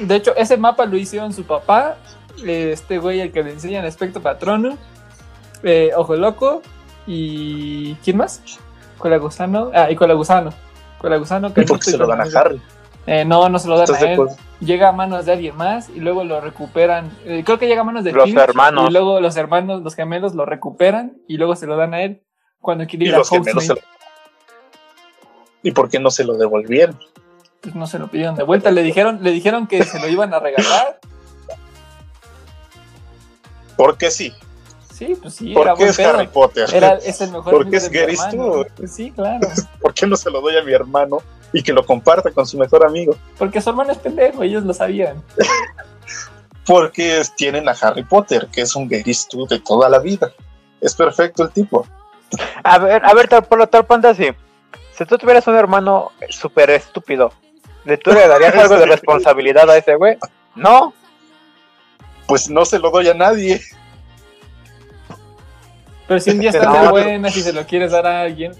De 0.00 0.16
hecho, 0.16 0.34
ese 0.36 0.56
mapa 0.56 0.84
lo 0.86 0.96
hicieron 0.96 1.32
su 1.32 1.44
papá, 1.44 1.96
este 2.44 2.98
güey 2.98 3.20
el 3.20 3.32
que 3.32 3.42
le 3.42 3.52
enseña 3.52 3.80
el 3.80 3.86
aspecto 3.86 4.20
patrono, 4.20 4.76
eh, 5.62 5.92
Ojo 5.96 6.16
Loco 6.16 6.62
y... 7.06 7.94
¿Quién 8.04 8.16
más? 8.16 8.42
Colagusano. 8.98 9.70
Ah, 9.74 9.90
y 9.90 9.96
Colagusano. 9.96 10.52
Colagusano 10.98 11.52
que 11.54 11.62
¿Y 11.62 11.64
por 11.64 11.78
qué 11.78 11.90
se 11.90 11.96
lo 11.98 12.06
dan 12.06 12.20
a 12.20 12.40
Harry? 12.40 12.60
Eh, 13.06 13.24
no, 13.24 13.48
no 13.48 13.58
se 13.58 13.68
lo 13.68 13.74
dan 13.76 13.84
¿Estás 13.84 14.02
a 14.02 14.06
él. 14.06 14.12
acuerdo? 14.14 14.36
Llega 14.60 14.88
a 14.88 14.92
manos 14.92 15.26
de 15.26 15.32
alguien 15.32 15.56
más 15.56 15.88
y 15.90 16.00
luego 16.00 16.24
lo 16.24 16.40
recuperan. 16.40 17.10
Eh, 17.24 17.42
creo 17.44 17.58
que 17.58 17.66
llega 17.68 17.82
a 17.82 17.84
manos 17.84 18.04
de 18.04 18.12
Los 18.12 18.28
hermanos. 18.34 18.88
Y 18.88 18.92
luego 18.92 19.20
los 19.20 19.36
hermanos, 19.36 19.82
los 19.82 19.94
gemelos 19.94 20.34
lo 20.34 20.44
recuperan 20.44 21.18
y 21.28 21.36
luego 21.36 21.54
se 21.56 21.66
lo 21.66 21.76
dan 21.76 21.94
a 21.94 22.02
él 22.02 22.22
cuando 22.60 22.86
quiere 22.86 23.04
Y 23.04 23.08
ir 23.08 23.14
a 23.14 23.18
los 23.18 23.28
gemelos 23.30 23.64
se 23.64 23.72
Hogsmeade. 23.72 23.80
lo... 23.80 23.96
¿Y 25.62 25.70
por 25.72 25.88
qué 25.88 26.00
no 26.00 26.10
se 26.10 26.24
lo 26.24 26.34
devolvieron? 26.36 26.98
Pues 27.60 27.74
no 27.74 27.86
se 27.86 27.98
lo 27.98 28.08
pidieron 28.08 28.34
de 28.34 28.42
vuelta. 28.44 28.70
Le 28.70 28.82
dijeron, 28.82 29.18
le 29.22 29.30
dijeron 29.30 29.66
que 29.66 29.84
se 29.84 30.00
lo 30.00 30.08
iban 30.08 30.32
a 30.34 30.38
regalar. 30.40 30.98
Porque 33.76 34.10
sí. 34.10 34.32
Sí, 34.92 35.14
pues 35.20 35.34
sí, 35.34 35.52
era 35.52 35.60
Porque 35.60 35.74
buen 35.74 35.90
es 35.90 35.96
pedo. 35.96 36.08
Harry 36.10 36.26
Potter. 36.28 36.68
Era, 36.72 36.94
es 36.94 37.20
el 37.20 37.30
mejor 37.30 37.52
Porque 37.52 37.76
amigo 37.76 37.76
es 37.76 37.90
Gary. 37.90 38.16
Stu. 38.16 38.66
Pues 38.76 38.94
sí, 38.94 39.10
claro. 39.10 39.46
¿Por 39.80 39.92
qué 39.92 40.06
no 40.06 40.16
se 40.16 40.30
lo 40.30 40.40
doy 40.40 40.56
a 40.56 40.62
mi 40.62 40.72
hermano 40.72 41.18
y 41.52 41.62
que 41.62 41.72
lo 41.72 41.84
comparta 41.86 42.30
con 42.30 42.46
su 42.46 42.58
mejor 42.58 42.86
amigo? 42.86 43.16
Porque 43.38 43.60
su 43.60 43.70
hermano 43.70 43.92
es 43.92 43.98
pendejo, 43.98 44.42
ellos 44.42 44.64
lo 44.64 44.74
sabían. 44.74 45.22
porque 46.66 47.22
tienen 47.36 47.68
a 47.68 47.72
Harry 47.80 48.02
Potter, 48.02 48.48
que 48.52 48.62
es 48.62 48.74
un 48.74 48.88
gueristu 48.88 49.46
de 49.46 49.60
toda 49.60 49.88
la 49.88 49.98
vida. 49.98 50.32
Es 50.80 50.94
perfecto 50.94 51.44
el 51.44 51.50
tipo. 51.50 51.86
A 52.64 52.78
ver, 52.78 53.04
a 53.04 53.14
ver, 53.14 53.28
tal, 53.28 53.44
por 53.44 53.64
tal 53.68 53.86
fantasy. 53.86 54.30
Si 54.96 55.04
tú 55.04 55.16
tuvieras 55.16 55.46
un 55.46 55.54
hermano 55.54 56.10
súper 56.28 56.70
estúpido, 56.70 57.32
¿le 57.84 57.96
tú 57.98 58.10
le 58.12 58.26
darías 58.26 58.54
algo 58.56 58.76
de 58.76 58.86
responsabilidad 58.86 59.70
a 59.70 59.76
ese 59.76 59.94
güey? 59.94 60.16
No. 60.54 60.92
Pues 62.26 62.50
no 62.50 62.64
se 62.64 62.78
lo 62.80 62.90
doy 62.90 63.08
a 63.08 63.14
nadie. 63.14 63.60
Pero 66.08 66.20
si 66.20 66.30
un 66.30 66.38
día 66.40 66.50
está 66.50 66.64
No, 66.64 66.72
de 66.72 66.78
pero- 66.78 66.90
buena, 66.90 67.30
si 67.30 67.42
se 67.42 67.52
lo 67.52 67.64
quieres 67.66 67.92
dar 67.92 68.06
a 68.06 68.22
alguien, 68.22 68.52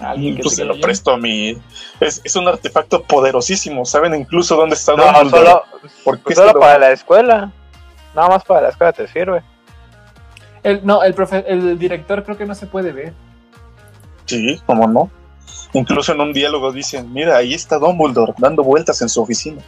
alguien 0.00 0.36
que 0.36 0.42
Pues 0.42 0.56
se 0.56 0.64
lo 0.64 0.78
presto 0.80 1.12
a 1.12 1.16
mí. 1.18 1.56
Es, 2.00 2.20
es 2.24 2.36
un 2.36 2.48
artefacto 2.48 3.02
poderosísimo. 3.02 3.84
¿Saben 3.84 4.14
incluso 4.14 4.56
dónde 4.56 4.74
está 4.74 4.94
No, 4.96 5.04
Dumbledore? 5.04 5.46
solo, 5.46 5.62
¿Por 6.04 6.16
qué 6.18 6.22
pues 6.24 6.36
solo 6.38 6.58
para 6.58 6.78
la 6.78 6.92
escuela. 6.92 7.52
Nada 8.14 8.28
más 8.28 8.44
para 8.44 8.62
la 8.62 8.68
escuela 8.70 8.92
te 8.92 9.06
sirve. 9.08 9.42
El, 10.62 10.84
no, 10.86 11.02
el, 11.02 11.14
profe- 11.14 11.44
el 11.46 11.78
director 11.78 12.24
creo 12.24 12.36
que 12.38 12.46
no 12.46 12.54
se 12.54 12.66
puede 12.66 12.92
ver. 12.92 13.12
Sí, 14.26 14.60
cómo 14.66 14.86
no. 14.88 15.10
Incluso 15.74 16.12
en 16.12 16.20
un 16.20 16.32
diálogo 16.32 16.72
dicen, 16.72 17.12
mira, 17.12 17.36
ahí 17.36 17.52
está 17.52 17.78
Dumbledore 17.78 18.32
dando 18.38 18.62
vueltas 18.62 19.02
en 19.02 19.08
su 19.08 19.20
oficina. 19.20 19.60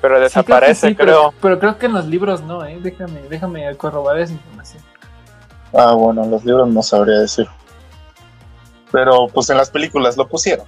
Pero 0.00 0.16
Sí, 0.16 0.22
desaparece, 0.22 0.88
sí, 0.88 0.94
creo. 0.94 1.06
Pero, 1.06 1.34
pero 1.40 1.58
creo 1.58 1.78
que 1.78 1.86
en 1.86 1.92
los 1.92 2.06
libros 2.06 2.42
no, 2.42 2.64
¿eh? 2.64 2.78
Déjame, 2.80 3.20
déjame 3.28 3.76
corroborar 3.76 4.20
esa 4.22 4.32
información. 4.32 4.82
Ah, 5.74 5.92
bueno, 5.92 6.24
en 6.24 6.30
los 6.30 6.44
libros 6.44 6.66
no 6.68 6.82
sabría 6.82 7.18
decir. 7.18 7.46
Pero 8.92 9.28
pues 9.28 9.50
en 9.50 9.56
las 9.56 9.70
películas 9.70 10.16
lo 10.16 10.28
pusieron. 10.28 10.66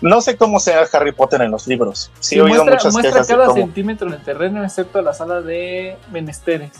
No 0.00 0.20
sé 0.20 0.36
cómo 0.36 0.60
sea 0.60 0.86
Harry 0.92 1.12
Potter 1.12 1.42
en 1.42 1.50
los 1.50 1.66
libros. 1.66 2.10
Sí, 2.20 2.36
he 2.36 2.42
oído 2.42 2.64
muestra, 2.64 2.74
muchas 2.74 2.92
muestra 2.92 3.12
quejas 3.12 3.28
cada 3.28 3.46
cómo. 3.46 3.58
centímetro 3.58 4.10
del 4.10 4.22
terreno 4.22 4.62
excepto 4.64 5.02
la 5.02 5.12
sala 5.12 5.40
de 5.40 5.96
menesteres. 6.12 6.70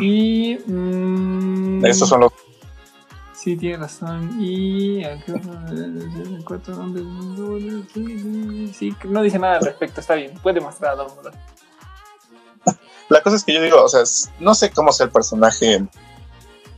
Y... 0.00 0.58
mm, 0.66 1.84
Estos 1.84 2.08
son 2.08 2.20
los. 2.20 2.32
Sí, 3.34 3.56
tiene 3.56 3.78
razón. 3.78 4.36
Y... 4.40 5.02
Sí, 8.74 8.94
no 9.04 9.22
dice 9.22 9.38
nada 9.38 9.56
al 9.56 9.64
respecto, 9.64 10.00
está 10.00 10.14
bien. 10.14 10.34
Puede 10.42 10.60
mostrar 10.60 10.92
a 10.92 10.96
Dumbledore. 10.96 11.36
La 13.08 13.22
cosa 13.22 13.36
es 13.36 13.44
que 13.44 13.54
yo 13.54 13.62
digo, 13.62 13.82
o 13.82 13.88
sea, 13.88 14.02
no 14.40 14.54
sé 14.54 14.70
cómo 14.70 14.92
sea 14.92 15.06
el 15.06 15.12
personaje 15.12 15.86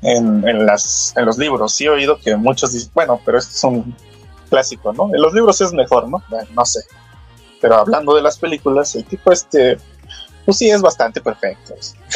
en, 0.03 0.47
en, 0.49 0.67
las, 0.67 1.13
en 1.17 1.25
los 1.27 1.39
libros. 1.39 1.75
Sí 1.75 1.85
he 1.87 1.91
oído 1.91 2.19
que 2.19 2.37
muchos 2.37 2.73
dicen, 2.73 2.91
bueno, 2.95 3.21
pero 3.25 3.39
esto 3.39 3.53
es 3.55 3.65
un 3.65 3.95
clásico, 4.51 4.93
¿no? 4.93 5.07
En 5.15 5.21
los 5.21 5.33
libros 5.35 5.61
es 5.61 5.73
mejor, 5.73 6.09
¿no? 6.09 6.23
Bueno, 6.29 6.49
no 6.55 6.65
sé. 6.65 6.81
Pero 7.61 7.77
hablando 7.77 8.15
de 8.15 8.23
las 8.23 8.39
películas, 8.39 8.95
el 8.95 9.05
tipo 9.05 9.33
este, 9.33 9.79
pues 10.45 10.57
sí 10.59 10.71
es 10.71 10.81
bastante 10.81 11.21
perfecto. 11.21 11.75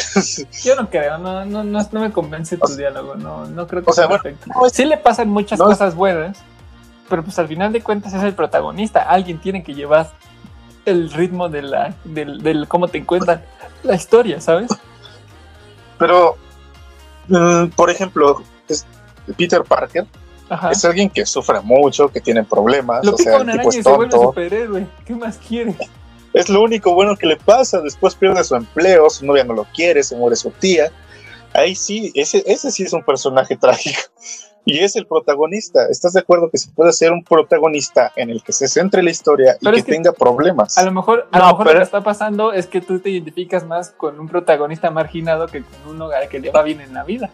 Yo 0.63 0.75
no 0.75 0.89
creo, 0.89 1.17
no, 1.17 1.45
no, 1.45 1.63
no, 1.63 1.87
no 1.91 1.99
me 1.99 2.11
convence 2.11 2.57
tu 2.57 2.63
O 2.63 2.67
sea- 2.67 2.77
diálogo, 2.77 3.15
no, 3.15 3.45
no 3.47 3.67
creo 3.67 3.83
que 3.83 3.91
o 3.91 3.93
sea, 3.93 4.03
sea 4.03 4.07
bueno, 4.07 4.23
perfecto. 4.23 4.51
no 4.59 4.65
es- 4.65 4.73
Sí 4.73 4.85
le 4.85 4.97
pasan 4.97 5.29
muchas 5.29 5.59
no 5.59 5.65
cosas 5.65 5.93
buenas, 5.95 6.37
pero 7.09 7.23
pues 7.23 7.37
al 7.39 7.47
final 7.47 7.73
de 7.73 7.81
cuentas 7.83 8.13
es 8.13 8.23
el 8.23 8.33
protagonista. 8.33 9.01
Alguien 9.01 9.39
tiene 9.39 9.63
que 9.63 9.73
llevar 9.73 10.11
el 10.85 11.11
ritmo 11.11 11.49
de 11.49 11.61
la, 11.61 11.93
del, 12.05 12.41
del 12.41 12.67
cómo 12.67 12.87
te 12.87 12.97
encuentran 12.97 13.43
la 13.83 13.95
historia, 13.95 14.39
¿sabes? 14.41 14.69
Pero, 15.97 16.37
mm, 17.27 17.67
por 17.75 17.89
ejemplo, 17.89 18.41
es- 18.67 18.85
Peter 19.37 19.63
Parker 19.63 20.05
Ajá. 20.49 20.71
es 20.71 20.83
alguien 20.85 21.09
que 21.09 21.25
sufre 21.25 21.61
mucho, 21.61 22.09
que 22.09 22.19
tiene 22.21 22.43
problemas, 22.43 23.05
Lo 23.05 23.13
o 23.15 23.17
sea, 23.17 23.37
el 23.37 23.51
tipo 23.51 23.69
es 23.69 23.75
se 23.75 23.83
tonto. 23.83 24.21
superhéroe. 24.21 24.85
¿Qué 25.05 25.15
más 25.15 25.37
quiere? 25.37 25.75
Es 26.33 26.49
lo 26.49 26.61
único 26.61 26.93
bueno 26.93 27.15
que 27.15 27.27
le 27.27 27.37
pasa. 27.37 27.79
Después 27.81 28.15
pierde 28.15 28.43
su 28.43 28.55
empleo, 28.55 29.09
su 29.09 29.25
novia 29.25 29.43
no 29.43 29.53
lo 29.53 29.65
quiere, 29.73 30.03
se 30.03 30.15
muere 30.15 30.35
su 30.35 30.49
tía. 30.51 30.91
Ahí 31.53 31.75
sí, 31.75 32.11
ese, 32.15 32.43
ese 32.47 32.71
sí 32.71 32.83
es 32.83 32.93
un 32.93 33.03
personaje 33.03 33.55
trágico. 33.61 34.01
Y 34.65 34.79
es 34.79 34.95
el 34.95 35.05
protagonista. 35.05 35.87
¿Estás 35.89 36.13
de 36.13 36.21
acuerdo 36.21 36.49
que 36.49 36.57
se 36.57 36.69
puede 36.71 36.93
ser 36.93 37.11
un 37.11 37.23
protagonista 37.23 38.13
en 38.15 38.29
el 38.29 38.41
que 38.41 38.53
se 38.53 38.67
centre 38.69 39.03
la 39.03 39.11
historia 39.11 39.57
y 39.59 39.65
Pero 39.65 39.73
que, 39.73 39.79
es 39.79 39.85
que- 39.85 39.91
tenga 39.91 40.13
problemas? 40.13 40.77
A 40.77 40.83
lo 40.83 40.91
mejor, 40.91 41.27
a 41.31 41.37
No, 41.39 41.45
lo 41.45 41.51
mejor 41.51 41.65
pero- 41.65 41.79
lo 41.79 41.79
que 41.81 41.85
está 41.85 42.01
pasando 42.03 42.53
es 42.53 42.67
que 42.67 42.79
tú 42.79 42.99
te 42.99 43.09
identificas 43.09 43.65
más 43.65 43.89
con 43.89 44.19
un 44.19 44.27
protagonista 44.29 44.89
marginado 44.89 45.47
que 45.47 45.63
con 45.63 45.95
uno 45.95 46.09
al 46.09 46.29
que 46.29 46.39
le 46.39 46.49
va 46.51 46.63
bien 46.63 46.79
en 46.81 46.93
la 46.93 47.03
vida. 47.03 47.29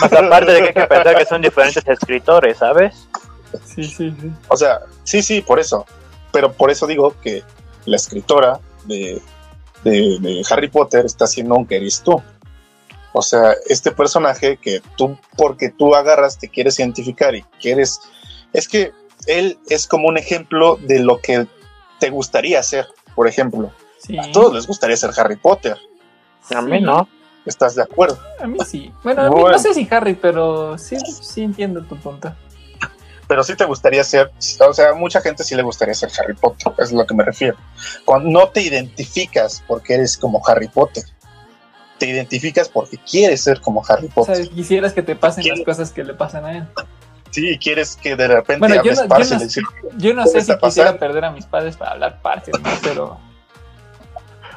Más 0.00 0.12
aparte 0.12 0.52
de 0.52 0.58
que 0.62 0.66
hay 0.68 0.74
que 0.74 0.86
pensar 0.86 1.18
que 1.18 1.24
son 1.26 1.42
diferentes 1.42 1.86
escritores, 1.86 2.56
¿sabes? 2.56 3.06
Sí, 3.64 3.84
sí, 3.84 4.14
sí. 4.18 4.30
O 4.48 4.56
sea, 4.56 4.80
sí, 5.04 5.22
sí, 5.22 5.42
por 5.42 5.60
eso. 5.60 5.84
Pero 6.32 6.52
por 6.52 6.70
eso 6.70 6.86
digo 6.86 7.14
que 7.22 7.42
la 7.84 7.96
escritora 7.96 8.58
de, 8.86 9.20
de- 9.84 10.18
de 10.20 10.42
Harry 10.50 10.68
Potter 10.68 11.04
está 11.04 11.24
haciendo 11.26 11.54
un 11.54 11.66
que 11.66 11.76
eres 11.76 12.00
tú. 12.02 12.22
O 13.18 13.22
sea, 13.22 13.54
este 13.66 13.92
personaje 13.92 14.58
que 14.58 14.82
tú, 14.98 15.16
porque 15.38 15.70
tú 15.70 15.94
agarras, 15.94 16.38
te 16.38 16.50
quieres 16.50 16.78
identificar 16.78 17.34
y 17.34 17.40
quieres... 17.62 17.98
Es 18.52 18.68
que 18.68 18.92
él 19.26 19.58
es 19.70 19.86
como 19.86 20.08
un 20.08 20.18
ejemplo 20.18 20.76
de 20.82 20.98
lo 20.98 21.18
que 21.22 21.46
te 21.98 22.10
gustaría 22.10 22.62
ser, 22.62 22.86
por 23.14 23.26
ejemplo. 23.26 23.72
sí. 24.00 24.18
A 24.18 24.30
todos 24.32 24.52
les 24.52 24.66
gustaría 24.66 24.98
ser 24.98 25.12
Harry 25.16 25.36
Potter. 25.36 25.78
A 26.54 26.60
mí 26.60 26.78
no. 26.78 27.08
¿Estás 27.46 27.74
de 27.74 27.84
acuerdo? 27.84 28.18
A 28.38 28.46
mí 28.46 28.58
sí. 28.66 28.92
Bueno, 29.02 29.22
a 29.22 29.30
mí 29.30 29.40
Bueno. 29.40 29.56
no 29.56 29.58
sé 29.58 29.72
si 29.72 29.88
Harry, 29.90 30.14
pero 30.14 30.76
sí, 30.76 30.98
sí 31.22 31.42
entiendo 31.42 31.82
tu 31.84 31.96
punto. 31.96 32.34
pero 33.26 33.42
sí 33.42 33.56
te 33.56 33.64
gustaría 33.64 34.04
ser, 34.04 34.30
o 34.60 34.72
sea, 34.74 34.90
a 34.90 34.94
mucha 34.94 35.22
gente 35.22 35.42
sí 35.42 35.54
le 35.54 35.62
gustaría 35.62 35.94
ser 35.94 36.10
Harry 36.20 36.34
Potter, 36.34 36.72
es 36.78 36.92
lo 36.92 37.06
que 37.06 37.14
me 37.14 37.24
refiero. 37.24 37.56
Cuando 38.04 38.28
no 38.28 38.48
te 38.50 38.60
identificas 38.60 39.64
porque 39.66 39.94
eres 39.94 40.18
como 40.18 40.42
Harry 40.46 40.68
Potter, 40.68 41.02
te 41.98 42.06
identificas 42.06 42.68
porque 42.68 42.98
quieres 42.98 43.42
ser 43.42 43.60
como 43.60 43.82
Harry 43.88 44.06
O 44.06 44.10
Potter. 44.10 44.36
sea, 44.36 44.46
quisieras 44.48 44.92
que 44.92 45.02
te 45.02 45.16
pasen 45.16 45.46
las 45.48 45.60
cosas 45.62 45.90
que 45.90 46.04
le 46.04 46.14
pasan 46.14 46.44
a 46.44 46.58
él. 46.58 46.66
Sí, 47.30 47.58
quieres 47.58 47.96
que 47.96 48.16
de 48.16 48.28
repente 48.28 48.60
Bueno, 48.60 48.74
yo 48.76 48.80
hables 48.80 48.98
no- 48.98 49.02
yo 49.18 49.24
no- 49.36 49.36
y 49.36 49.44
decir, 49.44 49.64
Yo 49.98 50.14
no 50.14 50.24
¿Qué 50.24 50.30
sé 50.30 50.40
si 50.52 50.58
quisiera 50.58 50.98
perder 50.98 51.24
a 51.24 51.30
mis 51.32 51.44
padres 51.46 51.76
para 51.76 51.92
hablar 51.92 52.22
partes, 52.22 52.54
¿no? 52.62 52.70
pero 52.82 53.18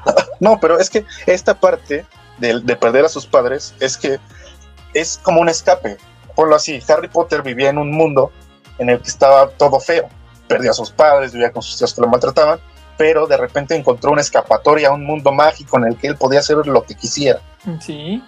no, 0.39 0.59
pero 0.59 0.79
es 0.79 0.89
que 0.89 1.05
esta 1.25 1.59
parte 1.59 2.05
de, 2.37 2.59
de 2.61 2.75
perder 2.75 3.05
a 3.05 3.09
sus 3.09 3.25
padres 3.25 3.73
es 3.79 3.97
que 3.97 4.19
es 4.93 5.19
como 5.21 5.41
un 5.41 5.49
escape. 5.49 5.97
Ponlo 6.35 6.55
así, 6.55 6.79
Harry 6.87 7.07
Potter 7.09 7.41
vivía 7.41 7.69
en 7.69 7.77
un 7.77 7.91
mundo 7.91 8.31
en 8.77 8.89
el 8.89 9.01
que 9.01 9.09
estaba 9.09 9.49
todo 9.49 9.79
feo. 9.79 10.07
Perdió 10.47 10.71
a 10.71 10.73
sus 10.73 10.89
padres, 10.91 11.33
vivía 11.33 11.51
con 11.51 11.61
sus 11.61 11.77
tíos 11.77 11.93
que 11.93 12.01
lo 12.01 12.07
maltrataban, 12.07 12.59
pero 12.99 13.27
de 13.27 13.37
repente 13.37 13.75
encontró 13.77 14.11
una 14.11 14.19
escapatoria 14.19 14.89
a 14.89 14.91
un 14.91 15.05
mundo 15.05 15.31
mágico 15.31 15.77
en 15.77 15.85
el 15.85 15.95
que 15.97 16.07
él 16.07 16.17
podía 16.17 16.39
hacer 16.41 16.57
lo 16.67 16.83
que 16.83 16.95
quisiera. 16.95 17.39
sí. 17.79 18.21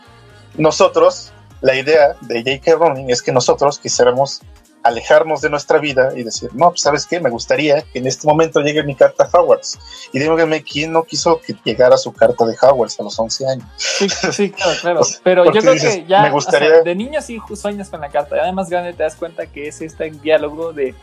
nosotros, 0.57 1.33
la 1.59 1.75
idea 1.75 2.15
de 2.21 2.39
J.K. 2.39 2.77
Rowling 2.77 3.09
es 3.09 3.21
que 3.21 3.33
nosotros 3.33 3.79
quisiéramos 3.79 4.41
alejarnos 4.83 5.41
de 5.41 5.49
nuestra 5.49 5.77
vida 5.77 6.11
y 6.15 6.23
decir, 6.23 6.49
no, 6.53 6.69
pues 6.69 6.81
sabes 6.83 7.05
qué, 7.05 7.19
me 7.19 7.29
gustaría 7.29 7.81
que 7.81 7.99
en 7.99 8.07
este 8.07 8.25
momento 8.25 8.61
llegue 8.61 8.81
mi 8.83 8.95
carta 8.95 9.29
a 9.31 9.37
Hogwarts. 9.37 9.77
Y 10.13 10.19
dígame, 10.19 10.63
¿quién 10.63 10.93
no 10.93 11.03
quiso 11.03 11.41
que 11.41 11.53
llegara 11.65 11.97
su 11.97 12.13
carta 12.13 12.45
de 12.45 12.55
Hogwarts 12.59 12.97
a 12.99 13.03
los 13.03 13.19
11 13.19 13.47
años? 13.49 13.65
Sí, 13.75 14.07
sí, 14.09 14.49
claro, 14.51 14.71
claro. 14.81 14.99
O 15.01 15.03
sea, 15.03 15.19
Pero 15.21 15.45
yo 15.51 15.59
creo 15.59 15.73
dices, 15.73 15.97
que 15.97 16.05
ya, 16.05 16.21
me 16.23 16.31
gustaría- 16.31 16.69
o 16.69 16.71
sea, 16.75 16.81
de 16.83 16.95
niño 16.95 17.21
sí 17.21 17.39
sueñas 17.55 17.89
con 17.89 17.99
la 17.99 18.09
carta. 18.09 18.37
Ya 18.37 18.51
más 18.53 18.69
grande 18.69 18.93
te 18.93 19.03
das 19.03 19.15
cuenta 19.15 19.45
que 19.47 19.67
es 19.67 19.81
este 19.81 20.09
diálogo 20.11 20.71
de, 20.71 20.95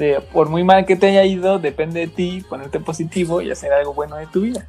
de, 0.00 0.18
por 0.32 0.48
muy 0.48 0.64
mal 0.64 0.86
que 0.86 0.96
te 0.96 1.08
haya 1.08 1.24
ido, 1.24 1.58
depende 1.58 2.00
de 2.00 2.06
ti 2.06 2.42
ponerte 2.48 2.80
positivo 2.80 3.42
y 3.42 3.50
hacer 3.50 3.70
algo 3.72 3.92
bueno 3.92 4.16
de 4.16 4.26
tu 4.26 4.40
vida. 4.40 4.66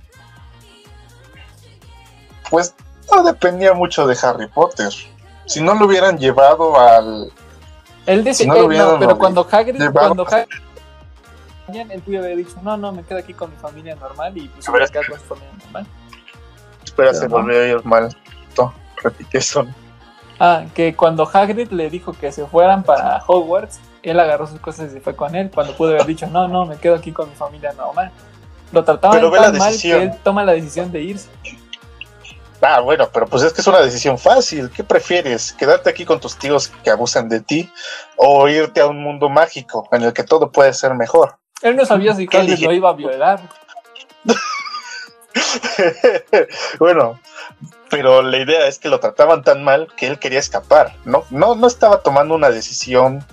Pues 2.49 2.75
no 3.09 3.23
dependía 3.23 3.73
mucho 3.73 4.05
de 4.05 4.17
Harry 4.21 4.47
Potter. 4.47 4.89
Si 5.45 5.61
no 5.63 5.73
lo 5.73 5.85
hubieran 5.85 6.17
llevado 6.17 6.77
al... 6.77 7.31
Él 8.05 8.35
Si 8.35 8.45
no 8.45 8.65
hubieran 8.65 8.87
no, 8.93 8.99
pero 8.99 9.17
cuando 9.17 9.47
Hagrid, 9.49 9.79
llevado- 9.79 10.15
cuando 10.15 10.27
Hagrid, 10.27 11.91
él 11.91 12.01
pudo 12.01 12.19
haber 12.19 12.35
dicho, 12.35 12.55
no, 12.61 12.75
no, 12.75 12.91
me 12.91 13.03
quedo 13.03 13.19
aquí 13.19 13.33
con 13.33 13.51
mi 13.51 13.55
familia 13.55 13.95
normal 13.95 14.37
y 14.37 14.49
pues 14.49 14.65
se 14.65 14.71
queda 14.91 15.07
con 15.07 15.17
su 15.19 15.25
familia 15.25 15.53
normal. 15.63 15.87
Espera, 16.83 17.13
se 17.13 17.23
no. 17.29 17.29
volvió 17.37 17.57
a 17.61 17.67
ir 17.67 17.85
mal. 17.85 18.15
To- 18.53 18.73
Repite 19.01 19.37
eso. 19.37 19.65
Ah, 20.39 20.65
que 20.75 20.93
cuando 20.93 21.23
Hagrid 21.31 21.69
le 21.71 21.89
dijo 21.89 22.11
que 22.11 22.31
se 22.33 22.45
fueran 22.47 22.83
para 22.83 23.23
Hogwarts, 23.25 23.79
él 24.03 24.19
agarró 24.19 24.47
sus 24.47 24.59
cosas 24.59 24.89
y 24.89 24.93
se 24.93 25.01
fue 25.01 25.15
con 25.15 25.35
él, 25.35 25.51
cuando 25.53 25.75
pudo 25.75 25.89
haber 25.89 26.05
dicho, 26.05 26.27
no, 26.27 26.47
no, 26.47 26.65
me 26.65 26.77
quedo 26.77 26.95
aquí 26.95 27.11
con 27.11 27.29
mi 27.29 27.35
familia 27.35 27.73
normal. 27.73 28.11
Lo 28.71 28.83
trataban 28.83 29.19
Pero 29.19 29.31
tan 29.31 29.57
mal 29.57 29.75
que 29.79 30.03
él 30.03 30.11
toma 30.23 30.43
la 30.43 30.53
decisión 30.53 30.91
de 30.91 31.01
irse. 31.01 31.29
Ah, 32.61 32.79
bueno, 32.79 33.09
pero 33.11 33.25
pues 33.25 33.41
es 33.43 33.53
que 33.53 33.61
es 33.61 33.67
una 33.67 33.81
decisión 33.81 34.19
fácil. 34.19 34.69
¿Qué 34.69 34.83
prefieres? 34.83 35.51
¿Quedarte 35.53 35.89
aquí 35.89 36.05
con 36.05 36.19
tus 36.19 36.37
tíos 36.37 36.71
que 36.83 36.91
abusan 36.91 37.27
de 37.27 37.41
ti 37.41 37.69
o 38.17 38.47
irte 38.47 38.81
a 38.81 38.87
un 38.87 39.01
mundo 39.01 39.29
mágico 39.29 39.87
en 39.91 40.03
el 40.03 40.13
que 40.13 40.23
todo 40.23 40.51
puede 40.51 40.73
ser 40.73 40.93
mejor? 40.93 41.37
Él 41.63 41.75
no 41.75 41.85
sabía 41.85 42.13
si 42.13 42.27
¿Qué 42.27 42.37
Hagrid 42.37 42.53
elige? 42.53 42.65
lo 42.67 42.73
iba 42.73 42.89
a 42.89 42.93
violar. 42.93 43.41
bueno, 46.79 47.19
pero 47.89 48.21
la 48.21 48.37
idea 48.37 48.67
es 48.67 48.79
que 48.79 48.89
lo 48.89 48.99
trataban 48.99 49.43
tan 49.43 49.63
mal 49.63 49.87
que 49.97 50.07
él 50.07 50.19
quería 50.19 50.39
escapar, 50.39 50.95
¿no? 51.03 51.25
No, 51.29 51.55
no 51.55 51.67
estaba 51.67 52.01
tomando 52.01 52.35
una 52.35 52.49
decisión 52.49 53.25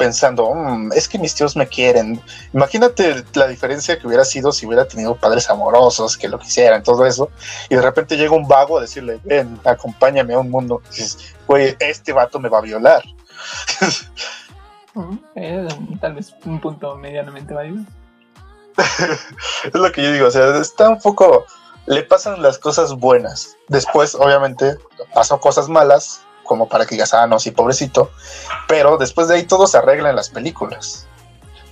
pensando, 0.00 0.54
"Mm, 0.54 0.92
es 0.94 1.06
que 1.06 1.18
mis 1.18 1.34
tíos 1.34 1.56
me 1.56 1.68
quieren. 1.68 2.18
Imagínate 2.54 3.22
la 3.34 3.46
diferencia 3.46 3.98
que 3.98 4.06
hubiera 4.06 4.24
sido 4.24 4.50
si 4.50 4.64
hubiera 4.64 4.88
tenido 4.88 5.14
padres 5.14 5.50
amorosos 5.50 6.16
que 6.16 6.26
lo 6.26 6.38
quisieran, 6.38 6.82
todo 6.82 7.04
eso, 7.04 7.28
y 7.68 7.74
de 7.74 7.82
repente 7.82 8.16
llega 8.16 8.34
un 8.34 8.48
vago 8.48 8.78
a 8.78 8.80
decirle, 8.80 9.20
ven, 9.24 9.60
acompáñame 9.62 10.32
a 10.32 10.38
un 10.38 10.50
mundo. 10.50 10.80
Y 10.86 10.96
dices, 10.96 11.34
güey, 11.46 11.76
este 11.80 12.14
vato 12.14 12.40
me 12.40 12.48
va 12.48 12.58
a 12.58 12.62
violar. 12.62 13.02
Eh, 15.36 15.68
tal 16.00 16.14
vez 16.14 16.34
un 16.46 16.60
punto 16.60 16.96
medianamente 16.96 17.52
válido. 17.52 17.84
es 19.64 19.74
lo 19.74 19.92
que 19.92 20.02
yo 20.02 20.12
digo, 20.12 20.28
o 20.28 20.30
sea, 20.30 20.56
está 20.56 20.88
un 20.88 20.98
poco, 20.98 21.44
le 21.86 22.02
pasan 22.04 22.40
las 22.40 22.58
cosas 22.58 22.94
buenas. 22.94 23.56
Después, 23.68 24.14
obviamente, 24.14 24.76
pasó 25.12 25.38
cosas 25.40 25.68
malas, 25.68 26.22
como 26.44 26.68
para 26.68 26.84
que 26.86 26.94
digas, 26.94 27.14
ah, 27.14 27.26
no, 27.26 27.38
sí, 27.38 27.50
pobrecito. 27.50 28.10
Pero 28.68 28.96
después 28.98 29.28
de 29.28 29.36
ahí 29.36 29.44
todo 29.44 29.66
se 29.66 29.78
arregla 29.78 30.10
en 30.10 30.16
las 30.16 30.30
películas. 30.30 31.06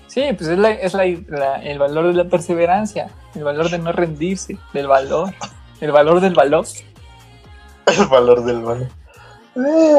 Sí, 0.07 0.24
pues 0.36 0.49
es, 0.49 0.59
la- 0.59 0.70
es 0.70 0.95
la- 0.95 1.05
la- 1.28 1.62
el 1.62 1.78
valor 1.78 2.07
de 2.09 2.15
la 2.15 2.24
perseverancia, 2.24 3.11
el 3.35 3.45
valor 3.45 3.70
de 3.70 3.78
no 3.78 3.93
rendirse, 3.93 4.57
del 4.73 4.86
valor, 4.86 5.35
el 5.81 5.93
valor 5.93 6.20
del 6.20 6.35
valor. 6.35 6.66
El 7.86 8.07
valor 8.07 8.45
del 8.45 8.61
valor. 8.61 8.89
Eh, 9.57 9.99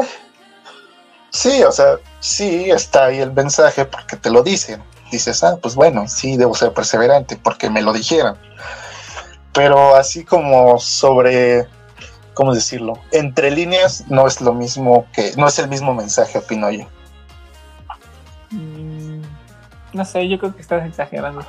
sí, 1.30 1.62
o 1.64 1.72
sea, 1.72 1.96
sí 2.20 2.70
está 2.70 3.06
ahí 3.06 3.18
el 3.18 3.32
mensaje 3.32 3.84
porque 3.84 4.16
te 4.16 4.30
lo 4.30 4.42
dicen. 4.44 4.80
Dices, 5.10 5.42
ah, 5.42 5.58
pues 5.60 5.74
bueno, 5.74 6.06
sí, 6.06 6.36
debo 6.36 6.54
ser 6.54 6.72
perseverante 6.72 7.36
porque 7.36 7.68
me 7.68 7.82
lo 7.82 7.92
dijeron. 7.92 8.38
Pero 9.52 9.96
así 9.96 10.24
como 10.24 10.78
sobre, 10.78 11.66
¿cómo 12.40 12.54
decirlo? 12.54 12.94
Entre 13.12 13.50
líneas 13.50 14.06
no 14.08 14.26
es 14.26 14.40
lo 14.40 14.54
mismo 14.54 15.06
que, 15.12 15.32
no 15.36 15.46
es 15.46 15.58
el 15.58 15.68
mismo 15.68 15.92
mensaje, 15.92 16.38
opino 16.38 16.70
yo. 16.70 16.86
Mm, 18.50 19.20
no 19.92 20.04
sé, 20.06 20.26
yo 20.26 20.38
creo 20.38 20.54
que 20.56 20.62
estás 20.62 20.86
exagerando. 20.86 21.44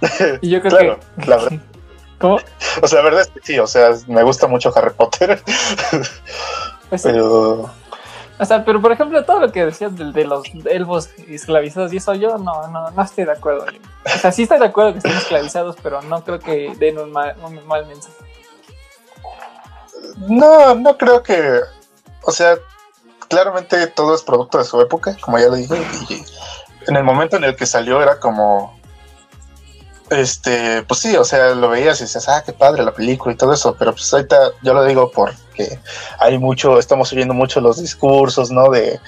Y 0.42 0.50
yo 0.50 0.60
creo 0.60 0.70
Claro, 0.78 1.00
que. 1.20 1.26
la 1.26 1.36
verdad. 1.38 1.58
¿Cómo? 2.20 2.38
O 2.80 2.86
sea, 2.86 2.98
la 3.00 3.04
verdad 3.06 3.22
es 3.22 3.26
que 3.30 3.40
sí, 3.42 3.58
o 3.58 3.66
sea, 3.66 3.90
me 4.06 4.22
gusta 4.22 4.46
mucho 4.46 4.72
Harry 4.76 4.92
Potter, 4.96 5.42
Pues 6.88 7.02
sí. 7.02 7.08
pero 7.08 7.68
O 8.38 8.44
sea, 8.44 8.64
pero 8.64 8.80
por 8.80 8.92
ejemplo, 8.92 9.24
todo 9.24 9.40
lo 9.40 9.50
que 9.50 9.64
decías 9.64 9.96
de, 9.96 10.12
de 10.12 10.24
los 10.24 10.44
elfos 10.66 11.10
esclavizados 11.26 11.92
y 11.92 11.96
eso, 11.96 12.14
yo 12.14 12.38
no, 12.38 12.68
no, 12.68 12.92
no 12.92 13.02
estoy 13.02 13.24
de 13.24 13.32
acuerdo. 13.32 13.66
O 14.04 14.18
sea, 14.20 14.30
sí 14.30 14.44
estoy 14.44 14.60
de 14.60 14.66
acuerdo 14.66 14.92
que 14.92 14.98
estén 14.98 15.16
esclavizados, 15.16 15.74
pero 15.82 16.00
no 16.02 16.22
creo 16.22 16.38
que 16.38 16.72
den 16.78 16.96
un 17.00 17.10
mal, 17.10 17.34
un 17.44 17.66
mal 17.66 17.84
mensaje. 17.86 18.27
No, 20.28 20.74
no 20.74 20.96
creo 20.96 21.22
que, 21.22 21.60
o 22.22 22.32
sea, 22.32 22.56
claramente 23.28 23.86
todo 23.88 24.14
es 24.14 24.22
producto 24.22 24.58
de 24.58 24.64
su 24.64 24.80
época, 24.80 25.16
como 25.20 25.38
ya 25.38 25.46
lo 25.46 25.54
dije, 25.54 25.76
y 26.08 26.24
en 26.88 26.96
el 26.96 27.04
momento 27.04 27.36
en 27.36 27.44
el 27.44 27.56
que 27.56 27.66
salió 27.66 28.02
era 28.02 28.18
como, 28.18 28.78
este, 30.10 30.82
pues 30.84 31.00
sí, 31.00 31.16
o 31.16 31.24
sea, 31.24 31.54
lo 31.54 31.68
veías 31.68 32.00
y 32.00 32.04
dices, 32.04 32.28
ah, 32.28 32.42
qué 32.44 32.52
padre 32.52 32.82
la 32.82 32.94
película 32.94 33.34
y 33.34 33.36
todo 33.36 33.52
eso, 33.52 33.76
pero 33.78 33.92
pues 33.92 34.12
ahorita 34.12 34.52
yo 34.62 34.74
lo 34.74 34.84
digo 34.84 35.10
porque 35.10 35.78
hay 36.18 36.38
mucho, 36.38 36.78
estamos 36.78 37.12
oyendo 37.12 37.34
mucho 37.34 37.60
los 37.60 37.80
discursos, 37.80 38.50
¿no? 38.50 38.70
De, 38.70 38.98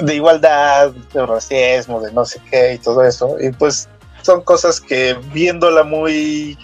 de 0.00 0.14
igualdad, 0.14 0.90
de 0.90 1.26
racismo, 1.26 2.00
de 2.00 2.12
no 2.12 2.24
sé 2.24 2.40
qué 2.50 2.74
y 2.74 2.78
todo 2.78 3.04
eso, 3.04 3.36
y 3.40 3.50
pues 3.52 3.88
son 4.22 4.42
cosas 4.42 4.80
que 4.80 5.14
viéndola 5.32 5.84
muy, 5.84 6.58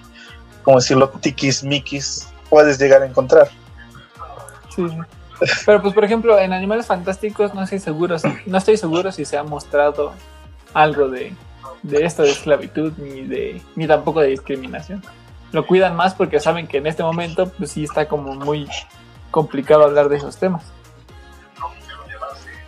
como 0.65 0.79
decirlo, 0.79 1.09
tiquismiquis, 1.09 2.27
puedes 2.53 2.79
llegar 2.79 3.01
a 3.01 3.07
encontrar. 3.07 3.49
Sí. 4.77 4.87
Pero 5.65 5.81
pues 5.81 5.95
por 5.95 6.05
ejemplo, 6.05 6.39
en 6.39 6.53
Animales 6.53 6.85
Fantásticos 6.87 7.55
no 7.55 7.63
estoy 7.63 7.79
seguro, 7.79 8.17
no 8.45 8.59
estoy 8.59 8.77
seguro 8.77 9.11
si 9.11 9.25
se 9.25 9.39
ha 9.39 9.43
mostrado 9.43 10.13
algo 10.75 11.09
de, 11.09 11.35
de 11.83 12.05
esto 12.05 12.23
de 12.23 12.31
esclavitud 12.31 12.93
ni 12.99 13.23
de 13.23 13.63
ni 13.75 13.87
tampoco 13.87 14.21
de 14.21 14.29
discriminación. 14.29 15.03
Lo 15.53 15.67
cuidan 15.67 15.97
más 15.97 16.13
porque 16.13 16.41
saben 16.41 16.67
que 16.67 16.77
en 16.77 16.87
este 16.87 17.03
momento 17.03 17.49
pues 17.49 17.71
sí 17.71 17.85
está 17.85 18.07
como 18.07 18.35
muy 18.35 18.69
complicado 19.31 19.85
hablar 19.85 20.11
de 20.11 20.19
esos 20.19 20.37
temas. 20.37 20.65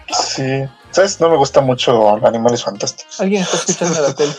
Sí, 0.08 0.64
¿sabes? 0.92 1.20
No 1.20 1.28
me 1.28 1.36
gusta 1.36 1.60
mucho 1.60 2.24
Animales 2.26 2.64
Fantásticos. 2.64 3.20
Alguien 3.20 3.42
está 3.42 3.58
escuchando 3.58 4.00
la 4.00 4.14
tele. 4.14 4.32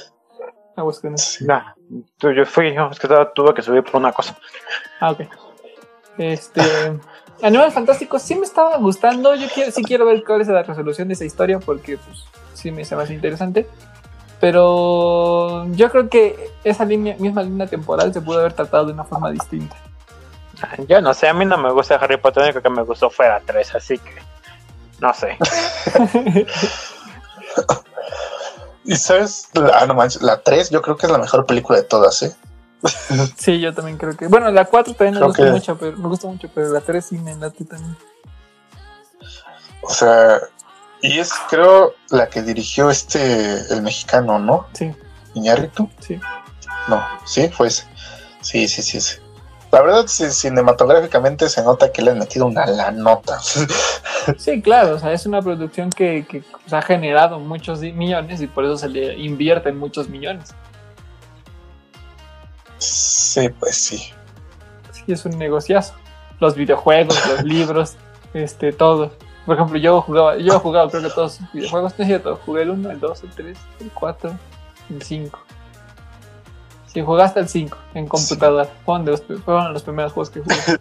Aguas 0.76 1.00
con 1.00 1.14
eso. 1.16 1.26
Sí. 1.26 1.46
Nah, 1.46 1.74
tú- 2.18 2.32
yo 2.32 2.46
fui, 2.46 2.74
yo, 2.74 2.90
es 2.92 3.00
que 3.00 3.08
estaba- 3.08 3.32
tuve 3.34 3.54
que 3.54 3.62
subir 3.62 3.84
por 3.84 3.96
una 3.96 4.12
cosa. 4.12 4.36
Ah, 5.00 5.12
ok. 5.12 5.22
Este. 6.18 6.62
Animales 7.42 7.74
Fantásticos 7.74 8.22
sí 8.22 8.36
me 8.36 8.46
estaba 8.46 8.78
gustando. 8.78 9.36
Yo 9.36 9.48
quiero, 9.54 9.72
sí 9.72 9.84
quiero 9.84 10.06
ver 10.06 10.24
cuál 10.24 10.42
es 10.42 10.48
la 10.48 10.64
resolución 10.64 11.08
de 11.10 11.14
esa 11.16 11.26
historia 11.26 11.60
porque, 11.60 11.98
pues, 11.98 12.24
sí 12.54 12.72
me 12.72 12.86
se 12.86 12.96
me 12.96 13.04
hace 13.04 13.14
interesante. 13.14 13.68
Pero 14.40 15.66
yo 15.72 15.90
creo 15.90 16.10
que 16.10 16.52
esa 16.64 16.86
línea, 16.86 17.16
misma 17.18 17.42
línea 17.44 17.68
temporal 17.68 18.14
se 18.14 18.22
pudo 18.22 18.40
haber 18.40 18.54
tratado 18.54 18.86
de 18.86 18.94
una 18.94 19.04
forma 19.04 19.32
distinta. 19.32 19.76
Yo 20.88 21.02
no 21.02 21.14
sé, 21.14 21.28
a 21.28 21.34
mí 21.34 21.46
no 21.46 21.58
me 21.58 21.72
gusta 21.72 21.96
Harry 21.96 22.18
Potter, 22.18 22.44
lo 22.44 22.50
único 22.50 22.62
que 22.62 22.70
me 22.70 22.84
gustó 22.84 23.10
fue 23.10 23.28
la 23.28 23.40
3, 23.42 23.76
así 23.76 23.98
que 23.98 24.14
no 25.00 25.14
sé. 25.14 25.38
Y 28.86 28.96
sabes, 28.96 29.50
la, 29.54 29.80
ah, 29.80 29.86
no 29.88 29.94
manches, 29.96 30.22
la 30.22 30.42
3 30.42 30.70
yo 30.70 30.82
creo 30.82 30.96
que 30.96 31.06
es 31.08 31.12
la 31.12 31.18
mejor 31.18 31.46
película 31.46 31.78
de 31.80 31.84
todas, 31.86 32.22
¿eh? 32.24 32.36
Sí, 33.38 33.60
yo 33.60 33.74
también 33.74 33.98
creo 33.98 34.16
que. 34.16 34.28
Bueno, 34.28 34.52
la 34.52 34.66
4 34.66 34.94
también 34.94 35.16
me 35.16 35.20
Creo 35.20 35.28
gusta 35.30 35.44
que- 35.44 35.52
mucho, 35.52 35.78
pero 35.78 35.98
me 35.98 36.08
gusta 36.08 36.28
mucho, 36.28 36.50
pero 36.54 36.70
la 36.70 36.82
3 36.82 37.04
sí 37.06 37.18
me 37.18 37.36
late 37.36 37.66
también. 37.66 37.98
O 39.82 39.90
sea, 39.90 40.40
y 41.02 41.20
es 41.20 41.32
creo 41.50 41.94
la 42.10 42.28
que 42.30 42.42
dirigió 42.42 42.90
este, 42.90 43.74
el 43.74 43.82
mexicano, 43.82 44.40
¿no? 44.40 44.68
Sí, 44.74 44.92
Iñárritu. 45.34 45.90
sí. 46.00 46.20
No, 46.88 47.04
sí, 47.26 47.50
fue 47.50 47.68
ese. 47.68 47.86
Sí, 48.42 48.68
sí, 48.68 48.82
sí, 48.84 49.02
sí. 49.02 49.16
La 49.76 49.82
verdad, 49.82 50.08
cinematográficamente 50.08 51.50
se 51.50 51.62
nota 51.62 51.92
que 51.92 52.02
le 52.02 52.12
han 52.12 52.20
metido 52.20 52.46
una 52.46 52.66
la 52.66 52.92
nota. 52.92 53.40
Sí, 54.38 54.62
claro, 54.62 54.96
o 54.96 55.00
sea, 55.00 55.12
es 55.12 55.26
una 55.28 55.42
producción 55.42 55.92
que, 55.92 56.26
que 56.28 56.42
pues, 56.42 56.74
ha 56.74 56.82
generado 56.82 57.40
muchos 57.40 57.82
millones 57.82 58.42
y 58.42 58.48
por 58.48 58.64
eso 58.64 58.78
se 58.78 58.88
le 58.88 59.16
invierten 59.20 59.78
muchos 59.78 60.08
millones. 60.08 60.56
sí, 62.78 63.50
pues 63.50 63.76
sí. 63.76 63.98
Sí, 64.92 65.04
es 65.10 65.26
un 65.26 65.38
negociazo. 65.38 65.94
Los 66.40 66.56
videojuegos, 66.56 67.22
los 67.28 67.44
libros, 67.44 67.98
este, 68.34 68.72
todo. 68.72 69.12
Por 69.46 69.58
ejemplo, 69.58 69.78
yo 69.78 70.02
jugaba, 70.02 70.38
yo 70.38 70.56
he 70.56 70.60
jugado 70.60 70.90
creo 70.90 71.04
que 71.04 71.10
todos 71.10 71.42
los 71.42 71.52
videojuegos, 71.52 71.94
no 72.00 72.04
es 72.04 72.08
cierto, 72.08 72.40
jugué 72.46 72.62
el 72.62 72.70
1, 72.70 72.92
el 72.92 73.00
2, 73.02 73.24
el 73.24 73.30
3, 73.30 73.58
el 73.82 73.92
4, 73.92 74.32
el 74.92 75.02
5. 75.02 75.40
Sí, 76.96 77.02
jugaste 77.02 77.42
el 77.42 77.50
5 77.50 77.78
en 77.94 78.08
computadora. 78.08 78.70
Fueron, 78.86 79.04
de 79.04 79.12
los, 79.12 79.22
fueron 79.44 79.74
los 79.74 79.84
primeros 79.84 80.14
juegos 80.14 80.30
que 80.30 80.40
jugué. 80.40 80.56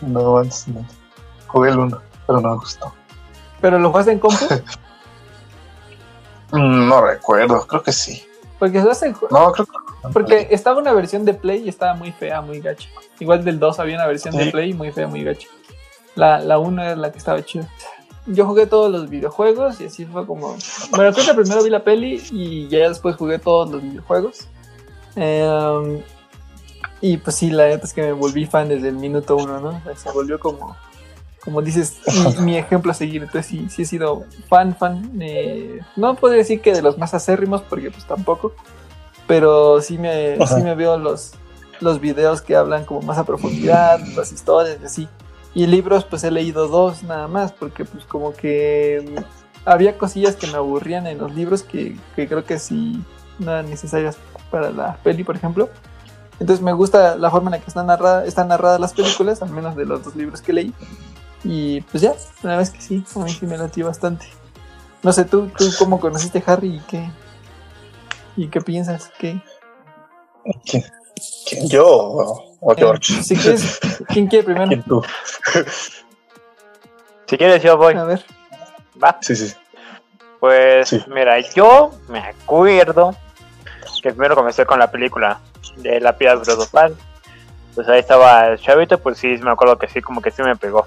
No, 0.00 0.38
antes 0.38 0.66
no. 0.68 0.86
Jugué 1.48 1.70
el 1.70 1.78
1, 1.78 2.00
pero 2.26 2.40
no 2.40 2.50
me 2.50 2.56
gustó. 2.56 2.94
¿Pero 3.60 3.78
lo 3.78 3.90
jugaste 3.90 4.12
en 4.12 4.18
compu? 4.18 4.46
Mm, 6.52 6.88
No 6.88 7.02
recuerdo, 7.02 7.66
creo 7.66 7.82
que 7.82 7.92
sí. 7.92 8.24
Porque 8.58 8.80
jugaste 8.80 9.14
No, 9.30 9.52
creo 9.52 9.66
que 9.66 10.08
Porque 10.14 10.48
estaba 10.50 10.78
una 10.78 10.94
versión 10.94 11.26
de 11.26 11.34
Play 11.34 11.64
y 11.64 11.68
estaba 11.68 11.92
muy 11.92 12.10
fea, 12.10 12.40
muy 12.40 12.60
gacha. 12.60 12.88
Igual 13.18 13.44
del 13.44 13.58
2 13.58 13.78
había 13.80 13.96
una 13.96 14.06
versión 14.06 14.34
de. 14.34 14.50
Play 14.50 14.72
muy 14.72 14.90
fea, 14.90 15.06
muy 15.06 15.22
gacha. 15.22 15.48
La, 16.14 16.38
la 16.38 16.58
1 16.58 16.82
era 16.82 16.96
la 16.96 17.12
que 17.12 17.18
estaba 17.18 17.44
chida. 17.44 17.68
Yo 18.24 18.46
jugué 18.46 18.66
todos 18.66 18.90
los 18.90 19.10
videojuegos 19.10 19.82
y 19.82 19.86
así 19.86 20.06
fue 20.06 20.26
como... 20.26 20.56
Bueno, 20.92 21.12
creo 21.12 21.26
que 21.26 21.34
primero 21.34 21.62
vi 21.62 21.68
la 21.68 21.84
peli 21.84 22.22
y 22.30 22.68
ya 22.68 22.88
después 22.88 23.16
jugué 23.16 23.38
todos 23.38 23.70
los 23.70 23.82
videojuegos. 23.82 24.48
Em, 25.18 26.02
y 27.00 27.16
pues 27.18 27.36
sí, 27.36 27.50
la 27.50 27.68
neta 27.68 27.86
es 27.86 27.92
que 27.92 28.02
me 28.02 28.12
volví 28.12 28.46
fan 28.46 28.68
desde 28.68 28.88
el 28.88 28.96
minuto 28.96 29.36
uno, 29.36 29.60
¿no? 29.60 29.80
Se 29.96 30.10
volvió 30.12 30.38
como... 30.38 30.76
Como 31.44 31.62
dices, 31.62 31.98
mi, 32.06 32.36
mi 32.44 32.58
ejemplo 32.58 32.92
a 32.92 32.94
seguir. 32.94 33.22
Entonces 33.22 33.46
sí, 33.46 33.68
sí 33.70 33.82
he 33.82 33.86
sido 33.86 34.24
fan, 34.48 34.76
fan. 34.76 35.12
eh, 35.20 35.80
no 35.96 36.14
podría 36.16 36.38
decir 36.38 36.60
que 36.60 36.72
de 36.72 36.82
los 36.82 36.98
más 36.98 37.14
acérrimos 37.14 37.62
porque 37.62 37.90
pues 37.90 38.04
tampoco 38.06 38.52
pero 39.28 39.80
sí 39.80 39.98
me, 39.98 40.36
sí 40.44 40.62
me 40.64 40.74
veo 40.74 40.98
los, 40.98 41.34
los 41.80 42.00
videos 42.00 42.42
que 42.42 42.56
hablan 42.56 42.84
como 42.84 43.02
más 43.02 43.18
a 43.18 43.24
profundidad, 43.24 44.00
las 44.16 44.32
historias 44.32 44.78
y 44.82 44.86
así. 44.86 45.08
Y 45.54 45.66
libros 45.66 46.04
pues 46.04 46.24
he 46.24 46.30
leído 46.30 46.66
dos 46.66 47.02
nada 47.04 47.28
más, 47.28 47.52
porque 47.52 47.84
pues 47.84 48.04
como 48.04 48.32
que 48.32 49.04
mm, 49.06 49.68
había 49.68 49.98
cosillas 49.98 50.34
que 50.34 50.46
me 50.48 50.54
aburrían 50.54 51.06
en 51.06 51.18
los 51.18 51.34
libros 51.34 51.62
que, 51.62 51.96
que 52.16 52.26
creo 52.26 52.44
que 52.44 52.58
sí 52.58 53.04
no 53.38 53.52
eran 53.52 53.68
necesarias 53.68 54.16
para 54.50 54.70
la 54.70 54.96
peli, 55.02 55.24
por 55.24 55.36
ejemplo. 55.36 55.68
Entonces 56.40 56.62
me 56.64 56.72
gusta 56.72 57.16
la 57.16 57.30
forma 57.30 57.48
en 57.48 57.52
la 57.52 57.58
que 57.60 57.66
están, 57.68 57.86
narrada, 57.86 58.24
están 58.24 58.48
narradas 58.48 58.78
las 58.80 58.92
películas, 58.92 59.42
al 59.42 59.50
menos 59.50 59.74
de 59.76 59.84
los 59.86 60.04
dos 60.04 60.14
libros 60.16 60.40
que 60.40 60.52
leí. 60.52 60.72
Y 61.44 61.80
pues 61.82 62.02
ya, 62.02 62.12
la 62.42 62.50
verdad 62.56 62.62
es 62.62 62.70
que 62.70 62.80
sí, 62.80 63.04
a 63.16 63.18
mí 63.20 63.30
sí 63.32 63.46
me 63.46 63.58
latió 63.58 63.86
bastante. 63.86 64.26
No 65.02 65.12
sé, 65.12 65.24
¿tú, 65.24 65.48
tú 65.56 65.68
cómo 65.78 65.98
conociste 66.00 66.42
a 66.46 66.52
Harry 66.52 66.76
y 66.76 66.80
qué, 66.80 67.10
y 68.36 68.48
qué 68.48 68.60
piensas? 68.60 69.10
¿Qué, 69.18 69.40
que- 70.64 70.84
¿Quién, 71.48 71.68
yo 71.68 71.86
o, 71.88 72.56
o 72.60 72.74
George? 72.76 73.22
Si 73.22 73.36
quieres, 73.36 73.80
¿quién 74.08 74.26
quiere 74.28 74.44
primero? 74.44 74.68
¿Quién 74.68 74.82
tú? 74.84 75.02
Si 77.26 77.36
quieres, 77.36 77.62
yo 77.62 77.76
voy. 77.76 77.94
A 77.94 78.04
ver. 78.04 78.24
Va. 79.02 79.18
Sí, 79.20 79.34
sí. 79.36 79.52
Pues 80.40 80.88
Sí. 80.90 81.02
mira, 81.08 81.38
yo 81.54 81.90
me 82.08 82.20
acuerdo 82.20 83.14
que 84.02 84.10
primero 84.10 84.34
comencé 84.34 84.64
con 84.66 84.78
la 84.78 84.90
película 84.90 85.40
de 85.76 86.00
La 86.00 86.16
piedra 86.16 86.40
filosofal. 86.40 86.96
Pues 87.74 87.88
ahí 87.88 88.00
estaba 88.00 88.48
el 88.48 88.58
chavito, 88.58 88.98
pues 88.98 89.18
sí, 89.18 89.36
me 89.38 89.50
acuerdo 89.50 89.78
que 89.78 89.88
sí, 89.88 90.00
como 90.00 90.20
que 90.20 90.30
sí 90.30 90.42
me 90.42 90.56
pegó. 90.56 90.86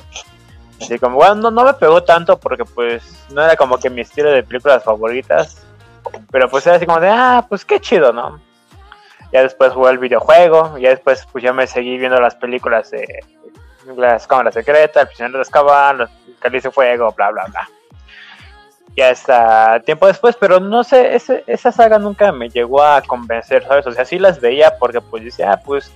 Así 0.81 0.97
como, 0.99 1.15
bueno, 1.15 1.35
no, 1.35 1.51
no 1.51 1.63
me 1.63 1.73
pegó 1.73 2.03
tanto 2.03 2.39
porque 2.39 2.65
pues 2.65 3.25
no 3.31 3.43
era 3.43 3.55
como 3.55 3.77
que 3.77 3.89
mi 3.89 4.01
estilo 4.01 4.31
de 4.31 4.43
películas 4.43 4.83
favoritas. 4.83 5.63
Pero 6.31 6.49
pues 6.49 6.65
era 6.65 6.77
así 6.77 6.85
como 6.85 6.99
de, 6.99 7.09
ah, 7.09 7.45
pues 7.47 7.63
qué 7.63 7.79
chido, 7.79 8.11
¿no? 8.11 8.39
Ya 9.31 9.43
después 9.43 9.71
jugué 9.71 9.91
el 9.91 9.99
videojuego, 9.99 10.77
ya 10.77 10.89
después 10.89 11.25
pues 11.31 11.43
ya 11.43 11.53
me 11.53 11.67
seguí 11.67 11.97
viendo 11.97 12.19
las 12.19 12.35
películas 12.35 12.91
de 12.91 13.23
las 13.95 14.27
cámaras 14.27 14.53
secretas, 14.53 15.03
el 15.03 15.07
prisionero 15.07 15.37
de 15.37 15.41
Azkaban, 15.43 15.99
los 15.99 16.09
cáliz 16.39 16.63
de 16.63 16.71
fuego, 16.71 17.13
bla, 17.13 17.31
bla, 17.31 17.45
bla 17.45 17.69
ya 18.97 19.09
está 19.09 19.79
tiempo 19.85 20.07
después, 20.07 20.35
pero 20.39 20.59
no 20.59 20.83
sé, 20.83 21.15
ese, 21.15 21.43
esa 21.47 21.71
saga 21.71 21.97
nunca 21.97 22.31
me 22.31 22.49
llegó 22.49 22.83
a 22.83 23.01
convencer, 23.01 23.63
¿sabes? 23.65 23.87
O 23.87 23.91
sea, 23.91 24.05
sí 24.05 24.19
las 24.19 24.39
veía 24.41 24.77
porque 24.77 25.01
pues 25.01 25.23
decía, 25.23 25.53
ah, 25.53 25.61
pues 25.63 25.91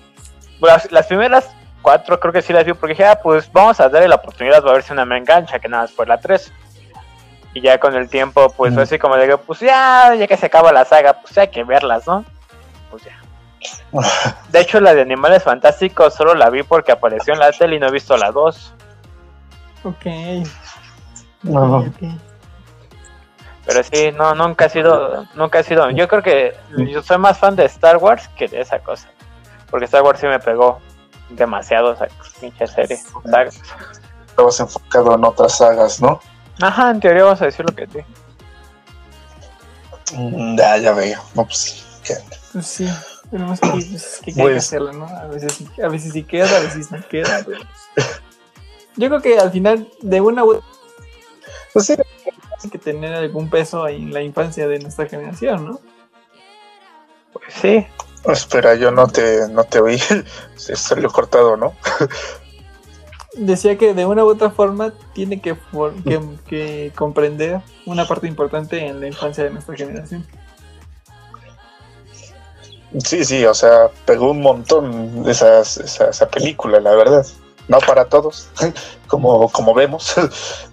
las, 0.62 0.92
las 0.92 1.08
primeras 1.08 1.50
cuatro 1.82 2.20
creo 2.20 2.34
que 2.34 2.42
sí 2.42 2.54
las 2.54 2.66
vi 2.66 2.74
porque 2.74 2.94
dije, 2.94 3.06
ah, 3.06 3.20
pues 3.22 3.52
vamos 3.52 3.80
a 3.80 3.90
darle 3.90 4.08
la 4.08 4.16
oportunidad 4.16 4.68
a 4.68 4.72
ver 4.74 4.82
si 4.84 4.94
una 4.94 5.06
me 5.06 5.18
engancha, 5.18 5.60
que 5.60 5.68
nada 5.68 5.84
más 5.84 5.92
fue 5.92 6.06
la 6.06 6.18
3. 6.20 6.52
Y 7.54 7.62
ya 7.62 7.80
con 7.80 7.96
el 7.96 8.10
tiempo, 8.10 8.50
pues 8.50 8.74
fue 8.74 8.82
Mm. 8.84 8.86
así 8.86 9.00
como 9.00 9.16
de 9.16 9.28
que, 9.28 9.38
pues 9.38 9.60
ya, 9.62 10.14
ya 10.16 10.28
que 10.28 10.36
se 10.36 10.48
acaba 10.48 10.74
la 10.74 10.84
saga, 10.84 11.14
pues 11.22 11.38
hay 11.38 11.48
que 11.50 11.64
verlas, 11.64 12.06
¿no? 12.08 12.26
Pues 12.92 13.04
ya. 13.04 13.18
De 14.50 14.60
hecho, 14.60 14.80
la 14.80 14.94
de 14.94 15.02
Animales 15.02 15.44
Fantásticos 15.44 16.14
solo 16.14 16.34
la 16.36 16.50
vi 16.50 16.64
porque 16.64 16.92
apareció 16.92 17.34
en 17.34 17.40
la 17.40 17.52
tele 17.52 17.76
y 17.78 17.80
no 17.80 17.88
he 17.88 17.92
visto 17.92 18.18
la 18.18 18.32
2. 18.32 18.74
Ok. 19.86 20.06
No, 21.44 21.68
no. 21.68 21.78
Ok. 21.78 22.02
Pero 23.66 23.84
sí, 23.84 24.12
no, 24.12 24.36
nunca 24.36 24.66
ha 24.66 24.70
sido, 24.70 25.26
nunca 25.34 25.60
ha 25.60 25.64
sido. 25.64 25.90
Yo 25.92 26.08
creo 26.08 26.22
que 26.22 26.56
yo 26.92 27.02
soy 27.02 27.18
más 27.18 27.38
fan 27.40 27.56
de 27.56 27.66
Star 27.66 27.98
Wars 27.98 28.28
que 28.38 28.48
de 28.48 28.62
esa 28.62 28.80
cosa. 28.80 29.10
Porque 29.70 29.86
Star 29.86 30.04
Wars 30.04 30.20
sí 30.20 30.28
me 30.28 30.40
pegó 30.40 30.80
demasiado 31.30 31.94
esa 31.94 32.08
pinche 32.40 32.68
serie. 32.68 33.00
Estabas 34.28 34.60
enfocado 34.60 35.16
en 35.16 35.24
otras 35.26 35.58
sagas, 35.58 36.00
¿no? 36.02 36.20
Ajá, 36.62 36.92
en 36.92 37.00
teoría 37.00 37.24
vamos 37.24 37.42
a 37.42 37.46
decir 37.46 37.66
lo 37.66 37.76
que 37.76 37.88
sí. 37.88 38.00
Mm, 40.16 40.58
Ya, 40.58 40.78
ya 40.78 40.94
veo. 40.94 41.20
No, 41.34 41.46
pues 41.46 41.82
Pues 42.54 42.68
sí, 42.68 42.88
tenemos 43.32 43.60
que, 43.60 43.70
pues, 43.70 44.22
que, 44.24 44.34
que 44.34 44.42
Pues- 44.42 44.58
hacerlo, 44.58 44.94
¿no? 44.94 45.06
A 45.08 45.26
veces, 45.26 45.54
sí- 45.54 45.82
a 45.82 45.88
veces 45.88 46.14
sí 46.14 46.24
queda, 46.24 46.56
a 46.56 46.60
veces 46.62 46.92
no 46.92 47.00
queda. 47.10 47.42
pero, 47.46 47.60
pues, 47.96 48.22
Yo 48.96 49.10
creo 49.10 49.22
que 49.22 49.40
al 49.40 49.52
final, 49.52 49.90
de 50.02 50.22
una 50.22 50.44
u 50.46 50.52
otra 50.52 50.64
Pues 51.74 51.88
sí, 51.88 51.96
tiene 52.60 52.72
que 52.72 52.78
tener 52.78 53.14
algún 53.14 53.50
peso 53.50 53.84
ahí 53.84 53.98
en 53.98 54.14
la 54.14 54.22
infancia 54.22 54.68
de 54.68 54.80
nuestra 54.80 55.08
generación, 55.08 55.66
¿no? 55.66 55.80
Pues 57.34 57.54
sí. 57.62 57.86
espera, 58.28 58.76
yo 58.76 58.92
no 58.92 59.08
te, 59.08 59.48
no 59.50 59.64
te 59.64 59.80
oí. 59.80 60.00
Se 60.56 60.76
salió 60.76 61.10
cortado, 61.10 61.58
¿no? 61.58 61.74
Decía 63.34 63.78
que 63.78 63.94
de 63.94 64.06
una 64.06 64.24
u 64.24 64.30
otra 64.30 64.50
forma 64.50 64.94
tiene 65.14 65.42
que, 65.42 65.58
que, 66.06 66.22
que 66.48 66.92
comprender 66.96 67.60
una 67.86 68.08
parte 68.08 68.28
importante 68.28 68.86
en 68.86 69.02
la 69.02 69.08
infancia 69.08 69.44
de 69.44 69.50
nuestra 69.50 69.76
generación. 69.76 70.26
Sí, 73.04 73.26
sí, 73.26 73.46
o 73.46 73.54
sea, 73.54 73.90
pegó 74.06 74.32
un 74.32 74.42
montón 74.42 75.26
esas, 75.28 75.78
esa, 75.78 76.10
esa 76.10 76.30
película, 76.30 76.80
la 76.80 76.96
verdad. 76.96 77.26
No 77.68 77.80
para 77.80 78.06
todos, 78.06 78.50
como, 79.08 79.50
como 79.50 79.74
vemos, 79.74 80.14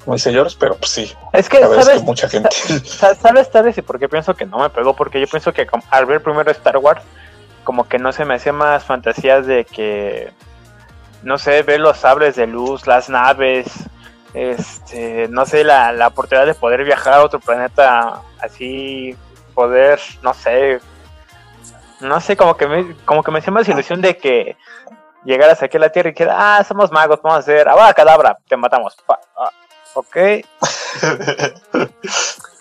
como 0.05 0.15
dice 0.15 0.31
George, 0.31 0.57
pero 0.61 0.77
pues 0.77 0.91
sí, 0.91 1.13
Es 1.33 1.49
que, 1.49 1.59
es 1.61 1.69
¿sabes? 1.69 2.01
que 2.01 2.05
mucha 2.05 2.29
gente. 2.29 2.51
Sa- 2.85 3.15
¿Sabes, 3.15 3.49
sabes? 3.53 3.79
Y 3.79 3.83
por 3.83 3.99
qué 3.99 4.09
pienso 4.09 4.35
que 4.35 4.45
no 4.45 4.59
me 4.59 4.69
pegó? 4.71 4.95
Porque 4.95 5.19
yo 5.21 5.27
pienso 5.27 5.53
que 5.53 5.67
al 5.91 6.07
ver 6.07 6.23
primero 6.23 6.51
Star 6.51 6.77
Wars, 6.77 7.03
como 7.65 7.89
que 7.89 7.99
no 7.99 8.13
se 8.13 8.25
me 8.27 8.35
hacía 8.35 8.53
más 8.53 8.85
fantasías 8.85 9.47
de 9.47 9.65
que, 9.65 10.31
no 11.23 11.39
sé, 11.39 11.63
ver 11.63 11.81
los 11.81 11.97
sables 11.97 12.37
de 12.37 12.47
luz, 12.47 12.87
las 12.87 13.09
naves, 13.09 13.69
este, 14.35 15.29
no 15.29 15.47
sé, 15.47 15.65
la, 15.65 15.93
la 15.93 16.09
oportunidad 16.09 16.47
de 16.47 16.55
poder 16.55 16.85
viajar 16.85 17.15
a 17.15 17.23
otro 17.25 17.41
planeta, 17.41 18.21
así, 18.41 19.17
poder, 19.55 20.01
no 20.23 20.35
sé, 20.35 20.81
no 22.01 22.21
sé, 22.21 22.37
como 22.37 22.57
que 22.57 22.67
me, 22.67 22.97
como 23.05 23.23
que 23.23 23.31
me 23.31 23.39
hacía 23.39 23.53
más 23.53 23.69
ilusión 23.69 24.01
de 24.01 24.17
que 24.17 24.57
llegaras 25.25 25.63
aquí 25.63 25.77
a 25.77 25.81
la 25.81 25.89
Tierra 25.91 26.11
y 26.11 26.15
que, 26.15 26.27
ah, 26.31 26.65
somos 26.67 26.91
magos, 26.93 27.21
vamos 27.23 27.37
a 27.37 27.41
hacer, 27.41 27.69
ah, 27.69 27.93
cadabra, 27.95 28.37
te 28.49 28.57
matamos. 28.57 28.97
Pa- 29.07 29.21
ah, 29.39 29.51
ok, 29.95 30.17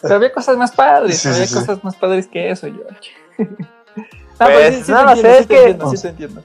Pero 0.01 0.15
había 0.15 0.31
cosas 0.33 0.57
más 0.57 0.71
padres, 0.71 1.19
Sí, 1.19 1.27
había 1.27 1.45
sí, 1.45 1.53
sí. 1.53 1.59
cosas 1.59 1.83
más 1.83 1.95
padres 1.95 2.27
que 2.27 2.49
eso, 2.51 2.67
George. 2.67 3.11
Pues, 4.37 4.89
no 4.89 5.03
lo 5.03 5.11
entiendo, 5.11 5.15
sé, 5.15 5.21
sí 5.21 5.27
es 5.41 5.47
que- 5.47 5.57
entiendo, 5.59 5.91
sí 5.91 6.01
te 6.01 6.07
entiendo. 6.07 6.43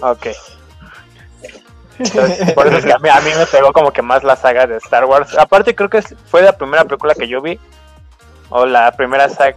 Ok. 0.00 0.26
Entonces, 1.98 2.52
por 2.54 2.66
eso 2.68 2.78
es 2.78 2.84
que 2.86 2.92
a 2.94 2.98
mí, 2.98 3.08
a 3.10 3.20
mí 3.20 3.30
me 3.36 3.44
pegó 3.44 3.72
como 3.74 3.90
que 3.92 4.00
más 4.00 4.22
la 4.24 4.36
saga 4.36 4.66
de 4.66 4.76
Star 4.78 5.04
Wars. 5.04 5.36
Aparte 5.36 5.74
creo 5.74 5.90
que 5.90 6.00
fue 6.00 6.40
la 6.42 6.52
primera 6.56 6.84
película 6.84 7.14
que 7.14 7.28
yo 7.28 7.42
vi. 7.42 7.58
O 8.50 8.64
la 8.64 8.92
primera 8.92 9.28
saga. 9.28 9.56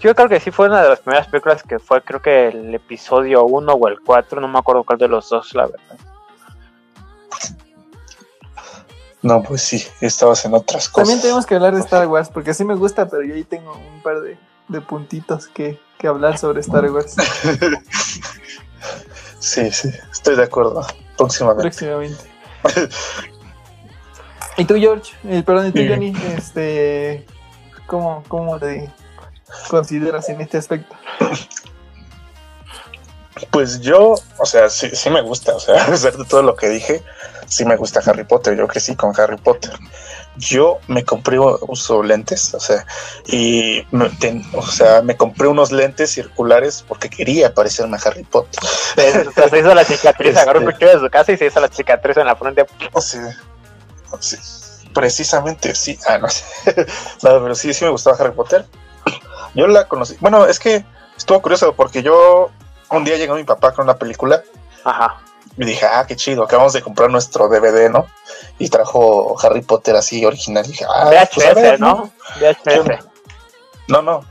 Yo 0.00 0.14
creo 0.14 0.28
que 0.28 0.38
sí 0.38 0.50
fue 0.50 0.66
una 0.66 0.82
de 0.82 0.88
las 0.90 1.00
primeras 1.00 1.26
películas 1.26 1.62
que 1.62 1.78
fue 1.78 2.02
creo 2.02 2.22
que 2.22 2.48
el 2.48 2.74
episodio 2.74 3.44
1 3.44 3.72
o 3.72 3.88
el 3.88 4.00
4. 4.00 4.40
No 4.40 4.48
me 4.48 4.58
acuerdo 4.58 4.84
cuál 4.84 4.98
de 4.98 5.08
los 5.08 5.28
dos, 5.28 5.54
la 5.54 5.66
verdad. 5.66 5.98
No, 9.20 9.42
pues 9.42 9.62
sí, 9.62 9.84
estabas 10.00 10.44
en 10.44 10.54
otras 10.54 10.88
cosas. 10.88 11.08
También 11.08 11.20
tenemos 11.20 11.44
que 11.44 11.56
hablar 11.56 11.74
de 11.74 11.80
Star 11.80 12.06
Wars, 12.06 12.28
porque 12.28 12.54
sí 12.54 12.64
me 12.64 12.76
gusta, 12.76 13.08
pero 13.08 13.24
yo 13.24 13.34
ahí 13.34 13.42
tengo 13.42 13.72
un 13.72 14.00
par 14.00 14.20
de, 14.20 14.38
de 14.68 14.80
puntitos 14.80 15.48
que, 15.48 15.80
que 15.98 16.06
hablar 16.06 16.38
sobre 16.38 16.60
Star 16.60 16.88
Wars 16.90 17.16
Sí, 19.40 19.70
sí, 19.72 19.90
estoy 20.12 20.36
de 20.36 20.44
acuerdo. 20.44 20.86
Próximamente. 21.16 21.62
próximamente. 21.62 22.24
Y 24.56 24.64
tú, 24.64 24.74
George, 24.74 25.12
eh, 25.24 25.42
perdón, 25.44 25.68
y 25.68 25.72
tú. 25.72 25.80
Johnny, 25.88 26.12
este, 26.36 27.24
¿cómo, 27.86 28.24
¿cómo 28.28 28.58
te 28.58 28.90
consideras 29.68 30.28
en 30.28 30.40
este 30.40 30.58
aspecto? 30.58 30.94
Pues 33.50 33.80
yo, 33.80 34.14
o 34.38 34.46
sea, 34.46 34.68
sí, 34.68 34.90
sí 34.94 35.10
me 35.10 35.22
gusta, 35.22 35.54
o 35.54 35.60
sea, 35.60 35.84
a 35.84 35.86
pesar 35.86 36.16
de 36.16 36.24
todo 36.24 36.42
lo 36.42 36.56
que 36.56 36.68
dije, 36.68 37.02
sí 37.46 37.64
me 37.64 37.76
gusta 37.76 38.00
Harry 38.04 38.24
Potter, 38.24 38.56
yo 38.56 38.66
crecí 38.66 38.96
con 38.96 39.12
Harry 39.18 39.36
Potter. 39.36 39.72
Yo 40.36 40.78
me 40.86 41.04
compré, 41.04 41.36
uso 41.40 42.02
lentes, 42.04 42.54
o 42.54 42.60
sea, 42.60 42.86
y 43.26 43.84
me, 43.90 44.08
ten- 44.08 44.44
o 44.54 44.64
sea, 44.64 45.02
me 45.02 45.16
compré 45.16 45.48
unos 45.48 45.72
lentes 45.72 46.12
circulares 46.12 46.84
porque 46.86 47.10
quería 47.10 47.52
parecerme 47.54 47.96
a 47.96 48.00
Harry 48.08 48.22
Potter. 48.22 48.60
Se, 48.94 49.48
se 49.50 49.58
hizo 49.58 49.74
la 49.74 49.84
cicatriz, 49.84 50.28
Este. 50.30 50.40
agarró 50.40 50.60
un 50.60 50.66
cuchillo 50.66 50.92
de 50.94 51.00
su 51.00 51.10
casa 51.10 51.32
y 51.32 51.36
se 51.38 51.46
hizo 51.46 51.58
la 51.58 51.66
cicatriz 51.68 52.16
en 52.18 52.26
la 52.26 52.36
frente. 52.36 52.64
O 52.92 53.00
sea, 53.00 53.36
sí, 54.20 54.36
precisamente 54.94 55.74
sí, 55.74 55.98
ah, 56.06 56.18
no 56.18 56.28
sé, 56.28 56.44
no, 57.22 57.42
pero 57.42 57.54
sí, 57.56 57.74
sí 57.74 57.84
me 57.84 57.90
gustaba 57.90 58.16
Harry 58.20 58.32
Potter. 58.32 58.64
Yo 59.54 59.66
la 59.66 59.86
conocí, 59.88 60.16
bueno, 60.20 60.46
es 60.46 60.58
que 60.58 60.84
estuvo 61.16 61.40
curioso 61.42 61.72
porque 61.74 62.02
yo 62.02 62.50
un 62.90 63.04
día 63.04 63.16
llegó 63.16 63.34
mi 63.34 63.44
papá 63.44 63.72
con 63.72 63.84
una 63.84 63.96
película 63.98 64.42
Ajá. 64.84 65.20
Y 65.56 65.64
dije, 65.64 65.86
ah, 65.86 66.04
qué 66.06 66.14
chido, 66.14 66.44
acabamos 66.44 66.72
de 66.72 66.82
comprar 66.82 67.10
nuestro 67.10 67.48
DVD, 67.48 67.90
¿no? 67.90 68.06
Y 68.58 68.68
trajo 68.68 69.36
Harry 69.42 69.60
Potter 69.62 69.96
así 69.96 70.24
original. 70.24 70.64
Y 70.64 70.68
dije, 70.70 70.84
ah, 70.88 71.10
pues 71.34 71.46
VHS, 71.48 71.54
ver, 71.54 71.80
¿no? 71.80 72.12
VHS. 72.40 73.04
No, 73.88 74.00
no, 74.02 74.24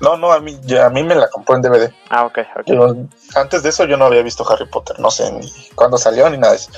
no, 0.00 0.16
no, 0.16 0.32
a 0.32 0.38
mí, 0.38 0.56
ya- 0.62 0.86
a 0.86 0.90
mí 0.90 1.02
me 1.02 1.16
la 1.16 1.28
compró 1.28 1.56
en 1.56 1.62
DVD. 1.62 1.92
Ah, 2.10 2.24
ok, 2.26 2.38
ok. 2.60 2.66
Yo- 2.66 2.94
antes 3.34 3.64
de 3.64 3.70
eso 3.70 3.86
yo 3.86 3.96
no 3.96 4.04
había 4.04 4.22
visto 4.22 4.48
Harry 4.48 4.66
Potter, 4.66 5.00
no 5.00 5.10
sé 5.10 5.32
ni 5.32 5.50
cuándo 5.74 5.98
salió 5.98 6.30
ni 6.30 6.38
nada 6.38 6.52
de 6.52 6.58
eso. 6.60 6.70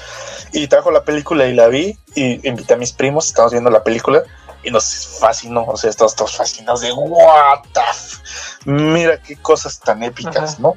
Y 0.52 0.66
trajo 0.68 0.90
la 0.90 1.04
película 1.04 1.44
y 1.46 1.52
la 1.54 1.66
vi 1.68 1.98
y 2.14 2.48
invité 2.48 2.74
a 2.74 2.76
mis 2.78 2.92
primos, 2.92 3.26
estamos 3.26 3.52
viendo 3.52 3.68
la 3.68 3.84
película 3.84 4.22
y 4.62 4.70
nos 4.70 5.18
fascinó, 5.20 5.64
o 5.64 5.76
sea, 5.76 5.90
estamos 5.90 6.14
todos 6.14 6.36
fascinados 6.36 6.80
de 6.82 6.92
what 6.92 7.60
the 7.72 7.80
f- 7.90 8.18
mira 8.64 9.20
qué 9.22 9.36
cosas 9.36 9.78
tan 9.80 10.02
épicas, 10.02 10.36
Ajá. 10.54 10.56
¿no? 10.58 10.76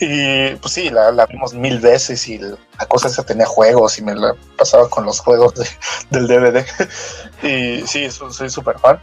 Y 0.00 0.56
pues 0.56 0.74
sí, 0.74 0.90
la, 0.90 1.12
la 1.12 1.26
vimos 1.26 1.54
mil 1.54 1.78
veces 1.78 2.26
y 2.26 2.38
la 2.38 2.86
cosa 2.88 3.06
esa 3.08 3.22
tenía 3.24 3.46
juegos 3.46 3.98
y 3.98 4.02
me 4.02 4.14
la 4.16 4.34
pasaba 4.58 4.88
con 4.90 5.04
los 5.06 5.20
juegos 5.20 5.54
de- 5.54 5.68
del 6.10 6.26
DVD. 6.26 6.66
Y 7.42 7.86
sí, 7.86 8.10
so- 8.10 8.32
soy 8.32 8.50
súper 8.50 8.78
fan. 8.78 9.00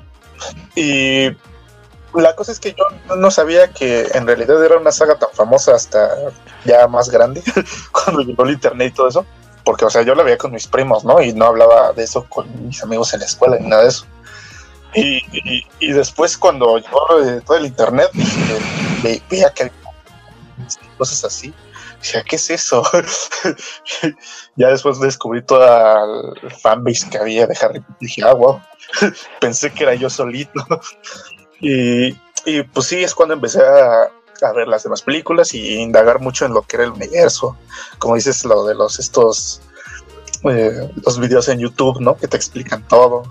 Y 0.76 1.30
la 2.14 2.36
cosa 2.36 2.52
es 2.52 2.60
que 2.60 2.74
yo 2.74 3.16
no 3.16 3.32
sabía 3.32 3.72
que 3.72 4.08
en 4.14 4.26
realidad 4.28 4.64
era 4.64 4.78
una 4.78 4.92
saga 4.92 5.16
tan 5.16 5.30
famosa 5.34 5.76
hasta 5.76 6.10
ya 6.66 6.88
más 6.88 7.10
grande, 7.10 7.44
cuando 7.92 8.22
llegó 8.22 8.44
el 8.44 8.52
internet 8.52 8.92
y 8.92 8.96
todo 8.96 9.08
eso. 9.10 9.26
Porque, 9.70 9.86
o 9.86 9.90
sea, 9.92 10.02
yo 10.02 10.16
la 10.16 10.24
veía 10.24 10.36
con 10.40 10.52
mis 10.52 10.66
primos, 10.66 11.06
¿no? 11.06 11.22
Y 11.22 11.32
no 11.32 11.46
hablaba 11.46 11.94
de 11.94 12.04
eso 12.04 12.24
con 12.28 12.48
mis 12.66 12.82
amigos 12.82 13.14
en 13.14 13.20
la 13.20 13.28
escuela 13.28 13.56
ni 13.60 13.68
nada 13.68 13.84
de 13.84 13.90
eso. 13.90 14.04
Y, 14.96 15.18
y- 15.32 15.68
y 15.80 15.92
después, 15.92 16.36
cuando 16.40 16.80
llegó 16.80 17.06
lo 17.08 17.42
todo 17.42 17.58
el 17.58 17.68
internet, 17.68 18.10
ve- 19.04 19.22
veía 19.30 19.54
que 19.54 19.72
cosas 20.98 21.24
así. 21.24 21.54
Dije, 22.02 22.24
¿qué 22.28 22.38
es 22.38 22.50
eso? 22.50 22.82
ya 24.56 24.70
después 24.70 25.00
descubrí 25.00 25.44
toda 25.44 26.04
el 26.42 26.52
fanbase 26.52 27.08
que 27.12 27.20
había 27.20 27.46
de 27.46 27.56
Harry 27.62 27.80
Potter. 27.82 27.96
Dije, 28.00 28.24
ah, 28.26 28.34
wow. 28.34 28.60
Pensé 29.40 29.72
que 29.72 29.84
era 29.84 29.94
yo 29.94 30.10
solito. 30.10 30.66
y, 31.62 32.08
y 32.46 32.64
pues 32.74 32.88
sí, 32.88 33.04
es 33.04 33.14
cuando 33.14 33.36
empecé 33.36 33.62
a, 33.62 34.10
a 34.44 34.52
ver 34.54 34.68
las 34.68 34.84
demás 34.84 35.02
películas 35.02 35.54
y 35.54 35.76
indagar 35.76 36.20
mucho 36.20 36.46
en 36.46 36.54
lo 36.54 36.62
que 36.64 36.78
era 36.78 36.86
el 36.86 36.92
universo. 36.92 37.58
Como 37.98 38.16
dices, 38.16 38.46
lo 38.46 38.66
de 38.66 38.76
los 38.76 39.00
estos 39.00 39.62
eh, 40.44 40.90
los 41.06 41.20
videos 41.20 41.50
en 41.50 41.60
YouTube, 41.60 42.00
¿no? 42.00 42.16
Que 42.16 42.28
te 42.28 42.38
explican 42.38 42.88
todo. 42.88 43.24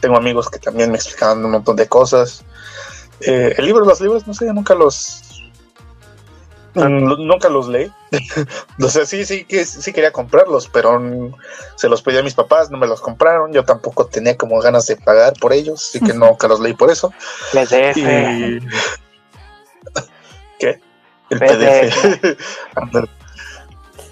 Tengo 0.00 0.16
amigos 0.16 0.48
que 0.48 0.58
también 0.58 0.90
me 0.90 0.96
explican 0.96 1.44
un 1.44 1.50
montón 1.50 1.76
de 1.76 1.86
cosas. 1.86 2.44
Eh, 3.20 3.54
el 3.56 3.66
libro, 3.66 3.84
los 3.84 4.00
libros, 4.00 4.26
no 4.26 4.34
sé, 4.34 4.52
nunca 4.52 4.74
los 4.74 5.22
mm, 6.74 7.26
nunca 7.26 7.48
los 7.48 7.68
leí. 7.68 7.92
o 8.82 8.88
sea, 8.88 9.04
sí, 9.04 9.24
sí, 9.24 9.44
que 9.44 9.64
sí 9.64 9.92
quería 9.92 10.12
comprarlos, 10.12 10.68
pero 10.68 11.00
se 11.76 11.88
los 11.88 12.02
pedí 12.02 12.18
a 12.18 12.22
mis 12.22 12.34
papás, 12.34 12.70
no 12.70 12.78
me 12.78 12.86
los 12.86 13.00
compraron. 13.00 13.52
Yo 13.52 13.64
tampoco 13.64 14.06
tenía 14.06 14.36
como 14.36 14.58
ganas 14.60 14.86
de 14.86 14.96
pagar 14.96 15.34
por 15.34 15.52
ellos, 15.52 15.88
así 15.88 16.00
que 16.00 16.12
nunca 16.14 16.48
los 16.48 16.60
leí 16.60 16.74
por 16.74 16.90
eso. 16.90 17.12
PDF. 17.52 17.96
Y... 17.96 18.60
¿Qué? 20.58 20.80
El 21.30 21.38
PDF. 21.38 22.20
PDF. 22.20 22.38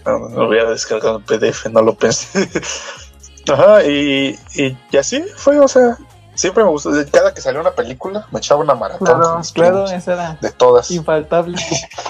no, 0.07 0.29
no 0.29 0.47
voy 0.47 0.59
a 0.59 0.65
descargar 0.65 1.17
un 1.17 1.23
PDF, 1.23 1.67
no 1.67 1.83
lo 1.83 1.95
pensé. 1.95 2.49
Ajá, 3.53 3.85
y, 3.85 4.39
y, 4.55 4.79
y, 4.91 4.97
así 4.97 5.23
fue, 5.37 5.59
o 5.59 5.67
sea, 5.67 5.99
siempre 6.35 6.63
me 6.63 6.71
gustó. 6.71 6.91
Cada 7.11 7.35
que 7.35 7.41
salió 7.41 7.61
una 7.61 7.73
película, 7.73 8.27
me 8.31 8.39
echaba 8.39 8.61
una 8.61 8.75
maratón. 8.75 9.07
Claro, 9.07 9.41
claro, 9.53 9.87
esa 9.87 10.13
era 10.13 10.39
de 10.41 10.51
todas. 10.53 10.91
Infaltable. 10.91 11.59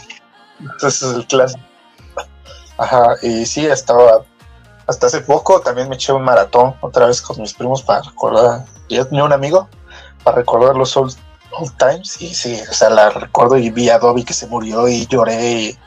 Entonces 0.60 1.02
es 1.02 1.14
el 1.16 1.26
clásico. 1.26 1.64
Ajá, 2.78 3.16
y 3.22 3.46
sí, 3.46 3.66
estaba. 3.66 4.24
Hasta 4.86 5.06
hace 5.06 5.20
poco 5.20 5.60
también 5.60 5.88
me 5.88 5.94
eché 5.94 6.12
un 6.12 6.24
maratón 6.24 6.74
otra 6.80 7.06
vez 7.06 7.22
con 7.22 7.40
mis 7.40 7.54
primos 7.54 7.82
para 7.82 8.02
recordar. 8.02 8.64
Yo 8.88 9.06
tenía 9.06 9.24
un 9.24 9.32
amigo 9.32 9.68
para 10.24 10.38
recordar 10.38 10.76
los 10.76 10.96
old, 10.96 11.16
old 11.59 11.77
times 11.77 12.20
y 12.20 12.35
sí, 12.35 12.61
o 12.69 12.73
sea, 12.73 12.91
la 12.91 13.11
recuerdo 13.11 13.57
y 13.57 13.70
vi 13.70 13.91
a 13.91 13.99
Dobby 13.99 14.24
que 14.24 14.35
se 14.35 14.47
murió 14.47 14.89
y 14.89 15.07
lloré 15.07 15.53
y 15.53 15.79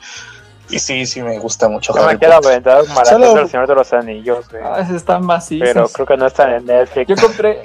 y 0.70 0.80
sí, 0.80 1.06
sí 1.06 1.22
me 1.22 1.38
gusta 1.38 1.70
mucho. 1.70 1.94
Yo 1.96 2.06
me 2.06 2.18
quiero 2.18 2.36
aventar 2.36 2.82
un 2.82 2.90
maratón 2.90 3.22
Solo... 3.22 3.36
del 3.36 3.50
Señor 3.50 3.68
de 3.68 3.76
los 3.76 3.94
Anillos, 3.94 4.50
güey. 4.50 4.64
Ah, 4.64 4.88
están 4.96 5.26
macizos. 5.26 5.68
Pero 5.68 5.88
creo 5.90 6.06
que 6.08 6.18
no 6.18 6.26
están 6.26 6.54
en 6.54 6.66
Netflix. 6.66 7.08
Yo 7.08 7.16
compré, 7.16 7.62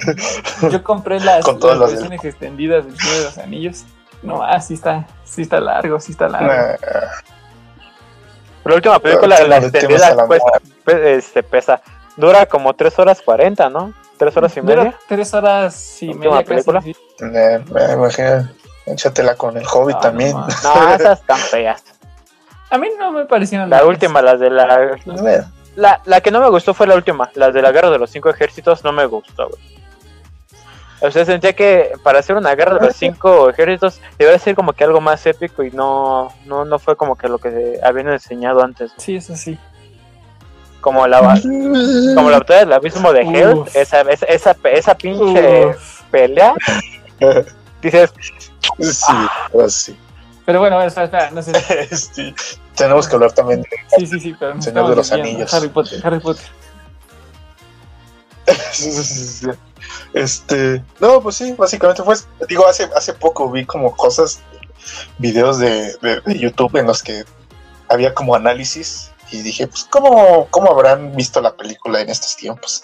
yo 0.69 0.83
compré 0.83 1.19
las, 1.19 1.43
Con 1.43 1.59
las 1.59 1.79
versiones 1.79 2.23
extendidas 2.23 2.85
del 2.85 2.97
Señor 2.97 3.17
de 3.17 3.23
los 3.23 3.37
Anillos. 3.39 3.85
No, 4.21 4.43
ah, 4.43 4.61
sí 4.61 4.75
está, 4.75 5.07
sí 5.23 5.41
está 5.41 5.59
largo, 5.59 5.99
sí 5.99 6.11
está 6.11 6.29
largo. 6.29 6.47
Nah. 6.47 6.77
Pero 8.63 8.69
la 8.69 8.75
última 8.75 8.99
película, 8.99 9.39
la, 9.39 9.47
la 9.47 9.57
extendida, 9.57 10.27
pues, 10.27 10.41
este, 11.03 11.41
pesa, 11.41 11.81
dura 12.15 12.45
como 12.45 12.75
3 12.75 12.99
horas 12.99 13.21
40, 13.23 13.69
¿no? 13.71 13.93
3 14.21 14.37
horas 14.37 14.55
y 14.57 14.61
media. 14.61 14.95
3 15.07 15.33
horas 15.33 16.03
y 16.03 16.13
media. 16.13 16.43
película? 16.43 16.79
Casi, 16.79 16.93
sí. 16.93 16.99
eh, 17.21 17.59
me 17.71 17.93
imagino, 17.93 18.49
échatela 18.85 19.33
con 19.35 19.57
el 19.57 19.65
Hobbit 19.65 19.95
Ah, 19.97 20.01
también. 20.01 20.31
no, 20.31 20.45
No, 20.63 20.93
esas 20.93 21.19
están 21.21 21.39
feas. 21.39 21.83
A 22.69 22.77
mí 22.77 22.87
no 22.99 23.11
me 23.11 23.25
parecieron 23.25 23.67
La 23.71 23.83
última, 23.83 24.21
la 24.21 24.37
de 24.37 24.51
la, 24.51 24.95
la. 25.75 26.01
La 26.05 26.21
que 26.21 26.29
no 26.29 26.39
me 26.39 26.49
gustó 26.49 26.75
fue 26.75 26.85
la 26.85 26.93
última, 26.93 27.31
la 27.33 27.49
de 27.49 27.63
la 27.63 27.71
guerra 27.71 27.89
de 27.89 27.97
los 27.97 28.11
cinco 28.11 28.29
ejércitos, 28.29 28.83
no 28.83 28.91
me 28.91 29.05
gustó, 29.07 29.49
güey. 29.49 29.59
O 31.03 31.09
sea, 31.09 31.25
sentía 31.25 31.53
que 31.53 31.93
para 32.03 32.19
hacer 32.19 32.35
una 32.35 32.53
guerra 32.53 32.75
de 32.77 32.85
los 32.85 32.95
cinco 33.05 33.49
ejércitos 33.49 33.99
debería 34.19 34.37
ser 34.37 34.53
como 34.55 34.73
que 34.73 34.83
algo 34.83 35.01
más 35.01 35.25
épico 35.25 35.63
y 35.63 35.71
no, 35.71 36.31
no, 36.45 36.63
no 36.63 36.77
fue 36.77 36.95
como 36.95 37.15
que 37.15 37.27
lo 37.27 37.39
que 37.39 37.79
habían 37.83 38.09
enseñado 38.09 38.63
antes. 38.63 38.91
Sí, 38.97 39.15
eso 39.15 39.35
sí. 39.35 39.57
Como 40.81 41.07
la 41.07 41.19
como 42.15 42.29
la 42.29 42.39
batalla 42.39 42.61
del 42.61 42.73
abismo 42.73 43.13
de 43.13 43.21
Hell, 43.21 43.63
esa, 43.73 44.01
esa, 44.01 44.25
esa, 44.25 44.55
esa 44.63 44.95
pinche 44.95 45.67
Uf. 45.67 46.01
pelea, 46.11 46.53
dices, 47.81 48.11
Sí, 48.79 49.13
pues 49.51 49.73
sí. 49.73 49.97
Pero 50.45 50.59
bueno, 50.59 50.75
bueno, 50.75 50.87
espera, 50.87 51.05
espera, 51.05 51.31
no 51.31 51.41
sé. 51.41 51.53
Sí, 51.95 52.33
Tenemos 52.75 53.07
que 53.07 53.15
hablar 53.15 53.31
también 53.31 53.61
de 53.61 53.69
Sí, 53.97 54.07
sí, 54.07 54.19
sí, 54.19 54.35
pero 54.39 54.61
Señor 54.61 54.89
de 54.89 54.95
los. 54.95 55.11
Anillos. 55.11 55.53
Harry 55.53 55.69
Potter, 55.69 56.01
Harry 56.03 56.19
Potter. 56.19 56.45
Sí, 58.71 58.91
sí, 58.91 59.03
sí, 59.03 59.25
sí. 59.27 59.47
Este, 60.13 60.83
no, 60.99 61.21
pues 61.21 61.35
sí, 61.35 61.53
básicamente 61.57 62.03
fue, 62.03 62.15
digo, 62.47 62.67
hace, 62.67 62.89
hace 62.95 63.13
poco 63.13 63.49
vi 63.51 63.65
como 63.65 63.95
cosas, 63.95 64.41
videos 65.17 65.59
de, 65.59 65.95
de, 66.01 66.21
de 66.21 66.39
YouTube 66.39 66.75
en 66.77 66.87
los 66.87 67.03
que 67.03 67.23
había 67.87 68.13
como 68.13 68.35
análisis 68.35 69.10
y 69.31 69.41
dije, 69.41 69.67
pues, 69.67 69.85
¿cómo, 69.85 70.47
cómo 70.49 70.71
habrán 70.71 71.15
visto 71.15 71.41
la 71.41 71.55
película 71.55 72.01
en 72.01 72.09
estos 72.09 72.35
tiempos? 72.35 72.83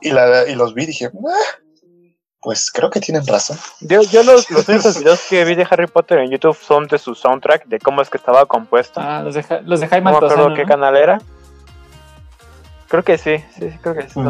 Y, 0.00 0.10
la, 0.10 0.46
y 0.46 0.54
los 0.54 0.74
vi 0.74 0.84
y 0.84 0.86
dije, 0.86 1.06
"Ah, 1.06 1.58
pues 2.40 2.70
creo 2.70 2.90
que 2.90 3.00
tienen 3.00 3.26
razón. 3.26 3.58
yo, 3.80 4.02
yo 4.02 4.22
los, 4.22 4.48
los 4.50 4.68
únicos 4.68 4.98
videos 4.98 5.20
que 5.28 5.44
vi 5.44 5.54
de 5.54 5.66
Harry 5.68 5.86
Potter 5.86 6.18
en 6.18 6.30
YouTube 6.30 6.56
son 6.56 6.86
de 6.86 6.98
su 6.98 7.14
soundtrack, 7.14 7.66
de 7.66 7.78
cómo 7.80 8.00
es 8.00 8.08
que 8.10 8.16
estaba 8.16 8.46
compuesto. 8.46 9.00
Ah, 9.02 9.22
los 9.22 9.34
de, 9.34 9.44
los 9.64 9.80
de 9.80 9.88
Jaime 9.88 10.04
no 10.04 10.10
me 10.12 10.16
acuerdo 10.18 10.34
Altozano, 10.34 10.54
qué 10.54 10.62
¿no? 10.62 10.68
canal 10.68 10.96
era. 10.96 11.18
Creo 12.88 13.02
que 13.02 13.18
sí, 13.18 13.38
sí, 13.58 13.70
sí, 13.70 13.78
creo 13.82 13.94
que 13.94 14.08
sí. 14.08 14.20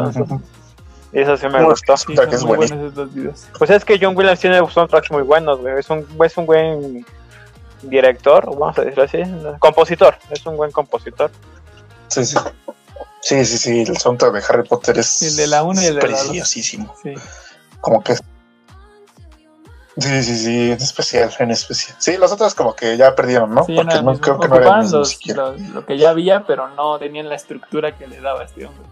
Y 1.11 1.19
eso 1.21 1.37
sí 1.37 1.47
me 1.47 1.63
gustó. 1.63 1.97
Sí, 1.97 2.13
es 2.13 2.43
buenos 2.43 2.71
esos 2.71 2.93
dos 2.93 3.13
videos. 3.13 3.47
Pues 3.57 3.69
es 3.69 3.85
que 3.85 3.97
John 4.01 4.15
Williams 4.17 4.39
tiene 4.39 4.59
soundtracks 4.69 5.11
muy 5.11 5.23
buenos, 5.23 5.59
güey. 5.59 5.79
Es 5.79 5.89
un, 5.89 6.05
es 6.23 6.37
un 6.37 6.45
buen 6.45 7.05
director, 7.83 8.45
vamos 8.57 8.77
a 8.77 8.81
decirlo 8.83 9.03
así. 9.03 9.19
Compositor, 9.59 10.15
es 10.29 10.45
un 10.45 10.57
buen 10.57 10.71
compositor. 10.71 11.31
Sí, 12.07 12.25
sí. 12.25 12.37
Sí, 13.21 13.43
sí, 13.45 13.57
sí, 13.57 13.81
el 13.81 13.97
soundtrack 13.97 14.33
de 14.33 14.43
Harry 14.47 14.67
Potter 14.67 14.97
es 14.97 15.21
El 15.21 15.35
de 15.35 15.47
la 15.47 15.63
uno 15.63 15.81
y 15.81 15.85
el 15.85 15.95
de 15.95 16.01
la 16.07 16.09
dos. 16.17 16.27
preciosísimo. 16.27 16.95
Sí. 17.03 17.13
Como 17.81 18.01
que 18.03 18.15
Sí, 19.97 20.23
sí, 20.23 20.37
sí, 20.37 20.71
en 20.71 20.77
especial, 20.81 21.29
en 21.39 21.51
especial. 21.51 21.97
Sí, 21.99 22.15
los 22.15 22.31
otros 22.31 22.55
como 22.55 22.73
que 22.73 22.95
ya 22.95 23.13
perdieron, 23.15 23.53
¿no? 23.53 23.65
Sí, 23.65 23.73
Porque 23.75 23.87
nada 23.89 24.01
no, 24.01 24.11
mismo. 24.11 24.23
creo 24.23 24.39
que 24.39 24.47
no 24.47 24.55
era 24.55 24.63
el 24.63 24.67
Ocupaban 24.69 24.83
mismo 24.85 24.99
los- 24.99 25.09
siquiera. 25.09 25.43
lo, 25.51 25.57
lo 25.57 25.85
que 25.85 25.97
ya 25.97 26.11
había, 26.11 26.45
pero 26.45 26.69
no 26.69 26.97
tenían 26.97 27.27
la 27.27 27.35
estructura 27.35 27.97
que 27.97 28.07
le 28.07 28.21
daba 28.21 28.41
a 28.41 28.45
este 28.45 28.65
hombre. 28.65 28.87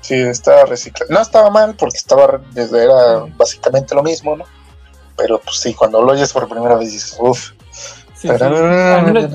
Sí, 0.00 0.14
estaba 0.14 0.64
reciclado. 0.64 1.12
No 1.12 1.20
estaba 1.20 1.50
mal 1.50 1.74
porque 1.76 1.98
estaba 1.98 2.40
desde 2.52 2.82
era 2.84 3.26
básicamente 3.36 3.94
lo 3.94 4.02
mismo, 4.02 4.36
¿no? 4.36 4.44
Pero 5.18 5.40
pues 5.40 5.58
sí, 5.58 5.74
cuando 5.74 6.00
lo 6.00 6.12
oyes 6.12 6.32
por 6.32 6.48
primera 6.48 6.76
vez 6.76 6.92
dices, 6.92 7.18
uff. 7.20 7.50
Sí, 8.14 8.28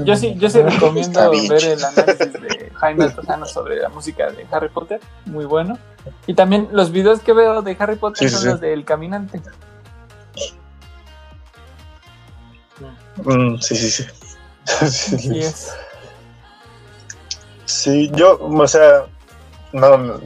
yo 0.03 0.15
sí, 0.17 0.35
yo 0.37 0.49
sí 0.49 0.61
recomiendo 0.61 1.31
ver 1.47 1.63
el 1.63 1.83
análisis 1.85 2.33
de 2.33 2.71
Jaime 2.73 3.05
Altozano 3.05 3.45
sobre 3.45 3.77
la 3.77 3.87
música 3.87 4.29
de 4.31 4.45
Harry 4.51 4.67
Potter, 4.69 4.99
muy 5.25 5.45
bueno. 5.45 5.77
Y 6.27 6.33
también 6.33 6.67
los 6.71 6.91
videos 6.91 7.21
que 7.21 7.31
veo 7.31 7.61
de 7.61 7.77
Harry 7.79 7.95
Potter 7.95 8.29
son 8.29 8.45
los 8.45 8.59
del 8.59 8.83
caminante. 8.83 9.41
Mm, 13.23 13.57
sí, 13.59 13.75
sí, 13.75 13.89
sí. 13.89 14.05
Así 14.81 15.17
sí. 15.17 15.39
es. 15.39 15.73
Sí, 17.65 18.11
yo, 18.13 18.37
o 18.39 18.67
sea, 18.67 19.05
no, 19.71 20.19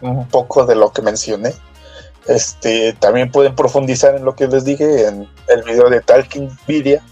un 0.00 0.28
poco 0.28 0.64
de 0.64 0.76
lo 0.76 0.92
que 0.92 1.02
mencioné. 1.02 1.54
Este, 2.30 2.92
también 2.92 3.32
pueden 3.32 3.56
profundizar 3.56 4.14
en 4.14 4.24
lo 4.24 4.36
que 4.36 4.46
les 4.46 4.64
dije 4.64 5.08
en 5.08 5.28
el 5.48 5.62
video 5.64 5.90
de 5.90 6.00
Talking 6.00 6.48
Media, 6.68 7.02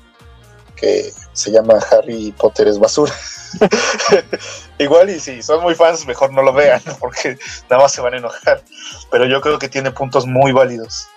que 0.77 1.13
se 1.33 1.51
llama 1.51 1.75
Harry 1.91 2.33
Potter 2.39 2.69
es 2.69 2.79
basura. 2.79 3.13
Igual 4.79 5.11
y 5.11 5.19
si 5.19 5.43
son 5.43 5.65
muy 5.65 5.75
fans, 5.75 6.07
mejor 6.07 6.33
no 6.33 6.41
lo 6.43 6.53
vean, 6.53 6.81
porque 7.01 7.37
nada 7.69 7.83
más 7.83 7.93
se 7.93 8.01
van 8.01 8.15
a 8.15 8.19
enojar. 8.19 8.63
Pero 9.11 9.27
yo 9.27 9.41
creo 9.41 9.59
que 9.59 9.69
tiene 9.69 9.91
puntos 9.91 10.25
muy 10.25 10.53
válidos 10.53 11.09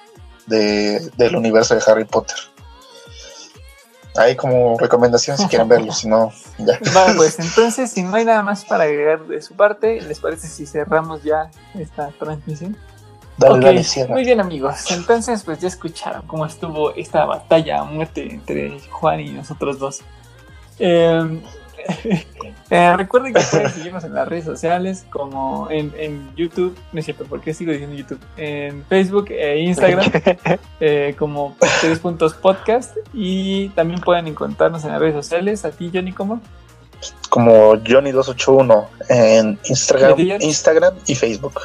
de, 0.48 1.00
del 1.18 1.36
universo 1.36 1.76
de 1.76 1.84
Harry 1.86 2.06
Potter. 2.06 2.38
Ahí 4.16 4.36
como 4.36 4.80
recomendación 4.80 5.38
si 5.38 5.46
quieren 5.46 5.70
verlo, 5.70 5.94
si 5.94 6.08
no, 6.08 6.34
ya. 6.58 6.80
Vale, 6.94 7.14
pues 7.18 7.38
entonces, 7.38 7.92
si 7.92 8.02
no 8.02 8.16
hay 8.16 8.26
nada 8.26 8.42
más 8.42 8.66
para 8.66 8.86
agregar 8.86 9.28
de 9.28 9.44
su 9.44 9.54
parte, 9.54 10.02
¿les 10.02 10.20
parece 10.20 10.48
si 10.48 10.66
cerramos 10.66 11.22
ya 11.22 11.52
esta 11.76 12.10
transmisión? 12.20 12.76
Dale, 13.38 13.56
Ok, 13.56 13.62
dale, 13.62 13.84
cierra. 13.84 14.14
Muy 14.14 14.24
bien 14.24 14.40
amigos, 14.40 14.92
entonces 14.92 15.44
pues 15.44 15.60
ya 15.60 15.68
escucharon 15.68 16.24
cómo 16.28 16.46
estuvo 16.46 16.94
esta 16.96 17.26
batalla 17.26 17.80
a 17.80 17.84
muerte 17.84 18.32
entre 18.32 18.80
Juan 18.90 19.20
y 19.20 19.30
nosotros 19.30 19.80
dos. 19.80 20.02
Eh, 20.80 21.42
eh, 22.70 22.98
recuerden 22.98 23.34
que 23.34 23.42
pueden 23.50 23.70
seguirnos 23.70 24.04
en 24.04 24.14
las 24.14 24.28
redes 24.28 24.46
sociales 24.46 25.06
como 25.10 25.68
en, 25.72 25.92
en 25.98 26.36
YouTube, 26.36 26.78
no 26.92 27.00
es 27.00 27.06
cierto, 27.06 27.26
¿por 27.26 27.42
qué 27.42 27.54
sigo 27.54 27.72
diciendo 27.72 27.96
YouTube? 27.96 28.20
En 28.38 28.86
Facebook 28.86 29.28
e 29.32 29.62
Instagram 29.62 30.12
eh, 30.80 31.16
como 31.18 31.56
tres 31.82 32.00
puntos 32.00 32.34
podcast 32.34 32.96
y 33.14 33.70
también 33.70 34.00
pueden 34.02 34.28
encontrarnos 34.28 34.84
en 34.84 34.92
las 34.92 35.00
redes 35.00 35.16
sociales. 35.16 35.66
A 35.66 35.72
ti 35.72 35.90
Johnny, 35.94 36.12
¿cómo? 36.12 36.42
como 37.30 37.76
Johnny281 37.76 38.88
en 39.10 39.60
Instagram, 39.66 40.20
¿Y 40.20 40.32
a 40.32 40.38
ti, 40.38 40.46
Instagram 40.46 40.94
y 41.08 41.16
Facebook. 41.16 41.62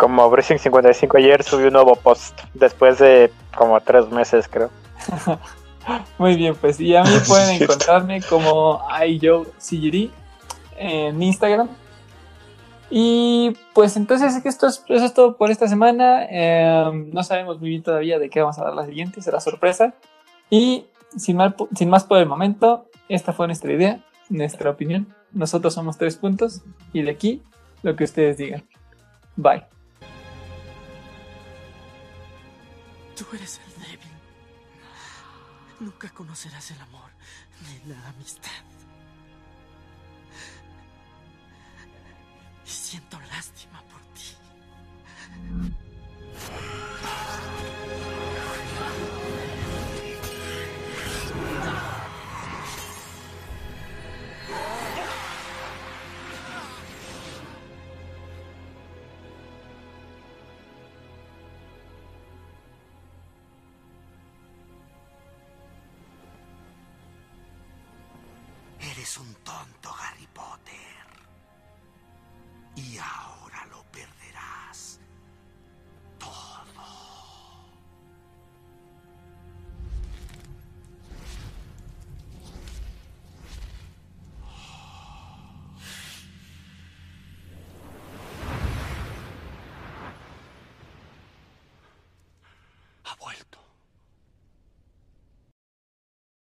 Como 0.00 0.30
Bracing55 0.30 1.18
ayer 1.18 1.42
subió 1.42 1.66
un 1.66 1.74
nuevo 1.74 1.94
post 1.94 2.40
después 2.54 2.98
de 2.98 3.30
como 3.54 3.78
tres 3.82 4.08
meses, 4.08 4.48
creo. 4.48 4.70
Muy 6.18 6.36
bien, 6.36 6.54
pues. 6.58 6.80
Y 6.80 6.96
a 6.96 7.02
mí 7.02 7.10
pueden 7.28 7.60
encontrarme 7.60 8.22
como 8.22 8.80
iJoeCGD 9.06 10.08
en 10.78 11.22
Instagram. 11.22 11.68
Y 12.88 13.52
pues 13.74 13.98
entonces 13.98 14.40
esto 14.42 14.68
es, 14.68 14.82
eso 14.88 15.04
es 15.04 15.12
todo 15.12 15.36
por 15.36 15.50
esta 15.50 15.68
semana. 15.68 16.24
Eh, 16.30 16.90
no 17.12 17.22
sabemos 17.22 17.60
muy 17.60 17.68
bien 17.68 17.82
todavía 17.82 18.18
de 18.18 18.30
qué 18.30 18.40
vamos 18.40 18.58
a 18.58 18.64
dar 18.64 18.74
la 18.74 18.86
siguiente, 18.86 19.20
será 19.20 19.38
sorpresa. 19.38 19.92
Y 20.48 20.86
sin, 21.14 21.36
mal- 21.36 21.54
sin 21.76 21.90
más 21.90 22.04
por 22.04 22.16
el 22.16 22.26
momento, 22.26 22.86
esta 23.10 23.34
fue 23.34 23.46
nuestra 23.48 23.70
idea, 23.70 24.00
nuestra 24.30 24.70
opinión. 24.70 25.14
Nosotros 25.32 25.74
somos 25.74 25.98
tres 25.98 26.16
puntos 26.16 26.62
y 26.94 27.02
de 27.02 27.10
aquí 27.10 27.42
lo 27.82 27.94
que 27.96 28.04
ustedes 28.04 28.38
digan. 28.38 28.64
Bye. 29.36 29.64
Tú 33.20 33.26
eres 33.36 33.60
el 33.66 33.82
débil. 33.82 34.16
Nunca 35.78 36.08
conocerás 36.08 36.70
el 36.70 36.80
amor 36.80 37.10
ni 37.66 37.92
la 37.92 38.08
amistad. 38.08 38.48
Y 42.64 42.70
siento 42.70 43.20
lástima 43.20 43.82
por 43.82 44.00
ti. 44.14 45.89